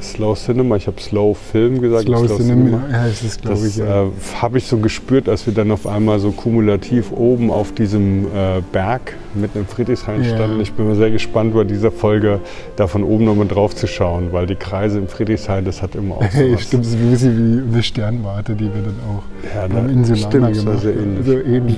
Slow 0.02 0.36
Cinema, 0.36 0.76
ich 0.76 0.88
habe 0.88 1.02
Slow 1.02 1.34
Film 1.34 1.82
gesagt. 1.82 2.04
Slow, 2.04 2.26
Slow 2.26 2.38
Cinema, 2.38 2.64
Cinema. 2.64 2.84
ja, 2.92 3.06
ist 3.08 3.24
es, 3.24 3.42
glaube 3.42 3.68
ich. 3.68 3.78
Ja. 3.78 4.04
Äh, 4.04 4.08
habe 4.42 4.58
ich 4.58 4.68
so 4.68 4.78
gespürt, 4.78 5.28
als 5.28 5.46
wir 5.46 5.54
dann 5.54 5.72
auf 5.72 5.88
einmal 5.88 6.20
so 6.20 6.32
kumulativ 6.32 7.12
oben 7.12 7.50
auf 7.50 7.74
diesem 7.74 8.26
äh, 8.26 8.62
Berg 8.72 9.16
mitten 9.34 9.60
im 9.60 9.68
Friedrichshain 9.68 10.24
ja. 10.24 10.36
standen. 10.36 10.62
Ich 10.62 10.74
bin 10.74 10.88
mal 10.88 10.96
sehr 10.96 11.12
gespannt, 11.12 11.54
bei 11.54 11.64
dieser 11.64 11.92
Folge 11.92 12.40
da 12.76 12.88
von 12.88 13.04
oben 13.04 13.26
nochmal 13.26 13.48
drauf 13.48 13.76
zu 13.76 13.88
schauen, 13.88 14.32
weil 14.32 14.48
die 14.48 14.56
Kreise 14.56 15.00
im 15.00 15.08
Friedrichshain, 15.08 15.66
das 15.66 15.82
hat 15.82 15.96
immer 15.96 16.16
auch 16.18 16.24
so 16.32 16.58
Stimmt, 16.58 16.86
das 16.86 16.94
ist 16.94 17.00
ein 17.00 17.12
bisschen 17.12 17.68
wie 17.70 17.74
eine 17.74 17.84
Sternwarte, 17.84 18.56
die 18.56 18.66
wir 18.66 18.82
dann 18.82 19.00
auch 19.10 19.24
ja, 19.56 19.68
beim 19.68 19.90
Insulaner 19.90 20.54
stimmt, 20.54 20.54
gemacht 20.54 20.68
haben. 20.68 20.80
Sehr 20.80 20.96
ähnlich. 20.96 21.26
So 21.26 21.34
ähnlich 21.34 21.78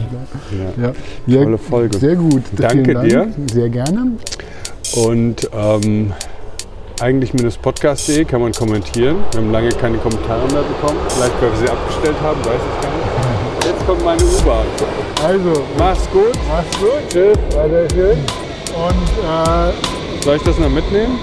ne? 0.78 0.94
ja. 1.28 1.44
Tolle 1.44 1.58
Folge. 1.58 1.98
Sehr 1.98 2.16
gut. 2.16 2.44
Danke 2.56 2.94
Dank. 2.94 3.10
dir. 3.10 3.28
Sehr 3.52 3.70
gerne. 3.70 4.12
Und 4.96 5.50
ähm, 5.54 6.14
eigentlich-podcast.de 7.02 8.26
kann 8.26 8.42
man 8.42 8.52
kommentieren. 8.54 9.18
Wir 9.32 9.42
haben 9.42 9.52
lange 9.52 9.70
keine 9.70 9.98
Kommentare 9.98 10.48
mehr 10.52 10.64
bekommen. 10.64 11.00
Vielleicht, 11.10 11.42
weil 11.42 11.52
wir 11.52 11.58
sie 11.58 11.70
abgestellt 11.70 12.16
haben, 12.22 12.40
weiß 12.40 12.62
ich 12.62 12.82
gar 12.82 12.92
nicht. 12.96 13.66
Jetzt 13.66 13.86
kommt 13.86 14.04
meine 14.06 14.24
U-Bahn. 14.24 14.66
Also, 15.24 15.64
mach's 15.78 16.10
gut. 16.12 16.32
Mach's 16.48 16.80
gut. 16.80 17.10
Tschüss. 17.10 17.38
Weiter 17.56 17.88
schön. 17.94 18.18
Und, 18.76 19.10
äh, 19.24 20.24
Soll 20.24 20.36
ich 20.38 20.44
das 20.44 20.58
noch 20.60 20.70
mitnehmen? 20.70 21.20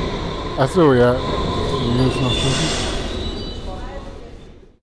Ach 0.59 0.68
so, 0.68 0.92
ja. 0.92 1.12
Will 1.12 2.09
es 2.09 2.20
noch 2.20 2.30
schicken. 2.32 2.93